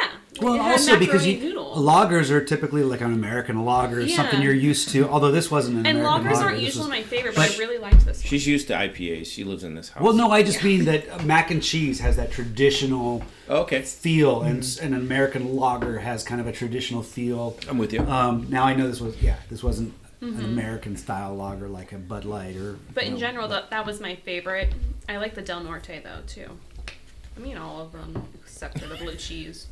Yeah. 0.00 0.10
Well, 0.40 0.54
it 0.54 0.58
also 0.60 0.98
because 0.98 1.24
macaroni 1.24 1.34
you, 1.34 1.48
noodle. 1.50 1.74
lagers 1.76 2.30
are 2.30 2.44
typically 2.44 2.82
like 2.82 3.00
an 3.00 3.12
American 3.12 3.64
lager, 3.64 4.00
is 4.00 4.16
something 4.16 4.42
you're 4.42 4.52
used 4.52 4.88
to. 4.88 5.08
Although 5.08 5.30
this 5.30 5.48
wasn't 5.48 5.78
an 5.78 5.86
and 5.86 5.98
American 5.98 6.24
lagers 6.26 6.32
lager. 6.34 6.44
aren't 6.46 6.56
this 6.56 6.64
usually 6.64 6.80
was- 6.90 6.98
my 6.98 7.02
favorite, 7.04 7.34
but, 7.36 7.48
but- 7.48 7.54
I 7.54 7.58
really 7.58 7.78
liked 7.78 8.04
this 8.04 8.18
one. 8.18 8.26
She's 8.28 8.44
used 8.46 8.66
to 8.68 8.74
IPAs. 8.74 9.26
She 9.26 9.44
lives 9.44 9.62
in 9.62 9.74
this 9.76 9.90
house. 9.90 10.02
Well, 10.02 10.12
no, 10.14 10.32
I 10.32 10.42
just 10.42 10.64
mean 10.64 10.86
that 10.86 11.08
uh, 11.08 11.22
mac 11.22 11.52
and 11.52 11.62
cheese 11.62 12.00
has 12.00 12.16
that 12.16 12.32
traditional 12.32 13.22
Oh, 13.48 13.58
okay, 13.62 13.82
feel, 13.82 14.42
and, 14.42 14.60
s- 14.64 14.78
and 14.78 14.92
an 14.94 15.00
American 15.00 15.54
lager 15.54 15.98
has 16.00 16.24
kind 16.24 16.40
of 16.40 16.48
a 16.48 16.52
traditional 16.52 17.02
feel. 17.04 17.56
I'm 17.68 17.78
with 17.78 17.92
you. 17.92 18.00
Um, 18.00 18.46
now 18.50 18.64
I 18.64 18.74
know 18.74 18.88
this 18.88 19.00
was 19.00 19.16
yeah, 19.22 19.36
this 19.50 19.62
wasn't 19.62 19.94
an 20.20 20.42
American 20.42 20.96
style 20.96 21.34
lager 21.36 21.68
like 21.68 21.92
a 21.92 21.98
Bud 21.98 22.24
Light 22.24 22.56
or. 22.56 22.72
Mm-hmm. 22.72 22.92
But 22.94 23.04
in 23.04 23.12
know, 23.12 23.18
general, 23.20 23.48
that, 23.48 23.68
that 23.70 23.84
was 23.86 24.00
my 24.00 24.14
favorite. 24.16 24.72
I 25.08 25.18
like 25.18 25.34
the 25.34 25.42
Del 25.42 25.62
Norte 25.62 26.00
though 26.02 26.22
too. 26.26 26.48
I 27.36 27.40
mean 27.40 27.56
all 27.58 27.80
of 27.82 27.92
them 27.92 28.26
except 28.42 28.80
for 28.80 28.86
the 28.88 28.96
blue 28.96 29.14
cheese. 29.16 29.66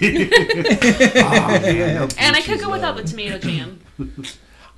Oh, 0.00 1.60
man, 1.60 1.94
no 1.94 2.08
And 2.18 2.36
I 2.36 2.40
could 2.40 2.60
go 2.60 2.70
without 2.70 2.96
the 2.96 3.04
tomato 3.04 3.38
jam. 3.38 3.80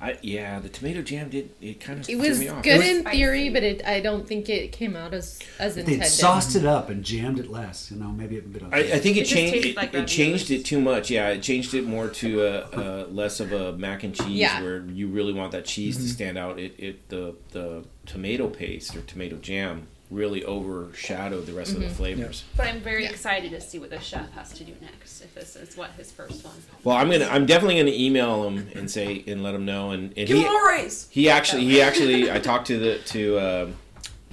I, 0.01 0.17
yeah, 0.21 0.59
the 0.59 0.67
tomato 0.67 1.01
jam 1.01 1.29
did 1.29 1.51
it 1.61 1.79
kind 1.79 1.99
of 1.99 2.09
It 2.09 2.17
was 2.17 2.39
me 2.39 2.49
off. 2.49 2.61
good 2.63 2.79
was 2.79 2.87
in 2.87 3.01
spicy. 3.01 3.17
theory, 3.17 3.49
but 3.49 3.63
it, 3.63 3.85
I 3.85 4.01
don't 4.01 4.27
think 4.27 4.49
it 4.49 4.73
came 4.73 4.95
out 4.95 5.13
as 5.13 5.39
as 5.57 5.77
intended. 5.77 6.01
they'd 6.01 6.07
sauced 6.07 6.55
it 6.55 6.65
up 6.65 6.89
and 6.89 7.03
jammed 7.03 7.39
it 7.39 7.49
less, 7.49 7.91
you 7.91 7.97
know, 7.97 8.09
maybe 8.09 8.35
it 8.35 8.45
would 8.51 8.61
have 8.61 8.73
I. 8.73 8.79
I 8.79 8.99
think 8.99 9.15
it, 9.17 9.21
It 9.21 9.27
changed. 9.27 9.65
It, 9.67 9.77
like 9.77 9.93
it 9.93 10.05
changed 10.07 10.51
it 10.51 10.65
too 10.65 10.81
much. 10.81 11.09
Yeah, 11.09 11.29
it 11.29 11.41
changed 11.41 11.73
it 11.73 11.87
more 11.87 12.09
to 12.09 12.43
a, 12.43 12.69
a 12.73 13.07
less 13.07 13.39
of 13.39 13.53
a 13.53 13.71
mac 13.77 14.03
and 14.03 14.13
cheese, 14.13 14.27
Yeah. 14.27 14.61
where 14.61 14.81
you 14.85 15.07
really 15.07 15.33
want 15.33 15.53
that 15.53 15.65
cheese 15.65 15.95
to 15.95 16.03
mm-hmm. 16.03 16.11
stand 16.11 16.37
out. 16.37 16.59
It, 16.59 16.75
it 16.77 17.09
the 17.09 17.35
the 17.51 17.85
tomato 18.05 18.49
paste 18.49 18.95
or 18.97 19.01
tomato 19.01 19.37
jam 19.37 19.87
really 20.11 20.45
overshadowed 20.45 21.45
the 21.45 21.53
rest 21.53 21.73
of 21.73 21.79
the 21.81 21.89
flavors. 21.89 22.43
But 22.55 22.67
I'm 22.67 22.79
very 22.81 23.03
Yeah. 23.03 23.09
excited 23.09 23.51
to 23.51 23.61
see 23.61 23.79
what 23.79 23.89
the 23.89 23.99
chef 23.99 24.31
has 24.33 24.53
to 24.53 24.63
do 24.63 24.73
next. 24.81 25.21
If 25.21 25.33
this 25.33 25.55
is 25.55 25.75
what 25.75 25.91
his 25.97 26.11
first 26.11 26.43
one. 26.45 26.53
Well, 26.83 26.95
I'm 26.95 27.09
gonna. 27.09 27.25
I'm 27.25 27.45
definitely 27.45 27.77
gonna 27.77 27.91
email 27.95 28.47
him 28.47 28.67
and 28.75 28.89
say 28.89 29.23
and 29.27 29.41
let 29.43 29.55
him 29.55 29.65
know. 29.65 29.91
And, 29.91 30.13
and 30.17 30.27
Give 30.27 30.37
he 30.37 30.43
him 30.43 30.53
a 30.55 30.67
raise. 30.67 31.07
he 31.09 31.29
actually 31.29 31.63
he 31.65 31.81
actually 31.81 32.31
I 32.31 32.39
talked 32.39 32.67
to 32.67 32.77
the 32.77 32.97
to 32.99 33.39
um 33.39 33.75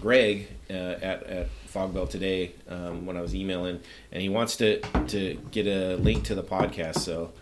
Greg 0.01 0.49
uh, 0.69 0.73
at 0.75 1.23
at 1.25 1.49
Fogbelt 1.73 2.11
today 2.11 2.53
um, 2.69 3.07
when 3.07 3.17
I 3.17 3.23
was 3.23 3.35
emailing, 3.35 3.81
and 4.13 4.21
he 4.23 4.29
wants 4.29 4.57
to 4.59 4.81
to 5.09 5.41
get 5.53 5.67
a 5.67 5.97
link 5.97 6.25
to 6.25 6.35
the 6.35 6.43
podcast, 6.43 6.99
so 6.99 7.33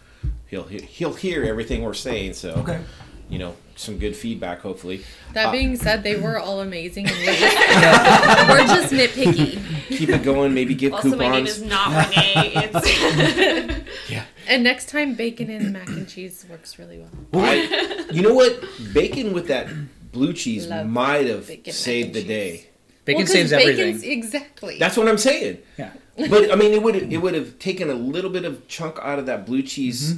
he'll 0.47 0.65
he'll 0.65 1.15
hear 1.15 1.43
everything 1.45 1.83
we're 1.83 1.95
saying. 1.95 2.35
So 2.35 2.51
Okay. 2.59 2.81
you 3.29 3.39
know 3.41 3.57
some 3.81 3.99
good 3.99 4.15
feedback 4.15 4.61
hopefully. 4.61 5.03
That 5.35 5.47
Uh, 5.47 5.53
being 5.53 5.77
said, 5.77 6.03
they 6.03 6.17
were 6.17 6.39
all 6.39 6.61
amazing, 6.61 7.07
and 7.09 7.17
we're 7.17 7.35
just, 7.35 7.57
we're 8.49 8.67
just 8.67 8.93
nitpicky. 8.93 9.59
keep 9.89 10.09
it 10.11 10.23
going. 10.23 10.53
Maybe 10.55 10.75
give 10.75 10.93
Also, 10.93 11.17
my 11.17 11.29
name 11.31 11.47
coupons. 11.47 11.49
is 11.59 11.63
not 11.63 12.09
Renee. 12.11 12.53
It's 12.73 13.81
And 14.49 14.65
next 14.65 14.89
time, 14.89 15.15
bacon 15.15 15.49
and 15.51 15.73
mac 15.73 15.89
and 15.89 16.09
cheese 16.09 16.45
works 16.51 16.79
really 16.79 16.99
well. 16.99 17.11
I, 17.45 18.07
you 18.13 18.21
know 18.23 18.35
what? 18.35 18.61
Bacon 18.93 19.33
with 19.33 19.47
that 19.49 19.69
blue 20.13 20.33
cheese 20.33 20.67
Love 20.67 20.87
might 20.87 21.27
have 21.29 21.47
bacon 21.47 21.73
saved 21.73 22.15
the 22.15 22.21
cheese. 22.21 22.29
day. 22.29 22.67
Bacon 23.05 23.19
Well, 23.19 23.27
'cause 23.27 23.33
saves 23.33 23.53
everything. 23.53 24.03
Exactly. 24.11 24.79
That's 24.79 24.97
what 24.97 25.07
I'm 25.09 25.19
saying. 25.19 25.59
Yeah. 25.79 25.93
But 26.29 26.51
I 26.53 26.57
mean, 26.57 26.73
it 26.73 26.83
would 26.83 26.97
it 26.97 27.19
would 27.19 27.35
have 27.35 27.59
taken 27.59 27.89
a 27.91 27.95
little 27.95 28.31
bit 28.31 28.45
of 28.45 28.67
chunk 28.69 28.99
out 29.01 29.19
of 29.21 29.27
that 29.27 29.47
blue 29.47 29.63
cheese 29.63 30.17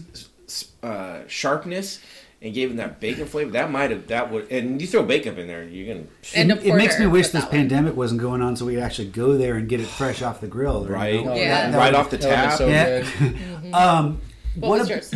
uh, 0.82 1.20
sharpness 1.28 2.00
and 2.42 2.52
gave 2.52 2.68
them 2.68 2.76
that 2.78 2.98
bacon 3.00 3.24
flavor. 3.26 3.50
That 3.52 3.70
might 3.70 3.90
have 3.90 4.06
that 4.08 4.30
would 4.32 4.50
and 4.50 4.80
you 4.80 4.86
throw 4.88 5.02
bacon 5.04 5.38
in 5.38 5.46
there, 5.46 5.62
you're 5.64 5.94
gonna 5.94 6.06
And 6.34 6.50
it, 6.50 6.64
it 6.66 6.74
makes 6.74 6.98
me 6.98 7.06
wish 7.06 7.26
this 7.28 7.32
that 7.42 7.44
one. 7.44 7.50
pandemic 7.60 7.94
wasn't 7.96 8.20
going 8.20 8.42
on, 8.42 8.56
so 8.56 8.66
we 8.66 8.74
could 8.74 8.82
actually 8.82 9.08
go 9.08 9.36
there 9.38 9.54
and 9.54 9.68
get 9.68 9.80
it 9.80 9.86
fresh 9.86 10.22
off 10.22 10.40
the 10.40 10.48
grill. 10.48 10.82
you 10.86 10.92
right, 10.92 11.24
know? 11.24 11.34
Yeah. 11.34 11.70
That- 11.70 11.76
right 11.78 11.92
that 11.92 11.98
off 11.98 12.10
the 12.10 12.18
tap. 12.18 12.58
that 12.58 12.66
would've 12.66 12.68
been 12.98 13.04
so 13.04 13.24
Yeah. 13.24 13.30
good. 13.62 13.74
Um, 13.74 14.20
What, 14.56 14.68
what 14.70 14.78
was 14.80 14.90
ab- 14.90 14.96
yours? 14.96 15.10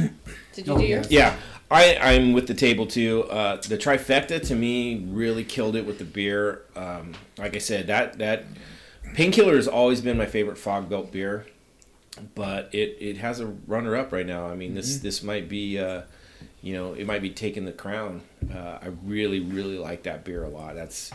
Did 0.54 0.66
you 0.66 0.72
Oh, 0.72 0.78
do 0.78 0.84
yours? 0.84 1.10
Yeah, 1.10 1.36
I, 1.70 1.96
I'm 2.00 2.32
with 2.32 2.46
the 2.46 2.54
table 2.54 2.86
too. 2.86 3.24
Uh, 3.24 3.56
the 3.56 3.76
trifecta 3.76 4.40
to 4.46 4.54
me 4.54 5.04
really 5.08 5.44
killed 5.44 5.76
it 5.76 5.84
with 5.84 5.98
the 5.98 6.04
beer. 6.04 6.62
Um, 6.74 7.12
like 7.36 7.54
I 7.54 7.58
said, 7.58 7.88
that 7.88 8.18
that 8.18 8.44
painkiller 9.14 9.56
has 9.56 9.66
always 9.68 10.00
been 10.00 10.16
my 10.16 10.26
favorite 10.26 10.56
Fogbelt 10.58 11.10
beer, 11.12 11.44
but 12.34 12.70
it, 12.72 12.96
it 13.00 13.18
has 13.18 13.40
a 13.40 13.46
runner 13.66 13.94
up 13.96 14.12
right 14.12 14.26
now. 14.26 14.46
I 14.46 14.54
mean, 14.54 14.74
this 14.74 14.98
this 14.98 15.22
might 15.22 15.48
be, 15.48 15.78
uh, 15.78 16.02
you 16.66 16.74
know, 16.74 16.94
it 16.94 17.06
might 17.06 17.22
be 17.22 17.30
taking 17.30 17.64
the 17.64 17.70
crown. 17.70 18.22
Uh, 18.52 18.78
I 18.82 18.88
really 19.04 19.38
really 19.38 19.78
like 19.78 20.02
that 20.02 20.24
beer 20.24 20.42
a 20.42 20.48
lot. 20.48 20.74
That's 20.74 21.12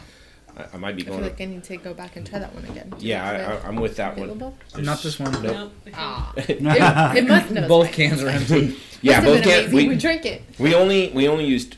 I, 0.58 0.66
I 0.74 0.78
might 0.78 0.95
be 0.95 1.04
going. 1.04 1.20
I 1.20 1.28
feel 1.28 1.30
going. 1.30 1.32
like 1.34 1.41
I 1.41 1.45
need 1.45 1.64
to 1.66 1.78
go 1.78 1.93
back 1.93 2.16
and 2.16 2.26
try 2.26 2.39
that 2.39 2.56
one 2.56 2.64
again. 2.64 2.93
yeah, 2.99 3.30
I, 3.30 3.56
I, 3.56 3.68
I'm 3.68 3.76
with 3.76 3.97
that 3.97 4.18
one. 4.18 4.39
Not 4.78 5.04
this 5.04 5.20
one. 5.20 5.43
Nope. 5.43 5.74
Ah. 5.93 6.32
It, 6.38 6.62
it 6.62 7.28
must 7.28 7.52
know. 7.52 7.68
Both 7.68 7.91
cans 7.91 8.24
are 8.24 8.30
empty. 8.39 8.78
Yeah, 9.02 9.20
both 9.20 9.43
cans. 9.43 9.74
We, 9.74 9.89
we, 9.89 9.97
drank 9.97 10.26
it. 10.26 10.41
We 10.58 10.74
only 10.74 11.10
we 11.10 11.28
only 11.28 11.45
used 11.45 11.76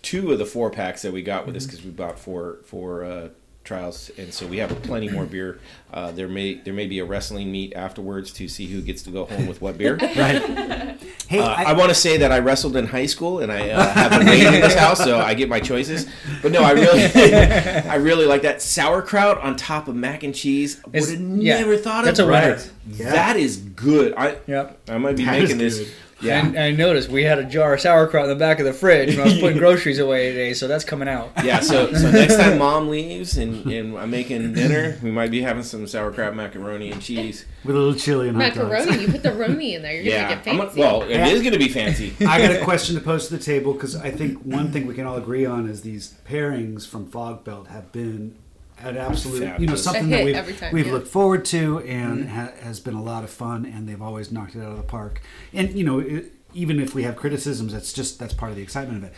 two 0.00 0.32
of 0.32 0.38
the 0.38 0.46
four 0.46 0.70
packs 0.70 1.02
that 1.02 1.12
we 1.12 1.20
got 1.20 1.44
with 1.46 1.56
us 1.56 1.64
Mm-hmm. 1.64 1.70
because 1.72 1.84
we 1.84 1.90
bought 1.90 2.18
four 2.18 2.60
four 2.64 3.04
uh, 3.04 3.28
trials, 3.74 4.10
and 4.18 4.34
so 4.34 4.46
we 4.48 4.58
have 4.58 4.70
plenty 4.82 5.08
more 5.08 5.24
beer. 5.24 5.60
Uh, 5.94 6.10
there 6.10 6.26
may 6.26 6.54
there 6.54 6.74
may 6.74 6.86
be 6.88 6.98
a 6.98 7.04
wrestling 7.04 7.52
meet 7.52 7.72
afterwards 7.74 8.32
to 8.32 8.48
see 8.48 8.66
who 8.66 8.80
gets 8.82 9.00
to 9.02 9.10
go 9.10 9.26
home 9.26 9.46
with 9.46 9.60
what 9.62 9.78
beer. 9.78 9.94
right. 10.16 10.98
Hey, 11.28 11.38
Uh, 11.38 11.46
I, 11.46 11.62
I, 11.70 11.72
want 11.74 11.90
to 11.90 11.94
say 11.94 12.16
that 12.16 12.32
I 12.32 12.40
wrestled 12.40 12.74
in 12.76 12.86
high 12.86 13.06
school 13.06 13.38
and 13.38 13.52
I 13.52 13.70
uh, 13.70 13.88
have 13.92 14.20
a 14.20 14.24
maid 14.30 14.44
in 14.44 14.60
this 14.60 14.74
house, 14.74 14.98
so 14.98 15.20
I 15.20 15.34
get 15.34 15.48
my 15.48 15.60
choices. 15.60 16.08
But 16.42 16.50
no, 16.50 16.62
I 16.64 16.72
really, 16.72 17.04
I 17.94 17.94
really 17.94 18.26
like 18.26 18.42
that 18.42 18.60
sauerkraut 18.60 19.38
on 19.38 19.54
top 19.54 19.86
of 19.86 19.94
mac 19.94 20.24
and 20.24 20.34
cheese. 20.34 20.82
Would 20.86 20.96
It's- 20.96 21.10
have 21.12 21.20
yeah, 21.20 21.60
never 21.60 21.76
thought 21.76 22.04
that's 22.04 22.18
of 22.18 22.28
a 22.28 22.32
that. 22.32 22.42
winner. 22.42 22.56
Right. 22.56 22.70
Yeah. 22.98 23.10
That 23.12 23.36
is 23.36 23.56
good. 23.58 24.14
I 24.16 24.38
Yep. 24.48 24.80
I 24.88 24.98
might 24.98 25.16
be 25.16 25.24
That 25.24 25.36
is 25.38 25.42
making 25.50 25.58
this. 25.58 25.78
good. 25.78 25.88
Yeah. 26.22 26.46
And 26.46 26.58
I 26.58 26.70
noticed 26.70 27.08
we 27.08 27.24
had 27.24 27.38
a 27.38 27.44
jar 27.44 27.74
of 27.74 27.80
sauerkraut 27.80 28.24
in 28.24 28.30
the 28.30 28.36
back 28.36 28.58
of 28.58 28.66
the 28.66 28.72
fridge 28.72 29.16
when 29.16 29.20
I 29.20 29.30
was 29.30 29.38
putting 29.40 29.58
groceries 29.64 29.98
away 29.98 30.28
today, 30.30 30.52
so 30.54 30.68
that's 30.68 30.84
coming 30.84 31.08
out. 31.08 31.30
Yeah, 31.44 31.60
so 31.60 31.92
so 31.94 32.10
next 32.10 32.36
time 32.36 32.58
mom 32.66 32.88
leaves 32.88 33.38
and, 33.38 33.64
and 33.70 33.96
I'm 33.98 34.10
making 34.10 34.52
dinner, 34.52 34.98
we 35.02 35.10
might 35.10 35.30
be 35.30 35.40
having 35.42 35.62
some 35.62 35.86
sauerkraut, 35.86 36.34
macaroni, 36.34 36.90
and 36.92 37.00
cheese. 37.00 37.46
with 37.64 37.74
a 37.74 37.78
little 37.78 37.94
chili 37.94 38.28
and 38.28 38.36
hot 38.40 38.54
dogs. 38.54 38.86
Macaroni. 38.86 39.02
You 39.02 39.08
put 39.12 39.22
the 39.22 39.30
roni 39.30 39.74
in 39.76 39.82
there. 39.82 39.94
You're 39.94 40.04
Yeah, 40.04 40.22
gonna 40.22 40.34
get 40.36 40.44
fancy. 40.44 40.80
a- 40.80 40.84
well, 40.84 41.02
it 41.02 41.10
Yeah. 41.10 41.26
is 41.28 41.40
going 41.42 41.52
to 41.54 41.58
be 41.58 41.68
fancy. 41.68 42.14
I 42.26 42.38
got 42.40 42.50
a 42.54 42.64
question 42.64 42.94
to 42.96 43.00
pose 43.00 43.28
to 43.28 43.36
the 43.36 43.42
table 43.42 43.72
because 43.72 43.96
I 43.96 44.10
think 44.10 44.42
one 44.42 44.72
thing 44.72 44.86
we 44.86 44.94
can 44.94 45.06
all 45.06 45.16
agree 45.16 45.46
on 45.46 45.68
is 45.68 45.82
these 45.82 46.14
pairings 46.28 46.86
from 46.86 47.06
Fogbelt 47.10 47.68
have 47.68 47.92
been 47.92 48.36
an 48.82 48.96
absolute, 48.96 49.58
you 49.60 49.66
know, 49.66 49.74
something 49.74 50.08
that 50.10 50.24
we've 50.24 50.58
time, 50.58 50.72
we've 50.72 50.86
yeah. 50.86 50.92
looked 50.92 51.08
forward 51.08 51.44
to 51.46 51.80
and 51.80 52.28
ha- 52.28 52.52
has 52.62 52.80
been 52.80 52.94
a 52.94 53.02
lot 53.02 53.24
of 53.24 53.30
fun, 53.30 53.64
and 53.64 53.88
they've 53.88 54.02
always 54.02 54.30
knocked 54.32 54.54
it 54.56 54.60
out 54.62 54.72
of 54.72 54.76
the 54.76 54.82
park. 54.82 55.20
And 55.52 55.72
you 55.72 55.84
know, 55.84 55.98
it, 56.00 56.32
even 56.54 56.80
if 56.80 56.94
we 56.94 57.02
have 57.04 57.16
criticisms, 57.16 57.72
that's 57.72 57.92
just 57.92 58.18
that's 58.18 58.34
part 58.34 58.50
of 58.50 58.56
the 58.56 58.62
excitement 58.62 58.98
of 58.98 59.10
it. 59.10 59.14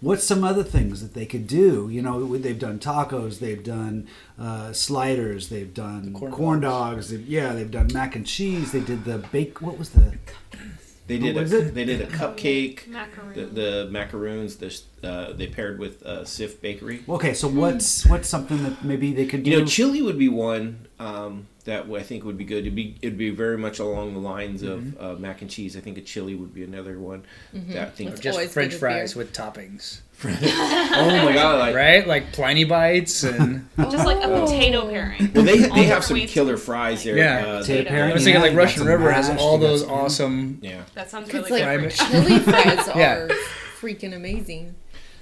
What's 0.00 0.24
some 0.24 0.44
other 0.44 0.62
things 0.62 1.00
that 1.02 1.14
they 1.14 1.24
could 1.24 1.46
do? 1.46 1.88
You 1.90 2.02
know, 2.02 2.36
they've 2.36 2.58
done 2.58 2.78
tacos, 2.78 3.38
they've 3.38 3.64
done 3.64 4.08
uh, 4.38 4.72
sliders, 4.74 5.48
they've 5.48 5.72
done 5.72 6.12
corn 6.12 6.32
corn, 6.32 6.60
dogs. 6.60 7.08
they've- 7.10 7.26
yeah, 7.26 7.54
they've 7.54 7.70
done 7.70 7.88
mac 7.94 8.14
and 8.14 8.26
cheese. 8.26 8.72
They 8.72 8.80
did 8.80 9.04
the 9.04 9.18
bake. 9.18 9.62
What 9.62 9.78
was 9.78 9.90
the? 9.90 10.18
They 11.06 11.18
did 11.18 11.36
a 11.36 11.44
they 11.70 11.84
did 11.84 12.00
a 12.00 12.06
cupcake. 12.06 12.86
Macaroon. 12.88 13.32
The, 13.34 13.46
the 13.46 13.88
macaroons. 13.90 14.56
The, 14.56 14.80
uh, 15.02 15.32
they 15.32 15.46
paired 15.46 15.78
with 15.78 16.02
uh, 16.02 16.24
Sift 16.24 16.60
Bakery. 16.62 17.04
Okay, 17.08 17.32
so 17.34 17.48
what's 17.48 18.04
what's 18.06 18.28
something 18.28 18.62
that 18.64 18.84
maybe 18.84 19.12
they 19.12 19.26
could 19.26 19.42
do? 19.44 19.50
You 19.50 19.58
know, 19.60 19.64
chili 19.66 20.02
would 20.02 20.18
be 20.18 20.28
one 20.28 20.88
um, 20.98 21.46
that 21.64 21.86
I 21.90 22.02
think 22.02 22.24
would 22.24 22.36
be 22.38 22.44
good. 22.44 22.60
It'd 22.64 22.74
be 22.74 22.96
it'd 23.02 23.18
be 23.18 23.30
very 23.30 23.56
much 23.58 23.78
along 23.78 24.14
the 24.14 24.20
lines 24.20 24.62
of 24.62 24.80
Mm-hmm. 24.80 25.04
uh, 25.04 25.14
mac 25.14 25.42
and 25.42 25.50
cheese. 25.50 25.76
I 25.76 25.80
think 25.80 25.96
a 25.98 26.00
chili 26.02 26.34
would 26.34 26.52
be 26.52 26.64
another 26.64 26.98
one. 26.98 27.24
That 27.52 27.88
I 27.88 27.90
think. 27.90 28.10
It's 28.10 28.20
Just 28.20 28.40
French 28.50 28.74
fries 28.74 29.14
beer. 29.14 29.22
with 29.24 29.32
toppings, 29.32 30.00
oh 30.24 31.20
my 31.24 31.32
god! 31.34 31.58
Like 31.58 31.74
right? 31.74 32.06
Like 32.06 32.32
Pliny 32.32 32.64
bites 32.64 33.22
and 33.22 33.68
Just 33.78 34.06
like 34.06 34.16
a 34.24 34.30
Oh. 34.32 34.46
potato 34.46 34.88
pairing. 34.88 35.30
well, 35.34 35.44
they 35.44 35.58
they 35.58 35.84
have 35.84 36.04
some 36.04 36.18
killer 36.20 36.56
fries 36.56 37.04
there. 37.04 37.16
Yeah. 37.18 37.44
Uh, 37.46 37.60
Potato 37.60 37.84
that- 37.84 37.88
pairing? 37.90 38.10
I 38.10 38.14
was 38.14 38.24
thinking 38.24 38.40
Yeah, 38.40 38.42
like 38.46 38.52
you 38.52 38.58
Russian 38.58 38.78
some 38.78 38.88
River 38.88 39.12
has 39.12 39.28
all 39.38 39.58
those 39.58 39.82
some- 39.82 39.90
awesome 39.90 40.58
yeah. 40.62 40.82
That 40.94 41.10
sounds 41.10 41.26
Because 41.30 41.50
really 41.50 41.62
like 41.62 41.80
good. 41.80 41.90
chili 41.90 42.38
fries 42.40 42.88
Yeah. 42.96 43.14
are 43.18 43.28
freaking 43.80 44.14
amazing. 44.14 44.74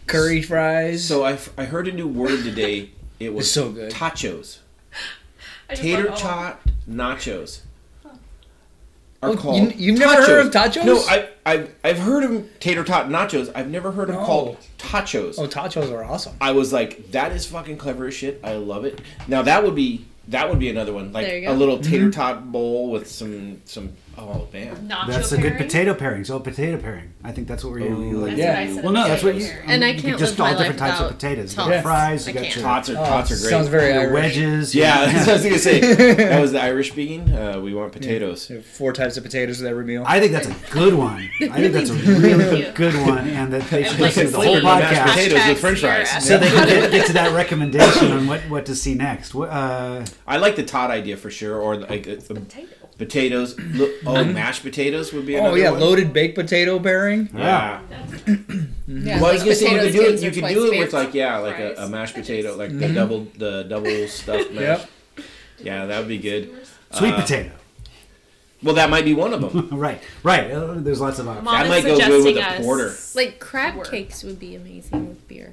curry 0.06 0.42
fries. 0.42 1.04
So 1.04 1.24
I, 1.24 1.38
I 1.58 1.64
heard 1.64 1.88
a 1.88 1.92
new 1.92 2.06
word 2.06 2.44
today. 2.44 2.90
It 3.18 3.34
was 3.34 3.46
It's 3.46 3.52
so 3.54 3.70
good. 3.72 3.90
Tachos. 3.92 4.58
Tater 5.74 6.04
love- 6.04 6.12
oh, 6.14 6.16
tot 6.16 6.60
nachos. 6.88 7.62
Are 9.24 9.30
Oh, 9.30 9.36
called 9.36 9.62
you- 9.62 9.72
you've 9.92 9.98
never 9.98 10.22
heard 10.22 10.46
of 10.46 10.52
tachos? 10.52 10.84
No, 10.84 10.98
I, 11.08 11.28
I, 11.46 11.66
I've 11.82 11.98
heard 11.98 12.24
of 12.24 12.46
tater 12.60 12.84
tot 12.84 13.08
nachos. 13.08 13.50
I've 13.54 13.70
never 13.70 13.90
heard 13.92 14.08
of 14.10 14.16
No. 14.16 14.24
called 14.24 14.56
tachos. 14.78 15.36
oh, 15.38 15.46
tachos 15.48 15.90
are 15.90 16.04
awesome. 16.04 16.34
I 16.40 16.52
was 16.52 16.72
like, 16.72 17.10
that 17.12 17.32
is 17.32 17.46
fucking 17.46 17.78
clever 17.78 18.06
as 18.06 18.14
shit. 18.14 18.40
I 18.44 18.54
love 18.54 18.84
it. 18.84 19.00
Now 19.28 19.42
that 19.42 19.62
would 19.64 19.74
be 19.74 20.04
that 20.28 20.48
would 20.48 20.58
be 20.58 20.70
another 20.70 20.92
one, 20.92 21.12
like 21.12 21.26
There 21.26 21.38
you 21.38 21.48
a 21.48 21.52
go. 21.52 21.58
little 21.58 21.78
Mm-hmm. 21.78 21.90
tater 21.90 22.10
tot 22.10 22.50
bowl 22.50 22.90
with 22.90 23.10
some 23.10 23.60
some. 23.66 23.90
Oh 24.16 24.48
man, 24.52 24.88
Nacho 24.88 25.06
That's 25.08 25.32
a 25.32 25.36
good 25.36 25.52
pairing. 25.52 25.56
potato 25.66 25.94
pairing. 25.94 26.24
So 26.24 26.36
a 26.36 26.40
potato 26.40 26.76
pairing. 26.78 27.12
I 27.24 27.32
think 27.32 27.48
that's 27.48 27.64
what 27.64 27.72
we're 27.72 27.80
Ooh. 27.80 28.08
you 28.08 28.18
like. 28.18 28.36
That's 28.36 28.38
Yeah. 28.38 28.52
what 28.52 28.58
I 28.58 28.74
said 28.74 28.84
Well, 28.84 28.92
no, 28.92 29.08
that's 29.08 29.22
what 29.22 29.34
you. 29.34 29.40
potato 29.40 29.54
pairing. 29.56 29.70
And 29.70 29.84
I 29.84 29.94
can't 29.94 30.18
just 30.18 30.40
all 30.40 30.56
different 30.56 30.78
types 30.78 31.00
of 31.00 31.10
potatoes. 31.10 31.52
You 31.52 31.56
got 31.56 31.82
fries. 31.82 32.26
I 32.26 32.30
You 32.30 32.34
got 32.34 32.42
can't. 32.44 32.56
your, 32.56 32.64
tots 32.64 32.88
are 32.90 32.92
Oh, 32.92 33.04
tots 33.04 33.30
are 33.32 33.34
great. 33.36 33.50
Sounds 33.50 33.68
very 33.68 33.92
your 33.92 34.00
Irish. 34.02 34.12
wedges. 34.12 34.74
yeah, 34.74 35.06
that's 35.12 35.26
what 35.26 35.28
I 35.28 35.32
was 35.34 35.42
gonna 35.44 35.58
say. 35.58 36.14
That 36.14 36.40
was 36.40 36.52
the 36.52 36.60
Irish 36.62 36.90
speaking. 36.92 37.32
Uh, 37.34 37.60
we 37.60 37.74
want 37.74 37.92
potatoes. 37.92 38.48
They 38.48 38.54
have 38.56 38.66
Four 38.66 38.92
types 38.92 39.16
of 39.16 39.24
potatoes 39.24 39.58
with 39.60 39.68
every 39.68 39.84
meal. 39.84 40.04
I 40.06 40.20
think 40.20 40.32
that's 40.32 40.46
a 40.48 40.54
good 40.70 40.94
one. 40.94 41.28
I 41.40 41.48
think 41.48 41.72
that's 41.72 41.90
a 41.90 41.94
really 41.94 42.70
good 42.72 42.94
one, 43.06 43.28
and 43.28 43.52
that 43.52 43.62
they 43.70 43.82
should 43.84 43.92
like 44.00 44.16
listen 44.16 44.26
to 44.26 44.30
the 44.32 44.36
whole 44.36 44.44
flavored 44.60 44.62
podcast 44.64 45.06
potatoes 45.14 45.48
with 45.48 45.58
French 45.60 45.80
fries. 45.80 46.24
So 46.26 46.38
they 46.38 46.48
can 46.48 46.68
get, 46.68 46.90
get 46.90 47.06
to 47.06 47.12
that 47.14 47.32
recommendation 47.32 48.12
on 48.12 48.26
what, 48.26 48.40
what 48.48 48.66
to 48.66 48.74
see 48.74 48.94
next. 48.94 49.34
Uh, 49.34 50.04
I 50.26 50.36
like 50.38 50.56
the 50.56 50.62
tot 50.64 50.90
idea 50.90 51.16
for 51.16 51.30
sure, 51.30 51.56
or 51.60 51.76
like 51.76 52.06
uh, 52.08 52.16
the 52.16 52.34
Potato. 52.34 52.68
Potatoes. 52.98 53.58
Look, 53.58 53.90
oh, 54.06 54.24
mashed 54.24 54.62
potatoes 54.62 55.12
would 55.12 55.26
be. 55.26 55.36
Another 55.36 55.52
oh 55.52 55.54
yeah, 55.56 55.70
one. 55.70 55.80
loaded 55.80 56.12
baked 56.12 56.34
potato 56.36 56.78
pairing. 56.78 57.28
Yeah. 57.34 57.80
Yeah, 58.86 59.20
Well, 59.20 59.34
like 59.34 59.44
you, 59.46 59.54
see, 59.54 59.70
you 59.72 59.78
could 59.80 59.92
do 59.92 60.02
it. 60.02 60.20
You 60.22 60.28
are 60.28 60.32
could 60.32 60.48
do 60.54 60.72
it 60.72 60.78
with 60.78 60.92
like 60.92 61.14
yeah, 61.14 61.38
like 61.38 61.58
a, 61.58 61.74
a 61.78 61.88
mashed 61.88 62.14
potato, 62.14 62.54
like 62.56 62.70
the 62.78 62.86
Mhm. 62.86 62.94
double 62.94 63.26
the 63.38 63.62
double 63.64 64.06
stuffed 64.08 64.52
mash. 64.52 64.60
Yep. 64.80 64.90
Yeah, 65.62 65.86
that 65.86 65.98
would 65.98 66.08
be 66.08 66.18
good. 66.18 66.50
sweet 66.90 67.14
Uh, 67.14 67.20
potato. 67.22 67.50
Well, 68.64 68.74
that 68.76 68.90
might 68.90 69.04
be 69.04 69.14
one 69.14 69.32
of 69.32 69.40
them. 69.40 69.68
right, 69.78 70.02
right. 70.22 70.50
Uh, 70.50 70.74
there's 70.74 71.00
lots 71.00 71.18
of 71.18 71.28
options. 71.28 71.44
Mom 71.44 71.54
That 71.54 71.64
is 71.66 71.70
might 71.70 71.84
go 71.84 71.96
good 71.98 72.08
with 72.10 72.22
suggesting 72.24 72.38
a 72.38 72.46
us- 72.58 72.64
porter. 72.64 72.94
Like 73.14 73.38
crab 73.38 73.76
Work. 73.76 73.90
cakes 73.90 74.24
would 74.24 74.40
be 74.40 74.56
amazing 74.56 75.08
with 75.08 75.28
beer. 75.28 75.52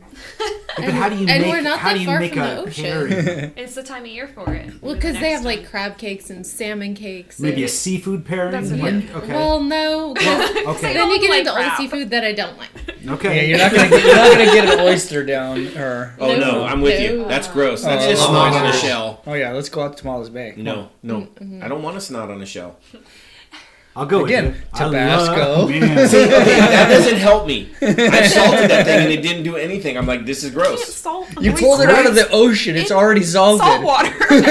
but 0.77 0.85
how 0.89 1.09
do 1.09 1.15
you 1.15 1.27
and 1.29 1.43
make? 1.43 1.51
we're 1.51 1.61
not 1.61 1.77
how 1.79 1.89
that 1.89 1.93
do 1.95 1.99
you 1.99 2.05
far 2.07 2.19
make 2.19 2.33
from 2.33 2.41
a 2.41 2.45
the 2.55 2.61
ocean. 2.61 2.83
pairing? 2.85 3.53
It's 3.57 3.75
the 3.75 3.83
time 3.83 4.01
of 4.03 4.07
year 4.07 4.27
for 4.27 4.51
it. 4.53 4.65
Well, 4.81 4.93
Maybe 4.93 4.95
because 4.95 5.13
they 5.15 5.21
next 5.21 5.35
have 5.37 5.45
like 5.45 5.69
crab 5.69 5.97
cakes 5.99 6.29
and 6.31 6.45
salmon 6.47 6.95
cakes. 6.95 7.39
Maybe 7.39 7.61
a 7.61 7.65
and- 7.65 7.69
seafood 7.69 8.25
pairing. 8.25 8.51
That's 8.51 8.71
Like, 8.71 8.81
weird. 8.81 9.09
okay. 9.11 9.33
Well, 9.33 9.61
no. 9.61 10.13
'cause 10.15 10.77
okay. 10.77 10.93
then 10.93 11.09
you 11.11 11.19
get 11.21 11.29
Like 11.29 11.39
into 11.39 11.51
all 11.51 11.57
the 11.57 11.63
crab. 11.63 11.77
seafood 11.77 12.09
that 12.09 12.23
I 12.23 12.31
don't 12.33 12.57
like. 12.57 12.69
Okay. 13.07 13.35
Yeah, 13.35 13.41
you're 13.43 13.57
not 13.57 13.73
gonna 13.75 13.89
get, 13.89 14.03
you're 14.05 14.15
not 14.15 14.31
gonna 14.31 14.45
get 14.45 14.79
an 14.79 14.79
oyster 14.87 15.23
down 15.23 15.67
or. 15.77 16.15
Oh 16.19 16.35
no, 16.35 16.39
No. 16.51 16.63
I'm 16.63 16.81
with 16.81 16.99
you. 16.99 17.17
No. 17.19 17.27
That's 17.27 17.47
gross. 17.47 17.83
That's 17.83 18.05
Oh, 18.05 18.09
just 18.09 18.23
oh, 18.23 18.27
snot 18.27 18.53
oh, 18.53 18.57
on 18.57 18.65
a 18.65 18.69
oh. 18.69 18.71
shell. 18.71 19.21
Oh 19.27 19.33
yeah, 19.33 19.51
let's 19.51 19.69
go 19.69 19.81
out 19.83 19.97
to 19.97 20.03
Tomales 20.03 20.31
Bay. 20.33 20.53
No, 20.57 20.89
no, 21.03 21.21
Mm-hmm. 21.21 21.63
I 21.63 21.67
don't 21.67 21.81
want 21.83 21.97
a 21.97 22.01
snot 22.01 22.29
on 22.31 22.41
a 22.41 22.45
shell. 22.45 22.77
I'll 23.93 24.05
go 24.05 24.23
Again, 24.23 24.45
with 24.47 24.55
you. 24.55 24.61
I 24.73 24.77
Tabasco. 24.77 25.35
Love, 25.35 25.69
okay, 25.69 25.79
that 25.81 26.87
doesn't 26.89 27.17
help 27.17 27.45
me. 27.45 27.69
I 27.81 28.25
salted 28.25 28.69
that 28.69 28.85
thing 28.85 28.99
and 29.01 29.11
it 29.11 29.21
didn't 29.21 29.43
do 29.43 29.57
anything. 29.57 29.97
I'm 29.97 30.05
like, 30.05 30.25
this 30.25 30.43
is 30.43 30.53
You 30.53 30.61
can't 30.61 30.67
gross, 30.77 30.95
salt. 30.95 31.27
You 31.41 31.51
pulled 31.51 31.81
it 31.81 31.89
out 31.89 32.05
of 32.05 32.15
the 32.15 32.29
ocean. 32.31 32.77
It's 32.77 32.91
already 32.91 33.23
salted. 33.23 33.65
Salt 33.65 33.83
water. 33.83 34.07
and 34.29 34.45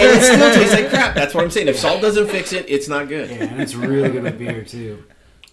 it 0.00 0.22
still 0.22 0.52
tastes 0.54 0.74
like 0.74 0.90
crap. 0.90 1.14
That's 1.14 1.34
what 1.34 1.42
I'm 1.42 1.50
saying. 1.50 1.68
If 1.68 1.78
salt 1.78 2.02
doesn't 2.02 2.28
fix 2.28 2.52
it, 2.52 2.66
it's 2.68 2.86
not 2.86 3.08
good. 3.08 3.30
Yeah, 3.30 3.44
and 3.44 3.62
it's 3.62 3.74
really 3.74 4.10
good 4.10 4.24
with 4.24 4.38
beer 4.38 4.62
too. 4.62 5.02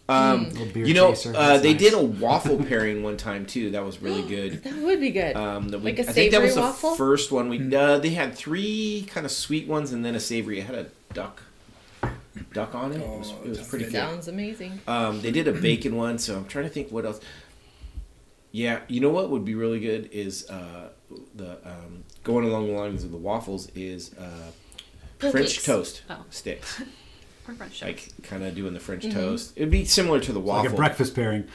Um, 0.10 0.50
Little 0.50 0.66
beer 0.66 0.86
you 0.86 0.94
know, 0.96 1.14
uh, 1.36 1.60
they 1.60 1.74
nice. 1.74 1.82
did 1.82 1.94
a 1.94 2.02
waffle 2.04 2.58
pairing 2.64 3.04
one 3.04 3.16
time 3.16 3.46
too. 3.46 3.70
That 3.72 3.86
was 3.86 4.02
really 4.02 4.24
good. 4.24 4.64
That 4.64 4.74
would 4.76 5.00
be 5.00 5.12
good. 5.12 5.36
Um, 5.36 5.70
that 5.70 5.80
we, 5.80 5.92
Like 5.94 6.00
a 6.00 6.10
I 6.10 6.14
think 6.14 6.32
that 6.32 6.42
was 6.42 6.56
savory 6.56 6.72
the 6.72 6.96
first 6.98 7.32
one. 7.32 7.48
We 7.48 7.74
uh, 7.76 8.00
they 8.00 8.10
had 8.10 8.34
three 8.36 9.06
kind 9.08 9.26
of 9.26 9.32
sweet 9.32 9.68
ones 9.68 9.92
and 9.94 10.04
then 10.04 10.16
a 10.16 10.20
savory. 10.20 10.60
It 10.60 10.66
had 10.66 10.76
a 10.76 10.88
duck, 11.14 11.44
duck 12.54 12.76
on 12.76 12.92
it. 12.92 13.02
It 13.02 13.08
was, 13.08 13.32
it 13.44 13.50
was 13.50 13.68
pretty 13.68 13.86
good. 13.86 13.94
Sounds 13.94 14.28
amazing. 14.28 14.80
Um, 14.88 15.22
they 15.22 15.32
did 15.32 15.48
a 15.48 15.54
bacon 15.54 15.96
one, 15.96 16.18
so 16.18 16.38
I'm 16.38 16.46
trying 16.46 16.66
to 16.66 16.70
think 16.70 16.92
what 16.92 17.06
else. 17.06 17.20
Yeah, 18.52 18.80
you 18.88 19.00
know 19.00 19.10
what 19.10 19.30
would 19.30 19.46
be 19.46 19.54
really 19.56 19.80
good 19.80 20.10
is 20.12 20.50
uh, 20.50 20.90
the 21.36 21.58
um, 21.64 22.04
going 22.24 22.46
along 22.48 22.68
the 22.68 22.74
lines 22.74 23.04
of 23.04 23.12
the 23.12 23.18
waffles 23.18 23.70
is 23.76 24.14
uh, 24.16 24.52
French 25.30 25.64
toast 25.64 26.02
Oh. 26.10 26.26
sticks. 26.30 26.82
Or 27.48 27.54
French 27.56 27.80
toast. 27.80 27.84
like 27.84 28.24
kind 28.24 28.44
of 28.44 28.54
doing 28.54 28.74
the 28.76 28.80
French 28.80 29.10
toast. 29.12 29.54
It'd 29.56 29.72
be 29.72 29.84
similar 29.84 30.20
to 30.20 30.32
the 30.34 30.40
waffle. 30.40 30.66
Like 30.66 30.74
a 30.74 30.76
breakfast 30.76 31.16
pairing. 31.16 31.46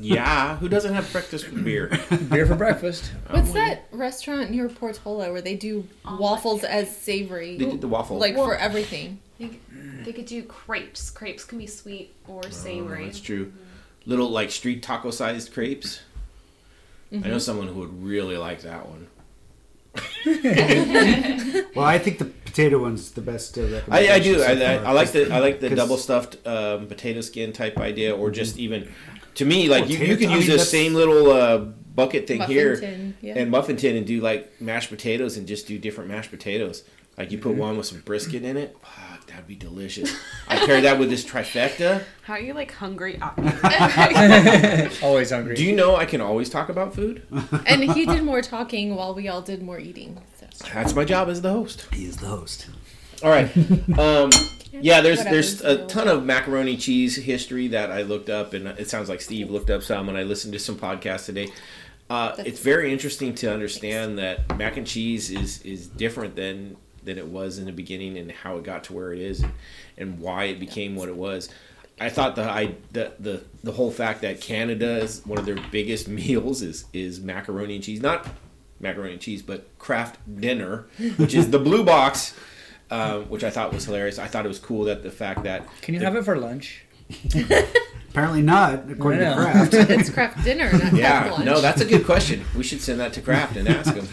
Yeah, 0.00 0.56
who 0.56 0.68
doesn't 0.68 0.94
have 0.94 1.10
breakfast 1.12 1.50
with 1.50 1.64
beer? 1.64 1.88
Beer 2.30 2.46
for 2.46 2.54
breakfast. 2.54 3.12
What's 3.30 3.52
that 3.52 3.86
restaurant 3.92 4.50
near 4.50 4.68
Portola 4.68 5.30
where 5.32 5.42
they 5.42 5.54
do 5.56 5.86
waffles 6.04 6.64
as 6.64 6.94
savory? 6.96 7.56
They 7.58 7.66
did 7.66 7.80
the 7.80 7.88
waffle. 7.88 8.18
Like 8.18 8.36
Well- 8.36 8.46
for 8.46 8.56
everything. 8.56 9.18
They, 9.38 9.48
could- 9.48 10.04
they 10.04 10.12
could 10.12 10.26
do 10.26 10.42
crepes. 10.42 11.10
Crepes 11.10 11.44
can 11.44 11.58
be 11.58 11.66
sweet 11.66 12.14
or 12.28 12.42
savory. 12.50 13.02
Oh, 13.02 13.06
That's 13.06 13.20
true. 13.20 13.52
Little 14.06 14.30
like 14.30 14.50
street 14.50 14.82
taco 14.82 15.10
sized 15.10 15.52
crepes. 15.52 16.00
I 17.12 17.16
know 17.28 17.38
someone 17.38 17.66
who 17.68 17.80
would 17.80 18.02
really 18.02 18.36
like 18.36 18.62
that 18.62 18.86
one. 18.88 19.06
Well, 21.74 21.86
I 21.86 21.98
think 21.98 22.18
the 22.18 22.24
potato 22.26 22.78
one's 22.78 23.12
the 23.12 23.20
best 23.20 23.56
uh, 23.56 23.62
I, 23.62 23.64
recommendation. 24.06 24.12
I 24.12 24.18
do. 24.20 24.38
so 24.38 24.44
I, 24.44 24.50
I, 24.50 24.76
far. 24.78 24.86
I 24.86 24.92
like 24.92 25.12
the 25.12 25.30
I 25.32 25.38
like 25.38 25.60
the 25.60 25.68
'Cause- 25.68 25.78
double 25.78 25.96
stuffed 25.96 26.46
um, 26.46 26.86
potato 26.88 27.20
skin 27.20 27.52
type 27.52 27.78
idea, 27.78 28.14
or 28.14 28.30
just 28.30 28.58
even 28.58 28.92
to 29.36 29.44
me 29.44 29.68
like 29.68 29.88
you, 29.88 29.98
you 29.98 30.14
Potato- 30.14 30.18
could 30.20 30.28
I 30.30 30.36
use 30.36 30.48
mean, 30.48 30.56
the 30.58 30.64
same 30.64 30.94
little 30.94 31.30
uh, 31.30 31.58
bucket 31.58 32.26
thing 32.26 32.38
Muffin 32.38 32.54
here 32.54 32.76
tin, 32.76 33.14
yeah. 33.20 33.34
and 33.38 33.50
muffin 33.50 33.76
tin 33.76 33.96
and 33.96 34.06
do 34.06 34.20
like 34.20 34.60
mashed 34.60 34.90
potatoes 34.90 35.36
and 35.36 35.46
just 35.46 35.66
do 35.66 35.78
different 35.78 36.10
mashed 36.10 36.30
potatoes. 36.30 36.84
Like 37.18 37.30
you 37.32 37.38
put 37.38 37.50
Mm-hmm. 37.52 37.60
one 37.60 37.76
with 37.76 37.86
some 37.86 38.00
brisket 38.00 38.44
in 38.44 38.56
it. 38.56 38.74
Fuck, 38.82 39.26
that'd 39.26 39.46
be 39.46 39.54
delicious. 39.56 40.14
I 40.48 40.56
pair 40.64 40.80
that 40.80 40.98
with 40.98 41.10
this 41.10 41.24
trifecta. 41.24 42.02
How 42.22 42.34
are 42.34 42.40
you 42.40 42.54
like 42.54 42.72
hungry? 42.72 43.20
Always 45.02 45.30
hungry. 45.30 45.54
Do 45.56 45.64
you 45.64 45.74
know 45.74 45.96
I 45.96 46.06
can 46.06 46.20
always 46.20 46.48
talk 46.48 46.68
about 46.68 46.94
food? 46.94 47.22
and 47.66 47.82
he 47.92 48.06
did 48.06 48.22
more 48.22 48.40
talking 48.42 48.94
while 48.94 49.14
we 49.14 49.28
all 49.28 49.42
did 49.42 49.62
more 49.62 49.78
eating. 49.78 50.20
So. 50.38 50.46
That's 50.72 50.94
my 50.94 51.04
job 51.04 51.28
as 51.28 51.42
the 51.42 51.50
host. 51.50 51.86
He 51.92 52.04
is 52.06 52.16
the 52.16 52.26
host. 52.28 52.68
All 53.22 53.30
right. 53.30 53.50
Um, 53.98 54.30
yeah, 54.80 55.00
there's 55.00 55.18
Whatever. 55.18 55.34
there's 55.34 55.60
a 55.62 55.86
ton 55.86 56.08
of 56.08 56.24
macaroni 56.24 56.76
cheese 56.76 57.16
history 57.16 57.68
that 57.68 57.90
I 57.90 58.02
looked 58.02 58.30
up, 58.30 58.52
and 58.52 58.68
it 58.68 58.88
sounds 58.88 59.08
like 59.08 59.20
Steve 59.20 59.50
looked 59.50 59.70
up 59.70 59.82
some, 59.82 60.08
and 60.08 60.16
I 60.16 60.22
listened 60.22 60.52
to 60.54 60.58
some 60.58 60.76
podcasts 60.76 61.26
today. 61.26 61.52
Uh, 62.08 62.34
it's 62.38 62.60
very 62.60 62.92
interesting 62.92 63.34
to 63.36 63.52
understand 63.52 64.18
that 64.18 64.56
mac 64.56 64.76
and 64.76 64.86
cheese 64.86 65.30
is 65.30 65.62
is 65.62 65.86
different 65.86 66.36
than 66.36 66.76
than 67.04 67.16
it 67.16 67.26
was 67.26 67.58
in 67.58 67.66
the 67.66 67.72
beginning, 67.72 68.18
and 68.18 68.30
how 68.30 68.56
it 68.56 68.64
got 68.64 68.84
to 68.84 68.92
where 68.92 69.12
it 69.12 69.20
is, 69.20 69.40
and, 69.40 69.52
and 69.96 70.18
why 70.18 70.44
it 70.44 70.58
became 70.58 70.96
what 70.96 71.08
it 71.08 71.16
was. 71.16 71.48
I 72.00 72.08
thought 72.08 72.34
the 72.34 72.44
I 72.44 72.74
the, 72.92 73.12
the 73.20 73.42
the 73.62 73.72
whole 73.72 73.90
fact 73.90 74.22
that 74.22 74.40
Canada 74.40 74.98
is 74.98 75.24
one 75.24 75.38
of 75.38 75.46
their 75.46 75.58
biggest 75.70 76.08
meals 76.20 76.62
is 76.62 76.86
is 76.92 77.20
macaroni 77.20 77.76
and 77.76 77.84
cheese, 77.84 78.00
not 78.00 78.26
macaroni 78.80 79.12
and 79.12 79.20
cheese, 79.20 79.42
but 79.42 79.66
Kraft 79.78 80.18
dinner, 80.40 80.86
which 81.16 81.34
is 81.34 81.50
the 81.50 81.58
blue 81.58 81.84
box 81.84 82.34
um, 82.90 83.24
which 83.24 83.44
I 83.44 83.50
thought 83.50 83.72
was 83.72 83.84
hilarious. 83.84 84.18
I 84.18 84.26
thought 84.26 84.44
it 84.44 84.48
was 84.48 84.58
cool 84.58 84.84
that 84.84 85.02
the 85.02 85.10
fact 85.10 85.44
that 85.44 85.64
Can 85.82 85.94
you 85.94 86.00
have 86.00 86.16
it 86.16 86.24
for 86.24 86.36
lunch? 86.36 86.82
Apparently 88.10 88.42
not, 88.42 88.90
according 88.90 89.22
I 89.24 89.30
to. 89.30 89.36
Kraft. 89.36 89.74
It's 89.90 90.10
Kraft 90.10 90.44
dinner, 90.44 90.72
not 90.72 90.92
yeah, 90.94 91.30
lunch. 91.30 91.44
no, 91.44 91.60
that's 91.60 91.80
a 91.80 91.84
good 91.84 92.04
question. 92.04 92.44
We 92.56 92.64
should 92.64 92.80
send 92.80 92.98
that 93.00 93.12
to 93.14 93.20
Kraft 93.20 93.56
and 93.56 93.68
ask 93.68 93.94
them. 93.94 94.08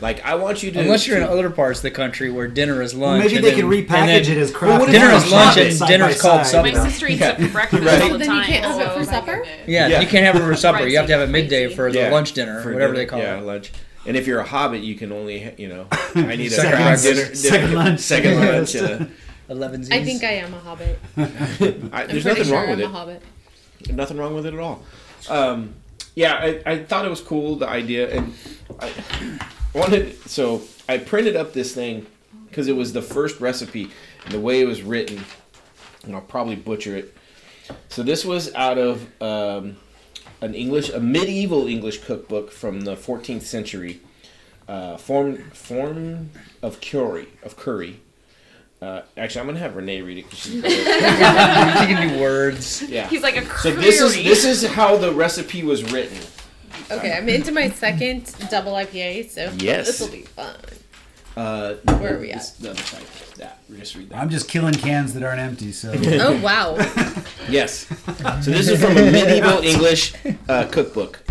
Like, 0.00 0.22
I 0.26 0.34
want 0.34 0.62
you 0.62 0.70
to 0.72 0.80
Unless 0.80 1.06
you're 1.06 1.16
in 1.16 1.22
other 1.22 1.48
parts 1.48 1.78
of 1.78 1.84
the 1.84 1.90
country 1.92 2.30
where 2.30 2.48
dinner 2.48 2.82
is 2.82 2.94
lunch. 2.94 3.24
Maybe 3.24 3.36
they 3.40 3.52
then- 3.52 3.60
can 3.60 3.70
repackage 3.70 4.26
then 4.26 4.36
it 4.36 4.38
as 4.38 4.50
Kraft. 4.50 4.80
what 4.80 4.88
if 4.90 4.94
Dinner 4.94 5.14
is 5.14 5.30
lunch 5.32 5.54
Side 5.54 5.66
and 5.68 5.78
by 5.78 5.86
dinner's 5.86 6.20
called 6.20 6.44
side. 6.46 6.64
My 6.64 6.72
supper. 6.72 6.90
sister 6.90 7.06
eats 7.08 7.20
Yeah. 7.20 7.30
it 7.30 7.46
for 7.46 7.48
breakfast 7.52 7.82
Right. 7.84 8.02
all 8.02 8.08
So 8.08 8.12
the 8.12 8.18
then 8.18 8.36
you 8.36 8.42
can't 8.42 8.64
have 8.66 8.80
it 8.80 8.98
for 8.98 9.04
supper? 9.04 9.44
Yeah, 9.66 9.86
Yeah. 9.88 10.00
you 10.00 10.06
can't 10.06 10.26
have 10.26 10.36
it 10.36 10.40
for 10.44 10.54
supper. 10.56 10.78
Fried 10.78 10.90
You 10.90 10.96
have 10.98 11.06
to 11.06 11.12
have 11.12 11.22
it 11.22 11.24
chicken, 11.26 11.32
midday 11.32 11.74
for 11.74 11.90
the 11.90 11.98
Yeah. 11.98 12.10
lunch 12.10 12.32
dinner, 12.34 12.60
for 12.60 12.74
whatever 12.74 12.92
dinner- 12.92 13.04
they 13.04 13.08
call 13.08 13.20
yeah, 13.20 13.38
it. 13.38 13.44
lunch. 13.44 13.72
And 14.06 14.16
if 14.16 14.26
you're 14.26 14.40
a 14.40 14.44
hobbit, 14.46 14.82
you 14.82 14.94
can 14.94 15.10
only, 15.12 15.52
you 15.58 15.68
know, 15.68 15.86
I 16.14 16.36
need 16.36 16.46
a 16.46 16.50
Second 16.50 16.70
Kraft 16.72 16.86
lunch. 16.86 17.02
dinner, 17.02 17.24
dinner, 17.24 17.34
Second 17.34 17.74
lunch. 17.74 18.00
second 18.00 18.36
lunch. 18.40 18.76
Uh, 18.76 19.06
Elevenses. 19.52 19.92
I 19.92 20.04
think 20.04 20.24
I 20.24 20.32
am 20.32 20.52
a 20.54 20.58
hobbit. 20.58 20.98
I, 21.16 21.22
I'm 22.02 22.08
there's 22.08 22.24
nothing 22.24 22.44
sure 22.44 22.54
wrong 22.54 22.64
I'm 22.64 22.70
with 22.70 22.80
a 22.80 22.84
it. 22.84 22.90
hobbit. 22.90 23.22
Nothing 23.90 24.16
wrong 24.16 24.34
with 24.34 24.46
it 24.46 24.54
at 24.54 24.60
all. 24.60 24.82
Um, 25.28 25.74
yeah, 26.16 26.34
I, 26.34 26.62
I 26.66 26.78
thought 26.84 27.04
it 27.04 27.10
was 27.10 27.20
cool 27.20 27.56
the 27.56 27.68
idea, 27.68 28.10
and 28.12 28.34
I 28.80 28.90
wanted 29.74 30.16
so 30.28 30.62
I 30.88 30.98
printed 30.98 31.36
up 31.36 31.52
this 31.52 31.72
thing 31.74 32.06
because 32.48 32.66
it 32.68 32.74
was 32.74 32.92
the 32.92 33.02
first 33.02 33.40
recipe 33.40 33.90
and 34.24 34.32
the 34.32 34.40
way 34.40 34.60
it 34.60 34.64
was 34.66 34.82
written, 34.82 35.22
and 36.04 36.14
I'll 36.16 36.22
probably 36.22 36.56
butcher 36.56 36.96
it. 36.96 37.16
So 37.88 38.02
this 38.02 38.24
was 38.24 38.52
out 38.54 38.78
of 38.78 39.06
um, 39.22 39.76
an 40.40 40.54
English, 40.54 40.90
a 40.90 41.00
medieval 41.00 41.66
English 41.66 41.98
cookbook 42.04 42.50
from 42.50 42.82
the 42.82 42.96
14th 42.96 43.42
century, 43.42 44.00
uh, 44.68 44.96
form 44.96 45.38
form 45.52 46.30
of 46.62 46.80
curry 46.80 47.28
of 47.42 47.56
curry. 47.56 48.00
Uh, 48.82 49.00
actually, 49.16 49.40
I'm 49.40 49.46
gonna 49.46 49.58
have 49.58 49.74
Renee 49.74 50.02
read 50.02 50.18
it 50.18 50.24
because 50.24 50.38
she's 50.38 50.60
better. 50.62 50.74
you 51.90 51.96
can 51.96 52.08
do 52.08 52.20
words. 52.20 52.82
yeah. 52.82 53.08
He's 53.08 53.22
like 53.22 53.36
a 53.36 53.46
So 53.58 53.70
this 53.70 54.00
is 54.00 54.14
this 54.16 54.44
is 54.44 54.66
how 54.66 54.96
the 54.96 55.12
recipe 55.12 55.62
was 55.62 55.82
written. 55.92 56.18
Okay, 56.90 57.12
I'm 57.12 57.28
into 57.28 57.52
my 57.52 57.70
second 57.70 58.32
double 58.50 58.72
IPA, 58.72 59.30
so 59.30 59.50
Yes. 59.56 59.86
this 59.86 60.00
will 60.00 60.08
be 60.14 60.22
fun. 60.22 60.54
Uh, 61.36 61.74
Where 61.98 62.16
are 62.16 62.20
we 62.20 62.30
at? 62.32 62.52
The 62.60 62.70
other 62.70 62.82
side. 62.82 63.02
That. 63.36 63.58
Just 63.76 63.94
read 63.94 64.08
that. 64.10 64.18
I'm 64.18 64.30
just 64.30 64.48
killing 64.48 64.72
cans 64.74 65.12
that 65.14 65.22
aren't 65.22 65.40
empty, 65.40 65.70
so. 65.72 65.92
Oh 66.20 66.40
wow! 66.40 66.76
Yes. 67.50 67.86
So 68.42 68.50
this 68.50 68.68
is 68.68 68.80
from 68.82 68.92
a 68.92 69.10
medieval 69.10 69.62
English 69.62 70.14
uh, 70.48 70.66
cookbook. 70.70 71.22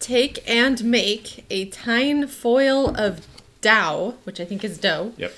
Take 0.00 0.42
and 0.50 0.82
make 0.84 1.44
a 1.50 1.66
tine 1.66 2.26
foil 2.26 2.94
of 2.96 3.26
dough, 3.60 4.14
which 4.24 4.40
I 4.40 4.44
think 4.44 4.64
is 4.64 4.76
dough, 4.78 5.12
Yep. 5.16 5.32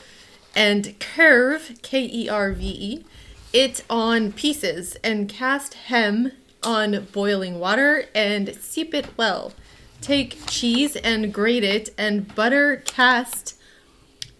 and 0.56 0.98
curve 1.00 1.78
K 1.82 2.04
E 2.10 2.28
R 2.28 2.52
V 2.52 2.66
E 2.66 3.04
it 3.52 3.84
on 3.88 4.32
pieces 4.32 4.96
and 5.04 5.28
cast 5.28 5.74
hem 5.74 6.32
on 6.62 7.06
boiling 7.12 7.58
water 7.58 8.04
and 8.14 8.54
seep 8.56 8.94
it 8.94 9.06
well. 9.16 9.52
Take 10.00 10.38
cheese 10.46 10.96
and 10.96 11.32
grate 11.32 11.64
it 11.64 11.90
and 11.98 12.34
butter 12.34 12.82
cast 12.84 13.54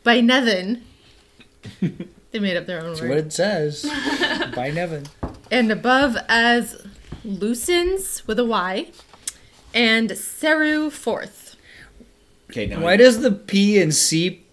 by 0.04 0.20
Nevin. 0.20 0.84
they 1.80 2.38
made 2.38 2.56
up 2.56 2.66
their 2.66 2.80
own 2.80 2.88
That's 2.90 3.00
word. 3.00 3.08
what 3.10 3.18
it 3.18 3.32
says. 3.32 3.82
By 4.54 4.70
Nevin. 4.70 5.06
and 5.50 5.70
above 5.70 6.16
as 6.28 6.86
loosens 7.24 8.26
with 8.26 8.38
a 8.38 8.44
Y, 8.44 8.90
and 9.74 10.10
Seru 10.10 10.90
fourth. 10.90 11.56
Okay. 12.50 12.66
Now. 12.66 12.80
Why 12.80 12.96
does 12.96 13.20
the 13.20 13.30
P 13.32 13.80
and 13.80 13.94
C 13.94 14.44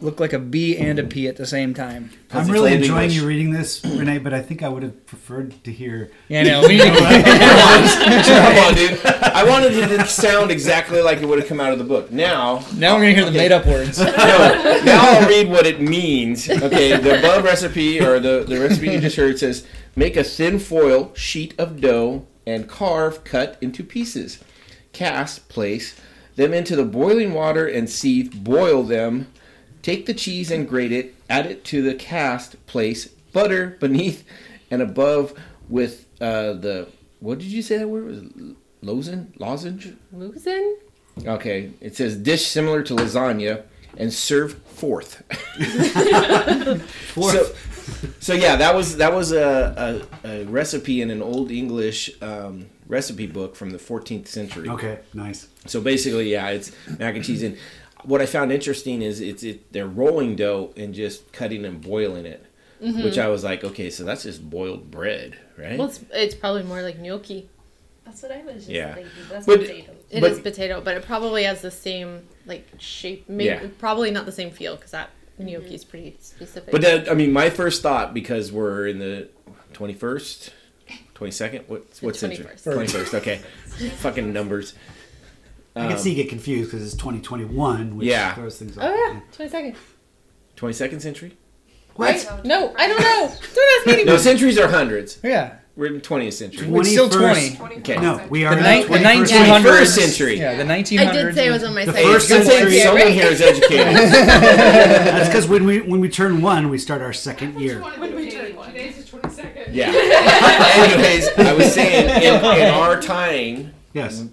look 0.00 0.18
like 0.20 0.32
a 0.32 0.38
B 0.38 0.76
and 0.76 0.98
a 0.98 1.04
P 1.04 1.28
at 1.28 1.36
the 1.36 1.46
same 1.46 1.74
time? 1.74 2.10
I'm 2.32 2.48
really 2.50 2.72
enjoying 2.72 3.04
English. 3.10 3.16
you 3.16 3.26
reading 3.26 3.50
this, 3.50 3.84
Renee, 3.84 4.18
but 4.18 4.32
I 4.32 4.42
think 4.42 4.62
I 4.62 4.68
would 4.68 4.82
have 4.82 5.06
preferred 5.06 5.62
to 5.64 5.72
hear. 5.72 6.10
Yeah, 6.28 6.40
I 6.40 6.42
know. 6.44 6.60
We 6.68 6.76
need 6.76 6.92
Come 6.92 8.56
on, 8.64 8.74
dude. 8.74 9.00
I 9.04 9.44
wanted 9.48 9.72
it 9.72 9.88
to 9.88 10.06
sound 10.06 10.50
exactly 10.50 11.02
like 11.02 11.18
it 11.18 11.26
would 11.26 11.38
have 11.38 11.48
come 11.48 11.60
out 11.60 11.72
of 11.72 11.78
the 11.78 11.84
book. 11.84 12.10
Now, 12.10 12.64
now 12.76 12.94
we're 12.94 13.02
gonna 13.02 13.14
hear 13.14 13.24
the 13.24 13.32
made 13.32 13.52
up 13.52 13.66
words. 13.66 13.98
no, 13.98 14.06
now 14.06 15.00
I'll 15.02 15.28
read 15.28 15.48
what 15.48 15.66
it 15.66 15.80
means. 15.80 16.48
Okay, 16.48 16.96
the 16.96 17.18
above 17.18 17.44
recipe 17.44 18.00
or 18.00 18.20
the, 18.20 18.44
the 18.46 18.58
recipe 18.60 18.90
you 18.90 19.00
just 19.00 19.16
heard 19.16 19.38
says 19.38 19.66
make 19.96 20.16
a 20.16 20.24
thin 20.24 20.58
foil 20.58 21.14
sheet 21.14 21.54
of 21.58 21.80
dough 21.80 22.26
and 22.46 22.68
carve 22.68 23.24
cut 23.24 23.58
into 23.60 23.84
pieces. 23.84 24.42
Cast, 24.92 25.48
place 25.48 26.00
them 26.40 26.54
into 26.54 26.74
the 26.74 26.84
boiling 26.84 27.34
water 27.34 27.66
and 27.66 27.88
seethe, 27.88 28.32
boil 28.42 28.82
them. 28.82 29.26
Take 29.82 30.06
the 30.06 30.14
cheese 30.14 30.50
and 30.50 30.68
grate 30.68 30.92
it, 30.92 31.14
add 31.28 31.46
it 31.46 31.64
to 31.66 31.82
the 31.82 31.94
cast, 31.94 32.64
place 32.66 33.06
butter 33.06 33.76
beneath 33.80 34.24
and 34.70 34.82
above 34.82 35.34
with 35.68 36.06
uh, 36.20 36.52
the 36.54 36.88
what 37.20 37.38
did 37.38 37.48
you 37.48 37.62
say 37.62 37.78
that 37.78 37.88
word 37.88 38.06
was? 38.06 38.22
Lozenge? 38.82 39.34
Lozenge? 39.38 39.94
Loosen? 40.12 40.78
Okay, 41.26 41.72
it 41.80 41.96
says 41.96 42.16
dish 42.16 42.46
similar 42.46 42.82
to 42.82 42.94
lasagna 42.94 43.64
and 43.96 44.12
serve 44.12 44.54
forth. 44.64 45.22
So, 47.14 47.54
so 48.20 48.32
yeah, 48.32 48.56
that 48.56 48.74
was 48.74 48.96
that 48.96 49.12
was 49.12 49.32
a, 49.32 50.06
a, 50.24 50.28
a 50.28 50.44
recipe 50.44 51.02
in 51.02 51.10
an 51.10 51.20
old 51.20 51.50
English 51.50 52.10
um, 52.22 52.66
recipe 52.86 53.26
book 53.26 53.56
from 53.56 53.70
the 53.70 53.78
14th 53.78 54.28
century. 54.28 54.68
Okay, 54.68 55.00
nice. 55.12 55.48
So 55.66 55.80
basically, 55.80 56.32
yeah, 56.32 56.48
it's 56.50 56.72
mac 56.98 57.16
and 57.16 57.24
cheese. 57.24 57.42
And 57.42 57.58
what 58.04 58.20
I 58.20 58.26
found 58.26 58.52
interesting 58.52 59.02
is 59.02 59.20
it's 59.20 59.42
it 59.42 59.72
they're 59.72 59.86
rolling 59.86 60.36
dough 60.36 60.72
and 60.76 60.94
just 60.94 61.32
cutting 61.32 61.64
and 61.64 61.80
boiling 61.80 62.26
it, 62.26 62.44
mm-hmm. 62.82 63.02
which 63.02 63.18
I 63.18 63.28
was 63.28 63.44
like, 63.44 63.64
okay, 63.64 63.90
so 63.90 64.04
that's 64.04 64.22
just 64.24 64.48
boiled 64.48 64.90
bread, 64.90 65.36
right? 65.58 65.78
Well, 65.78 65.88
it's, 65.88 66.04
it's 66.12 66.34
probably 66.34 66.62
more 66.62 66.82
like 66.82 66.98
gnocchi. 66.98 67.48
That's 68.04 68.22
what 68.22 68.32
I 68.32 68.42
was 68.42 68.54
just 68.56 68.68
Yeah. 68.68 68.94
thinking. 68.94 69.12
That's 69.28 69.46
But- 69.46 69.60
potato. 69.60 69.92
It 70.10 70.24
is 70.24 70.38
But- 70.38 70.42
potato, 70.42 70.80
but 70.80 70.96
it 70.96 71.04
probably 71.04 71.44
has 71.44 71.62
the 71.62 71.70
same 71.70 72.22
like 72.46 72.66
shape. 72.78 73.28
Maybe, 73.28 73.44
Yeah. 73.44 73.66
Probably 73.78 74.10
not 74.10 74.26
the 74.26 74.32
same 74.32 74.50
feel 74.50 74.74
because 74.74 74.90
that 74.90 75.10
mm-hmm. 75.38 75.52
gnocchi 75.52 75.74
is 75.74 75.84
pretty 75.84 76.16
specific. 76.20 76.72
But 76.72 76.80
that, 76.80 77.10
I 77.10 77.14
mean, 77.14 77.32
my 77.32 77.50
first 77.50 77.82
thought 77.82 78.12
because 78.12 78.50
we're 78.50 78.88
in 78.88 78.98
the 78.98 79.28
21st, 79.72 80.50
22nd. 81.14 81.68
What 81.68 81.84
what 82.00 82.16
century? 82.16 82.46
21st. 82.46 82.86
21st. 82.86 83.14
Okay, 83.14 83.36
fucking 83.98 84.32
numbers. 84.32 84.74
I 85.76 85.82
can 85.84 85.92
Um, 85.92 85.98
see 85.98 86.10
you 86.10 86.16
get 86.16 86.28
confused 86.28 86.70
because 86.70 86.84
it's 86.84 86.96
2021, 86.96 87.96
which 87.96 88.06
Yeah. 88.08 88.34
throws 88.34 88.56
things 88.58 88.76
off. 88.76 88.84
oh 88.86 88.94
yeah, 89.12 89.20
twenty 89.32 89.50
second. 89.50 89.74
22nd 90.56 91.00
century. 91.00 91.36
What? 91.94 92.44
No, 92.44 92.74
I 92.78 92.86
don't 92.88 93.00
know. 93.00 93.32
Don't 93.54 93.88
ask 93.88 93.98
me 93.98 94.04
No, 94.04 94.16
centuries 94.16 94.58
are 94.58 94.68
hundreds. 94.68 95.18
Yeah. 95.22 95.52
We're 95.76 95.86
in 95.86 95.94
the 95.94 96.00
20th 96.00 96.32
century. 96.34 96.68
It's 96.68 96.90
still 96.90 97.08
21st 97.08 97.56
20. 97.56 97.76
Okay. 97.76 97.96
No, 97.96 98.20
we 98.28 98.44
are 98.44 98.54
The, 98.54 98.60
in 98.60 98.80
ni- 98.80 98.82
the 98.82 98.98
21st 98.98 99.26
1900s. 99.26 99.62
21st 99.62 99.86
century. 99.86 100.38
Yeah, 100.38 100.56
the 100.56 100.64
1900s. 100.64 101.06
I 101.08 101.12
did 101.12 101.34
say 101.34 101.46
it 101.46 101.50
was 101.52 101.62
on 101.64 101.74
my 101.74 101.84
The 101.86 101.92
side. 101.92 102.02
first 102.02 102.28
century- 102.28 102.70
thing 102.72 102.82
someone 102.82 103.12
here 103.12 103.26
is 103.28 103.40
educated. 103.52 103.94
That's 103.96 105.28
because 105.28 105.46
when 105.48 105.64
we 105.64 105.80
when 105.80 106.00
we 106.00 106.08
turn 106.08 106.42
one, 106.42 106.68
we 106.68 106.76
start 106.78 107.00
our 107.00 107.12
second 107.14 107.58
year. 107.60 107.80
When 107.80 108.14
we 108.14 108.30
turn 108.30 108.56
one. 108.56 108.72
Today's 108.72 108.96
the 108.96 109.18
22nd. 109.18 109.68
yeah. 109.72 109.86
Anyways, 110.92 111.28
I 111.38 111.52
was 111.54 111.72
saying 111.72 112.08
in, 112.24 112.60
in 112.60 112.74
our 112.74 113.00
time, 113.00 113.72
Yes. 113.94 114.24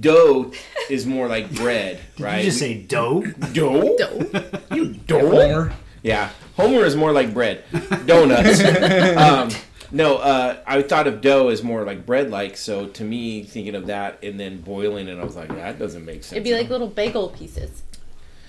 Dough 0.00 0.52
is 0.88 1.06
more 1.06 1.28
like 1.28 1.52
bread, 1.54 2.00
right? 2.18 2.38
You 2.38 2.44
just 2.50 2.58
say 2.58 2.74
dough. 2.82 3.22
dough. 3.52 3.96
Dough. 3.96 4.50
You 4.74 4.92
dough. 4.94 5.30
Homer. 5.30 5.72
Yeah, 6.02 6.30
Homer 6.56 6.84
is 6.84 6.96
more 6.96 7.12
like 7.12 7.34
bread. 7.34 7.64
Donuts. 8.06 8.60
um, 9.16 9.50
no, 9.92 10.16
uh, 10.18 10.56
I 10.66 10.82
thought 10.82 11.06
of 11.06 11.20
dough 11.20 11.48
as 11.48 11.62
more 11.62 11.84
like 11.84 12.06
bread-like. 12.06 12.56
So 12.56 12.86
to 12.86 13.04
me, 13.04 13.42
thinking 13.42 13.74
of 13.74 13.86
that 13.88 14.22
and 14.22 14.38
then 14.38 14.60
boiling 14.60 15.08
it, 15.08 15.18
I 15.18 15.24
was 15.24 15.36
like, 15.36 15.48
that 15.48 15.78
doesn't 15.78 16.04
make 16.04 16.22
sense. 16.22 16.32
It'd 16.32 16.44
be 16.44 16.54
like 16.54 16.70
little 16.70 16.86
bagel 16.86 17.28
pieces. 17.30 17.82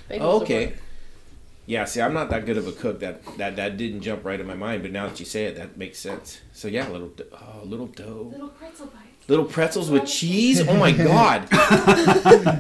Bagels 0.10 0.20
Oh, 0.22 0.42
okay. 0.44 0.74
Yeah, 1.66 1.86
see, 1.86 2.02
I'm 2.02 2.14
not 2.14 2.30
that 2.32 2.46
good 2.46 2.58
of 2.58 2.68
a 2.68 2.72
cook. 2.72 3.00
That 3.00 3.24
that 3.38 3.56
that 3.56 3.78
didn't 3.78 4.02
jump 4.02 4.26
right 4.26 4.40
in 4.40 4.46
my 4.48 4.56
mind, 4.56 4.82
but 4.82 4.92
now 4.92 5.08
that 5.08 5.20
you 5.20 5.26
say 5.26 5.46
it, 5.46 5.56
that 5.58 5.78
makes 5.78 6.00
sense. 6.00 6.42
So 6.54 6.68
yeah, 6.68 6.88
little 6.90 7.10
do- 7.10 7.26
oh, 7.34 7.62
little 7.64 7.88
dough, 7.88 8.30
Little 8.32 8.50
pretzel 8.50 8.88
bites. 8.88 9.06
Little 9.32 9.46
pretzels 9.46 9.90
with 9.90 10.06
cheese. 10.06 10.60
Oh 10.68 10.76
my 10.76 10.92
god! 11.10 11.48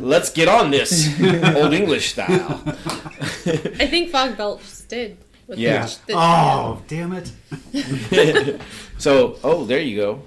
Let's 0.02 0.30
get 0.30 0.48
on 0.48 0.72
this 0.72 1.20
old 1.58 1.74
English 1.74 2.14
style. 2.14 2.62
I 2.66 3.88
think 3.88 4.10
Fogbelt 4.10 4.62
just 4.62 4.88
did. 4.88 5.18
With 5.48 5.60
Yeah. 5.60 5.86
The, 5.86 6.00
the, 6.08 6.14
Oh, 6.16 6.82
damn 6.88 7.12
it. 7.12 8.62
so 8.98 9.38
oh, 9.44 9.66
there 9.66 9.82
you 9.82 9.98
go. 9.98 10.22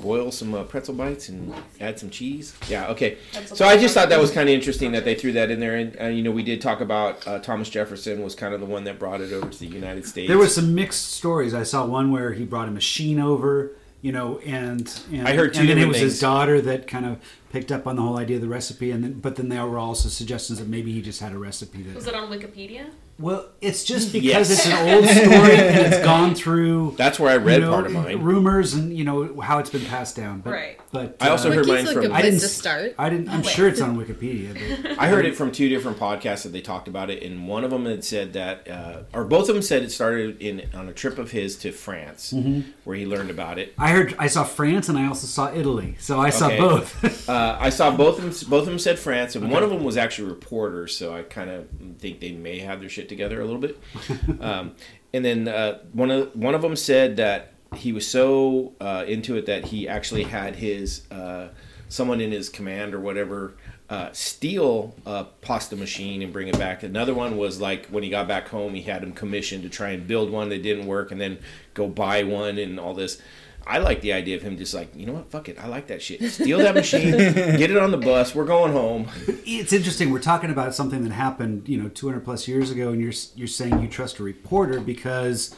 Boil 0.00 0.30
some 0.30 0.54
uh, 0.54 0.62
pretzel 0.62 0.94
bites 0.94 1.28
and 1.28 1.52
add 1.80 1.98
some 1.98 2.08
cheese. 2.08 2.54
Yeah, 2.68 2.86
okay. 2.90 3.18
So 3.46 3.66
I 3.66 3.76
just 3.76 3.94
thought 3.94 4.10
that 4.10 4.20
was 4.20 4.30
kind 4.30 4.48
of 4.48 4.54
interesting 4.54 4.92
that 4.92 5.04
they 5.04 5.16
threw 5.16 5.32
that 5.32 5.50
in 5.50 5.58
there. 5.58 5.74
And 5.74 6.00
uh, 6.00 6.04
you 6.04 6.22
know, 6.22 6.30
we 6.30 6.44
did 6.44 6.60
talk 6.60 6.82
about 6.82 7.26
uh, 7.26 7.40
Thomas 7.40 7.68
Jefferson 7.68 8.22
was 8.22 8.36
kind 8.36 8.54
of 8.54 8.60
the 8.60 8.66
one 8.66 8.84
that 8.84 9.00
brought 9.00 9.20
it 9.20 9.32
over 9.32 9.48
to 9.48 9.58
the 9.58 9.66
United 9.66 10.06
States. 10.06 10.28
There 10.28 10.38
were 10.38 10.46
some 10.46 10.72
mixed 10.76 11.14
stories. 11.14 11.52
I 11.52 11.64
saw 11.64 11.84
one 11.84 12.12
where 12.12 12.32
he 12.32 12.44
brought 12.44 12.68
a 12.68 12.70
machine 12.70 13.18
over, 13.18 13.72
you 14.04 14.12
know, 14.12 14.36
and, 14.40 15.00
and 15.10 15.26
I 15.26 15.34
heard 15.34 15.54
two 15.54 15.60
and 15.60 15.70
then 15.70 15.78
it 15.78 15.86
was 15.86 15.96
things. 15.96 16.12
his 16.12 16.20
daughter 16.20 16.60
that 16.60 16.86
kind 16.86 17.06
of 17.06 17.18
picked 17.50 17.72
up 17.72 17.86
on 17.86 17.96
the 17.96 18.02
whole 18.02 18.18
idea 18.18 18.36
of 18.36 18.42
the 18.42 18.48
recipe, 18.48 18.90
and 18.90 19.02
then 19.02 19.14
but 19.14 19.36
then 19.36 19.48
there 19.48 19.66
were 19.66 19.78
also 19.78 20.10
suggestions 20.10 20.58
that 20.58 20.68
maybe 20.68 20.92
he 20.92 21.00
just 21.00 21.22
had 21.22 21.32
a 21.32 21.38
recipe 21.38 21.82
that 21.84 21.94
Was 21.94 22.06
it 22.06 22.14
on 22.14 22.28
Wikipedia? 22.28 22.90
Well, 23.18 23.46
it's 23.60 23.84
just 23.84 24.12
because 24.12 24.24
Yes. 24.26 24.50
it's 24.50 24.66
an 24.66 24.88
old 24.94 25.04
story 25.06 25.56
and 25.56 25.92
it's 25.92 26.04
gone 26.04 26.34
through. 26.34 26.94
That's 26.98 27.20
where 27.20 27.30
I 27.30 27.36
read 27.36 27.60
you 27.60 27.66
know, 27.66 27.72
part 27.72 27.86
of 27.86 27.92
mine. 27.92 28.20
rumors 28.22 28.74
and 28.74 28.96
you 28.96 29.04
know 29.04 29.40
how 29.40 29.58
it's 29.60 29.70
been 29.70 29.84
passed 29.84 30.16
down. 30.16 30.40
But, 30.40 30.50
Right. 30.50 30.80
But 30.90 31.16
I 31.20 31.28
also 31.30 31.50
uh, 31.50 31.54
heard 31.54 31.66
mine 31.66 31.86
from- 31.86 32.12
I 32.12 32.22
didn't 32.22 32.40
to 32.40 32.48
start. 32.48 32.94
I 32.98 33.08
didn't. 33.10 33.28
I'm 33.28 33.42
sure 33.42 33.66
it's 33.68 33.80
on 33.80 33.96
Wikipedia. 33.96 34.82
But 34.82 34.92
I 34.98 35.08
heard 35.08 35.26
it 35.26 35.34
from 35.36 35.50
two 35.50 35.68
different 35.68 35.98
podcasts 35.98 36.44
that 36.44 36.50
they 36.50 36.60
talked 36.60 36.86
about 36.86 37.10
it, 37.10 37.22
and 37.24 37.48
one 37.48 37.64
of 37.64 37.70
them 37.72 37.84
had 37.86 38.04
said 38.04 38.32
that, 38.34 38.68
uh, 38.70 38.98
or 39.12 39.24
both 39.24 39.48
of 39.48 39.54
them 39.56 39.62
said 39.62 39.82
it 39.82 39.90
started 39.90 40.40
in 40.40 40.68
on 40.72 40.88
a 40.88 40.92
trip 40.92 41.18
of 41.18 41.32
his 41.32 41.56
to 41.58 41.72
France, 41.72 42.32
Mm-hmm. 42.32 42.70
where 42.84 42.96
he 42.96 43.06
learned 43.06 43.30
about 43.30 43.58
it. 43.58 43.74
I 43.76 43.90
heard. 43.90 44.14
I 44.20 44.28
saw 44.28 44.44
France 44.44 44.88
and 44.88 44.96
I 44.96 45.06
also 45.08 45.26
saw 45.26 45.52
Italy, 45.52 45.96
so 45.98 46.20
I 46.20 46.30
saw 46.30 46.46
Okay. 46.46 46.58
both. 46.58 47.28
Uh, 47.28 47.56
I 47.58 47.70
saw 47.70 47.90
both 47.96 48.18
of 48.18 48.24
them. 48.24 48.50
Both 48.50 48.60
of 48.62 48.66
them 48.66 48.78
said 48.78 48.98
France, 48.98 49.34
and 49.34 49.50
one 49.50 49.62
of 49.64 49.70
them 49.70 49.82
was 49.82 49.96
actually 49.96 50.28
reporters. 50.28 50.96
So 50.96 51.14
I 51.14 51.22
kind 51.22 51.48
of 51.50 51.66
think 51.98 52.20
they 52.20 52.32
may 52.32 52.58
have 52.60 52.78
their 52.80 52.88
shit 52.88 53.03
together 53.08 53.40
a 53.40 53.44
little 53.44 53.60
bit. 53.60 53.78
um, 54.40 54.74
and 55.12 55.24
then 55.24 55.48
uh, 55.48 55.78
one 55.92 56.10
of 56.10 56.34
one 56.34 56.54
of 56.54 56.62
them 56.62 56.76
said 56.76 57.16
that 57.16 57.52
he 57.76 57.92
was 57.92 58.06
so 58.06 58.72
uh, 58.80 59.04
into 59.06 59.36
it 59.36 59.46
that 59.46 59.66
he 59.66 59.88
actually 59.88 60.24
had 60.24 60.56
his 60.56 61.10
uh, 61.10 61.48
someone 61.88 62.20
in 62.20 62.32
his 62.32 62.48
command 62.48 62.94
or 62.94 63.00
whatever 63.00 63.54
uh, 63.90 64.10
steal 64.12 64.94
a 65.04 65.24
pasta 65.42 65.76
machine 65.76 66.22
and 66.22 66.32
bring 66.32 66.48
it 66.48 66.58
back. 66.58 66.82
Another 66.82 67.14
one 67.14 67.36
was 67.36 67.60
like 67.60 67.86
when 67.86 68.02
he 68.02 68.10
got 68.10 68.26
back 68.26 68.48
home, 68.48 68.74
he 68.74 68.82
had 68.82 69.02
him 69.02 69.12
commissioned 69.12 69.62
to 69.62 69.68
try 69.68 69.90
and 69.90 70.06
build 70.06 70.30
one 70.30 70.48
that 70.48 70.62
didn't 70.62 70.86
work, 70.86 71.12
and 71.12 71.20
then 71.20 71.38
go 71.74 71.86
buy 71.86 72.22
one 72.22 72.58
and 72.58 72.80
all 72.80 72.94
this. 72.94 73.20
I 73.66 73.78
like 73.78 74.00
the 74.02 74.12
idea 74.12 74.36
of 74.36 74.42
him 74.42 74.56
just 74.58 74.74
like, 74.74 74.94
you 74.94 75.06
know 75.06 75.14
what, 75.14 75.30
fuck 75.30 75.48
it, 75.48 75.58
I 75.58 75.68
like 75.68 75.86
that 75.86 76.02
shit. 76.02 76.22
Steal 76.30 76.58
that 76.58 76.74
machine, 76.74 77.12
get 77.12 77.70
it 77.70 77.76
on 77.76 77.90
the 77.90 77.96
bus. 77.96 78.34
We're 78.34 78.44
going 78.44 78.72
home. 78.72 79.08
it's 79.26 79.72
interesting. 79.72 80.10
We're 80.10 80.18
talking 80.20 80.50
about 80.50 80.74
something 80.74 81.02
that 81.04 81.12
happened, 81.12 81.68
you 81.68 81.80
know, 81.82 81.88
200 81.88 82.24
plus 82.24 82.46
years 82.46 82.70
ago, 82.70 82.90
and 82.90 83.00
you're 83.00 83.12
you're 83.36 83.48
saying 83.48 83.80
you 83.80 83.88
trust 83.88 84.18
a 84.18 84.22
reporter 84.22 84.80
because 84.80 85.54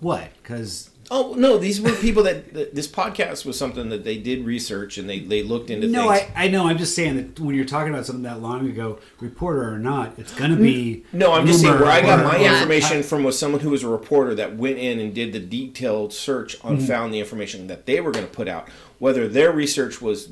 what? 0.00 0.30
Because 0.42 0.90
Oh 1.14 1.34
no, 1.36 1.58
these 1.58 1.78
were 1.78 1.92
people 1.92 2.22
that 2.22 2.54
th- 2.54 2.70
this 2.72 2.88
podcast 2.88 3.44
was 3.44 3.58
something 3.58 3.90
that 3.90 4.02
they 4.02 4.16
did 4.16 4.46
research 4.46 4.96
and 4.96 5.06
they 5.06 5.20
they 5.20 5.42
looked 5.42 5.68
into 5.68 5.86
no, 5.86 6.10
things. 6.10 6.30
I, 6.34 6.46
I 6.46 6.48
know. 6.48 6.66
I'm 6.66 6.78
just 6.78 6.96
saying 6.96 7.16
that 7.16 7.38
when 7.38 7.54
you're 7.54 7.66
talking 7.66 7.92
about 7.92 8.06
something 8.06 8.22
that 8.22 8.40
long 8.40 8.66
ago, 8.66 8.98
reporter 9.20 9.74
or 9.74 9.78
not, 9.78 10.18
it's 10.18 10.32
going 10.34 10.52
to 10.52 10.56
be 10.56 11.04
No, 11.12 11.32
I'm 11.32 11.46
just 11.46 11.60
saying 11.60 11.78
where 11.78 11.90
I 11.90 12.00
got 12.00 12.24
my 12.24 12.38
Yeah. 12.38 12.54
information 12.54 13.02
from 13.02 13.24
was 13.24 13.38
someone 13.38 13.60
who 13.60 13.68
was 13.68 13.82
a 13.82 13.88
reporter 13.88 14.34
that 14.36 14.56
went 14.56 14.78
in 14.78 14.98
and 15.00 15.14
did 15.14 15.34
the 15.34 15.38
detailed 15.38 16.14
search 16.14 16.56
on 16.64 16.78
mm-hmm. 16.78 16.86
found 16.86 17.12
the 17.12 17.20
information 17.20 17.66
that 17.66 17.84
they 17.84 18.00
were 18.00 18.10
going 18.10 18.26
to 18.26 18.32
put 18.32 18.48
out. 18.48 18.70
Whether 18.98 19.28
their 19.28 19.52
research 19.52 20.00
was 20.00 20.30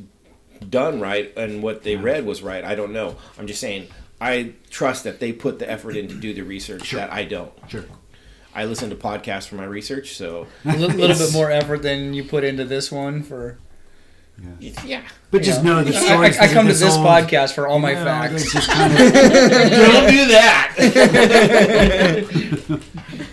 done 0.66 0.98
right 0.98 1.30
and 1.36 1.62
what 1.62 1.82
they 1.82 1.96
read 1.96 2.24
was 2.24 2.40
right, 2.40 2.64
I 2.64 2.74
don't 2.74 2.94
know. 2.94 3.16
I'm 3.38 3.46
just 3.46 3.60
saying 3.60 3.88
I 4.18 4.54
trust 4.70 5.04
that 5.04 5.20
they 5.20 5.34
put 5.34 5.58
the 5.58 5.70
effort 5.70 5.94
in 5.94 6.08
to 6.08 6.14
do 6.14 6.32
the 6.32 6.40
research 6.42 6.92
that 6.92 7.12
I 7.12 7.24
don't. 7.24 7.52
Sure. 7.68 7.84
I 8.54 8.64
listen 8.64 8.90
to 8.90 8.96
podcasts 8.96 9.46
for 9.48 9.54
my 9.56 9.64
research, 9.64 10.16
so 10.16 10.46
A 10.64 10.76
li- 10.76 10.86
little 10.88 11.16
bit 11.16 11.32
more 11.32 11.50
effort 11.50 11.82
than 11.82 12.14
you 12.14 12.24
put 12.24 12.42
into 12.44 12.64
this 12.64 12.90
one 12.90 13.22
for. 13.22 13.58
yeah. 14.58 15.02
But 15.30 15.42
just 15.42 15.62
know 15.62 15.84
the 15.84 15.94
I, 15.96 16.00
stories. 16.04 16.38
I, 16.38 16.44
I 16.44 16.48
come 16.52 16.66
to 16.66 16.72
this 16.72 16.96
old- 16.96 17.06
podcast 17.06 17.52
for 17.54 17.68
all 17.68 17.78
my 17.78 17.90
you 17.90 17.96
know, 17.96 18.04
facts. 18.04 18.42
it's 18.42 18.52
just 18.52 18.68
kind 18.68 18.92
of- 18.92 18.98
don't 19.12 20.10
do 20.10 20.26
that. 20.28 20.74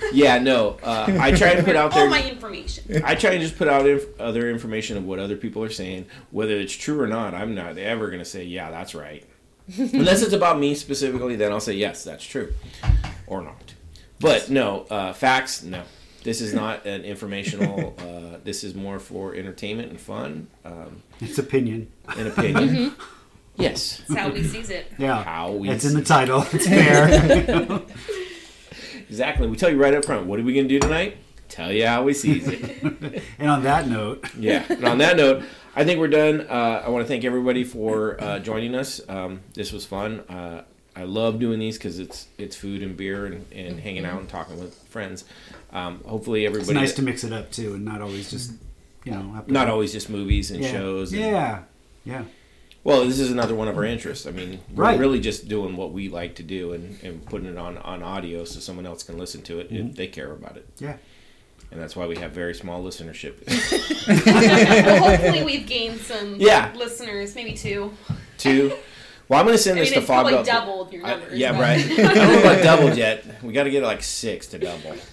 yeah, 0.13 0.37
no. 0.39 0.77
Uh, 0.83 1.17
I 1.19 1.31
try 1.31 1.55
to 1.55 1.63
put 1.63 1.75
out 1.75 1.93
there. 1.93 2.03
All 2.03 2.09
my 2.09 2.23
information. 2.29 3.01
I 3.03 3.15
try 3.15 3.31
and 3.31 3.41
just 3.41 3.57
put 3.57 3.67
out 3.67 3.87
inf- 3.87 4.19
other 4.19 4.49
information 4.49 4.97
of 4.97 5.05
what 5.05 5.19
other 5.19 5.35
people 5.37 5.63
are 5.63 5.69
saying, 5.69 6.05
whether 6.31 6.53
it's 6.55 6.73
true 6.73 6.99
or 7.01 7.07
not. 7.07 7.33
I'm 7.33 7.55
not 7.55 7.77
ever 7.77 8.07
going 8.07 8.19
to 8.19 8.25
say, 8.25 8.43
yeah, 8.43 8.69
that's 8.71 8.93
right. 8.93 9.25
Unless 9.77 10.21
it's 10.21 10.33
about 10.33 10.59
me 10.59 10.75
specifically, 10.75 11.35
then 11.35 11.51
I'll 11.51 11.59
say, 11.59 11.73
yes, 11.73 12.03
that's 12.03 12.23
true, 12.23 12.53
or 13.25 13.41
not. 13.41 13.73
But 14.19 14.49
no, 14.49 14.85
uh, 14.89 15.13
facts, 15.13 15.63
no. 15.63 15.83
This 16.23 16.41
is 16.41 16.53
not 16.53 16.85
an 16.85 17.03
informational. 17.03 17.95
Uh, 17.97 18.37
this 18.43 18.63
is 18.63 18.75
more 18.75 18.99
for 18.99 19.33
entertainment 19.33 19.91
and 19.91 19.99
fun, 20.01 20.47
um, 20.65 21.01
it's 21.21 21.37
opinion. 21.37 21.91
and 22.17 22.27
opinion. 22.27 22.93
Yes. 23.55 24.01
That's 24.07 24.19
how 24.19 24.29
we 24.29 24.43
sees 24.43 24.69
it. 24.69 24.91
Yeah, 24.97 25.23
How 25.23 25.51
we 25.51 25.69
it's 25.69 25.85
in 25.85 25.95
the 25.95 26.03
title. 26.03 26.45
It's 26.51 26.67
fair. 26.67 27.81
Exactly. 29.09 29.47
We 29.47 29.55
tell 29.57 29.69
you 29.69 29.77
right 29.77 29.93
up 29.93 30.05
front. 30.05 30.27
What 30.27 30.39
are 30.39 30.43
we 30.43 30.53
going 30.53 30.67
to 30.67 30.73
do 30.73 30.79
tonight? 30.79 31.17
Tell 31.49 31.71
you 31.71 31.87
how 31.87 32.03
we 32.03 32.13
sees 32.13 32.47
it. 32.47 32.83
and 33.39 33.49
on 33.49 33.63
that 33.63 33.87
note, 33.87 34.29
yeah. 34.37 34.65
And 34.69 34.85
on 34.85 34.97
that 34.97 35.15
note, 35.15 35.43
I 35.75 35.85
think 35.85 35.99
we're 35.99 36.09
done. 36.09 36.41
Uh, 36.41 36.83
I 36.85 36.89
want 36.89 37.05
to 37.05 37.07
thank 37.07 37.23
everybody 37.23 37.63
for 37.63 38.21
uh, 38.21 38.39
joining 38.39 38.75
us. 38.75 38.99
Um, 39.07 39.41
this 39.53 39.71
was 39.71 39.85
fun. 39.85 40.19
Uh, 40.27 40.63
I 40.97 41.03
love 41.03 41.39
doing 41.39 41.59
these 41.59 41.77
because 41.77 41.99
it's 41.99 42.27
it's 42.39 42.55
food 42.55 42.81
and 42.81 42.97
beer 42.97 43.25
and, 43.27 43.45
and 43.53 43.79
hanging 43.79 44.03
out 44.05 44.19
and 44.19 44.27
talking 44.27 44.59
with 44.59 44.73
friends. 44.89 45.25
Um, 45.71 46.01
hopefully, 46.05 46.45
everybody. 46.45 46.61
it's 46.61 46.69
everybody. 46.69 46.85
nice 46.87 46.95
to 46.95 47.01
mix 47.03 47.23
it 47.23 47.31
up 47.33 47.51
too, 47.51 47.75
and 47.75 47.85
not 47.85 48.01
always 48.01 48.31
just 48.31 48.53
you 49.05 49.11
know. 49.11 49.31
have 49.33 49.45
to- 49.47 49.53
not 49.53 49.67
always 49.69 49.91
just 49.93 50.09
movies 50.09 50.49
and 50.51 50.63
yeah. 50.63 50.71
shows. 50.71 51.11
And, 51.13 51.21
Yeah, 51.21 51.63
yeah. 52.03 52.23
Well, 52.83 53.05
this 53.05 53.19
is 53.19 53.31
another 53.31 53.53
one 53.53 53.67
of 53.67 53.77
our 53.77 53.83
interests. 53.83 54.25
I 54.25 54.31
mean, 54.31 54.59
we're 54.73 54.83
Right. 54.85 54.99
really 54.99 55.19
just 55.19 55.47
doing 55.49 55.75
what 55.75 55.91
we 55.91 56.07
like 56.09 56.35
to 56.35 56.43
do 56.43 56.71
and, 56.73 56.97
and 57.03 57.25
putting 57.25 57.47
it 57.49 57.57
on, 57.57 57.77
on 57.79 58.01
audio 58.01 58.45
so 58.45 58.59
someone 58.61 58.85
else 58.85 59.03
can 59.03 59.17
listen 59.17 59.41
to 59.43 59.59
it 59.59 59.67
if 59.71 59.95
they 59.95 60.07
care 60.07 60.31
about 60.31 60.55
it. 60.55 60.65
Yeah. 60.79 60.95
And 61.69 61.81
that's 61.81 61.97
why 61.97 62.07
we 62.07 62.15
have 62.17 62.31
very 62.31 62.53
small 62.55 62.81
listenership. 62.81 63.35
well, 64.85 65.03
hopefully 65.17 65.43
we've 65.43 65.67
gained 65.67 65.99
some 65.99 66.35
Yeah. 66.35 66.71
listeners, 66.77 67.35
maybe 67.35 67.53
two. 67.53 67.91
Two. 68.37 68.73
Well, 69.29 69.39
I'm 69.39 69.45
going 69.45 69.57
to 69.57 69.61
send 69.61 69.77
I 69.77 69.81
this 69.81 69.89
mean, 69.89 69.93
to 69.95 69.99
it's 69.99 70.07
probably 70.07 70.33
Fogbelt. 70.33 70.45
doubled 70.45 70.93
your 70.93 71.05
I- 71.05 71.19
yeah, 71.33 71.51
but- 71.51 71.61
right. 71.61 71.85
I 71.91 72.13
don't 72.13 72.15
know 72.33 72.39
about 72.39 72.63
doubled 72.63 72.95
yet. 72.97 73.43
We 73.43 73.51
got 73.53 73.63
to 73.65 73.69
get 73.69 73.83
it 73.83 73.85
like 73.85 74.01
six 74.03 74.47
to 74.47 74.59
double. 74.59 74.95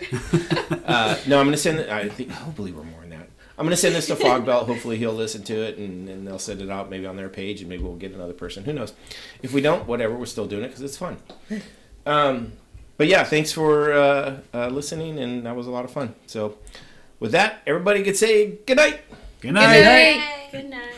Uh, 0.87 1.17
no, 1.27 1.39
I'm 1.41 1.47
going 1.47 1.53
to 1.53 1.57
send. 1.57 1.79
it- 1.81 1.89
I 1.89 2.09
think 2.09 2.31
hopefully 2.31 2.71
we're 2.73 2.85
more 2.85 3.01
than 3.01 3.11
that. 3.11 3.29
I'm 3.57 3.65
going 3.65 3.71
to 3.71 3.77
send 3.77 3.95
this 3.95 4.07
to 4.09 4.17
Fogbelt. 4.17 4.67
Hopefully 4.67 4.99
he'll 4.99 5.13
listen 5.15 5.43
to 5.45 5.55
it 5.63 5.79
and, 5.79 6.09
and 6.09 6.27
they'll 6.27 6.39
send 6.39 6.61
it 6.61 6.69
out 6.71 6.91
maybe 6.91 7.07
on 7.07 7.17
their 7.17 7.29
page 7.29 7.61
and 7.61 7.69
maybe 7.71 7.83
we'll 7.83 7.97
get 7.97 8.13
another 8.13 8.33
person. 8.35 8.65
Who 8.65 8.73
knows? 8.73 8.93
If 9.43 9.53
we 9.53 9.61
don't, 9.61 9.87
whatever. 9.87 10.15
We're 10.15 10.27
still 10.27 10.47
doing 10.47 10.63
it 10.65 10.69
because 10.69 10.83
it's 10.83 10.97
fun. 10.97 11.17
Um, 12.07 12.53
but 12.97 13.07
yeah, 13.07 13.25
thanks 13.25 13.51
for 13.53 13.93
uh, 13.93 14.39
uh, 14.53 14.69
listening 14.69 15.19
and 15.19 15.47
that 15.47 15.57
was 15.57 15.67
a 15.67 15.71
lot 15.71 15.85
of 15.85 15.91
fun. 15.91 16.15
So 16.27 16.59
with 17.21 17.33
that, 17.33 17.63
everybody 17.67 18.03
could 18.03 18.17
say 18.17 18.59
good 18.67 18.77
night. 18.77 19.01
Good 19.41 19.53
night. 19.53 19.83
night. 19.83 20.49
Good 20.53 20.71
night. 20.71 20.95